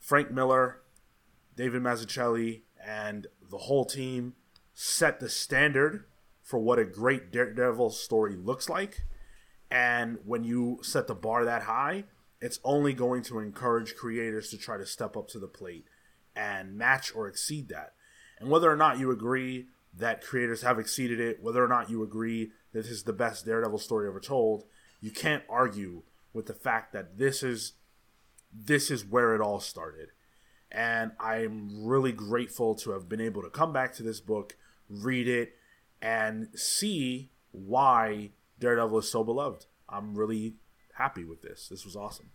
Frank 0.00 0.30
Miller, 0.30 0.80
David 1.58 1.82
Mazzucchelli, 1.82 2.62
and 2.86 3.26
the 3.50 3.58
whole 3.58 3.84
team 3.84 4.34
set 4.74 5.18
the 5.18 5.28
standard 5.28 6.04
for 6.40 6.60
what 6.60 6.78
a 6.78 6.84
great 6.84 7.32
Daredevil 7.32 7.90
story 7.90 8.36
looks 8.36 8.68
like. 8.68 9.02
And 9.68 10.18
when 10.24 10.44
you 10.44 10.78
set 10.82 11.08
the 11.08 11.16
bar 11.16 11.44
that 11.44 11.64
high, 11.64 12.04
it's 12.40 12.60
only 12.62 12.94
going 12.94 13.22
to 13.24 13.40
encourage 13.40 13.96
creators 13.96 14.50
to 14.50 14.56
try 14.56 14.76
to 14.76 14.86
step 14.86 15.16
up 15.16 15.26
to 15.30 15.40
the 15.40 15.48
plate 15.48 15.86
and 16.36 16.78
match 16.78 17.12
or 17.12 17.26
exceed 17.26 17.68
that. 17.70 17.94
And 18.38 18.48
whether 18.48 18.70
or 18.70 18.76
not 18.76 19.00
you 19.00 19.10
agree 19.10 19.66
that 19.92 20.22
creators 20.22 20.62
have 20.62 20.78
exceeded 20.78 21.18
it. 21.18 21.42
Whether 21.42 21.64
or 21.64 21.68
not 21.68 21.90
you 21.90 22.04
agree 22.04 22.52
that 22.72 22.84
this 22.84 22.90
is 22.90 23.02
the 23.02 23.12
best 23.12 23.44
Daredevil 23.44 23.80
story 23.80 24.06
ever 24.06 24.20
told, 24.20 24.62
you 25.00 25.10
can't 25.10 25.42
argue 25.48 26.02
with 26.32 26.46
the 26.46 26.54
fact 26.54 26.92
that 26.92 27.18
this 27.18 27.42
is 27.42 27.72
this 28.54 28.92
is 28.92 29.04
where 29.04 29.34
it 29.34 29.40
all 29.40 29.58
started. 29.58 30.10
And 30.70 31.12
I'm 31.18 31.86
really 31.86 32.12
grateful 32.12 32.74
to 32.76 32.90
have 32.90 33.08
been 33.08 33.20
able 33.20 33.42
to 33.42 33.50
come 33.50 33.72
back 33.72 33.94
to 33.94 34.02
this 34.02 34.20
book, 34.20 34.56
read 34.88 35.26
it, 35.26 35.54
and 36.02 36.48
see 36.54 37.30
why 37.52 38.30
Daredevil 38.60 38.98
is 38.98 39.10
so 39.10 39.24
beloved. 39.24 39.66
I'm 39.88 40.14
really 40.14 40.56
happy 40.94 41.24
with 41.24 41.40
this. 41.42 41.68
This 41.68 41.84
was 41.84 41.96
awesome. 41.96 42.30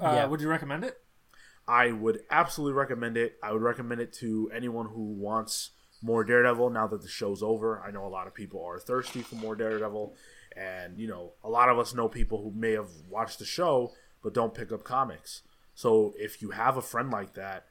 Uh, 0.00 0.12
Yeah. 0.14 0.26
Would 0.26 0.40
you 0.40 0.48
recommend 0.48 0.84
it? 0.84 0.98
I 1.66 1.92
would 1.92 2.20
absolutely 2.30 2.78
recommend 2.78 3.16
it. 3.16 3.36
I 3.42 3.52
would 3.52 3.62
recommend 3.62 4.00
it 4.00 4.12
to 4.14 4.50
anyone 4.54 4.86
who 4.86 5.02
wants 5.02 5.70
more 6.02 6.24
Daredevil 6.24 6.70
now 6.70 6.86
that 6.86 7.02
the 7.02 7.08
show's 7.08 7.42
over. 7.42 7.80
I 7.80 7.90
know 7.90 8.06
a 8.06 8.08
lot 8.08 8.26
of 8.26 8.34
people 8.34 8.64
are 8.64 8.78
thirsty 8.78 9.22
for 9.22 9.34
more 9.36 9.54
Daredevil, 9.54 10.14
and 10.56 10.98
you 10.98 11.06
know, 11.08 11.32
a 11.44 11.48
lot 11.48 11.68
of 11.68 11.78
us 11.78 11.94
know 11.94 12.08
people 12.08 12.42
who 12.42 12.52
may 12.58 12.72
have 12.72 12.88
watched 13.08 13.38
the 13.38 13.44
show 13.44 13.92
but 14.22 14.34
don't 14.34 14.54
pick 14.54 14.72
up 14.72 14.84
comics. 14.84 15.42
So 15.80 16.12
if 16.18 16.42
you 16.42 16.50
have 16.50 16.76
a 16.76 16.82
friend 16.82 17.10
like 17.10 17.32
that, 17.34 17.64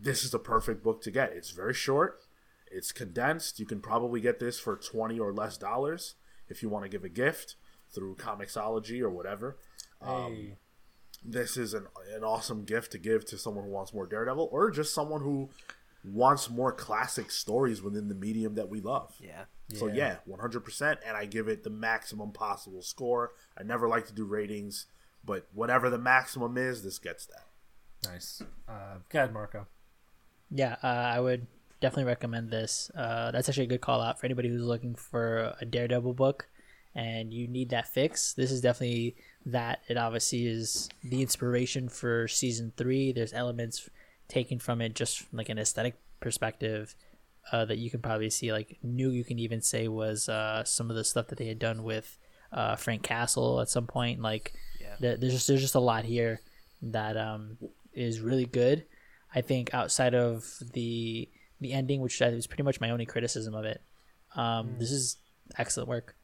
this 0.00 0.24
is 0.24 0.32
the 0.32 0.38
perfect 0.40 0.82
book 0.82 1.00
to 1.02 1.12
get. 1.12 1.32
It's 1.32 1.52
very 1.52 1.72
short, 1.72 2.18
it's 2.72 2.90
condensed. 2.90 3.60
You 3.60 3.66
can 3.66 3.80
probably 3.80 4.20
get 4.20 4.40
this 4.40 4.58
for 4.58 4.74
20 4.76 5.20
or 5.20 5.32
less 5.32 5.56
dollars 5.56 6.16
if 6.48 6.60
you 6.60 6.68
want 6.68 6.84
to 6.84 6.88
give 6.88 7.04
a 7.04 7.08
gift 7.08 7.54
through 7.94 8.16
Comixology 8.16 9.00
or 9.00 9.10
whatever. 9.10 9.56
Um, 10.02 10.34
Hey. 10.34 10.56
this 11.24 11.56
is 11.56 11.72
an, 11.72 11.86
an 12.12 12.24
awesome 12.24 12.64
gift 12.64 12.90
to 12.92 12.98
give 12.98 13.24
to 13.26 13.38
someone 13.38 13.64
who 13.64 13.70
wants 13.70 13.94
more 13.94 14.06
Daredevil 14.06 14.48
or 14.50 14.72
just 14.72 14.92
someone 14.92 15.20
who 15.20 15.50
wants 16.02 16.50
more 16.50 16.72
classic 16.72 17.30
stories 17.30 17.80
within 17.80 18.08
the 18.08 18.14
medium 18.16 18.56
that 18.56 18.68
we 18.68 18.80
love. 18.80 19.14
Yeah. 19.20 19.44
So 19.72 19.86
yeah, 19.86 20.16
100% 20.28 20.96
and 21.06 21.16
I 21.16 21.26
give 21.26 21.46
it 21.46 21.62
the 21.62 21.70
maximum 21.70 22.32
possible 22.32 22.82
score. 22.82 23.32
I 23.56 23.62
never 23.62 23.86
like 23.86 24.06
to 24.08 24.12
do 24.12 24.24
ratings, 24.24 24.86
but 25.24 25.46
whatever 25.52 25.90
the 25.90 25.98
maximum 25.98 26.56
is, 26.56 26.82
this 26.82 26.98
gets 26.98 27.26
that. 27.26 27.46
Nice. 28.04 28.42
Uh, 28.68 28.98
go 29.08 29.18
ahead, 29.20 29.32
Marco. 29.32 29.66
Yeah, 30.50 30.76
uh, 30.82 30.86
I 30.86 31.20
would 31.20 31.46
definitely 31.80 32.04
recommend 32.04 32.50
this. 32.50 32.90
Uh, 32.96 33.30
that's 33.30 33.48
actually 33.48 33.64
a 33.64 33.68
good 33.68 33.80
call 33.80 34.00
out 34.00 34.20
for 34.20 34.26
anybody 34.26 34.48
who's 34.48 34.62
looking 34.62 34.94
for 34.94 35.54
a 35.60 35.64
Daredevil 35.64 36.14
book 36.14 36.48
and 36.94 37.34
you 37.34 37.48
need 37.48 37.70
that 37.70 37.88
fix. 37.88 38.34
This 38.34 38.52
is 38.52 38.60
definitely 38.60 39.16
that. 39.46 39.80
It 39.88 39.96
obviously 39.96 40.46
is 40.46 40.88
the 41.02 41.22
inspiration 41.22 41.88
for 41.88 42.28
season 42.28 42.72
three. 42.76 43.12
There's 43.12 43.32
elements 43.32 43.88
taken 44.28 44.58
from 44.58 44.80
it 44.80 44.94
just 44.94 45.20
from 45.20 45.38
like 45.38 45.48
an 45.48 45.58
aesthetic 45.58 45.96
perspective 46.20 46.94
uh, 47.52 47.64
that 47.64 47.78
you 47.78 47.90
can 47.90 48.00
probably 48.00 48.30
see. 48.30 48.52
Like 48.52 48.78
new, 48.82 49.10
you 49.10 49.24
can 49.24 49.38
even 49.38 49.60
say 49.60 49.88
was 49.88 50.28
uh, 50.28 50.62
some 50.64 50.88
of 50.88 50.96
the 50.96 51.04
stuff 51.04 51.28
that 51.28 51.38
they 51.38 51.48
had 51.48 51.58
done 51.58 51.82
with 51.82 52.16
uh, 52.52 52.76
Frank 52.76 53.02
Castle 53.02 53.60
at 53.60 53.68
some 53.68 53.86
point. 53.86 54.22
Like 54.22 54.54
Yeah. 55.00 55.16
there's 55.18 55.32
just 55.34 55.46
there's 55.48 55.60
just 55.60 55.74
a 55.74 55.80
lot 55.80 56.04
here 56.04 56.40
that 56.82 57.16
um, 57.16 57.58
is 57.92 58.20
really 58.20 58.46
good. 58.46 58.84
I 59.34 59.40
think 59.40 59.74
outside 59.74 60.14
of 60.14 60.44
the 60.72 61.28
the 61.60 61.72
ending, 61.72 62.00
which 62.00 62.20
is 62.20 62.46
pretty 62.46 62.62
much 62.62 62.80
my 62.80 62.90
only 62.90 63.06
criticism 63.06 63.54
of 63.54 63.64
it, 63.64 63.82
um, 64.36 64.76
this 64.78 64.90
is 64.90 65.16
excellent 65.58 65.88
work 65.88 66.14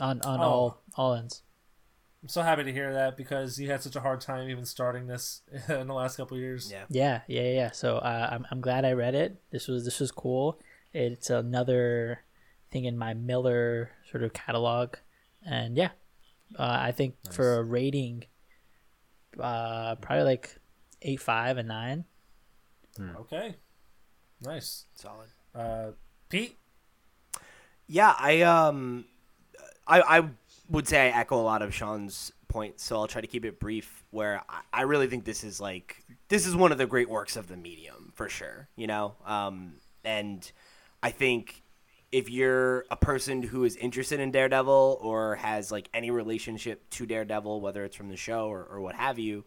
on 0.00 0.20
on 0.22 0.40
Oh. 0.40 0.42
all 0.42 0.82
all 0.96 1.14
ends. 1.14 1.42
I'm 2.22 2.28
so 2.28 2.42
happy 2.42 2.64
to 2.64 2.72
hear 2.72 2.92
that 2.92 3.16
because 3.16 3.58
you 3.58 3.70
had 3.70 3.82
such 3.82 3.96
a 3.96 4.00
hard 4.00 4.20
time 4.20 4.50
even 4.50 4.66
starting 4.66 5.06
this 5.06 5.40
in 5.70 5.86
the 5.86 5.94
last 5.94 6.16
couple 6.18 6.36
of 6.36 6.42
years. 6.42 6.70
Yeah. 6.70 6.84
Yeah, 6.90 7.20
yeah, 7.28 7.42
yeah. 7.42 7.52
yeah. 7.54 7.70
So 7.70 7.96
uh, 7.96 8.28
I'm 8.32 8.46
I'm 8.50 8.60
glad 8.60 8.84
I 8.84 8.92
read 8.92 9.14
it. 9.14 9.40
This 9.50 9.68
was 9.68 9.84
this 9.84 10.00
was 10.00 10.10
cool. 10.12 10.58
It's 10.92 11.30
another 11.30 12.20
thing 12.70 12.84
in 12.84 12.98
my 12.98 13.14
Miller 13.14 13.90
sort 14.10 14.22
of 14.22 14.32
catalog, 14.32 14.96
and 15.46 15.76
yeah, 15.76 15.90
uh, 16.58 16.78
I 16.80 16.92
think 16.92 17.14
for 17.30 17.58
a 17.58 17.62
rating, 17.62 18.24
uh, 19.38 19.96
probably 19.96 20.24
like 20.24 20.56
eight 21.02 21.20
five 21.20 21.58
and 21.58 21.68
nine. 21.68 22.04
Okay. 23.20 23.54
Nice. 24.42 24.86
Solid. 24.94 25.28
Uh, 25.54 25.92
Pete? 26.28 26.56
Yeah, 27.86 28.14
I 28.18 28.42
um, 28.42 29.04
I 29.86 30.00
I 30.18 30.28
would 30.68 30.86
say 30.86 31.08
I 31.10 31.20
echo 31.20 31.40
a 31.40 31.42
lot 31.42 31.62
of 31.62 31.74
Sean's 31.74 32.32
points, 32.48 32.84
so 32.84 32.96
I'll 32.96 33.08
try 33.08 33.20
to 33.20 33.26
keep 33.26 33.44
it 33.44 33.58
brief. 33.58 34.04
Where 34.10 34.42
I, 34.48 34.60
I 34.72 34.82
really 34.82 35.06
think 35.06 35.24
this 35.24 35.44
is 35.44 35.60
like 35.60 36.04
this 36.28 36.46
is 36.46 36.54
one 36.54 36.72
of 36.72 36.78
the 36.78 36.86
great 36.86 37.08
works 37.08 37.36
of 37.36 37.48
the 37.48 37.56
medium 37.56 38.12
for 38.14 38.28
sure. 38.28 38.68
You 38.76 38.86
know, 38.86 39.14
um, 39.26 39.74
and 40.04 40.50
I 41.02 41.10
think 41.10 41.62
if 42.12 42.28
you're 42.28 42.84
a 42.90 42.96
person 42.96 43.42
who 43.42 43.64
is 43.64 43.76
interested 43.76 44.18
in 44.20 44.30
Daredevil 44.30 44.98
or 45.00 45.36
has 45.36 45.70
like 45.70 45.88
any 45.94 46.10
relationship 46.10 46.88
to 46.90 47.06
Daredevil, 47.06 47.60
whether 47.60 47.84
it's 47.84 47.96
from 47.96 48.08
the 48.08 48.16
show 48.16 48.48
or, 48.48 48.64
or 48.64 48.80
what 48.80 48.96
have 48.96 49.18
you, 49.18 49.44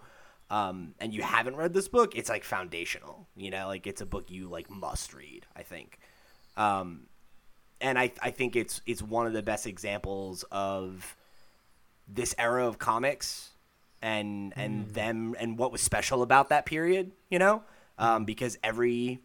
um, 0.49 0.93
and 0.99 1.13
you 1.13 1.21
haven't 1.21 1.55
read 1.55 1.73
this 1.73 1.87
book, 1.87 2.15
it's 2.15 2.29
like 2.29 2.43
foundational. 2.43 3.27
You 3.35 3.51
know, 3.51 3.67
like 3.67 3.87
it's 3.87 4.01
a 4.01 4.05
book 4.05 4.29
you 4.29 4.47
like 4.47 4.69
must 4.69 5.13
read. 5.13 5.45
I 5.55 5.63
think. 5.63 5.99
Um, 6.55 7.07
and 7.81 7.99
I, 7.99 8.11
I 8.21 8.31
think 8.31 8.55
it's 8.55 8.81
it's 8.85 9.01
one 9.01 9.27
of 9.27 9.33
the 9.33 9.43
best 9.43 9.67
examples 9.67 10.43
of 10.51 11.17
this 12.07 12.33
era 12.37 12.67
of 12.67 12.79
comics 12.79 13.49
and 14.01 14.53
and 14.55 14.87
them 14.89 15.35
and 15.39 15.57
what 15.57 15.71
was 15.71 15.81
special 15.81 16.21
about 16.21 16.49
that 16.49 16.65
period, 16.65 17.11
you 17.29 17.39
know, 17.39 17.63
um, 17.97 18.25
because 18.25 18.57
every 18.63 19.21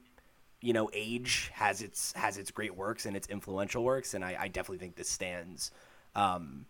you 0.60 0.72
know 0.72 0.90
age 0.92 1.50
has 1.54 1.82
its 1.82 2.12
has 2.12 2.38
its 2.38 2.50
great 2.50 2.76
works 2.76 3.06
and 3.06 3.16
its 3.16 3.28
influential 3.28 3.84
works, 3.84 4.14
and 4.14 4.24
I, 4.24 4.36
I 4.40 4.48
definitely 4.48 4.78
think 4.78 4.96
this 4.96 5.08
stands, 5.08 5.70
um, 6.14 6.66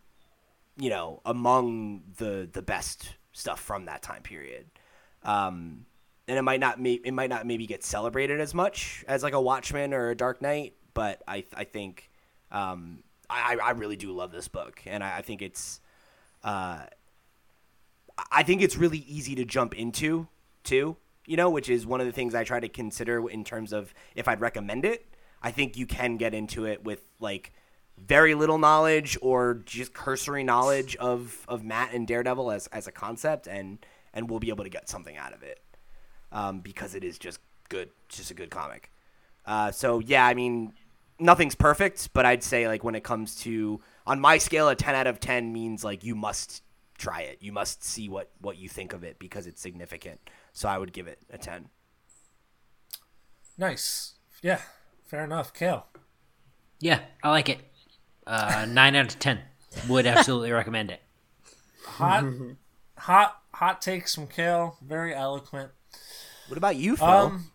you 0.77 0.91
know, 0.91 1.21
among 1.25 2.03
the 2.19 2.49
the 2.53 2.63
best 2.63 3.15
stuff 3.33 3.61
from 3.61 3.87
that 3.87 4.03
time 4.03 4.23
period. 4.23 4.67
Um, 5.25 5.87
and 6.27 6.39
it 6.39 6.43
might 6.43 6.61
not 6.61 6.79
may, 6.79 6.95
it 6.95 7.13
might 7.13 7.31
not 7.31 7.47
maybe 7.47 7.67
get 7.67 7.83
celebrated 7.83 8.41
as 8.41 8.55
much 8.55 9.05
as 9.09 9.23
like 9.23 9.33
a 9.33 9.41
Watchmen 9.41 9.95
or 9.95 10.11
a 10.11 10.15
Dark 10.15 10.43
Knight, 10.43 10.75
but 10.93 11.23
I 11.27 11.45
I 11.57 11.65
think 11.65 12.11
um, 12.53 13.03
I 13.31 13.57
I 13.63 13.71
really 13.71 13.97
do 13.97 14.13
love 14.13 14.33
this 14.33 14.49
book, 14.49 14.83
and 14.87 15.03
I, 15.03 15.19
I 15.19 15.23
think 15.23 15.41
it's 15.41 15.81
uh, 16.45 16.81
I 18.31 18.43
think 18.43 18.63
it's 18.63 18.77
really 18.77 18.99
easy 18.99 19.35
to 19.37 19.45
jump 19.45 19.75
into 19.75 20.29
too. 20.63 20.97
You 21.29 21.37
know, 21.37 21.51
which 21.51 21.69
is 21.69 21.87
one 21.87 22.01
of 22.01 22.07
the 22.07 22.13
things 22.13 22.35
I 22.35 22.45
try 22.45 22.59
to 22.59 22.69
consider 22.69 23.29
in 23.29 23.45
terms 23.45 23.73
of 23.73 23.93
if 24.15 24.27
I'd 24.29 24.41
recommend 24.41 24.85
it. 24.85 25.07
I 25.43 25.51
think 25.53 25.77
you 25.77 25.87
can 25.87 26.17
get 26.17 26.35
into 26.35 26.65
it 26.65 26.83
with 26.83 27.03
like 27.21 27.53
very 27.97 28.35
little 28.35 28.59
knowledge 28.59 29.19
or 29.21 29.63
just 29.65 29.93
cursory 29.93 30.43
knowledge 30.43 30.97
of, 30.97 31.45
of 31.49 31.65
Matt 31.65 31.93
and 31.93 32.07
Daredevil 32.07 32.51
as, 32.51 32.67
as 32.69 32.87
a 32.87 32.93
concept, 32.93 33.47
and 33.47 33.79
and 34.15 34.31
we'll 34.31 34.41
be 34.41 34.49
able 34.49 34.65
to 34.65 34.71
get 34.71 34.89
something 34.89 35.17
out 35.17 35.33
of 35.35 35.43
it 35.43 35.61
um, 36.33 36.61
because 36.61 36.95
it 36.95 37.05
is 37.05 37.19
just 37.19 37.41
good, 37.69 37.91
just 38.09 38.31
a 38.31 38.35
good 38.35 38.51
comic. 38.51 38.91
Uh, 39.45 39.71
so 39.71 39.99
yeah, 40.01 40.27
I 40.27 40.35
mean, 40.35 40.73
nothing's 41.19 41.55
perfect, 41.55 42.13
but 42.13 42.25
I'd 42.27 42.43
say 42.43 42.67
like 42.67 42.83
when 42.83 42.95
it 42.95 43.05
comes 43.05 43.37
to 43.43 43.81
on 44.07 44.21
my 44.21 44.39
scale, 44.39 44.69
a 44.69 44.75
ten 44.75 44.95
out 44.95 45.07
of 45.07 45.21
ten 45.21 45.53
means 45.53 45.85
like 45.85 46.05
you 46.05 46.15
must 46.15 46.63
try 46.97 47.21
it, 47.21 47.39
you 47.41 47.53
must 47.53 47.85
see 47.85 48.09
what 48.09 48.31
what 48.41 48.57
you 48.57 48.69
think 48.69 48.93
of 48.93 49.05
it 49.05 49.19
because 49.19 49.47
it's 49.47 49.61
significant. 49.61 50.21
So 50.59 50.69
I 50.69 50.77
would 50.77 50.93
give 50.93 51.07
it 51.07 51.21
a 51.31 51.39
ten. 51.39 51.69
Nice. 53.57 54.15
Yeah, 54.43 54.61
fair 55.07 55.23
enough. 55.23 55.55
Cale. 55.55 55.87
Yeah, 56.81 56.99
I 57.23 57.31
like 57.31 57.49
it. 57.49 57.61
Uh, 58.27 58.67
nine 58.69 58.97
out 58.97 59.07
of 59.07 59.21
ten. 59.21 59.39
Would 59.89 60.05
absolutely 60.05 60.51
recommend 60.51 60.91
it. 60.91 61.01
Hot, 61.85 62.25
hot, 62.99 63.41
hot 63.55 63.81
takes 63.81 64.17
from 64.17 64.27
Cale. 64.27 64.77
Very 64.85 65.15
eloquent. 65.15 65.71
What 66.49 66.59
about 66.59 66.75
you, 66.75 66.97
Phil? 66.97 67.07
Um, 67.07 67.53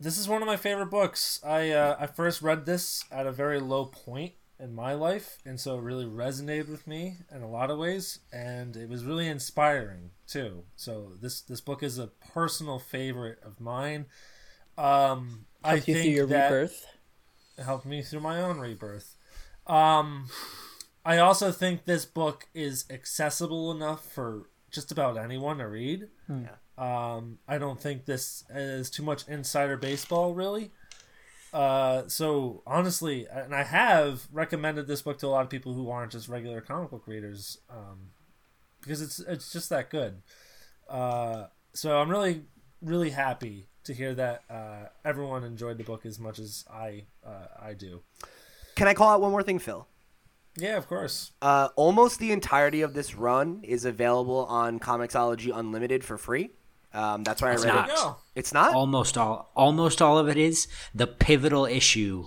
this 0.00 0.16
is 0.16 0.26
one 0.26 0.40
of 0.40 0.46
my 0.46 0.56
favorite 0.56 0.90
books. 0.90 1.40
I 1.44 1.72
uh, 1.72 1.96
I 2.00 2.06
first 2.06 2.40
read 2.40 2.64
this 2.64 3.04
at 3.12 3.26
a 3.26 3.32
very 3.32 3.60
low 3.60 3.84
point 3.84 4.32
in 4.62 4.72
my 4.74 4.94
life, 4.94 5.38
and 5.44 5.58
so 5.58 5.76
it 5.78 5.82
really 5.82 6.04
resonated 6.06 6.68
with 6.68 6.86
me 6.86 7.16
in 7.34 7.42
a 7.42 7.48
lot 7.50 7.70
of 7.70 7.78
ways, 7.78 8.20
and 8.32 8.76
it 8.76 8.88
was 8.88 9.04
really 9.04 9.26
inspiring 9.26 10.10
too. 10.26 10.62
So 10.76 11.12
this 11.20 11.40
this 11.40 11.60
book 11.60 11.82
is 11.82 11.98
a 11.98 12.06
personal 12.32 12.78
favorite 12.78 13.38
of 13.44 13.60
mine. 13.60 14.06
Um, 14.78 15.46
I 15.64 15.70
Helped 15.72 15.88
you 15.88 15.94
think 15.94 16.04
through 16.04 16.12
your 16.14 16.26
that 16.26 16.50
rebirth. 16.50 16.86
helped 17.62 17.86
me 17.86 18.02
through 18.02 18.20
my 18.20 18.40
own 18.40 18.58
rebirth. 18.58 19.16
Um, 19.66 20.28
I 21.04 21.18
also 21.18 21.50
think 21.52 21.84
this 21.84 22.04
book 22.04 22.46
is 22.54 22.84
accessible 22.88 23.72
enough 23.72 24.04
for 24.12 24.48
just 24.70 24.92
about 24.92 25.18
anyone 25.18 25.58
to 25.58 25.68
read. 25.68 26.08
Um, 26.78 27.38
I 27.46 27.58
don't 27.58 27.78
think 27.80 28.06
this 28.06 28.44
is 28.48 28.90
too 28.90 29.02
much 29.02 29.28
insider 29.28 29.76
baseball, 29.76 30.34
really. 30.34 30.70
Uh, 31.52 32.08
so 32.08 32.62
honestly, 32.66 33.26
and 33.30 33.54
I 33.54 33.62
have 33.62 34.26
recommended 34.32 34.86
this 34.86 35.02
book 35.02 35.18
to 35.18 35.26
a 35.26 35.28
lot 35.28 35.44
of 35.44 35.50
people 35.50 35.74
who 35.74 35.90
aren't 35.90 36.12
just 36.12 36.28
regular 36.28 36.60
comic 36.60 36.90
book 36.90 37.06
readers, 37.06 37.58
um, 37.68 38.10
because 38.80 39.02
it's 39.02 39.18
it's 39.20 39.52
just 39.52 39.68
that 39.70 39.90
good. 39.90 40.22
Uh, 40.88 41.46
so 41.74 41.98
I'm 41.98 42.08
really 42.08 42.44
really 42.80 43.10
happy 43.10 43.68
to 43.84 43.92
hear 43.92 44.14
that 44.14 44.42
uh, 44.48 44.86
everyone 45.04 45.44
enjoyed 45.44 45.78
the 45.78 45.84
book 45.84 46.06
as 46.06 46.18
much 46.18 46.38
as 46.38 46.64
I 46.72 47.04
uh, 47.24 47.48
I 47.60 47.74
do. 47.74 48.02
Can 48.74 48.88
I 48.88 48.94
call 48.94 49.10
out 49.10 49.20
one 49.20 49.30
more 49.30 49.42
thing, 49.42 49.58
Phil? 49.58 49.86
Yeah, 50.56 50.76
of 50.76 50.86
course. 50.86 51.32
Uh, 51.40 51.68
almost 51.76 52.18
the 52.18 52.32
entirety 52.32 52.82
of 52.82 52.94
this 52.94 53.14
run 53.14 53.60
is 53.62 53.84
available 53.84 54.44
on 54.46 54.78
Comixology 54.78 55.50
Unlimited 55.54 56.04
for 56.04 56.18
free. 56.18 56.50
Um, 56.94 57.24
that's 57.24 57.40
why 57.40 57.52
I 57.52 57.56
read 57.56 57.66
not. 57.66 57.90
it. 57.90 58.14
It's 58.34 58.52
not. 58.52 58.74
almost 58.74 59.16
all 59.16 59.50
almost 59.56 60.02
all 60.02 60.18
of 60.18 60.28
it 60.28 60.36
is 60.36 60.68
the 60.94 61.06
pivotal 61.06 61.64
issue 61.64 62.26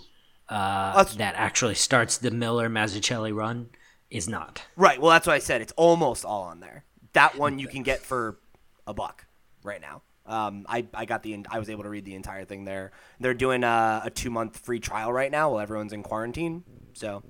uh, 0.50 1.04
that 1.04 1.36
actually 1.36 1.76
starts 1.76 2.18
the 2.18 2.32
Miller 2.32 2.70
Mazzucchelli 2.70 3.34
run 3.34 3.70
is 4.10 4.28
not. 4.28 4.64
Right. 4.76 5.00
Well, 5.00 5.12
that's 5.12 5.28
why 5.28 5.36
I 5.36 5.40
said. 5.40 5.62
It's 5.62 5.74
almost 5.76 6.26
all 6.26 6.44
on 6.44 6.60
there. 6.60 6.84
That 7.14 7.38
one 7.38 7.60
you 7.60 7.68
can 7.68 7.84
get 7.84 8.00
for 8.00 8.40
a 8.88 8.94
buck 8.94 9.26
right 9.64 9.82
now. 9.82 10.02
Um, 10.28 10.66
I, 10.68 10.88
I 10.94 11.06
got 11.06 11.22
the 11.22 11.46
I 11.50 11.60
was 11.60 11.70
able 11.70 11.84
to 11.84 11.90
read 11.90 12.06
the 12.06 12.16
entire 12.16 12.46
thing 12.46 12.66
there. 12.66 12.92
They're 13.20 13.34
doing 13.36 13.64
a, 13.64 14.02
a 14.06 14.10
two 14.10 14.32
month 14.32 14.58
free 14.58 14.80
trial 14.80 15.14
right 15.14 15.32
now 15.32 15.52
while 15.52 15.60
everyone's 15.60 15.94
in 15.94 16.02
quarantine. 16.04 16.64
So 16.94 17.24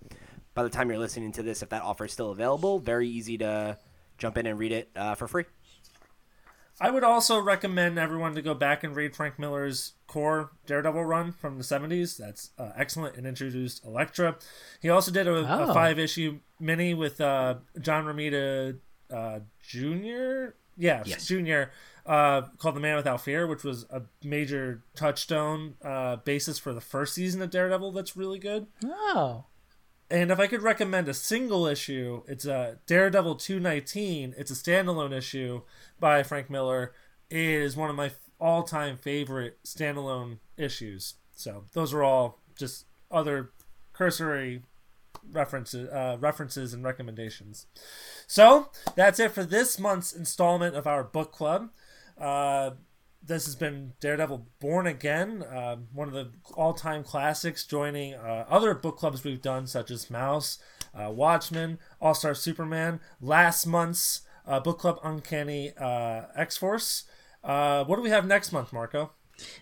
by 0.53 0.64
the 0.64 0.70
time 0.70 0.90
you're 0.90 0.99
listening 0.99 1.34
to 1.34 1.44
this, 1.44 1.62
if 1.62 1.70
that 1.70 1.82
offer 1.82 2.06
is 2.06 2.14
still 2.14 2.32
available, 2.32 2.80
very 2.80 3.07
easy 3.07 3.38
to 3.40 3.78
jump 4.18 4.38
in 4.38 4.45
and 4.45 4.57
read 4.57 4.72
it 4.72 4.90
uh, 4.95 5.16
for 5.16 5.28
free. 5.28 5.44
I 6.80 6.91
would 6.91 7.03
also 7.06 7.39
recommend 7.39 7.97
everyone 7.97 8.35
to 8.35 8.41
go 8.41 8.53
back 8.53 8.84
and 8.84 8.95
read 8.95 9.15
Frank 9.15 9.39
Miller's 9.39 9.93
core 10.07 10.52
Daredevil 10.65 11.06
run 11.06 11.31
from 11.31 11.57
the 11.57 11.64
70s. 11.64 12.18
That's 12.18 12.52
uh, 12.57 12.72
excellent 12.76 13.15
and 13.15 13.26
introduced 13.26 13.85
Elektra. 13.85 14.35
He 14.81 14.89
also 14.89 15.11
did 15.11 15.27
a, 15.27 15.35
a 15.35 15.69
Oh. 15.69 15.73
five 15.73 15.97
issue 15.97 16.39
mini 16.60 16.93
with 16.93 17.22
uh, 17.22 17.56
John 17.80 18.03
Romita 18.06 18.77
uh, 19.10 19.39
Jr. 19.61 20.56
Yeah, 20.77 21.03
Yes. 21.06 21.26
Jr. 21.27 21.64
Uh, 22.06 22.41
called 22.60 22.76
The 22.76 22.81
Man 22.81 22.97
Without 22.97 23.22
Fear, 23.22 23.47
which 23.47 23.64
was 23.64 23.85
a 23.89 24.02
major 24.23 24.84
touchstone 24.95 25.76
uh, 25.84 26.18
basis 26.18 26.60
for 26.60 26.73
the 26.73 26.81
first 26.81 27.14
season 27.15 27.41
of 27.41 27.49
Daredevil 27.49 27.93
that's 27.93 28.18
really 28.18 28.38
good. 28.39 28.68
Oh, 28.84 29.45
And 30.10 30.32
if 30.32 30.40
I 30.40 30.48
could 30.48 30.61
recommend 30.61 31.07
a 31.07 31.14
single 31.14 31.65
issue, 31.65 32.22
it's 32.27 32.45
a 32.45 32.77
Daredevil 32.86 33.36
219. 33.36 34.36
It's 34.38 34.52
a 34.52 34.53
standalone 34.53 35.11
issue 35.11 35.61
by 35.99 36.22
Frank 36.22 36.49
Miller. 36.49 36.94
It 37.30 37.40
is 37.40 37.76
one 37.76 37.90
of 37.90 37.95
my 37.95 38.11
all-time 38.40 38.98
favorite 38.98 39.57
standalone 39.64 40.38
issues. 40.57 41.15
So 41.34 41.65
those 41.73 41.94
are 41.94 42.03
all 42.03 42.40
just 42.56 42.86
other 43.10 43.52
cursory 43.94 44.61
references, 45.32 45.90
uh, 45.90 46.18
references 46.19 46.73
and 46.73 46.84
recommendations. 46.84 47.65
So 48.27 48.69
that's 48.95 49.19
it 49.19 49.32
for 49.32 49.44
this 49.44 49.80
month's 49.80 50.14
installment 50.14 50.76
of 50.76 50.86
our 50.86 51.03
book 51.03 51.32
club. 51.32 51.69
Uh, 52.18 52.72
this 53.26 53.45
has 53.45 53.56
been 53.56 53.93
Daredevil 53.99 54.47
Born 54.60 54.88
Again, 54.88 55.43
uh, 55.43 55.77
one 55.93 56.07
of 56.07 56.14
the 56.14 56.31
all 56.56 56.73
time 56.73 57.03
classics, 57.03 57.65
joining 57.65 58.14
uh, 58.14 58.45
other 58.49 58.73
book 58.73 58.97
clubs 58.97 59.23
we've 59.23 59.41
done, 59.41 59.68
such 59.68 59.91
as 59.91 60.07
Maus, 60.07 60.57
uh, 60.93 61.10
Watchmen, 61.11 61.80
All 62.02 62.14
Star 62.14 62.34
Superman, 62.35 62.99
last 63.19 63.65
month's 63.65 64.22
uh, 64.47 64.60
book 64.60 64.80
club 64.80 64.99
Uncanny 65.03 65.73
uh, 65.77 66.23
X 66.35 66.57
Force. 66.57 67.03
Uh, 67.43 67.84
what 67.84 67.95
do 67.97 68.02
we 68.02 68.10
have 68.10 68.26
next 68.26 68.52
month, 68.52 68.72
Marco? 68.73 69.11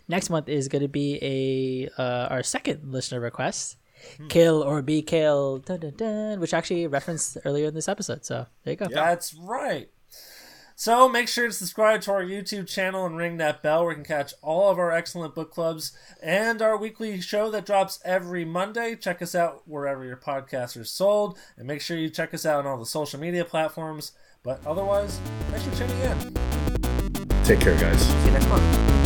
next 0.07 0.29
month 0.29 0.47
is 0.47 0.67
going 0.67 0.83
to 0.83 0.87
be 0.87 1.17
a 1.23 2.01
uh, 2.01 2.27
our 2.29 2.43
second 2.43 2.91
listener 2.91 3.19
request, 3.19 3.77
Hmm. 4.17 4.27
kill 4.27 4.61
or 4.61 4.81
be 4.81 5.01
killed, 5.01 5.65
dun, 5.65 5.79
dun, 5.79 5.93
dun, 5.95 6.39
which 6.41 6.53
actually 6.53 6.87
referenced 6.87 7.37
earlier 7.45 7.67
in 7.67 7.73
this 7.73 7.87
episode. 7.87 8.25
So 8.25 8.47
there 8.63 8.73
you 8.73 8.75
go. 8.75 8.87
That's 8.91 9.33
right. 9.33 9.89
So 10.83 11.07
make 11.07 11.29
sure 11.29 11.47
to 11.47 11.53
subscribe 11.53 12.01
to 12.01 12.11
our 12.11 12.25
YouTube 12.25 12.67
channel 12.67 13.05
and 13.05 13.15
ring 13.15 13.37
that 13.37 13.63
bell 13.63 13.85
where 13.85 13.93
you 13.93 13.95
can 13.95 14.03
catch 14.03 14.33
all 14.41 14.69
of 14.69 14.77
our 14.77 14.91
excellent 14.91 15.33
book 15.33 15.49
clubs 15.49 15.93
and 16.21 16.61
our 16.61 16.75
weekly 16.75 17.21
show 17.21 17.49
that 17.51 17.65
drops 17.65 18.01
every 18.03 18.43
Monday. 18.43 18.97
Check 18.97 19.21
us 19.21 19.33
out 19.33 19.65
wherever 19.65 20.03
your 20.03 20.17
podcasts 20.17 20.77
are 20.77 20.83
sold 20.83 21.39
and 21.55 21.67
make 21.67 21.79
sure 21.79 21.95
you 21.95 22.09
check 22.09 22.33
us 22.33 22.45
out 22.45 22.65
on 22.65 22.67
all 22.67 22.77
the 22.77 22.85
social 22.85 23.17
media 23.17 23.45
platforms. 23.45 24.11
But 24.43 24.59
otherwise, 24.67 25.21
thanks 25.51 25.63
for 25.63 25.73
tuning 25.73 25.99
in. 26.01 27.43
Take 27.45 27.61
care, 27.61 27.79
guys. 27.79 28.01
See 28.05 28.25
you 28.25 28.31
next 28.31 28.49
month. 28.49 29.02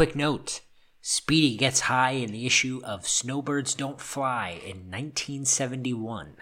Quick 0.00 0.16
note 0.16 0.62
Speedy 1.02 1.58
gets 1.58 1.80
high 1.80 2.12
in 2.12 2.32
the 2.32 2.46
issue 2.46 2.80
of 2.84 3.06
Snowbirds 3.06 3.74
Don't 3.74 4.00
Fly 4.00 4.58
in 4.64 4.88
1971. 4.90 6.36